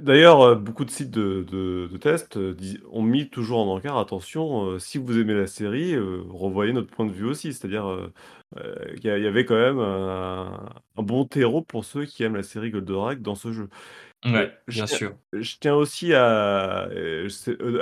D'ailleurs, 0.00 0.40
euh, 0.42 0.54
beaucoup 0.54 0.84
de 0.84 0.90
sites 0.90 1.10
de, 1.10 1.44
de, 1.50 1.96
tests 1.96 2.36
euh, 2.36 2.56
ont 2.90 3.02
mis 3.02 3.28
toujours 3.28 3.60
en 3.60 3.76
encart, 3.76 3.98
attention, 3.98 4.78
si 4.78 4.98
vous 4.98 5.18
aimez 5.18 5.34
la 5.34 5.46
série, 5.46 5.96
revoyez 5.96 6.72
notre 6.72 6.90
point 6.90 7.06
de 7.06 7.12
vue 7.12 7.26
aussi. 7.26 7.52
C'est-à-dire, 7.52 8.10
il 8.56 9.04
y, 9.04 9.08
avait 9.08 9.44
quand 9.44 9.56
même 9.56 9.78
un, 9.78 10.70
un, 10.96 11.02
bon 11.02 11.24
terreau 11.24 11.62
pour 11.62 11.84
ceux 11.84 12.04
qui 12.04 12.22
aiment 12.22 12.36
la 12.36 12.42
série 12.42 12.70
Goldorak 12.70 13.22
dans 13.22 13.34
ce 13.34 13.52
jeu. 13.52 13.68
Ouais, 14.26 14.50
bien 14.66 14.86
sûr. 14.86 15.18
Je 15.34 15.56
tiens 15.60 15.74
aussi 15.74 16.14
à, 16.14 16.88
euh, 16.88 17.28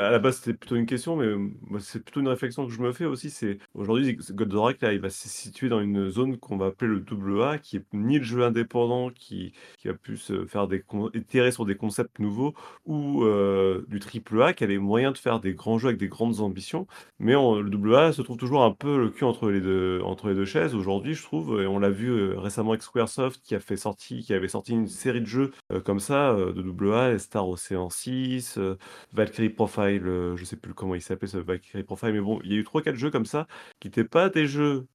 à 0.01 0.11
la 0.11 0.19
base 0.19 0.39
c'était 0.39 0.55
plutôt 0.55 0.75
une 0.75 0.87
question, 0.87 1.15
mais 1.15 1.79
c'est 1.79 2.03
plutôt 2.03 2.19
une 2.19 2.27
réflexion 2.27 2.67
que 2.67 2.73
je 2.73 2.81
me 2.83 2.91
fais 2.91 3.05
aussi. 3.05 3.31
C'est 3.31 3.59
aujourd'hui 3.75 4.17
Goldorak 4.31 4.81
là, 4.83 4.93
il 4.93 4.99
va 4.99 5.09
se 5.09 5.29
situer 5.29 5.69
dans 5.69 5.81
une 5.81 6.09
zone 6.11 6.39
qu'on 6.39 6.57
va 6.57 6.67
appeler 6.67 6.91
le 6.91 6.99
double 6.99 7.41
A, 7.45 7.59
qui 7.59 7.77
est 7.77 7.85
ni 7.93 8.19
le 8.19 8.25
jeu 8.25 8.43
indépendant 8.43 9.11
qui, 9.11 9.53
qui 9.79 9.89
a 9.89 9.95
pu 9.95 10.17
se 10.17 10.45
faire 10.47 10.67
des 10.67 10.83
itérer 11.15 11.53
sur 11.53 11.65
des 11.65 11.77
concepts 11.77 12.19
nouveaux, 12.19 12.55
ou 12.87 13.23
euh, 13.23 13.85
du 13.87 14.01
triple 14.01 14.43
A 14.43 14.53
qui 14.53 14.65
a 14.65 14.67
les 14.67 14.79
moyens 14.79 15.13
de 15.13 15.19
faire 15.19 15.39
des 15.39 15.55
grands 15.55 15.79
jeux 15.79 15.89
avec 15.89 16.01
des 16.01 16.09
grandes 16.09 16.41
ambitions. 16.41 16.89
Mais 17.21 17.35
le 17.35 17.71
double 17.71 17.95
A 17.95 18.13
se 18.13 18.21
trouve 18.21 18.37
toujours 18.37 18.65
un 18.65 18.73
peu 18.73 18.99
le 18.99 19.11
cul 19.11 19.23
entre 19.23 19.49
les 19.49 19.61
deux 19.61 20.01
entre 20.03 20.29
les 20.29 20.35
deux 20.35 20.45
chaises 20.45 20.75
aujourd'hui, 20.75 21.15
je 21.15 21.23
trouve. 21.23 21.63
Et 21.63 21.69
on 21.69 21.79
l'a 21.79 21.91
vu 21.91 22.09
euh, 22.09 22.37
récemment 22.37 22.71
avec 22.71 22.83
Squaresoft 22.83 23.41
qui 23.45 23.55
a 23.55 23.61
fait 23.61 23.77
sorti, 23.77 24.23
qui 24.25 24.35
avait 24.35 24.49
sorti 24.49 24.73
une 24.73 24.89
série 24.89 25.21
de 25.21 25.27
jeux 25.27 25.53
comme 25.85 26.01
ça 26.01 26.32
euh, 26.35 26.53
de 26.53 26.63
double 26.63 26.93
A, 26.95 27.19
Star 27.19 27.49
Ocean 27.49 27.91
6, 27.91 28.59
euh, 28.59 28.77
Valkyrie 29.13 29.51
Profile, 29.51 30.07
euh, 30.07 30.37
je 30.37 30.45
sais 30.45 30.57
plus 30.57 30.75
comment 30.75 30.95
il 30.95 31.03
s'appelait 31.03 31.29
ce 31.29 31.39
Valkyrie 31.39 31.83
Profile, 31.83 32.13
mais 32.13 32.21
bon, 32.21 32.41
il 32.45 32.53
y 32.53 32.57
a 32.57 32.59
eu 32.59 32.63
3-4 32.65 32.95
jeux 32.95 33.11
comme 33.11 33.27
ça 33.27 33.47
qui 33.81 33.89
n'étaient 33.89 34.05
pas 34.05 34.29
des 34.29 34.47
jeux, 34.47 34.87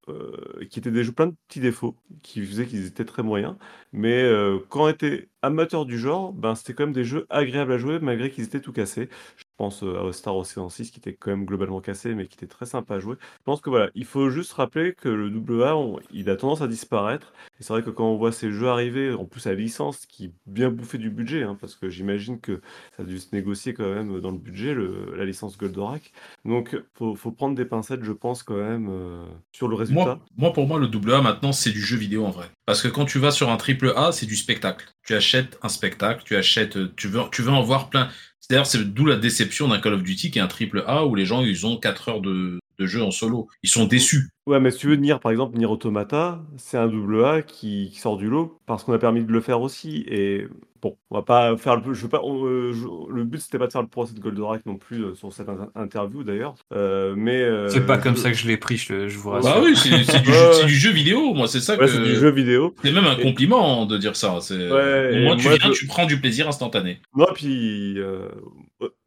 qui 0.69 0.79
étaient 0.79 0.91
des 0.91 1.03
jeux 1.03 1.11
plein 1.11 1.27
de 1.27 1.35
petits 1.47 1.59
défauts, 1.59 1.95
qui 2.23 2.45
faisaient 2.45 2.65
qu'ils 2.65 2.85
étaient 2.85 3.05
très 3.05 3.23
moyens, 3.23 3.55
mais 3.93 4.29
quand 4.69 4.85
on 4.85 4.87
était 4.87 5.29
amateur 5.47 5.85
du 5.85 5.97
genre, 5.97 6.33
ben 6.33 6.55
c'était 6.55 6.73
quand 6.73 6.83
même 6.83 6.93
des 6.93 7.03
jeux 7.03 7.25
agréables 7.29 7.73
à 7.73 7.77
jouer 7.77 7.99
malgré 7.99 8.29
qu'ils 8.29 8.43
étaient 8.43 8.61
tout 8.61 8.73
cassés 8.73 9.09
pense 9.57 9.83
à 9.83 10.13
Star 10.13 10.35
Ocean 10.37 10.69
6 10.69 10.91
qui 10.91 10.99
était 10.99 11.13
quand 11.13 11.31
même 11.31 11.45
globalement 11.45 11.81
cassé 11.81 12.13
mais 12.13 12.27
qui 12.27 12.35
était 12.35 12.47
très 12.47 12.65
sympa 12.65 12.95
à 12.95 12.99
jouer. 12.99 13.15
Je 13.19 13.43
pense 13.43 13.59
que 13.59 13.69
voilà, 13.69 13.89
il 13.95 14.05
faut 14.05 14.29
juste 14.29 14.53
rappeler 14.53 14.93
que 14.93 15.09
le 15.09 15.63
AA, 15.63 15.75
il 16.11 16.29
a 16.29 16.35
tendance 16.35 16.61
à 16.61 16.67
disparaître. 16.67 17.33
Et 17.59 17.63
c'est 17.63 17.73
vrai 17.73 17.81
que 17.81 17.89
quand 17.89 18.07
on 18.07 18.17
voit 18.17 18.31
ces 18.31 18.51
jeux 18.51 18.69
arriver, 18.69 19.13
en 19.13 19.25
plus 19.25 19.47
à 19.47 19.53
licence 19.53 20.05
qui 20.05 20.31
bien 20.45 20.69
bouffé 20.69 20.97
du 20.97 21.09
budget, 21.09 21.43
hein, 21.43 21.57
parce 21.59 21.75
que 21.75 21.89
j'imagine 21.89 22.39
que 22.39 22.61
ça 22.95 23.03
a 23.03 23.05
dû 23.05 23.17
se 23.17 23.35
négocier 23.35 23.73
quand 23.73 23.89
même 23.89 24.21
dans 24.21 24.31
le 24.31 24.37
budget, 24.37 24.73
le, 24.73 25.15
la 25.17 25.25
licence 25.25 25.57
Goldorak. 25.57 26.11
Donc 26.45 26.79
faut, 26.93 27.15
faut 27.15 27.31
prendre 27.31 27.55
des 27.55 27.65
pincettes, 27.65 28.03
je 28.03 28.11
pense 28.11 28.43
quand 28.43 28.57
même, 28.57 28.87
euh, 28.89 29.25
sur 29.51 29.67
le 29.67 29.75
résultat. 29.75 30.19
Moi, 30.37 30.53
pour 30.53 30.67
moi, 30.67 30.79
le 30.79 30.87
AA 30.87 31.21
maintenant, 31.21 31.51
c'est 31.51 31.71
du 31.71 31.81
jeu 31.81 31.97
vidéo 31.97 32.25
en 32.25 32.31
vrai. 32.31 32.45
Parce 32.65 32.81
que 32.81 32.87
quand 32.87 33.05
tu 33.05 33.17
vas 33.17 33.31
sur 33.31 33.49
un 33.49 33.57
triple 33.57 33.93
A, 33.95 34.11
c'est 34.11 34.25
du 34.25 34.35
spectacle. 34.35 34.85
Tu 35.07 35.15
achètes 35.15 35.57
un 35.63 35.69
spectacle, 35.69 36.21
tu 36.25 36.35
achètes, 36.35 36.95
tu 36.95 37.07
veux, 37.07 37.21
tu 37.31 37.41
veux 37.41 37.51
en 37.51 37.63
voir 37.63 37.89
plein. 37.89 38.09
D'ailleurs, 38.49 38.65
c'est 38.65 38.93
d'où 38.93 39.05
la 39.05 39.17
déception 39.17 39.67
d'un 39.67 39.79
Call 39.79 39.93
of 39.93 40.03
Duty 40.03 40.31
qui 40.31 40.39
est 40.39 40.41
un 40.41 40.47
triple 40.47 40.83
A 40.87 41.05
où 41.05 41.15
les 41.15 41.25
gens 41.25 41.41
ils 41.41 41.65
ont 41.65 41.77
4 41.77 42.09
heures 42.09 42.21
de, 42.21 42.59
jeu 42.79 43.01
en 43.01 43.11
solo. 43.11 43.47
Ils 43.63 43.69
sont 43.69 43.85
déçus. 43.85 44.29
Ouais, 44.47 44.59
mais 44.61 44.71
si 44.71 44.79
tu 44.79 44.87
veux, 44.87 44.95
Nier, 44.95 45.17
par 45.21 45.31
exemple, 45.31 45.57
Nier 45.57 45.65
Automata, 45.65 46.39
c'est 46.55 46.77
un 46.77 46.87
double 46.87 47.23
A 47.25 47.41
qui, 47.41 47.89
qui 47.91 47.99
sort 47.99 48.15
du 48.17 48.29
lot 48.29 48.57
parce 48.65 48.83
qu'on 48.83 48.93
a 48.93 48.97
permis 48.97 49.21
de 49.23 49.31
le 49.31 49.41
faire 49.41 49.59
aussi. 49.61 50.05
Et 50.07 50.47
bon, 50.81 50.95
on 51.11 51.15
va 51.17 51.21
pas 51.21 51.57
faire 51.57 51.75
le. 51.75 51.93
Je 51.93 52.01
veux 52.03 52.07
pas, 52.09 52.21
on- 52.23 52.45
euh, 52.45 52.71
je- 52.71 53.13
le 53.13 53.23
but, 53.25 53.39
c'était 53.41 53.57
pas 53.59 53.67
de 53.67 53.73
faire 53.73 53.81
le 53.81 53.89
procès 53.89 54.13
de 54.13 54.19
Goldorak 54.21 54.65
non 54.65 54.77
plus 54.77 55.03
euh, 55.03 55.15
sur 55.15 55.33
cette 55.33 55.49
in- 55.49 55.69
interview 55.75 56.23
d'ailleurs. 56.23 56.55
Euh, 56.73 57.13
mais. 57.17 57.41
euh, 57.41 57.67
C'est 57.67 57.85
pas 57.85 57.97
comme 57.97 58.15
je- 58.15 58.21
ça 58.21 58.31
que 58.31 58.37
je 58.37 58.47
l'ai 58.47 58.55
pris, 58.57 58.77
je, 58.77 59.09
je 59.09 59.17
vous 59.17 59.31
rassure. 59.31 59.53
Bah 59.53 59.61
oui, 59.61 59.75
c'est 59.75 59.89
du, 60.21 60.31
jeu- 60.31 60.65
du 60.65 60.91
vidéo, 60.93 61.33
moi, 61.33 61.47
c'est 61.49 61.59
ça 61.59 61.73
Ouais, 61.73 61.79
que. 61.79 61.87
c'est 61.87 62.01
du 62.03 62.15
jeu 62.15 62.29
vidéo. 62.31 62.73
C'est 62.81 62.93
même 62.93 63.03
un 63.05 63.17
Et- 63.17 63.23
compliment 63.23 63.85
de 63.85 63.97
dire 63.97 64.15
ça. 64.15 64.37
Ouais, 64.37 65.17
Au 65.17 65.23
moins, 65.25 65.35
tu 65.35 65.47
moi, 65.47 65.57
viens, 65.57 65.73
je- 65.73 65.77
tu 65.79 65.87
prends 65.87 66.05
du 66.05 66.21
plaisir 66.21 66.47
instantané. 66.47 67.01
Moi, 67.13 67.29
puis 67.35 67.97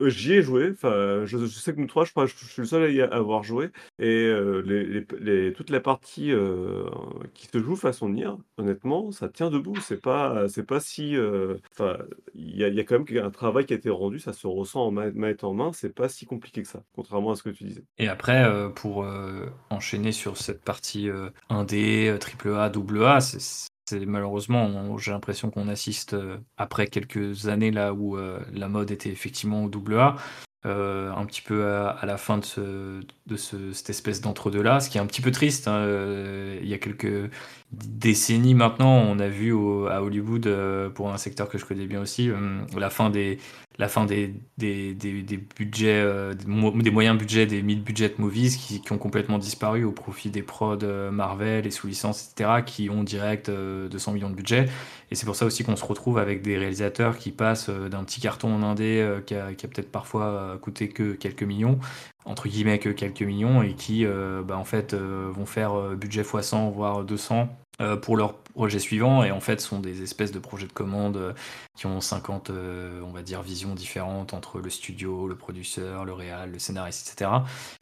j'y 0.07 0.33
ai 0.35 0.43
joué. 0.43 0.71
Enfin, 0.73 1.23
je, 1.25 1.39
je 1.39 1.47
sais 1.47 1.73
que 1.75 1.81
nous 1.81 1.87
trois, 1.87 2.05
je, 2.05 2.11
crois, 2.11 2.27
je, 2.27 2.35
je 2.37 2.45
suis 2.53 2.63
le 2.63 2.67
seul 2.69 2.83
à 2.83 2.89
y 2.89 3.01
avoir 3.01 3.43
joué. 3.45 3.67
Et 3.99 4.07
euh, 4.27 4.63
les, 4.67 4.85
les, 4.85 5.07
les- 5.31 5.53
toutes 5.53 5.71
les 5.71 5.81
parties 5.81 6.33
euh, 6.33 6.85
qui 7.35 7.47
se 7.47 7.59
jouent 7.59 7.77
façon 7.77 8.09
Nier, 8.09 8.31
honnêtement, 8.59 9.13
ça 9.13 9.29
tient 9.29 9.51
debout. 9.51 9.77
C'est 9.81 10.01
pas, 10.01 10.49
c'est 10.49 10.65
pas 10.67 10.81
si. 10.81 11.17
euh, 11.17 11.57
Enfin, 11.73 11.99
il 12.35 12.57
y 12.57 12.65
a, 12.65 12.67
a 12.69 12.85
quand 12.85 12.99
même 13.09 13.25
un 13.25 13.31
travail 13.31 13.67
qui 13.67 13.73
a 13.73 13.77
été 13.77 13.91
rendu. 13.91 14.19
Ça 14.19 14.33
se 14.33 14.47
ressent 14.47 14.87
en 14.87 14.91
ma- 14.91 15.11
manette 15.13 15.45
en 15.45 15.55
main. 15.55 15.73
C'est 15.73 15.95
pas 15.95 16.09
si 16.09 16.27
compliqué 16.27 16.63
que 16.63 16.69
ça, 16.69 16.83
contrairement 16.95 17.33
à 17.33 17.37
ce 17.37 17.43
que 17.43 17.51
tu 17.51 17.65
disais. 17.65 17.85
Et 17.99 18.09
après, 18.09 18.45
euh, 18.45 18.69
pour 18.69 19.05
enchaîner 19.71 20.13
sur 20.13 20.37
cette 20.37 20.63
partie 20.63 21.09
euh, 21.09 21.31
1D, 21.51 22.09
euh, 22.09 22.19
AAA, 22.19 22.71
AA, 23.07 23.21
c'est 23.21 24.07
malheureusement, 24.07 24.97
j'ai 24.99 25.11
l'impression 25.11 25.51
qu'on 25.51 25.67
assiste 25.69 26.15
après 26.57 26.87
quelques 26.87 27.49
années 27.49 27.73
là 27.73 27.93
où 27.93 28.17
la 28.17 28.69
mode 28.69 28.91
était 28.93 29.09
effectivement 29.11 29.65
au 29.65 29.71
AA, 29.93 30.17
euh, 30.67 31.13
un 31.13 31.25
petit 31.27 31.41
peu 31.43 31.67
à, 31.67 32.05
la 32.07 32.17
fin 32.19 32.39
de, 32.39 32.45
ce, 32.45 33.01
de 33.27 33.37
ce- 33.37 33.73
cette 33.73 33.91
espèce 33.91 34.21
d'entre-deux 34.21 34.63
là, 34.63 34.81
ce 34.81 34.91
qui 34.91 34.99
est 34.99 35.01
un 35.01 35.07
petit 35.07 35.23
peu 35.23 35.31
triste. 35.31 35.69
hein, 35.69 35.77
euh, 35.79 36.59
il 36.63 36.69
y 36.69 36.75
a 36.75 36.79
quelques 36.79 37.31
décennies 37.73 38.55
maintenant, 38.55 38.97
on 38.97 39.19
a 39.21 39.29
vu 39.29 39.53
à 39.89 40.03
Hollywood, 40.03 40.47
euh, 40.47 40.91
pour 40.91 41.13
un 41.13 41.19
secteur 41.19 41.49
que 41.49 41.59
je 41.59 41.65
connais 41.65 41.87
bien 41.87 42.01
aussi, 42.01 42.29
euh, 42.31 42.61
la 42.77 42.91
fin 42.91 43.11
des, 43.11 43.39
budgets, 44.59 46.01
euh, 46.01 46.35
des, 46.35 46.47
mo- 46.47 46.73
des 46.73 46.91
moyens 46.91 47.17
budgets, 47.19 47.47
des 47.47 47.63
mid-budget 47.63 48.15
movies 48.19 48.57
qui, 48.57 48.81
qui 48.83 48.93
ont 48.93 48.99
complètement 48.99 49.39
disparu 49.39 49.85
au 49.85 49.93
profit 49.93 50.31
des 50.31 50.43
prods 50.43 50.79
Marvel 51.13 51.67
et 51.67 51.71
sous 51.71 51.87
licence, 51.87 52.33
etc., 52.33 52.63
qui 52.65 52.91
ont 52.91 53.03
direct 53.05 53.49
euh, 53.49 53.89
200 53.89 54.13
millions 54.13 54.31
de 54.31 54.35
budget. 54.35 54.69
Et 55.11 55.15
c'est 55.15 55.27
pour 55.27 55.37
ça 55.37 55.47
aussi 55.47 55.65
qu'on 55.65 55.77
se 55.77 55.85
retrouve 55.85 56.19
avec 56.19 56.43
des 56.43 56.57
réalisateurs 56.59 57.19
qui 57.19 57.31
passent 57.33 57.69
d'un 57.71 58.05
petit 58.05 58.21
carton 58.21 58.53
en 58.55 58.63
indé 58.63 59.19
qui 59.27 59.35
a, 59.35 59.47
peut-être 59.53 59.91
parfois 59.91 60.59
coûté 60.63 60.89
que 60.89 61.13
quelques 61.15 61.43
millions, 61.43 61.79
entre 62.25 62.49
guillemets 62.49 62.79
que 62.79 62.91
quelques 62.91 63.23
millions, 63.23 63.63
et 63.63 63.75
qui 63.75 64.05
euh, 64.05 64.43
bah, 64.43 64.57
en 64.57 64.65
fait 64.65 64.95
euh, 64.95 65.31
vont 65.33 65.47
faire 65.47 65.79
euh, 65.79 65.95
budget 65.97 66.23
x 66.23 66.41
100, 66.41 66.71
voire 66.71 67.05
200 67.05 67.49
euh, 67.81 67.97
pour 67.97 68.17
leur 68.17 68.35
projet 68.51 68.79
suivant, 68.79 69.23
et 69.25 69.31
en 69.31 69.41
fait 69.41 69.61
sont 69.61 69.81
des 69.81 70.03
espèces 70.03 70.33
de 70.33 70.39
projets 70.39 70.67
de 70.67 70.73
commande 70.73 71.17
euh, 71.17 71.33
qui 71.77 71.87
ont 71.87 72.01
50, 72.01 72.51
euh, 72.51 73.01
on 73.03 73.13
va 73.13 73.23
dire, 73.23 73.43
visions 73.43 73.75
différentes 73.75 74.35
entre 74.35 74.61
le 74.61 74.71
studio, 74.71 75.29
le 75.29 75.35
producteur, 75.35 76.05
le 76.05 76.13
réal, 76.13 76.53
le 76.53 76.59
scénariste, 76.59 77.13
etc. 77.13 77.31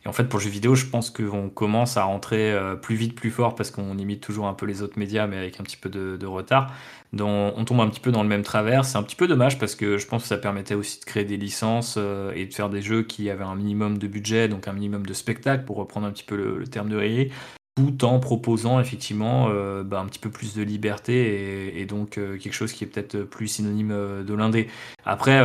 Et 0.04 0.08
en 0.08 0.12
fait, 0.12 0.24
pour 0.24 0.38
le 0.38 0.44
jeu 0.44 0.50
vidéo, 0.50 0.74
je 0.74 0.86
pense 0.86 1.10
qu'on 1.10 1.48
commence 1.48 1.96
à 1.96 2.04
rentrer 2.04 2.52
euh, 2.52 2.76
plus 2.76 2.96
vite, 2.96 3.14
plus 3.14 3.30
fort, 3.30 3.54
parce 3.54 3.70
qu'on 3.70 3.98
imite 3.98 4.20
toujours 4.20 4.46
un 4.46 4.54
peu 4.54 4.66
les 4.66 4.82
autres 4.82 4.98
médias, 4.98 5.26
mais 5.26 5.36
avec 5.36 5.58
un 5.60 5.64
petit 5.64 5.76
peu 5.76 5.88
de, 5.88 6.26
retard. 6.26 6.72
On 7.18 7.64
tombe 7.64 7.80
un 7.80 7.88
petit 7.88 8.00
peu 8.00 8.12
dans 8.12 8.22
le 8.22 8.28
même 8.28 8.42
travers. 8.42 8.84
C'est 8.84 8.98
un 8.98 9.02
petit 9.02 9.16
peu 9.16 9.26
dommage 9.26 9.58
parce 9.58 9.74
que 9.74 9.96
je 9.96 10.06
pense 10.06 10.22
que 10.22 10.28
ça 10.28 10.36
permettait 10.36 10.74
aussi 10.74 11.00
de 11.00 11.06
créer 11.06 11.24
des 11.24 11.38
licences 11.38 11.96
et 11.96 12.44
de 12.44 12.52
faire 12.52 12.68
des 12.68 12.82
jeux 12.82 13.02
qui 13.02 13.30
avaient 13.30 13.44
un 13.44 13.54
minimum 13.54 13.96
de 13.96 14.06
budget, 14.06 14.48
donc 14.48 14.68
un 14.68 14.74
minimum 14.74 15.06
de 15.06 15.14
spectacle, 15.14 15.64
pour 15.64 15.76
reprendre 15.76 16.06
un 16.06 16.10
petit 16.10 16.24
peu 16.24 16.36
le, 16.36 16.66
terme 16.66 16.90
de 16.90 16.96
Rayé 16.96 17.32
tout 17.78 18.04
en 18.04 18.18
proposant 18.18 18.80
effectivement 18.80 19.48
euh, 19.50 19.84
bah, 19.84 20.00
un 20.00 20.06
petit 20.06 20.18
peu 20.18 20.30
plus 20.30 20.54
de 20.54 20.62
liberté 20.62 21.14
et, 21.14 21.80
et 21.80 21.86
donc 21.86 22.18
euh, 22.18 22.36
quelque 22.36 22.52
chose 22.52 22.72
qui 22.72 22.82
est 22.82 22.86
peut-être 22.88 23.22
plus 23.22 23.46
synonyme 23.46 23.92
euh, 23.92 24.24
de 24.24 24.34
l'indé. 24.34 24.68
Après, 25.06 25.42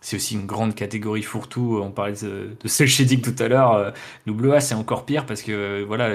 c'est 0.00 0.16
aussi 0.16 0.34
une 0.34 0.46
grande 0.46 0.76
catégorie 0.76 1.22
fourre-tout. 1.22 1.80
On 1.82 1.90
parlait 1.90 2.12
de, 2.12 2.50
de 2.62 2.68
cel 2.68 2.86
shading 2.86 3.20
tout 3.20 3.34
à 3.42 3.48
l'heure. 3.48 3.92
Double 4.24 4.52
A, 4.54 4.60
c'est 4.60 4.76
encore 4.76 5.04
pire 5.04 5.26
parce 5.26 5.42
que 5.42 5.82
voilà, 5.82 6.10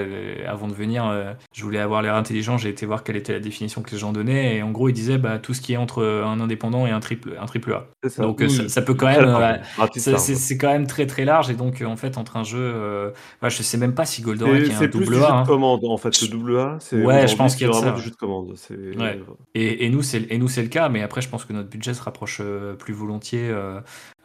avant 0.48 0.70
de 0.70 0.74
venir, 0.74 1.36
je 1.54 1.64
voulais 1.64 1.80
avoir 1.80 2.02
l'air 2.02 2.16
intelligent. 2.16 2.58
J'ai 2.58 2.70
été 2.70 2.86
voir 2.86 3.04
quelle 3.04 3.18
était 3.18 3.34
la 3.34 3.42
définition 3.42 3.82
que 3.82 3.92
les 3.92 3.98
gens 3.98 4.14
donnaient 4.14 4.56
et 4.56 4.64
en 4.64 4.72
gros, 4.72 4.88
ils 4.88 4.94
disaient 4.94 5.18
bah, 5.18 5.40
tout 5.40 5.54
ce 5.54 5.60
qui 5.60 5.74
est 5.74 5.78
entre 5.78 6.06
un 6.06 6.40
indépendant 6.40 6.88
et 6.88 6.92
un 6.92 7.02
triple, 7.02 7.34
un 7.38 7.46
triple 7.48 7.74
A. 7.74 7.88
Ça. 8.08 8.24
Donc 8.24 8.40
Oui. 8.40 8.50
ça, 8.50 8.70
ça 8.70 8.82
peut 8.82 8.94
quand 8.94 9.08
même. 9.08 9.26
large. 9.26 9.60
c'est 9.94 10.58
quand 10.58 10.72
même 10.72 10.88
très 10.88 11.06
très 11.06 11.26
large 11.26 11.50
et 11.50 11.56
donc 11.56 11.84
en 11.86 11.98
fait 11.98 12.18
entre 12.18 12.38
un 12.38 12.46
jeu, 12.46 13.12
ouais, 13.42 13.50
je 13.50 13.62
sais 13.62 13.78
même 13.78 13.94
pas 13.94 14.06
si 14.06 14.22
Goldorak 14.22 14.68
C'est 14.68 14.72
est 14.72 14.86
un 14.86 14.88
double 14.88 15.16
A. 15.22 15.44
commande 15.56 15.86
en 15.86 15.98
fait. 15.98 16.22
Le 16.22 16.28
double 16.28 16.58
A, 16.60 16.78
c'est 16.80 17.04
Ouais, 17.04 17.28
je 17.28 17.36
pense 17.36 17.56
qu'il 17.56 17.68
y 17.68 17.70
a 17.70 17.72
vraiment 17.72 17.92
ça, 17.92 17.96
du 17.96 18.02
jeu 18.02 18.12
de 18.12 18.16
commande. 18.16 18.56
Ouais. 18.70 19.20
Et, 19.54 19.86
et 19.86 19.90
nous, 19.90 20.02
c'est 20.02 20.20
le 20.20 20.68
cas, 20.68 20.90
mais 20.90 21.02
après, 21.02 21.22
je 21.22 21.30
pense 21.30 21.46
que 21.46 21.54
notre 21.54 21.70
budget 21.70 21.94
se 21.94 22.02
rapproche 22.02 22.40
euh, 22.42 22.74
plus 22.76 22.94
volontiers 22.94 23.54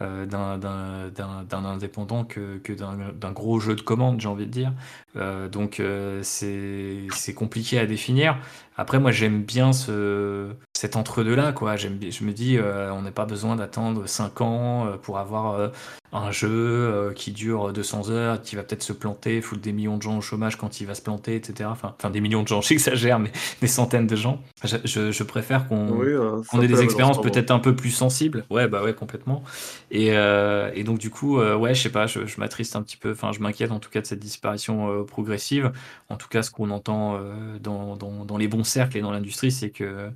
euh, 0.02 0.26
d'un- 0.26 1.64
indépendant 1.64 2.24
que, 2.24 2.58
que 2.58 2.72
d'un 2.72 3.32
gros 3.32 3.60
jeu 3.60 3.74
de 3.74 3.80
commande, 3.82 4.20
j'ai 4.20 4.28
envie 4.28 4.46
de 4.46 4.50
dire. 4.50 4.72
Euh, 5.16 5.48
donc, 5.48 5.80
euh, 5.80 6.20
c'est 6.22 7.34
compliqué 7.34 7.78
à 7.78 7.86
définir. 7.86 8.36
Après, 8.76 8.98
moi, 8.98 9.10
j'aime 9.10 9.42
bien 9.42 9.72
ce, 9.72 10.50
cet 10.74 10.96
entre-deux-là, 10.96 11.52
Je 11.76 11.88
me 12.24 12.32
dis, 12.32 12.56
euh, 12.56 12.92
on 12.92 13.02
n'a 13.02 13.10
pas 13.10 13.26
besoin 13.26 13.56
d'attendre 13.56 14.06
5 14.06 14.40
ans 14.40 14.86
euh, 14.86 14.96
pour 14.96 15.18
avoir 15.18 15.70
un 16.12 16.30
jeu 16.32 17.12
qui 17.14 17.30
dure 17.32 17.72
200 17.72 18.10
heures, 18.10 18.40
qui 18.42 18.56
va 18.56 18.62
peut-être 18.62 18.82
se 18.82 18.92
planter, 18.92 19.40
foutre 19.42 19.60
des 19.62 19.72
millions 19.72 19.96
de 19.96 20.02
gens 20.02 20.16
au 20.18 20.20
chômage 20.20 20.56
quand 20.56 20.80
il 20.80 20.86
va 20.86 20.94
se 20.94 21.02
planter, 21.02 21.36
etc. 21.36 21.68
Enfin, 21.70 21.94
enfin 21.98 22.10
des 22.10 22.20
millions 22.20 22.42
de 22.42 22.48
gens, 22.48 22.60
j'exagère, 22.62 23.18
mais 23.18 23.30
des 23.60 23.66
centaines 23.68 24.06
de 24.06 24.16
gens. 24.16 24.40
Je, 24.64 24.76
je- 24.84 25.12
je 25.12 25.22
préfère 25.24 25.68
qu'on 25.68 25.88
Oui, 25.90 26.14
hein, 26.14 26.60
ait 26.62 26.66
des 26.66 26.82
expériences 26.82 27.20
peut-être 27.20 27.50
un 27.50 27.58
peu 27.60 27.76
plus 27.76 27.90
sensibles. 27.90 28.44
Ouais, 28.50 28.66
bah 28.66 28.82
ouais, 28.82 28.94
complètement. 28.94 29.42
Et, 29.90 30.12
euh, 30.12 30.70
et 30.74 30.84
donc, 30.84 30.98
du 30.98 31.10
coup, 31.10 31.38
euh, 31.38 31.56
ouais, 31.56 31.74
je 31.74 31.82
sais 31.82 31.90
pas, 31.90 32.06
je, 32.06 32.20
m'attriste 32.38 32.76
un 32.76 32.82
petit 32.82 32.96
peu, 32.96 33.12
enfin, 33.12 33.32
je 33.32 33.40
m'inquiète 33.40 33.72
en 33.72 33.80
tout 33.80 33.90
cas 33.90 34.00
de 34.00 34.06
cette 34.06 34.20
disparition 34.20 34.90
euh, 34.90 35.04
progressive. 35.04 35.72
En 36.08 36.16
tout 36.16 36.28
cas, 36.28 36.42
ce 36.42 36.50
qu'on 36.50 36.70
entend 36.70 37.20
dans, 37.60 37.96
dans, 37.96 38.36
les 38.36 38.48
bons 38.48 38.64
cercles 38.64 38.98
et 38.98 39.00
dans 39.00 39.10
l'industrie, 39.10 39.52
c'est 39.52 39.70
que 39.70 40.10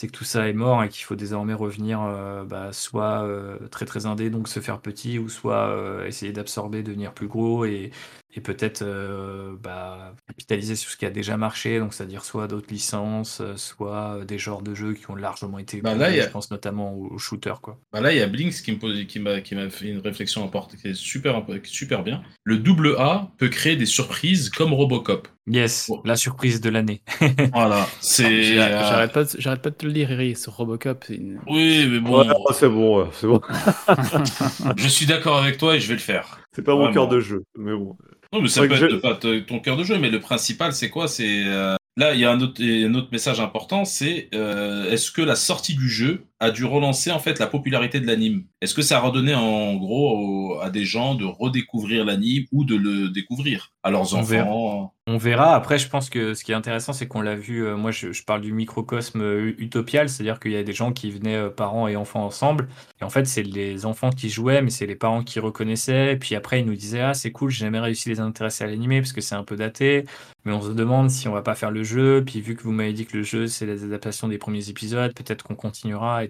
que 0.00 0.06
tout 0.06 0.24
ça 0.24 0.48
est 0.48 0.54
mort 0.54 0.82
et 0.82 0.88
qu'il 0.88 1.04
faut 1.04 1.14
désormais 1.14 1.52
revenir 1.52 2.00
bah, 2.46 2.72
soit 2.72 3.28
très 3.70 3.84
très 3.84 4.06
indé, 4.06 4.30
donc 4.30 4.48
se 4.48 4.58
faire 4.60 4.80
petit, 4.80 5.18
ou 5.18 5.28
soit 5.28 5.76
essayer 6.06 6.32
d'absorber, 6.32 6.82
devenir 6.82 7.12
plus 7.12 7.28
gros 7.28 7.66
et, 7.66 7.90
et 8.32 8.40
peut-être 8.40 8.82
euh, 8.82 9.56
bah, 9.60 10.14
capitaliser 10.28 10.76
sur 10.76 10.90
ce 10.90 10.96
qui 10.96 11.04
a 11.04 11.10
déjà 11.10 11.36
marché, 11.36 11.80
donc 11.80 11.92
c'est-à-dire 11.94 12.24
soit 12.24 12.46
d'autres 12.46 12.70
licences, 12.72 13.40
euh, 13.40 13.56
soit 13.56 14.18
euh, 14.20 14.24
des 14.24 14.38
genres 14.38 14.62
de 14.62 14.74
jeux 14.74 14.94
qui 14.94 15.10
ont 15.10 15.16
largement 15.16 15.58
été 15.58 15.80
Bah, 15.80 15.94
là, 15.96 16.10
y 16.14 16.20
a- 16.20 16.26
je 16.26 16.30
pense 16.30 16.50
notamment 16.50 16.94
aux, 16.94 17.18
shooters 17.18 17.60
quoi. 17.60 17.78
Bah 17.92 18.00
là, 18.00 18.12
il 18.12 18.18
y 18.18 18.22
a 18.22 18.28
Blinks 18.28 18.62
qui 18.62 18.70
me 18.72 18.78
pose, 18.78 19.04
qui 19.06 19.18
m'a, 19.18 19.40
qui 19.40 19.54
m'a 19.56 19.68
fait 19.68 19.88
une 19.88 19.98
réflexion 19.98 20.44
importante, 20.44 20.76
qui 20.80 20.88
est 20.88 20.94
super, 20.94 21.42
super 21.64 22.02
bien. 22.04 22.22
Le 22.44 22.58
double 22.58 22.94
A 22.98 23.30
peut 23.38 23.48
créer 23.48 23.74
des 23.76 23.86
surprises 23.86 24.48
comme 24.50 24.72
Robocop. 24.72 25.26
Yes, 25.48 25.86
Bon. 25.88 26.00
la 26.04 26.14
surprise 26.14 26.60
de 26.60 26.70
l'année. 26.70 27.02
Voilà, 27.52 27.88
c'est. 28.00 28.54
J'arrête 28.54 29.12
pas, 29.12 29.24
de- 29.24 29.30
j'arrête 29.38 29.62
pas 29.62 29.70
de 29.70 29.74
te 29.74 29.86
le 29.86 29.92
dire, 29.92 30.06
Riri, 30.08 30.36
sur 30.36 30.54
Robocop. 30.54 31.06
une- 31.08 31.40
Oui, 31.48 31.88
mais 31.90 31.98
bon, 31.98 32.20
Ouais, 32.20 32.32
oh, 32.36 32.52
c'est 32.52 32.68
bon, 32.68 33.10
c'est 33.12 33.26
bon. 33.26 33.40
je 34.76 34.88
suis 34.88 35.06
d'accord 35.06 35.38
avec 35.38 35.58
toi 35.58 35.74
et 35.74 35.80
je 35.80 35.88
vais 35.88 35.94
le 35.94 36.00
faire. 36.00 36.40
C'est 36.54 36.62
pas 36.62 36.76
mon 36.76 36.92
cœur 36.92 37.08
de 37.08 37.20
jeu, 37.20 37.42
mais 37.56 37.72
bon. 37.74 37.96
Non, 38.32 38.42
mais 38.42 38.48
ça 38.48 38.60
peut 38.62 38.74
être 38.74 38.88
je- 38.90 38.96
pas 38.96 39.14
ton 39.16 39.60
cœur 39.60 39.76
de 39.76 39.84
jeu, 39.84 39.98
mais 39.98 40.10
le 40.10 40.20
principal, 40.20 40.72
c'est 40.72 40.88
quoi? 40.90 41.08
C'est 41.08 41.44
euh, 41.46 41.74
là, 41.96 42.14
il 42.14 42.20
y 42.20 42.24
a 42.24 42.30
un 42.30 42.40
autre, 42.40 42.62
un 42.62 42.94
autre 42.94 43.08
message 43.10 43.40
important, 43.40 43.84
c'est 43.84 44.28
euh, 44.34 44.90
est-ce 44.90 45.10
que 45.10 45.22
la 45.22 45.34
sortie 45.36 45.74
du 45.74 45.88
jeu 45.88 46.26
a 46.40 46.50
dû 46.50 46.64
relancer 46.64 47.10
en 47.10 47.18
fait 47.18 47.38
la 47.38 47.46
popularité 47.46 48.00
de 48.00 48.06
l'anime 48.06 48.44
Est-ce 48.60 48.74
que 48.74 48.82
ça 48.82 48.96
a 48.98 49.00
redonné 49.00 49.34
en 49.34 49.74
gros 49.76 50.54
au- 50.56 50.60
à 50.60 50.70
des 50.70 50.84
gens 50.84 51.14
de 51.14 51.24
redécouvrir 51.24 52.04
l'anime 52.04 52.44
ou 52.52 52.64
de 52.64 52.76
le 52.76 53.08
découvrir 53.10 53.72
à 53.82 53.90
leurs 53.90 54.14
On 54.14 54.22
verra. 54.22 54.50
enfants? 54.50 54.94
On 55.06 55.16
verra. 55.16 55.54
Après, 55.56 55.78
je 55.78 55.88
pense 55.88 56.08
que 56.08 56.34
ce 56.34 56.44
qui 56.44 56.52
est 56.52 56.54
intéressant, 56.54 56.92
c'est 56.92 57.08
qu'on 57.08 57.20
l'a 57.22 57.34
vu. 57.34 57.66
euh, 57.66 57.76
moi, 57.76 57.90
je, 57.90 58.12
je 58.12 58.22
parle 58.24 58.42
du 58.42 58.52
microcosme 58.52 59.20
euh, 59.22 59.54
utopial, 59.58 60.08
c'est-à-dire 60.08 60.38
qu'il 60.38 60.52
y 60.52 60.56
a 60.56 60.62
des 60.62 60.72
gens 60.72 60.92
qui 60.92 61.10
venaient 61.10 61.34
euh, 61.36 61.50
parents 61.50 61.88
et 61.88 61.96
enfants 61.96 62.24
ensemble. 62.24 62.68
Et 63.00 63.04
en 63.04 63.10
fait, 63.10 63.26
c'est 63.26 63.42
les 63.42 63.86
enfants 63.86 64.10
qui 64.10 64.30
jouaient, 64.30 64.62
mais 64.62 64.70
c'est 64.70 64.86
les 64.86 64.94
parents 64.96 65.24
qui 65.24 65.40
reconnaissaient. 65.40 66.12
Et 66.12 66.16
puis 66.16 66.34
après, 66.36 66.60
ils 66.60 66.66
nous 66.66 66.76
disaient 66.76 67.00
Ah, 67.00 67.14
c'est 67.14 67.32
cool, 67.32 67.50
j'ai 67.50 67.64
jamais 67.64 67.80
réussi 67.80 68.08
à 68.10 68.12
les 68.12 68.20
intéresser 68.20 68.62
à 68.64 68.66
l'animé 68.68 69.00
parce 69.00 69.12
que 69.12 69.20
c'est 69.20 69.34
un 69.34 69.44
peu 69.44 69.56
daté. 69.56 70.04
Mais 70.44 70.52
on 70.52 70.62
se 70.62 70.70
demande 70.70 71.10
si 71.10 71.26
on 71.28 71.32
va 71.32 71.42
pas 71.42 71.54
faire 71.56 71.70
le 71.72 71.82
jeu. 71.82 72.22
Puis 72.24 72.40
vu 72.40 72.54
que 72.56 72.62
vous 72.62 72.72
m'avez 72.72 72.92
dit 72.92 73.06
que 73.06 73.16
le 73.16 73.22
jeu, 73.24 73.46
c'est 73.48 73.66
les 73.66 73.84
adaptations 73.84 74.28
des 74.28 74.38
premiers 74.38 74.68
épisodes, 74.70 75.12
peut-être 75.14 75.42
qu'on 75.44 75.56
continuera 75.56 76.24
et 76.24 76.28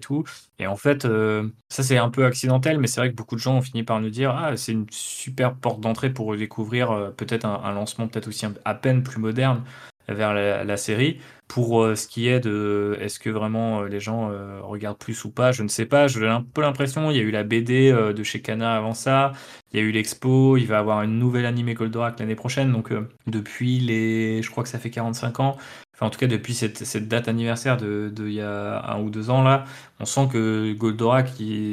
Et 0.59 0.67
en 0.67 0.75
fait, 0.75 1.05
euh, 1.05 1.49
ça, 1.69 1.83
c'est 1.83 1.97
un 1.97 2.09
peu 2.09 2.25
accidentel, 2.25 2.79
mais 2.79 2.87
c'est 2.87 3.01
vrai 3.01 3.09
que 3.11 3.15
beaucoup 3.15 3.35
de 3.35 3.41
gens 3.41 3.57
ont 3.57 3.61
fini 3.61 3.83
par 3.83 3.99
nous 3.99 4.09
dire 4.09 4.31
Ah, 4.31 4.55
c'est 4.57 4.71
une 4.71 4.85
super 4.89 5.55
porte 5.55 5.79
d'entrée 5.79 6.11
pour 6.11 6.35
découvrir 6.35 6.91
euh, 6.91 7.09
peut-être 7.11 7.45
un, 7.45 7.71
lancement 7.73 8.07
peut-être 8.07 8.27
aussi 8.27 8.45
à 8.65 8.75
peine 8.75 9.03
plus 9.03 9.19
moderne 9.19 9.63
vers 10.07 10.33
la, 10.33 10.77
série. 10.77 11.19
Pour 11.47 11.83
euh, 11.83 11.95
ce 11.95 12.07
qui 12.07 12.27
est 12.27 12.39
de 12.39 12.97
est-ce 12.99 13.19
que 13.19 13.29
vraiment 13.29 13.81
euh, 13.81 13.87
les 13.87 13.99
gens 13.99 14.31
regardent 14.61 14.97
plus 14.97 15.23
ou 15.25 15.31
pas, 15.31 15.51
je 15.51 15.63
ne 15.63 15.67
sais 15.67 15.85
pas. 15.85 16.07
J'ai 16.07 16.27
un 16.27 16.41
peu 16.41 16.61
l'impression, 16.61 17.11
il 17.11 17.17
y 17.17 17.19
a 17.19 17.23
eu 17.23 17.31
la 17.31 17.43
BD 17.43 17.91
de 17.91 18.23
chez 18.23 18.41
Kana 18.41 18.75
avant 18.75 18.93
ça, 18.93 19.31
il 19.71 19.79
y 19.79 19.83
a 19.83 19.85
eu 19.85 19.91
l'expo, 19.91 20.57
il 20.57 20.67
va 20.67 20.79
avoir 20.79 21.01
une 21.03 21.17
nouvelle 21.17 21.45
animée 21.45 21.73
Goldorak 21.73 22.19
l'année 22.19 22.35
prochaine. 22.35 22.71
Donc 22.71 22.91
depuis 23.27 23.79
les, 23.79 24.41
je 24.41 24.49
crois 24.51 24.63
que 24.63 24.69
ça 24.69 24.79
fait 24.79 24.89
45 24.89 25.39
ans, 25.39 25.57
en 26.01 26.09
tout 26.09 26.19
cas 26.19 26.27
depuis 26.27 26.53
cette, 26.53 26.85
cette 26.85 27.07
date 27.07 27.27
anniversaire 27.27 27.77
de, 27.77 28.11
de 28.13 28.27
il 28.27 28.33
y 28.33 28.41
a 28.41 28.83
un 28.91 28.99
ou 29.01 29.09
deux 29.09 29.29
ans 29.29 29.43
là, 29.43 29.65
on 29.99 30.05
sent 30.05 30.27
que 30.31 30.73
Goldorak, 30.73 31.29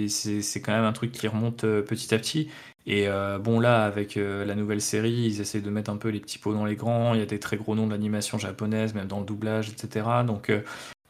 c'est 0.08 0.60
quand 0.60 0.72
même 0.72 0.84
un 0.84 0.92
truc 0.92 1.12
qui 1.12 1.26
remonte 1.28 1.64
euh, 1.64 1.82
petit 1.82 2.14
à 2.14 2.18
petit. 2.18 2.48
Et 2.88 3.06
euh, 3.06 3.38
bon 3.38 3.60
là, 3.60 3.84
avec 3.84 4.16
euh, 4.16 4.46
la 4.46 4.54
nouvelle 4.54 4.80
série, 4.80 5.12
ils 5.12 5.42
essaient 5.42 5.60
de 5.60 5.68
mettre 5.68 5.90
un 5.90 5.98
peu 5.98 6.08
les 6.08 6.20
petits 6.20 6.38
pots 6.38 6.54
dans 6.54 6.64
les 6.64 6.74
grands. 6.74 7.12
Il 7.12 7.20
y 7.20 7.22
a 7.22 7.26
des 7.26 7.38
très 7.38 7.58
gros 7.58 7.74
noms 7.74 7.86
d'animation 7.86 8.38
japonaise, 8.38 8.94
même 8.94 9.06
dans 9.06 9.20
le 9.20 9.26
doublage, 9.26 9.68
etc. 9.68 10.06
Donc 10.26 10.48
euh, 10.48 10.62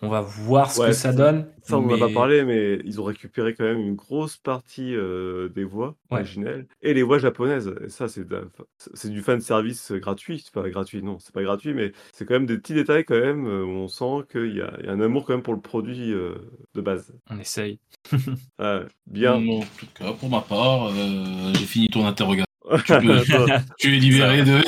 on 0.03 0.09
va 0.09 0.20
voir 0.20 0.70
ce 0.70 0.80
Ouais, 0.80 0.86
que 0.88 0.92
ça- 0.92 1.12
donne. 1.12 1.46
Ça, 1.62 1.76
on 1.76 1.82
n'en 1.82 1.94
a 1.96 1.99
pas 1.99 2.09
mais- 2.09 2.14
parlé, 2.14 2.44
mais 2.44 2.80
ils 2.84 3.01
ont 3.01 3.05
récupéré 3.05 3.55
quand 3.55 3.64
même 3.64 3.78
une 3.80 3.94
grosse 3.94 4.36
partie 4.36 4.94
euh, 4.94 5.49
des 5.51 5.64
voix 5.64 5.96
Ouais. 6.11 6.18
originelles 6.20 6.66
et 6.82 6.94
les 6.94 7.03
voix 7.03 7.18
japonaises. 7.18 7.74
Et 7.84 7.88
ça, 7.88 8.09
c'est 8.09 8.26
de- 8.26 8.49
c'est 8.94 9.11
du 9.11 9.20
fan 9.22 9.40
service 9.40 9.92
gratuit. 9.92 10.38
C'est 10.38 10.53
pas 10.55 10.68
gratuit, 10.70 11.03
non, 11.03 11.18
c'est 11.18 11.34
pas 11.34 11.42
gratuit, 11.42 11.74
mais 11.74 11.92
c'est 12.12 12.24
quand 12.26 12.34
même 12.34 12.46
des 12.46 12.57
petits 12.59 12.74
détails 12.74 13.05
quand 13.05 13.18
même 13.20 13.46
euh, 13.46 13.64
où 13.64 13.70
on 13.70 13.88
sent 13.88 14.24
qu'il 14.30 14.57
y, 14.57 14.61
a 14.62 14.72
il 14.80 14.86
y 14.86 14.88
a 14.88 14.92
un 14.92 15.01
amour 15.01 15.24
quand 15.26 15.34
même 15.34 15.42
pour 15.42 15.55
le 15.55 15.61
produit 15.61 16.12
euh, 16.12 16.34
de 16.74 16.80
base. 16.80 17.12
On 17.30 17.38
essaye. 17.38 17.78
Ah, 18.59 18.80
bien. 19.07 19.34
En 19.34 19.61
tout 19.61 19.86
cas, 19.94 20.12
pour 20.12 20.30
ma 20.30 20.40
part, 20.40 20.86
euh, 20.88 21.53
j'ai 21.55 21.66
fini 21.66 21.88
ton 21.88 22.07
interrogatoire. 22.07 22.46
Tu, 22.86 22.92
peux- 22.99 23.16
Attends. 23.16 23.64
tu 23.78 23.88
es 23.96 23.99
libéré 23.99 24.42
de. 24.42 24.61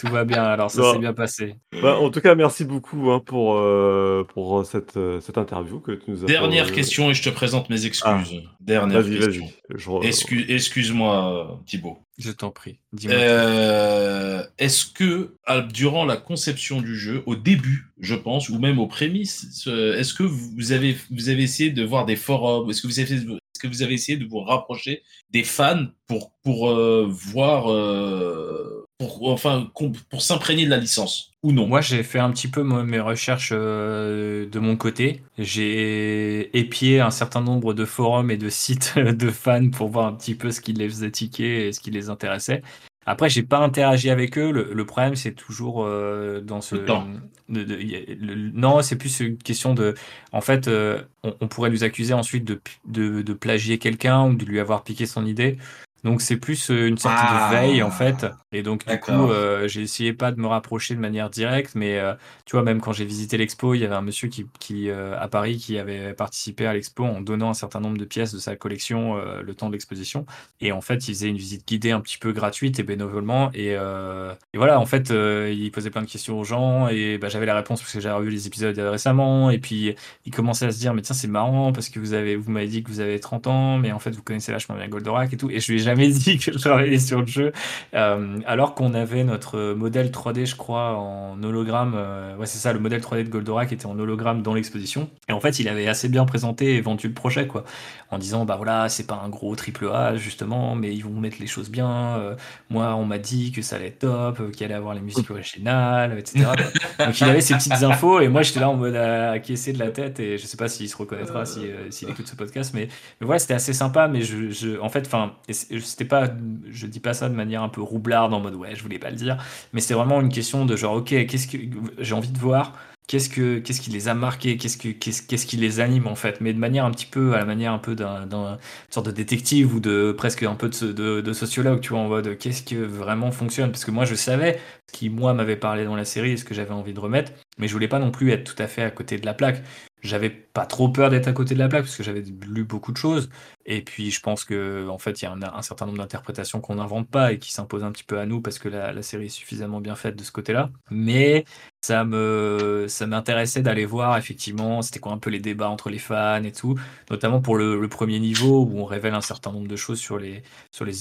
Tout 0.00 0.08
va 0.08 0.24
bien, 0.24 0.42
alors 0.42 0.70
ça 0.70 0.92
s'est 0.92 0.98
bien 0.98 1.12
passé. 1.12 1.54
Bah, 1.82 1.98
en 1.98 2.10
tout 2.10 2.20
cas, 2.20 2.34
merci 2.34 2.64
beaucoup 2.64 3.10
hein, 3.10 3.20
pour, 3.24 3.56
euh, 3.56 4.24
pour 4.34 4.64
cette, 4.64 4.96
euh, 4.96 5.20
cette 5.20 5.38
interview 5.38 5.80
que 5.80 5.92
tu 5.92 6.10
nous 6.10 6.22
as 6.24 6.26
Dernière 6.26 6.66
fait, 6.66 6.72
euh, 6.72 6.74
question 6.74 7.10
et 7.10 7.14
je 7.14 7.22
te 7.22 7.28
présente 7.30 7.68
mes 7.70 7.84
excuses. 7.86 8.42
Dernière 8.60 9.02
Vas-y, 9.02 9.18
question. 9.18 9.44
vas-y. 9.44 9.78
Je 9.78 9.90
re- 9.90 10.04
Excu- 10.06 10.46
Excuse-moi, 10.48 11.60
Thibaut. 11.66 11.98
Je 12.18 12.30
t'en 12.32 12.50
prie. 12.50 12.80
Dis-moi. 12.92 13.16
Euh, 13.16 14.42
Est-ce 14.58 14.86
que 14.86 15.34
à- 15.46 15.60
durant 15.60 16.04
la 16.04 16.16
conception 16.16 16.80
du 16.80 16.96
jeu, 16.96 17.22
au 17.26 17.34
début, 17.36 17.92
je 17.98 18.14
pense, 18.14 18.48
ou 18.48 18.58
même 18.58 18.78
aux 18.78 18.86
prémices, 18.86 19.64
euh, 19.68 19.96
est-ce 19.98 20.14
que 20.14 20.22
vous 20.22 20.72
avez 20.72 20.96
vous 21.10 21.28
avez 21.28 21.42
essayé 21.42 21.70
de 21.70 21.84
voir 21.84 22.04
des 22.06 22.16
forums 22.16 22.68
Est-ce 22.70 22.82
que 22.82 22.86
vous 22.86 23.00
avez 23.00 23.14
est-ce 23.14 23.58
que 23.60 23.66
vous 23.68 23.82
avez 23.82 23.94
essayé 23.94 24.16
de 24.18 24.26
vous 24.26 24.40
rapprocher 24.40 25.02
des 25.30 25.44
fans 25.44 25.86
pour 26.08 26.32
pour 26.42 26.70
euh, 26.70 27.06
voir 27.10 27.70
euh, 27.72 28.69
pour 29.00 29.30
enfin 29.30 29.70
pour 29.74 30.22
s'imprégner 30.22 30.66
de 30.66 30.70
la 30.70 30.76
licence 30.76 31.30
ou 31.42 31.52
non? 31.52 31.66
Moi, 31.66 31.80
j'ai 31.80 32.02
fait 32.02 32.18
un 32.18 32.30
petit 32.30 32.48
peu 32.48 32.62
mes 32.62 33.00
recherches 33.00 33.50
euh, 33.52 34.46
de 34.48 34.58
mon 34.58 34.76
côté. 34.76 35.22
J'ai 35.38 36.56
épié 36.58 37.00
un 37.00 37.10
certain 37.10 37.40
nombre 37.40 37.72
de 37.72 37.84
forums 37.86 38.30
et 38.30 38.36
de 38.36 38.50
sites 38.50 38.98
de 38.98 39.30
fans 39.30 39.70
pour 39.70 39.88
voir 39.88 40.06
un 40.06 40.12
petit 40.12 40.34
peu 40.34 40.50
ce 40.50 40.60
qui 40.60 40.74
les 40.74 40.88
faisait 40.88 41.10
tiquer 41.10 41.68
et 41.68 41.72
ce 41.72 41.80
qui 41.80 41.90
les 41.90 42.10
intéressait. 42.10 42.62
Après, 43.06 43.30
j'ai 43.30 43.42
pas 43.42 43.58
interagi 43.58 44.10
avec 44.10 44.36
eux. 44.36 44.52
Le, 44.52 44.72
le 44.74 44.86
problème, 44.86 45.16
c'est 45.16 45.32
toujours 45.32 45.84
euh, 45.84 46.42
dans 46.42 46.60
ce. 46.60 46.76
Temps. 46.76 47.06
de- 47.48 47.64
de- 47.64 47.80
y 47.80 47.96
a- 47.96 48.00
le- 48.20 48.50
non, 48.52 48.82
c'est 48.82 48.96
plus 48.96 49.20
une 49.20 49.38
question 49.38 49.72
de. 49.74 49.94
En 50.32 50.42
fait, 50.42 50.68
euh, 50.68 51.02
on, 51.24 51.34
on 51.40 51.48
pourrait 51.48 51.70
nous 51.70 51.82
accuser 51.84 52.12
ensuite 52.12 52.44
de, 52.44 52.60
de 52.84 53.32
plagier 53.32 53.78
quelqu'un 53.78 54.26
ou 54.26 54.34
de 54.34 54.44
lui 54.44 54.60
avoir 54.60 54.84
piqué 54.84 55.06
son 55.06 55.24
idée. 55.24 55.56
Donc 56.04 56.22
c'est 56.22 56.36
plus 56.36 56.70
euh, 56.70 56.86
une 56.88 56.96
sorte 56.98 57.14
Ah. 57.18 57.50
de 57.50 57.56
veille 57.56 57.82
en 57.82 57.90
fait. 57.90 58.26
Et 58.52 58.62
donc 58.62 58.86
du 58.86 58.98
coup, 58.98 59.12
euh, 59.12 59.68
j'ai 59.68 59.82
essayé 59.82 60.12
pas 60.12 60.32
de 60.32 60.40
me 60.40 60.46
rapprocher 60.46 60.94
de 60.94 61.00
manière 61.00 61.30
directe, 61.30 61.72
mais 61.74 61.98
euh, 61.98 62.14
tu 62.46 62.56
vois, 62.56 62.62
même 62.62 62.80
quand 62.80 62.92
j'ai 62.92 63.04
visité 63.04 63.36
l'expo, 63.36 63.74
il 63.74 63.78
y 63.80 63.84
avait 63.84 63.94
un 63.94 64.00
monsieur 64.02 64.28
qui, 64.28 64.46
qui 64.58 64.90
euh, 64.90 65.16
à 65.20 65.28
Paris 65.28 65.56
qui 65.58 65.78
avait 65.78 66.12
participé 66.14 66.66
à 66.66 66.72
l'expo 66.72 67.04
en 67.04 67.20
donnant 67.20 67.50
un 67.50 67.54
certain 67.54 67.80
nombre 67.80 67.98
de 67.98 68.04
pièces 68.04 68.32
de 68.34 68.38
sa 68.38 68.56
collection 68.56 69.16
le 69.42 69.54
temps 69.54 69.68
de 69.68 69.72
l'exposition. 69.72 70.26
Et 70.60 70.72
en 70.72 70.80
fait, 70.80 71.06
il 71.08 71.14
faisait 71.14 71.28
une 71.28 71.36
visite 71.36 71.66
guidée 71.66 71.90
un 71.92 72.00
petit 72.00 72.18
peu 72.18 72.32
gratuite 72.32 72.78
et 72.80 72.82
bénévolement. 72.82 73.50
Et, 73.54 73.68
et 73.72 74.56
voilà, 74.56 74.80
en 74.80 74.86
fait, 74.86 75.10
il 75.10 75.70
posait 75.70 75.90
plein 75.90 76.02
de 76.02 76.10
questions 76.10 76.38
aux 76.38 76.44
gens 76.44 76.88
et 76.88 77.18
bah, 77.18 77.28
j'avais 77.28 77.46
la 77.46 77.54
réponse 77.54 77.80
parce 77.80 77.92
que 77.92 78.00
j'avais 78.00 78.14
revu 78.16 78.30
les 78.30 78.46
épisodes 78.46 78.78
récemment. 78.78 79.50
Et 79.50 79.58
puis 79.58 79.94
il 80.24 80.32
commençait 80.32 80.66
à 80.66 80.72
se 80.72 80.78
dire, 80.78 80.94
mais 80.94 81.02
tiens, 81.02 81.14
c'est 81.14 81.28
marrant 81.28 81.72
parce 81.72 81.88
que 81.88 81.98
vous 82.00 82.14
avez, 82.14 82.36
vous 82.36 82.50
m'avez 82.50 82.68
dit 82.68 82.82
que 82.82 82.88
vous 82.90 83.00
avez 83.00 83.20
30 83.20 83.46
ans, 83.46 83.78
mais 83.78 83.92
en 83.92 83.98
fait, 83.98 84.10
vous 84.10 84.22
connaissez 84.22 84.52
vachement 84.52 84.74
bien 84.74 84.88
Goldorak 84.88 85.32
et 85.32 85.36
tout. 85.36 85.50
Et 85.50 85.60
je 85.60 85.72
lui 85.72 85.80
ai 85.80 85.82
jamais 85.90 86.08
dit 86.08 86.38
que 86.38 86.52
je 86.52 86.58
travaillais 86.58 86.98
sur 86.98 87.20
le 87.20 87.26
jeu. 87.26 87.52
Euh, 87.94 88.38
alors 88.46 88.74
qu'on 88.74 88.94
avait 88.94 89.24
notre 89.24 89.74
modèle 89.74 90.10
3D, 90.10 90.46
je 90.46 90.56
crois, 90.56 90.96
en 90.96 91.42
hologramme. 91.42 91.94
euh, 91.96 92.36
ouais, 92.36 92.46
c'est 92.46 92.58
ça, 92.58 92.72
le 92.72 92.78
modèle 92.80 93.00
3D 93.00 93.24
de 93.24 93.28
Goldorak 93.28 93.72
était 93.72 93.86
en 93.86 93.98
hologramme 93.98 94.42
dans 94.42 94.54
l'exposition. 94.54 95.10
Et 95.28 95.32
en 95.32 95.40
fait, 95.40 95.58
il 95.58 95.68
avait 95.68 95.88
assez 95.88 96.08
bien 96.08 96.24
présenté 96.24 96.74
et 96.76 96.80
vendu 96.80 97.08
le 97.08 97.14
projet, 97.14 97.46
quoi. 97.46 97.64
En 98.10 98.18
disant, 98.18 98.44
bah 98.44 98.56
voilà, 98.56 98.88
c'est 98.88 99.06
pas 99.06 99.20
un 99.24 99.28
gros 99.28 99.54
triple 99.56 99.88
A, 99.92 100.16
justement, 100.16 100.74
mais 100.74 100.94
ils 100.94 101.04
vont 101.04 101.20
mettre 101.20 101.36
les 101.40 101.46
choses 101.46 101.70
bien. 101.70 102.16
Euh, 102.18 102.34
moi, 102.70 102.94
on 102.96 103.04
m'a 103.04 103.18
dit 103.18 103.52
que 103.52 103.62
ça 103.62 103.76
allait 103.76 103.88
être 103.88 104.00
top, 104.00 104.50
qu'il 104.52 104.64
allait 104.64 104.74
avoir 104.74 104.94
les 104.94 105.00
musiques 105.00 105.30
originales, 105.30 106.18
etc. 106.18 106.46
Donc 106.98 107.20
il 107.20 107.24
avait 107.28 107.40
ces 107.40 107.54
petites 107.54 107.82
infos 107.82 108.20
et 108.20 108.28
moi 108.28 108.42
j'étais 108.42 108.60
là 108.60 108.68
en 108.68 108.76
mode 108.76 108.94
à 108.94 109.32
acquiescer 109.32 109.72
de 109.72 109.78
la 109.78 109.90
tête 109.90 110.20
et 110.20 110.38
je 110.38 110.46
sais 110.46 110.56
pas 110.56 110.68
s'il 110.68 110.88
se 110.88 110.96
reconnaîtra 110.96 111.44
si, 111.46 111.60
s'il 111.90 112.10
écoute 112.10 112.26
ce 112.26 112.36
podcast 112.36 112.72
mais, 112.74 112.88
mais 113.20 113.26
voilà 113.26 113.38
c'était 113.38 113.54
assez 113.54 113.72
sympa 113.72 114.08
mais 114.08 114.22
je, 114.22 114.50
je 114.50 114.78
en 114.80 114.88
fait 114.88 115.06
enfin 115.06 115.32
c'était 115.80 116.04
pas 116.04 116.30
je 116.70 116.86
dis 116.86 117.00
pas 117.00 117.14
ça 117.14 117.28
de 117.28 117.34
manière 117.34 117.62
un 117.62 117.68
peu 117.68 117.80
roublarde 117.82 118.32
en 118.32 118.40
mode 118.40 118.54
ouais 118.54 118.74
je 118.74 118.82
voulais 118.82 118.98
pas 118.98 119.10
le 119.10 119.16
dire 119.16 119.42
mais 119.72 119.80
c'était 119.80 119.94
vraiment 119.94 120.20
une 120.20 120.28
question 120.28 120.66
de 120.66 120.76
genre 120.76 120.94
ok 120.96 121.26
qu'est-ce 121.26 121.48
que 121.48 121.58
j'ai 121.98 122.14
envie 122.14 122.30
de 122.30 122.38
voir 122.38 122.74
Qu'est-ce 123.10 123.28
que 123.28 123.58
qu'est-ce 123.58 123.80
qui 123.80 123.90
les 123.90 124.06
a 124.06 124.14
marqués 124.14 124.56
Qu'est-ce 124.56 124.76
que 124.76 124.86
qu'est-ce 124.86 125.26
qu'est-ce 125.26 125.44
qui 125.44 125.56
les 125.56 125.80
anime 125.80 126.06
en 126.06 126.14
fait. 126.14 126.40
Mais 126.40 126.52
de 126.52 126.60
manière 126.60 126.84
un 126.84 126.92
petit 126.92 127.06
peu 127.06 127.34
à 127.34 127.38
la 127.38 127.44
manière 127.44 127.72
un 127.72 127.80
peu 127.80 127.96
d'un 127.96 128.56
sorte 128.88 129.06
de 129.06 129.10
détective 129.10 129.74
ou 129.74 129.80
de 129.80 130.14
presque 130.16 130.44
un 130.44 130.54
peu 130.54 130.68
de 130.68 131.32
sociologue, 131.32 131.80
tu 131.80 131.88
vois, 131.88 131.98
en 131.98 132.08
mode 132.08 132.38
qu'est-ce 132.38 132.62
que 132.62 132.76
vraiment 132.76 133.32
fonctionne? 133.32 133.72
Parce 133.72 133.84
que 133.84 133.90
moi 133.90 134.04
je 134.04 134.14
savais 134.14 134.60
ce 134.86 134.92
qui 134.96 135.10
moi 135.10 135.34
m'avait 135.34 135.56
parlé 135.56 135.84
dans 135.84 135.96
la 135.96 136.04
série 136.04 136.32
et 136.32 136.36
ce 136.36 136.44
que 136.44 136.54
j'avais 136.54 136.70
envie 136.70 136.94
de 136.94 137.00
remettre, 137.00 137.32
mais 137.58 137.68
je 137.68 137.72
voulais 137.72 137.88
pas 137.88 137.98
non 137.98 138.10
plus 138.10 138.30
être 138.32 138.54
tout 138.54 138.62
à 138.62 138.66
fait 138.66 138.82
à 138.82 138.90
côté 138.90 139.18
de 139.18 139.26
la 139.26 139.34
plaque. 139.34 139.62
J'avais 140.02 140.30
pas 140.30 140.64
trop 140.66 140.88
peur 140.88 141.10
d'être 141.10 141.28
à 141.28 141.32
côté 141.32 141.54
de 141.54 141.58
la 141.58 141.68
plaque 141.68 141.82
parce 141.82 141.96
que 141.96 142.02
j'avais 142.02 142.22
lu 142.46 142.64
beaucoup 142.64 142.90
de 142.92 142.96
choses 142.96 143.28
et 143.66 143.82
puis 143.82 144.10
je 144.10 144.20
pense 144.20 144.44
que 144.44 144.88
en 144.88 144.98
fait 144.98 145.20
il 145.20 145.26
y 145.26 145.28
a 145.28 145.32
un, 145.32 145.62
certain 145.62 145.86
nombre 145.86 145.98
d'interprétations 145.98 146.60
qu'on 146.60 146.76
n'invente 146.76 147.08
pas 147.08 147.32
et 147.32 147.38
qui 147.38 147.52
s'imposent 147.52 147.84
un 147.84 147.92
petit 147.92 148.04
peu 148.04 148.18
à 148.18 148.26
nous 148.26 148.40
parce 148.40 148.58
que 148.58 148.68
la, 148.68 149.02
série 149.02 149.26
est 149.26 149.28
suffisamment 149.28 149.80
bien 149.80 149.94
faite 149.94 150.16
de 150.16 150.24
ce 150.24 150.32
côté-là. 150.32 150.70
Mais 150.90 151.44
ça 151.82 152.04
me 152.04 152.86
ça 152.88 153.06
m'intéressait 153.06 153.62
d'aller 153.62 153.84
voir 153.84 154.16
effectivement 154.16 154.82
c'était 154.82 155.00
quoi 155.00 155.12
un 155.12 155.18
peu 155.18 155.30
les 155.30 155.38
débats 155.38 155.68
entre 155.68 155.90
les 155.90 155.98
fans 155.98 156.42
et 156.42 156.52
tout, 156.52 156.78
notamment 157.10 157.40
pour 157.40 157.56
le, 157.56 157.88
premier 157.88 158.20
niveau 158.20 158.64
où 158.64 158.78
on 158.78 158.84
révèle 158.84 159.14
un 159.14 159.20
certain 159.20 159.52
nombre 159.52 159.68
de 159.68 159.76
choses 159.76 159.98
sur 159.98 160.18
les 160.18 160.42
sur 160.70 160.84
les, 160.84 160.92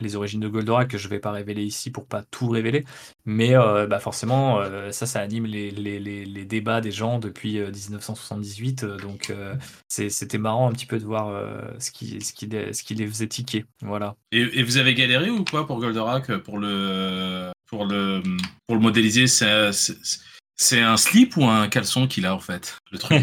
les 0.00 0.16
origines 0.16 0.40
de 0.40 0.48
Goldorak 0.48 0.88
que 0.88 0.98
je 0.98 1.08
vais 1.08 1.18
pas 1.18 1.32
révéler 1.32 1.62
ici 1.62 1.90
pour 1.90 2.06
pas 2.06 2.22
tout 2.22 2.48
révéler, 2.48 2.84
mais 3.24 3.56
euh, 3.56 3.86
bah 3.86 3.98
forcément 3.98 4.60
euh, 4.60 4.90
ça 4.92 5.06
ça 5.06 5.20
anime 5.20 5.46
les, 5.46 5.70
les, 5.70 5.95
les, 5.98 6.44
débats 6.44 6.80
des 6.80 6.92
gens 6.92 7.18
depuis 7.18 7.58
euh, 7.58 7.70
1978 7.70 8.84
euh, 8.84 8.96
donc 8.98 9.30
euh, 9.30 9.54
c'était 9.88 10.38
marrant 10.38 10.68
un 10.68 10.72
petit 10.72 10.86
peu 10.86 10.98
de 10.98 11.04
voir 11.04 11.28
euh, 11.28 11.60
ce 11.78 11.90
qui 11.90 12.18
les, 12.46 13.06
faisait 13.06 13.26
tiquer. 13.26 13.64
Voilà. 13.82 14.16
Et, 14.32 14.62
vous 14.62 14.76
avez 14.76 14.94
galéré 14.94 15.30
ou 15.30 15.44
quoi 15.44 15.66
pour 15.66 15.80
Goldorak 15.80 16.36
pour 16.38 16.58
le 16.58 17.50
pour 17.66 17.84
le 17.84 18.22
pour 18.66 18.76
le 18.76 18.82
modéliser 18.82 19.26
c'est- 19.26 19.70
c'est 20.56 20.80
un 20.80 20.96
slip 20.96 21.36
ou 21.36 21.44
un 21.44 21.68
caleçon 21.68 22.06
qu'il 22.06 22.26
a 22.26 22.34
en 22.34 22.40
fait 22.40 22.78
le 22.90 22.98
truc? 22.98 23.22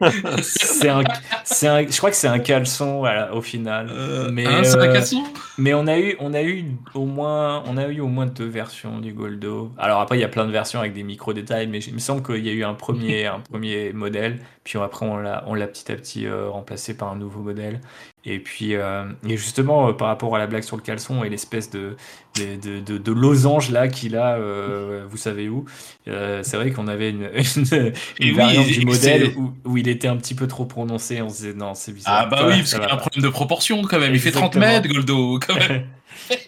C'est 0.42 0.88
un, 0.88 1.02
c'est 1.44 1.66
un 1.68 1.86
je 1.88 1.96
crois 1.96 2.10
que 2.10 2.16
c'est 2.16 2.28
un 2.28 2.38
caleçon 2.38 2.98
voilà, 2.98 3.34
au 3.34 3.40
final 3.42 3.88
Euh, 3.90 4.30
mais 4.30 4.46
hein, 4.52 4.62
c'est 4.64 4.78
un 4.80 4.88
euh, 4.88 4.92
caleçon? 4.92 5.24
Mais 5.56 5.72
on 5.74 5.86
a 5.86 5.98
eu, 5.98 6.16
on 6.20 6.34
a 6.34 6.42
eu 6.42 6.76
au 6.94 7.06
moins, 7.06 7.62
on 7.66 7.76
a 7.78 7.86
eu 7.88 8.00
au 8.00 8.08
moins 8.08 8.26
deux 8.26 8.46
versions 8.46 9.00
du 9.00 9.12
Goldo. 9.14 9.72
Alors 9.78 10.00
après, 10.00 10.18
il 10.18 10.20
y 10.20 10.24
a 10.24 10.28
plein 10.28 10.46
de 10.46 10.52
versions 10.52 10.80
avec 10.80 10.92
des 10.92 11.02
micro 11.02 11.32
détails, 11.32 11.66
mais 11.66 11.78
il 11.80 11.94
me 11.94 11.98
semble 11.98 12.22
qu'il 12.22 12.44
y 12.44 12.50
a 12.50 12.52
eu 12.52 12.64
un 12.64 12.74
premier, 12.74 13.26
un 13.26 13.40
premier 13.40 13.92
modèle, 13.94 14.40
puis 14.64 14.78
après 14.78 15.06
on 15.06 15.16
l'a, 15.16 15.44
on 15.46 15.54
l'a 15.54 15.66
petit 15.66 15.90
à 15.90 15.96
petit 15.96 16.26
euh, 16.26 16.50
remplacé 16.50 16.96
par 16.96 17.08
un 17.10 17.16
nouveau 17.16 17.40
modèle. 17.40 17.80
Et 18.28 18.40
puis, 18.40 18.74
euh, 18.74 19.04
et 19.28 19.36
justement, 19.36 19.88
euh, 19.88 19.92
par 19.92 20.08
rapport 20.08 20.34
à 20.34 20.38
la 20.40 20.48
blague 20.48 20.64
sur 20.64 20.76
le 20.76 20.82
caleçon 20.82 21.22
et 21.22 21.28
l'espèce 21.28 21.70
de, 21.70 21.96
de, 22.36 22.56
de, 22.60 22.80
de- 22.80 22.98
de 22.98 23.12
losange 23.12 23.70
là 23.70 23.86
qu'il 23.86 24.16
a, 24.16 24.34
euh, 24.34 25.04
vous 25.08 25.16
savez 25.16 25.48
où, 25.48 25.64
euh, 26.08 26.40
c'est 26.42 26.56
vrai 26.56 26.72
qu'on 26.72 26.88
avait 26.88 27.10
une, 27.10 27.30
une, 27.56 27.64
une 27.64 27.92
oui, 28.20 28.32
variante 28.32 28.66
et- 28.68 28.78
du 28.78 28.84
modèle 28.84 29.32
où, 29.36 29.52
où 29.64 29.76
il 29.76 29.86
était 29.86 30.08
un 30.08 30.16
petit 30.16 30.34
peu 30.34 30.48
trop 30.48 30.64
prononcé. 30.64 31.22
On 31.22 31.28
se 31.28 31.36
disait 31.36 31.54
non, 31.54 31.74
c'est 31.74 31.92
bizarre. 31.92 32.22
ah 32.24 32.26
bah 32.26 32.42
oui 32.48 32.56
parce 32.58 32.74
qu'il 32.74 32.82
y 32.82 32.84
a 32.86 32.92
un 32.92 32.96
problème 32.96 33.22
de 33.22 33.28
proportion 33.28 33.80
quand 33.82 34.00
même 34.00 34.12
il 34.12 34.20
fait 34.20 34.32
30 34.32 34.56
Exactement. 34.56 34.82
mètres 34.82 34.88
Goldo 34.92 35.38
quand 35.38 35.54
même 35.54 35.84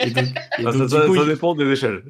Et 0.00 0.10
donc, 0.10 0.26
et 0.58 0.66
donc, 0.72 0.74
ça, 0.74 0.86
du 0.86 0.94
ça- 0.94 1.00
coup, 1.06 1.14
ça 1.16 1.22
il- 1.22 1.26
dépend 1.26 1.54
des 1.54 1.64
échelles. 1.70 2.02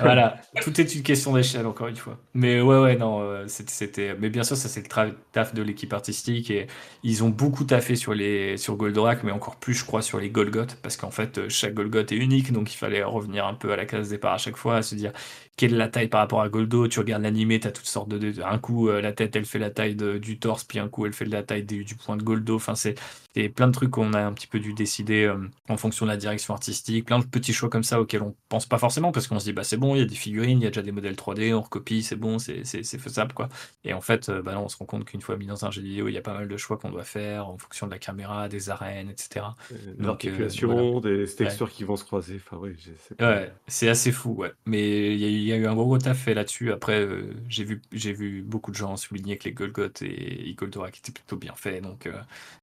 Voilà, 0.00 0.40
tout 0.62 0.80
est 0.80 0.94
une 0.94 1.02
question 1.02 1.32
d'échelle, 1.34 1.66
encore 1.66 1.88
une 1.88 1.96
fois. 1.96 2.18
Mais 2.34 2.60
ouais, 2.60 2.78
ouais, 2.78 2.96
non, 2.96 3.20
euh, 3.22 3.44
c'était, 3.48 4.14
Mais 4.18 4.30
bien 4.30 4.42
sûr, 4.44 4.56
ça, 4.56 4.68
c'est 4.68 4.82
le 4.82 5.14
taf 5.32 5.54
de 5.54 5.62
l'équipe 5.62 5.92
artistique. 5.92 6.50
Et 6.50 6.66
ils 7.02 7.24
ont 7.24 7.28
beaucoup 7.30 7.64
taffé 7.64 7.96
sur, 7.96 8.14
les... 8.14 8.56
sur 8.56 8.76
Goldorak, 8.76 9.22
mais 9.24 9.32
encore 9.32 9.56
plus, 9.56 9.74
je 9.74 9.84
crois, 9.84 10.02
sur 10.02 10.18
les 10.20 10.30
Golgoth. 10.30 10.76
Parce 10.82 10.96
qu'en 10.96 11.10
fait, 11.10 11.38
euh, 11.38 11.48
chaque 11.48 11.74
Golgoth 11.74 12.12
est 12.12 12.16
unique. 12.16 12.52
Donc, 12.52 12.72
il 12.72 12.76
fallait 12.76 13.02
revenir 13.02 13.46
un 13.46 13.54
peu 13.54 13.72
à 13.72 13.76
la 13.76 13.86
case 13.86 14.08
départ 14.08 14.34
à 14.34 14.38
chaque 14.38 14.56
fois, 14.56 14.76
à 14.76 14.82
se 14.82 14.94
dire 14.94 15.12
quelle 15.56 15.74
est 15.74 15.78
la 15.78 15.88
taille 15.88 16.08
par 16.08 16.20
rapport 16.20 16.42
à 16.42 16.48
Goldo. 16.48 16.86
Tu 16.88 16.98
regardes 16.98 17.22
l'animé, 17.22 17.58
tu 17.60 17.66
as 17.66 17.72
toutes 17.72 17.86
sortes 17.86 18.08
de. 18.08 18.42
Un 18.42 18.58
coup, 18.58 18.88
euh, 18.88 19.00
la 19.00 19.12
tête, 19.12 19.34
elle 19.36 19.46
fait 19.46 19.58
la 19.58 19.70
taille 19.70 19.94
de- 19.94 20.18
du 20.18 20.38
torse, 20.38 20.64
puis 20.64 20.78
un 20.78 20.88
coup, 20.88 21.06
elle 21.06 21.12
fait 21.12 21.24
la 21.24 21.42
taille 21.42 21.64
du, 21.64 21.84
du 21.84 21.94
point 21.94 22.16
de 22.16 22.22
Goldo. 22.22 22.56
Enfin, 22.56 22.74
c'est 22.74 22.94
plein 23.54 23.66
de 23.66 23.72
trucs 23.72 23.90
qu'on 23.90 24.14
a 24.14 24.20
un 24.24 24.32
petit 24.32 24.46
peu 24.46 24.58
dû 24.60 24.72
décider 24.72 25.24
euh, 25.24 25.36
en 25.68 25.76
fonction 25.76 26.06
de 26.06 26.10
la 26.10 26.16
direction 26.16 26.54
artistique, 26.54 27.04
plein 27.04 27.18
de 27.18 27.24
petits 27.26 27.52
choix 27.52 27.68
comme 27.68 27.82
ça 27.84 28.00
auxquels 28.00 28.22
on 28.22 28.34
pense 28.48 28.64
pas 28.64 28.78
forcément 28.78 29.12
parce 29.12 29.26
qu'on 29.28 29.38
se 29.38 29.44
dit 29.44 29.52
bah 29.52 29.62
c'est 29.62 29.76
bon, 29.76 29.94
il 29.94 29.98
y 29.98 30.02
a 30.02 30.06
des 30.06 30.14
figurines, 30.14 30.58
il 30.60 30.64
y 30.64 30.66
a 30.66 30.70
déjà 30.70 30.80
des 30.80 30.90
modèles 30.92 31.16
3D, 31.16 31.52
on 31.52 31.60
recopie, 31.60 32.02
c'est 32.02 32.16
bon, 32.16 32.38
c'est 32.38 32.64
faisable 32.98 33.34
quoi. 33.34 33.50
Et 33.84 33.92
en 33.92 34.00
fait, 34.00 34.30
euh, 34.30 34.40
bah 34.40 34.54
non, 34.54 34.64
on 34.64 34.68
se 34.70 34.78
rend 34.78 34.86
compte 34.86 35.04
qu'une 35.04 35.20
fois 35.20 35.36
mis 35.36 35.44
dans 35.44 35.66
un 35.66 35.70
jeu 35.70 35.82
vidéo, 35.82 36.08
il 36.08 36.14
y 36.14 36.16
a 36.18 36.22
pas 36.22 36.32
mal 36.32 36.48
de 36.48 36.56
choix 36.56 36.78
qu'on 36.78 36.88
doit 36.90 37.04
faire 37.04 37.48
en 37.48 37.58
fonction 37.58 37.86
de 37.86 37.92
la 37.92 37.98
caméra, 37.98 38.48
des 38.48 38.70
arènes, 38.70 39.10
etc. 39.10 39.44
Des 39.70 40.02
Donc, 40.02 40.24
articulations, 40.24 41.00
des 41.00 41.26
textures 41.26 41.70
qui 41.70 41.84
vont 41.84 41.96
se 41.96 42.04
croiser. 42.04 42.36
Enfin, 42.36 42.56
oui, 42.58 42.70
c'est 43.68 43.90
Ouais, 43.90 43.90
assez 43.90 44.12
fou, 44.12 44.30
ouais. 44.32 44.52
Mais 44.64 45.14
il 45.14 45.20
y, 45.20 45.24
a 45.26 45.28
eu- 45.28 45.45
y 45.46 45.52
a 45.52 45.56
eu 45.56 45.66
un 45.66 45.74
gros, 45.74 45.84
gros 45.86 45.98
taf 45.98 46.18
fait 46.18 46.34
là-dessus. 46.34 46.72
Après, 46.72 47.00
euh, 47.00 47.32
j'ai 47.48 47.64
vu, 47.64 47.82
j'ai 47.92 48.12
vu 48.12 48.42
beaucoup 48.42 48.70
de 48.70 48.76
gens 48.76 48.96
souligner 48.96 49.36
que 49.38 49.44
les 49.44 49.52
Golgoth 49.52 50.02
et 50.02 50.54
Goldorak 50.56 50.98
étaient 50.98 51.12
plutôt 51.12 51.36
bien 51.36 51.54
faits. 51.56 51.82
Donc, 51.82 52.06
euh, 52.06 52.12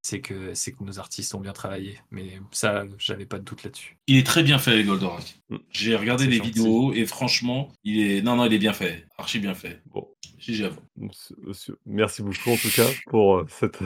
c'est 0.02 0.22
que, 0.22 0.54
c'est 0.54 0.72
que 0.74 0.84
nos 0.84 1.00
artistes 1.00 1.34
ont 1.36 1.40
bien 1.40 1.54
travaillé. 1.54 2.00
Mais 2.12 2.40
ça, 2.52 2.86
j'avais 2.98 3.26
pas 3.26 3.40
de 3.40 3.44
doute 3.44 3.64
là-dessus. 3.64 3.98
Il 4.08 4.18
est 4.18 4.26
très 4.26 4.44
bien 4.44 4.60
fait, 4.60 4.84
Goldorak. 4.84 5.40
Mm. 5.50 5.58
J'ai 5.72 5.96
regardé 5.96 6.26
les 6.28 6.38
gentil. 6.38 6.50
vidéos 6.52 6.94
et 6.94 7.06
franchement, 7.06 7.72
il 7.84 8.00
est. 8.00 8.22
Non, 8.22 8.36
non, 8.36 8.46
il 8.46 8.54
est 8.54 8.60
bien 8.60 8.74
fait. 8.74 9.06
Archi 9.18 9.40
bien 9.40 9.54
fait. 9.54 9.82
Bon. 9.94 10.08
GG 10.40 10.66
à 10.66 10.70
vous. 10.70 10.82
Monsieur- 10.98 11.36
monsieur- 11.42 11.78
Merci 11.86 12.22
beaucoup 12.22 12.50
en 12.52 12.58
tout 12.58 12.70
cas 12.76 12.86
pour 13.10 13.38
euh, 13.38 13.46
cette, 13.50 13.80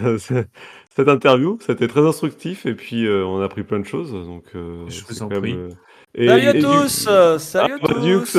cette 0.96 1.08
interview. 1.08 1.60
C'était 1.64 1.88
très 1.88 2.02
instructif 2.02 2.66
et 2.66 2.74
puis 2.74 3.06
euh, 3.06 3.24
on 3.28 3.40
a 3.42 3.46
appris 3.46 3.64
plein 3.64 3.80
de 3.80 3.86
choses. 3.86 4.12
Donc, 4.12 4.46
euh, 4.56 4.84
Je 4.90 5.04
vous 5.06 5.22
en 5.22 5.28
même, 5.28 5.42
prie. 5.42 5.54
euh, 5.54 5.70
et- 6.16 6.28
Salut 6.28 6.48
à 6.48 6.56
et- 6.56 6.60
tous 6.62 7.06
euh, 7.08 7.38
Salut 7.40 7.74
à 7.74 7.78
Ah, 7.82 7.88
tous 7.88 8.00
Dukes. 8.02 8.38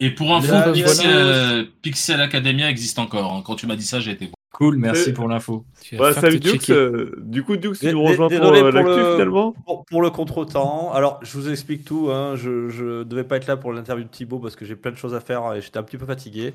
Et 0.00 0.10
pour 0.10 0.34
info, 0.34 0.52
à 0.54 0.72
Pixel, 0.72 1.66
Pixel 1.80 2.20
Academia 2.20 2.68
existe 2.68 2.98
encore. 2.98 3.32
hein. 3.32 3.42
Quand 3.44 3.54
tu 3.54 3.66
m'as 3.66 3.76
dit 3.76 3.84
ça, 3.86 4.00
j'ai 4.00 4.10
été. 4.12 4.30
Cool, 4.52 4.76
merci 4.76 5.04
C'est- 5.04 5.12
pour 5.12 5.28
l'info. 5.28 5.64
Ouais, 5.92 6.12
salut 6.12 6.40
euh, 6.70 7.10
du 7.18 7.42
coup, 7.42 7.56
Dukes, 7.56 7.78
tu 7.78 7.90
nous 7.92 8.02
rejoins 8.04 8.28
pour 8.28 8.36
euh, 8.52 8.60
pour 8.60 8.70
l'actu 8.70 8.90
le- 9.00 9.12
finalement 9.12 9.52
Pour, 9.66 9.84
pour 9.86 10.02
le 10.02 10.10
contretemps, 10.10 10.92
alors 10.92 11.18
je 11.22 11.38
vous 11.38 11.50
explique 11.50 11.84
tout. 11.84 12.10
Hein, 12.10 12.34
je, 12.36 12.68
je 12.68 13.02
devais 13.02 13.24
pas 13.24 13.36
être 13.38 13.46
là 13.46 13.56
pour 13.56 13.72
l'interview 13.72 14.04
de 14.04 14.10
Thibaut 14.10 14.38
parce 14.38 14.54
que 14.56 14.64
j'ai 14.64 14.76
plein 14.76 14.90
de 14.90 14.96
choses 14.96 15.14
à 15.14 15.20
faire 15.20 15.54
et 15.54 15.60
j'étais 15.62 15.78
un 15.78 15.82
petit 15.82 15.96
peu 15.96 16.06
fatigué. 16.06 16.52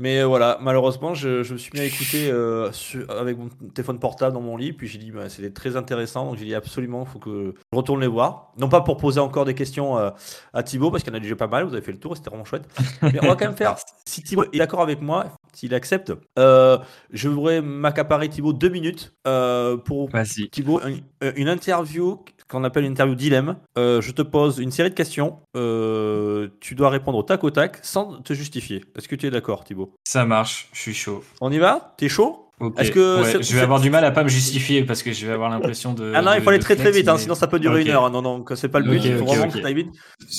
Mais 0.00 0.20
euh, 0.20 0.26
voilà, 0.26 0.58
malheureusement, 0.60 1.14
je, 1.14 1.42
je 1.42 1.54
me 1.54 1.58
suis 1.58 1.72
mis 1.74 1.80
à 1.80 1.84
écouter 1.84 2.30
euh, 2.30 2.70
sur- 2.70 3.10
avec 3.10 3.36
mon 3.36 3.48
téléphone 3.74 3.98
portable 3.98 4.32
dans 4.34 4.40
mon 4.40 4.56
lit. 4.56 4.72
Puis 4.72 4.86
j'ai 4.86 4.98
dit, 4.98 5.10
bah, 5.10 5.28
c'était 5.28 5.50
très 5.50 5.76
intéressant. 5.76 6.26
Donc 6.26 6.36
j'ai 6.36 6.44
dit 6.44 6.54
absolument, 6.54 7.04
il 7.08 7.10
faut 7.12 7.18
que 7.18 7.54
je 7.72 7.76
retourne 7.76 8.00
les 8.00 8.06
voir. 8.06 8.52
Non 8.58 8.68
pas 8.68 8.82
pour 8.82 8.96
poser 8.98 9.18
encore 9.18 9.44
des 9.46 9.54
questions 9.54 9.98
euh, 9.98 10.10
à 10.52 10.62
Thibaut 10.62 10.90
parce 10.92 11.02
qu'il 11.02 11.12
y 11.12 11.16
en 11.16 11.18
a 11.18 11.22
déjà 11.22 11.34
pas 11.34 11.48
mal. 11.48 11.64
Vous 11.64 11.72
avez 11.72 11.82
fait 11.82 11.90
le 11.92 11.98
tour 11.98 12.12
et 12.12 12.16
c'était 12.16 12.30
vraiment 12.30 12.44
chouette. 12.44 12.68
Mais 13.02 13.18
on 13.22 13.26
va 13.26 13.34
quand 13.36 13.46
même 13.46 13.56
faire. 13.56 13.74
Si 14.08 14.22
Thibaut 14.22 14.44
est 14.54 14.56
d'accord 14.58 14.80
avec 14.80 15.02
moi, 15.02 15.26
s'il 15.52 15.74
accepte, 15.74 16.14
euh, 16.38 16.78
je 17.12 17.28
voudrais 17.38 17.60
m'accaparer 17.62 18.28
Thibaut 18.28 18.52
deux 18.52 18.68
minutes 18.68 19.14
euh, 19.26 19.76
pour 19.76 20.08
Vas-y. 20.10 20.48
Thibaut, 20.50 20.80
une, 20.86 21.00
euh, 21.24 21.32
une 21.36 21.48
interview 21.48 22.24
qu'on 22.48 22.64
appelle 22.64 22.84
une 22.84 22.92
interview 22.92 23.14
dilemme. 23.14 23.56
Euh, 23.76 24.00
je 24.00 24.10
te 24.12 24.22
pose 24.22 24.58
une 24.58 24.70
série 24.70 24.88
de 24.90 24.94
questions. 24.94 25.38
Euh, 25.56 26.48
tu 26.60 26.74
dois 26.74 26.88
répondre 26.90 27.18
au 27.18 27.22
tac 27.22 27.44
au 27.44 27.50
tac 27.50 27.78
sans 27.82 28.20
te 28.22 28.32
justifier. 28.32 28.82
Est-ce 28.96 29.08
que 29.08 29.16
tu 29.16 29.26
es 29.26 29.30
d'accord, 29.30 29.64
Thibaut? 29.64 29.92
Ça 30.04 30.24
marche, 30.24 30.68
je 30.72 30.80
suis 30.80 30.94
chaud. 30.94 31.22
On 31.40 31.52
y 31.52 31.58
va? 31.58 31.94
T'es 31.98 32.08
chaud? 32.08 32.46
Ok. 32.60 32.80
Est-ce 32.80 32.90
que 32.90 33.20
Ouais, 33.22 33.30
c'est- 33.32 33.42
je 33.42 33.54
vais 33.54 33.60
avoir 33.62 33.80
du 33.80 33.88
mal 33.88 34.04
à 34.04 34.10
pas 34.10 34.24
me 34.24 34.28
justifier 34.28 34.82
parce 34.82 35.04
que 35.04 35.12
je 35.12 35.26
vais 35.26 35.32
avoir 35.32 35.48
l'impression 35.48 35.92
de. 35.94 36.12
Ah 36.14 36.22
non, 36.22 36.32
il 36.34 36.42
faut 36.42 36.48
aller 36.50 36.58
très 36.58 36.74
très 36.74 36.90
vite, 36.90 37.06
hein, 37.08 37.16
sinon 37.16 37.36
ça 37.36 37.46
peut 37.46 37.60
durer 37.60 37.82
une 37.82 37.88
heure. 37.90 38.10
Non, 38.10 38.20
non, 38.20 38.44
c'est 38.56 38.68
pas 38.68 38.80
le 38.80 38.90
but. 38.90 39.00
Il 39.04 39.16
faut 39.16 39.26
vraiment 39.26 39.48
que 39.48 39.58
tu 39.58 39.64
ailles 39.64 39.74
vite. 39.74 39.90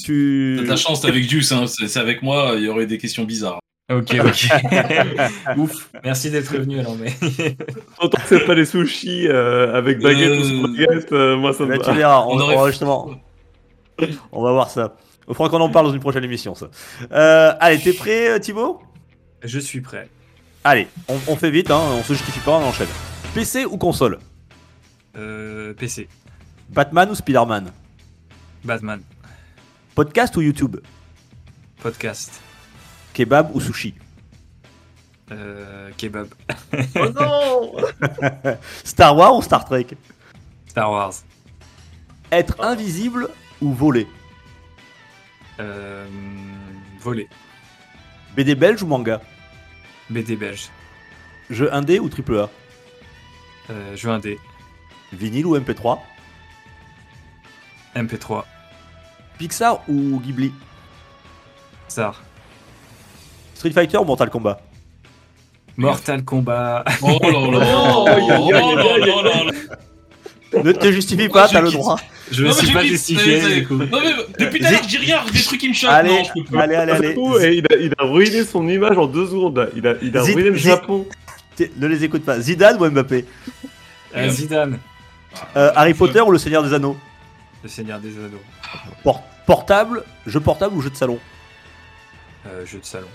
Tu... 0.04 0.56
T'as 0.58 0.64
de 0.64 0.68
la 0.70 0.76
chance, 0.76 1.00
t'es 1.02 1.08
avec 1.08 1.30
Juice. 1.30 1.52
Hein. 1.54 1.66
C'est 1.68 1.98
avec 2.00 2.22
moi, 2.22 2.54
il 2.58 2.64
y 2.64 2.68
aurait 2.68 2.88
des 2.88 2.98
questions 2.98 3.24
bizarres. 3.24 3.60
Ok, 3.90 4.16
ok. 4.24 4.50
Ouf, 5.58 5.90
merci 6.04 6.30
d'être 6.30 6.52
venu 6.54 6.80
alors. 6.80 6.96
Mais... 6.96 7.12
Autant 8.00 8.22
que 8.22 8.28
c'est 8.28 8.46
pas 8.46 8.54
les 8.54 8.66
sushis 8.66 9.28
euh, 9.28 9.74
avec 9.76 10.00
baguette 10.00 10.30
ou 10.40 10.44
Euh, 10.44 10.68
baguette, 10.68 11.12
euh, 11.12 11.38
moi 11.38 11.54
ça 11.54 11.66
me 11.66 11.72
Là, 11.72 11.78
va. 11.78 11.84
tu 11.84 11.98
verras, 11.98 12.20
on, 12.22 12.34
On 12.36 12.40
aurait- 12.40 12.56
on 12.58 12.62
va 12.62 12.70
justement. 12.70 13.10
On 14.32 14.44
va 14.44 14.52
voir 14.52 14.70
ça. 14.70 14.96
Il 15.28 15.36
faudra 15.36 15.50
qu'on 15.50 15.62
en 15.64 15.70
parle 15.70 15.88
dans 15.88 15.94
une 15.94 16.00
prochaine 16.00 16.24
émission, 16.24 16.56
ça. 16.56 16.70
Euh, 17.12 17.54
allez, 17.60 17.80
t'es 17.80 17.94
prêt, 17.94 18.30
euh, 18.30 18.40
Thibaut? 18.40 18.82
Je 19.44 19.60
suis 19.60 19.82
prêt. 19.82 20.10
Allez, 20.64 20.88
on, 21.08 21.18
on 21.28 21.36
fait 21.36 21.52
vite, 21.52 21.70
hein, 21.72 21.80
on 21.98 22.04
se 22.04 22.14
justifie 22.14 22.40
pas, 22.42 22.52
on 22.58 22.64
enchaîne. 22.66 22.88
PC 23.34 23.66
ou 23.66 23.78
console? 23.78 24.20
Euh, 25.18 25.74
PC. 25.74 26.08
Batman 26.70 27.10
ou 27.10 27.16
Spider-Man? 27.16 27.72
Batman. 28.64 29.02
Podcast 29.96 30.36
ou 30.38 30.42
YouTube? 30.42 30.78
Podcast. 31.82 32.42
Kebab 33.14 33.56
ou 33.56 33.60
sushi 33.62 33.94
Euh, 35.32 35.92
kebab. 35.98 36.28
Oh 36.96 37.10
non 37.16 38.58
Star 38.84 39.16
Wars 39.16 39.36
ou 39.36 39.42
Star 39.44 39.64
Trek 39.66 39.96
Star 40.68 40.90
Wars. 40.92 41.24
Être 42.32 42.60
invisible 42.64 43.30
ou 43.62 43.72
voler 43.74 44.08
Euh, 45.60 46.08
voler. 47.00 47.28
BD 48.36 48.56
belge 48.56 48.82
ou 48.84 48.88
manga 48.88 49.22
BD 50.10 50.36
belge. 50.36 50.70
Jeu 51.50 51.70
indé 51.74 52.00
ou 52.00 52.10
triple 52.10 52.40
A 52.40 52.50
Euh, 53.70 53.96
jeu 53.96 54.10
indé. 54.10 54.40
Vinyle 55.14 55.46
ou 55.46 55.56
MP3 55.60 56.00
MP3. 57.96 58.44
Pixar 59.38 59.84
ou 59.90 60.20
Ghibli 60.20 60.52
Star. 61.88 62.22
Street 63.60 63.72
Fighter 63.72 63.98
ou 63.98 64.06
Mortal 64.06 64.30
Kombat 64.30 64.62
Mortal 65.76 66.24
Kombat. 66.24 66.86
Oh 67.02 67.20
là 67.22 67.30
là 67.60 67.68
Oh, 67.68 68.06
Oh 70.54 70.60
Ne 70.64 70.72
te 70.72 70.92
justifie 70.94 71.28
pas, 71.28 71.48
t'as 71.50 71.60
le 71.62 71.70
droit. 71.72 72.00
Je 72.32 72.46
mais 72.46 72.52
suis 72.54 72.68
je 72.68 72.74
pas 72.74 72.84
justifié 72.86 73.42
c'est- 73.42 73.48
c'est- 73.50 73.56
du 73.56 73.68
coup. 73.68 73.74
Non 73.76 74.00
mais 74.02 74.14
depuis 74.40 74.60
tout 74.62 74.66
à 74.68 74.72
l'heure, 74.72 74.84
je 74.84 74.88
dis 74.88 74.98
rien, 74.98 75.20
des 75.32 75.42
trucs 75.44 75.60
qui 75.60 75.68
me 75.70 75.74
choquent. 75.74 75.90
Allez, 75.92 76.10
Non, 76.10 76.24
je 76.24 76.34
peux 76.40 76.44
plus. 76.46 76.58
allez, 76.60 76.76
allez, 76.76 77.16
il, 77.82 77.94
a, 78.00 78.04
ruiné 78.06 78.44
son 78.46 78.66
image 78.68 78.98
en 78.98 79.08
deux 79.08 79.28
secondes. 79.28 79.70
Il 79.76 79.86
a, 79.88 79.96
il 80.02 80.16
a 80.18 80.24
Zid- 80.24 80.36
ruiné 80.36 80.50
le 80.52 80.56
Japon. 80.56 81.06
Ne 81.78 81.88
les 81.88 82.04
écoute 82.06 82.24
pas. 82.24 82.40
Zidane 82.40 82.82
ou 82.82 82.90
Mbappé 82.90 83.26
Euh, 84.16 84.30
Zidane. 84.30 84.80
Euh, 85.58 85.72
Harry 85.76 85.94
Potter 85.94 86.22
ou 86.22 86.32
Le 86.32 86.38
Seigneur 86.38 86.64
des 86.64 86.74
Anneaux 86.74 86.98
Le 87.62 87.68
Seigneur 87.70 88.00
des 88.00 88.12
Anneaux. 88.18 88.42
Por- 89.04 89.22
Portable, 89.46 90.04
jeu 90.26 90.40
portable 90.40 90.76
ou 90.76 90.82
jeu 90.82 90.90
de 90.90 90.96
salon 90.96 91.20
Euh, 92.48 92.66
jeu 92.66 92.80
de 92.80 92.86
salon. 92.86 93.08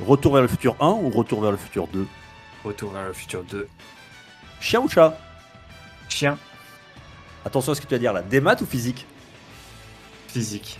Retour 0.00 0.32
vers 0.34 0.42
le 0.42 0.48
futur 0.48 0.76
1 0.80 0.88
ou 0.88 1.10
Retour 1.10 1.42
vers 1.42 1.50
le 1.50 1.56
futur 1.56 1.86
2 1.88 2.06
Retour 2.64 2.92
vers 2.92 3.06
le 3.06 3.12
futur 3.12 3.42
2. 3.44 3.68
Chien 4.60 4.80
ou 4.80 4.88
chat? 4.88 5.18
Chien. 6.08 6.38
Attention 7.44 7.72
à 7.72 7.74
ce 7.74 7.80
que 7.80 7.86
tu 7.86 7.94
vas 7.94 7.98
dire 7.98 8.12
là. 8.12 8.22
Des 8.22 8.40
maths 8.40 8.60
ou 8.60 8.66
physique? 8.66 9.06
Physique. 10.28 10.78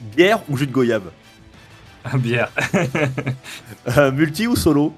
Bière 0.00 0.40
ou 0.48 0.56
jus 0.56 0.66
de 0.66 0.72
goyave? 0.72 1.10
Un 2.04 2.18
bière. 2.18 2.50
Euh, 3.96 4.10
Multi 4.10 4.46
ou 4.46 4.56
solo? 4.56 4.94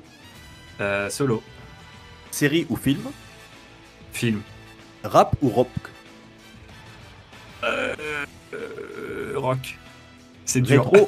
Euh, 0.81 1.11
solo. 1.11 1.43
Série 2.31 2.67
ou 2.69 2.77
film? 2.77 3.03
Film. 4.13 4.43
Rap 5.05 5.35
ou 5.43 5.49
rock? 5.49 5.69
Euh, 7.65 7.95
rock. 9.35 9.77
C'est 10.45 10.61
dur. 10.61 10.91
Rétro, 10.93 11.07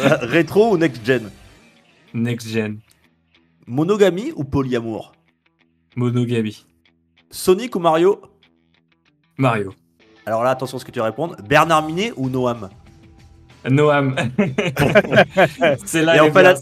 rétro 0.22 0.72
ou 0.72 0.78
next 0.78 1.04
gen? 1.04 1.30
Next 2.14 2.48
gen. 2.48 2.80
Monogamie 3.66 4.32
ou 4.34 4.44
polyamour? 4.44 5.12
Monogamie. 5.96 6.66
Sonic 7.30 7.76
ou 7.76 7.78
Mario? 7.78 8.20
Mario. 9.36 9.72
Alors 10.26 10.42
là, 10.42 10.50
attention 10.50 10.76
à 10.76 10.80
ce 10.80 10.84
que 10.84 10.90
tu 10.90 10.98
vas 10.98 11.06
répondre. 11.06 11.36
Bernard 11.48 11.86
Minet 11.86 12.12
ou 12.16 12.28
Noam? 12.28 12.68
Noam. 13.68 14.16
C'est 15.84 16.02
là 16.02 16.16
Et 16.16 16.20
enfin, 16.20 16.42
la-. 16.42 16.54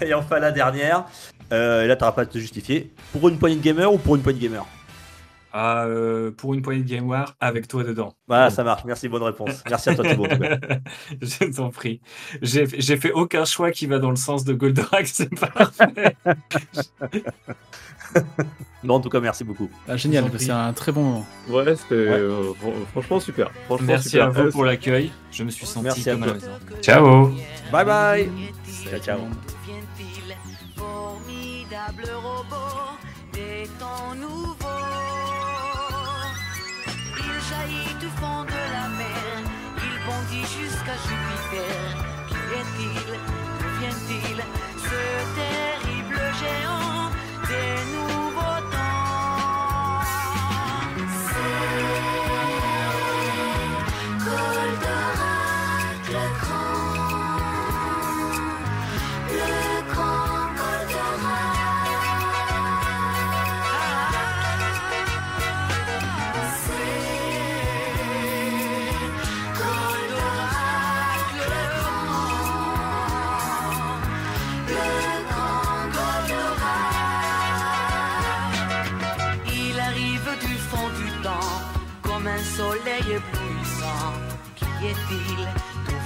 Et 0.06 0.14
enfin 0.14 0.38
la 0.38 0.52
dernière. 0.52 1.04
Euh, 1.52 1.84
et 1.84 1.88
là, 1.88 1.96
t'auras 1.96 2.12
pas 2.12 2.22
à 2.22 2.26
te 2.26 2.38
justifier. 2.38 2.92
Pour 3.12 3.28
une 3.28 3.38
poignée 3.38 3.56
de 3.56 3.62
gamer 3.62 3.92
ou 3.92 3.98
pour 3.98 4.14
une 4.14 4.22
poignée 4.22 4.38
de 4.38 4.44
gamer 4.44 4.64
Euh, 5.54 6.30
pour 6.30 6.54
une 6.54 6.62
poignée 6.62 6.82
de 6.82 6.88
Game 6.88 7.08
War, 7.08 7.34
avec 7.40 7.66
toi 7.66 7.82
dedans. 7.82 8.14
Voilà, 8.28 8.50
ça 8.50 8.62
marche. 8.62 8.84
Merci, 8.84 9.08
bonne 9.08 9.22
réponse. 9.24 9.62
Merci 9.68 9.88
à 9.90 9.94
toi, 9.96 10.04
Thibaut. 10.08 10.26
Je 11.20 11.44
t'en 11.56 11.70
prie. 11.70 12.00
J'ai 12.40 12.66
j'ai 12.78 12.96
fait 12.96 13.10
aucun 13.12 13.44
choix 13.44 13.70
qui 13.72 13.86
va 13.86 13.98
dans 13.98 14.10
le 14.10 14.16
sens 14.16 14.44
de 14.44 14.52
Goldorak, 14.54 15.06
c'est 15.12 15.28
parfait. 15.34 16.16
non, 18.84 18.94
en 18.94 19.00
tout 19.00 19.08
cas, 19.08 19.20
merci 19.20 19.44
beaucoup. 19.44 19.68
Ah, 19.88 19.96
génial, 19.96 20.24
prie. 20.30 20.38
c'est 20.44 20.50
un 20.52 20.72
très 20.72 20.92
bon 20.92 21.02
moment. 21.02 21.26
Ouais, 21.48 21.74
c'était 21.76 21.94
euh, 21.94 22.52
fran- 22.54 22.72
franchement 22.92 23.20
super. 23.20 23.50
Franchement, 23.66 23.86
Merci 23.88 24.10
super. 24.10 24.26
à 24.26 24.30
vous 24.30 24.40
Euh, 24.42 24.50
pour 24.50 24.64
l'accueil. 24.64 25.10
Je 25.32 25.44
me 25.44 25.50
suis 25.50 25.66
senti 25.66 25.84
Merci 25.84 26.10
à 26.10 26.12
comme 26.14 26.22
à 26.22 26.26
toi. 26.26 26.34
la 26.36 26.40
maison. 26.40 26.80
Ciao 26.80 27.26
Bye 27.72 27.84
bye. 27.84 28.30
Ciao. 29.02 29.18
Deviennent-ils 29.18 30.34
formidable 30.76 32.08
robot 32.22 32.96
des 33.32 33.68
temps 33.78 34.14
nouveaux 34.16 34.79
Du 38.00 38.08
fond 38.18 38.42
de 38.44 38.60
la 38.74 38.88
mer, 39.00 39.32
il 39.76 39.96
bondit 40.04 40.46
jusqu'à 40.58 40.96
Jupiter. 41.06 41.76
Qui 42.28 42.40
est-il? 42.60 43.08
D'où 43.58 43.70
vient-il? 43.78 44.38
Ce 44.86 45.00
terrible 45.38 46.20
géant 46.40 47.10
des 47.46 47.72
nouveaux 47.92 48.19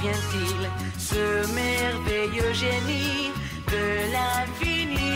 vient-il 0.05 0.61
Ce 0.99 1.23
merveilleux 1.55 2.53
génie 2.53 3.33
de 3.73 3.85
l'infini? 4.15 5.15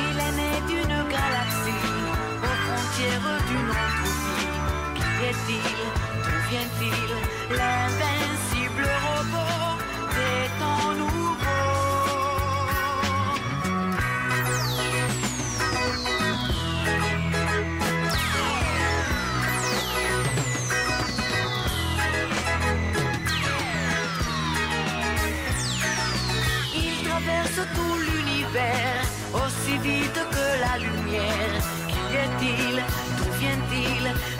Il 0.00 0.16
est 0.26 0.34
né 0.40 0.52
d'une 0.68 0.98
galaxie 1.14 1.84
aux 2.48 2.58
frontières 2.64 3.30
d'une 3.48 3.70
autre 3.82 4.06
vie. 4.36 4.50
Qui 4.96 5.10
est-il 5.30 5.68
D'où 6.24 6.36
vient-il 6.50 7.10
aussi 29.34 29.78
vite 29.78 30.20
que 30.30 30.46
la 30.64 30.78
lumière. 30.78 31.52
Qui 31.88 32.16
est-il? 32.24 32.76
D'où 33.16 33.30
vient-il? 33.38 34.37